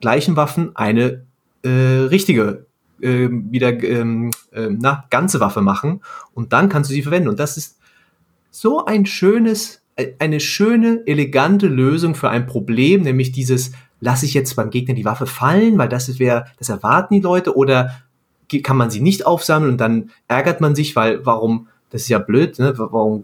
gleichen 0.00 0.36
Waffen 0.36 0.76
eine 0.76 1.26
äh, 1.62 1.68
richtige 1.68 2.65
äh, 3.00 3.28
wieder 3.30 3.82
ähm, 3.82 4.30
äh, 4.52 4.68
na, 4.70 5.04
ganze 5.10 5.40
Waffe 5.40 5.60
machen 5.60 6.00
und 6.34 6.52
dann 6.52 6.68
kannst 6.68 6.90
du 6.90 6.94
sie 6.94 7.02
verwenden. 7.02 7.28
Und 7.28 7.40
das 7.40 7.56
ist 7.56 7.78
so 8.50 8.84
ein 8.84 9.06
schönes, 9.06 9.82
äh, 9.96 10.12
eine 10.18 10.40
schöne, 10.40 11.02
elegante 11.06 11.66
Lösung 11.66 12.14
für 12.14 12.30
ein 12.30 12.46
Problem, 12.46 13.02
nämlich 13.02 13.32
dieses, 13.32 13.72
lasse 14.00 14.26
ich 14.26 14.34
jetzt 14.34 14.56
beim 14.56 14.70
Gegner 14.70 14.94
die 14.94 15.04
Waffe 15.04 15.26
fallen, 15.26 15.78
weil 15.78 15.88
das 15.88 16.18
wäre, 16.18 16.46
das 16.58 16.68
erwarten 16.68 17.14
die 17.14 17.20
Leute, 17.20 17.56
oder 17.56 17.90
kann 18.62 18.76
man 18.76 18.90
sie 18.90 19.00
nicht 19.00 19.26
aufsammeln 19.26 19.72
und 19.72 19.80
dann 19.80 20.10
ärgert 20.28 20.60
man 20.60 20.74
sich, 20.74 20.94
weil 20.94 21.24
warum, 21.26 21.68
das 21.90 22.02
ist 22.02 22.08
ja 22.08 22.18
blöd, 22.18 22.58
ne? 22.58 22.74
warum 22.76 23.22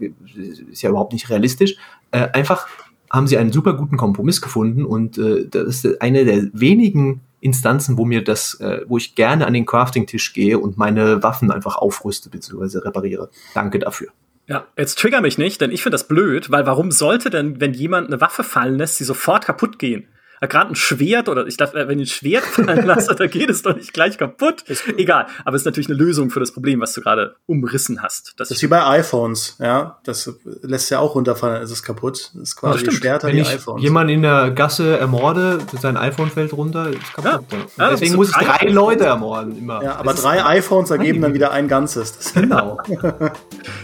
ist 0.71 0.81
ja 0.81 0.89
überhaupt 0.89 1.13
nicht 1.13 1.29
realistisch. 1.29 1.75
Äh, 2.11 2.29
einfach 2.33 2.67
haben 3.09 3.27
sie 3.27 3.37
einen 3.37 3.51
super 3.51 3.73
guten 3.73 3.95
Kompromiss 3.95 4.41
gefunden 4.41 4.83
und 4.83 5.17
äh, 5.17 5.47
das 5.47 5.85
ist 5.85 6.01
eine 6.01 6.25
der 6.25 6.49
wenigen 6.53 7.21
Instanzen, 7.43 7.97
wo 7.97 8.05
mir 8.05 8.23
das, 8.23 8.59
äh, 8.61 8.81
wo 8.87 8.97
ich 8.97 9.15
gerne 9.15 9.45
an 9.45 9.53
den 9.53 9.65
Crafting-Tisch 9.65 10.33
gehe 10.33 10.57
und 10.57 10.77
meine 10.77 11.21
Waffen 11.23 11.51
einfach 11.51 11.75
aufrüste 11.75 12.29
bzw. 12.29 12.79
repariere. 12.79 13.29
Danke 13.53 13.79
dafür. 13.79 14.09
Ja, 14.47 14.67
jetzt 14.77 14.99
trigger 14.99 15.21
mich 15.21 15.37
nicht, 15.37 15.61
denn 15.61 15.71
ich 15.71 15.83
finde 15.83 15.95
das 15.95 16.07
blöd, 16.07 16.51
weil 16.51 16.65
warum 16.65 16.91
sollte 16.91 17.29
denn, 17.29 17.61
wenn 17.61 17.73
jemand 17.73 18.07
eine 18.07 18.19
Waffe 18.19 18.43
fallen 18.43 18.77
lässt, 18.77 18.97
sie 18.97 19.03
sofort 19.03 19.45
kaputt 19.45 19.79
gehen? 19.79 20.07
Gerade 20.47 20.71
ein 20.71 20.75
Schwert 20.75 21.29
oder 21.29 21.45
ich 21.47 21.57
dachte, 21.57 21.87
wenn 21.87 21.99
ich 21.99 22.09
ein 22.09 22.13
Schwert 22.13 22.43
fallen 22.43 22.85
lasse, 22.85 23.15
dann 23.15 23.29
geht 23.29 23.49
es 23.49 23.61
doch 23.61 23.75
nicht 23.75 23.93
gleich 23.93 24.17
kaputt. 24.17 24.63
Egal, 24.97 25.27
aber 25.45 25.55
es 25.55 25.61
ist 25.61 25.65
natürlich 25.65 25.89
eine 25.89 25.97
Lösung 25.97 26.29
für 26.29 26.39
das 26.39 26.51
Problem, 26.51 26.81
was 26.81 26.93
du 26.93 27.01
gerade 27.01 27.35
umrissen 27.45 28.01
hast. 28.01 28.33
Das, 28.37 28.49
das 28.49 28.57
ist 28.57 28.63
wie 28.63 28.67
bei 28.67 28.85
iPhones, 28.85 29.57
ja. 29.59 29.99
Das 30.03 30.31
lässt 30.61 30.89
ja 30.89 30.99
auch 30.99 31.15
runterfallen, 31.15 31.61
ist 31.61 31.71
es 31.71 31.83
kaputt. 31.83 32.31
Das 32.33 32.49
ist 32.49 32.55
quasi 32.55 32.91
Schwerter 32.91 33.27
wenn 33.27 33.35
wie 33.35 33.41
ich 33.41 33.49
iPhones. 33.49 33.83
Jemand 33.83 34.09
in 34.09 34.21
der 34.21 34.51
Gasse 34.51 34.97
ermorde, 34.97 35.59
sein 35.81 35.97
iPhone 35.97 36.29
fällt 36.29 36.53
runter, 36.53 36.89
ist 36.89 37.13
kaputt. 37.13 37.45
Ja. 37.77 37.83
Ja. 37.83 37.89
Deswegen 37.91 38.15
muss 38.15 38.29
ich 38.29 38.35
drei, 38.35 38.67
Leute 38.67 39.05
ermorden 39.05 39.57
immer. 39.57 39.83
Ja, 39.83 39.95
aber 39.95 40.11
das 40.11 40.21
drei 40.21 40.43
iPhones 40.45 40.89
ergeben 40.89 41.21
dann 41.21 41.33
wieder 41.33 41.51
ein 41.51 41.67
ganzes. 41.67 42.17
Das 42.17 42.33
genau. 42.33 42.79
das 42.99 43.31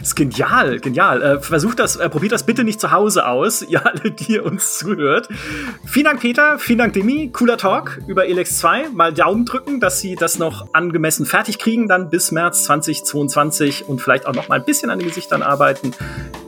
ist 0.02 0.16
genial, 0.16 0.80
genial. 0.80 1.22
Äh, 1.22 1.40
versucht 1.40 1.80
das, 1.80 1.96
äh, 1.96 2.10
probiert 2.10 2.32
das 2.32 2.46
bitte 2.46 2.64
nicht 2.64 2.80
zu 2.80 2.92
Hause 2.92 3.28
aus, 3.28 3.62
ihr 3.70 3.86
alle, 3.86 4.12
die 4.12 4.40
uns 4.40 4.78
zuhört. 4.78 5.30
Vielen 5.86 6.06
Dank, 6.06 6.22
Peter 6.22 6.49
vielen 6.58 6.80
Dank, 6.80 6.94
Demi. 6.94 7.30
Cooler 7.32 7.58
Talk 7.58 8.00
über 8.08 8.26
Elex 8.26 8.60
2. 8.60 8.90
Mal 8.90 9.14
Daumen 9.14 9.46
drücken, 9.46 9.80
dass 9.80 10.00
sie 10.00 10.16
das 10.16 10.40
noch 10.40 10.74
angemessen 10.74 11.26
fertig 11.26 11.60
kriegen, 11.60 11.88
dann 11.88 12.10
bis 12.10 12.32
März 12.32 12.64
2022 12.64 13.88
und 13.88 14.02
vielleicht 14.02 14.26
auch 14.26 14.34
noch 14.34 14.50
mal 14.50 14.60
ein 14.60 14.66
bisschen 14.66 14.90
an 14.90 15.00
den 15.00 15.08
Gesichtern 15.08 15.42
arbeiten. 15.42 15.92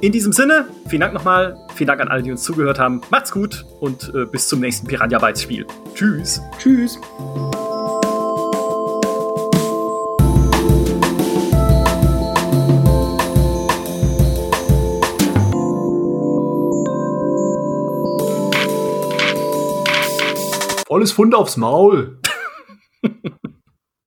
In 0.01 0.11
diesem 0.11 0.33
Sinne, 0.33 0.67
vielen 0.87 1.01
Dank 1.01 1.13
nochmal. 1.13 1.57
Vielen 1.75 1.87
Dank 1.87 2.01
an 2.01 2.07
alle, 2.07 2.23
die 2.23 2.31
uns 2.31 2.43
zugehört 2.43 2.79
haben. 2.79 3.01
Macht's 3.09 3.31
gut 3.31 3.65
und 3.79 4.11
äh, 4.15 4.25
bis 4.25 4.47
zum 4.47 4.59
nächsten 4.59 4.87
Piranha 4.87 5.19
Bytes 5.19 5.43
Spiel. 5.43 5.65
Tschüss. 5.93 6.41
Tschüss. 6.57 6.99
Volles 20.91 21.13
Fund 21.13 21.33
aufs 21.33 21.55
Maul. 21.55 22.17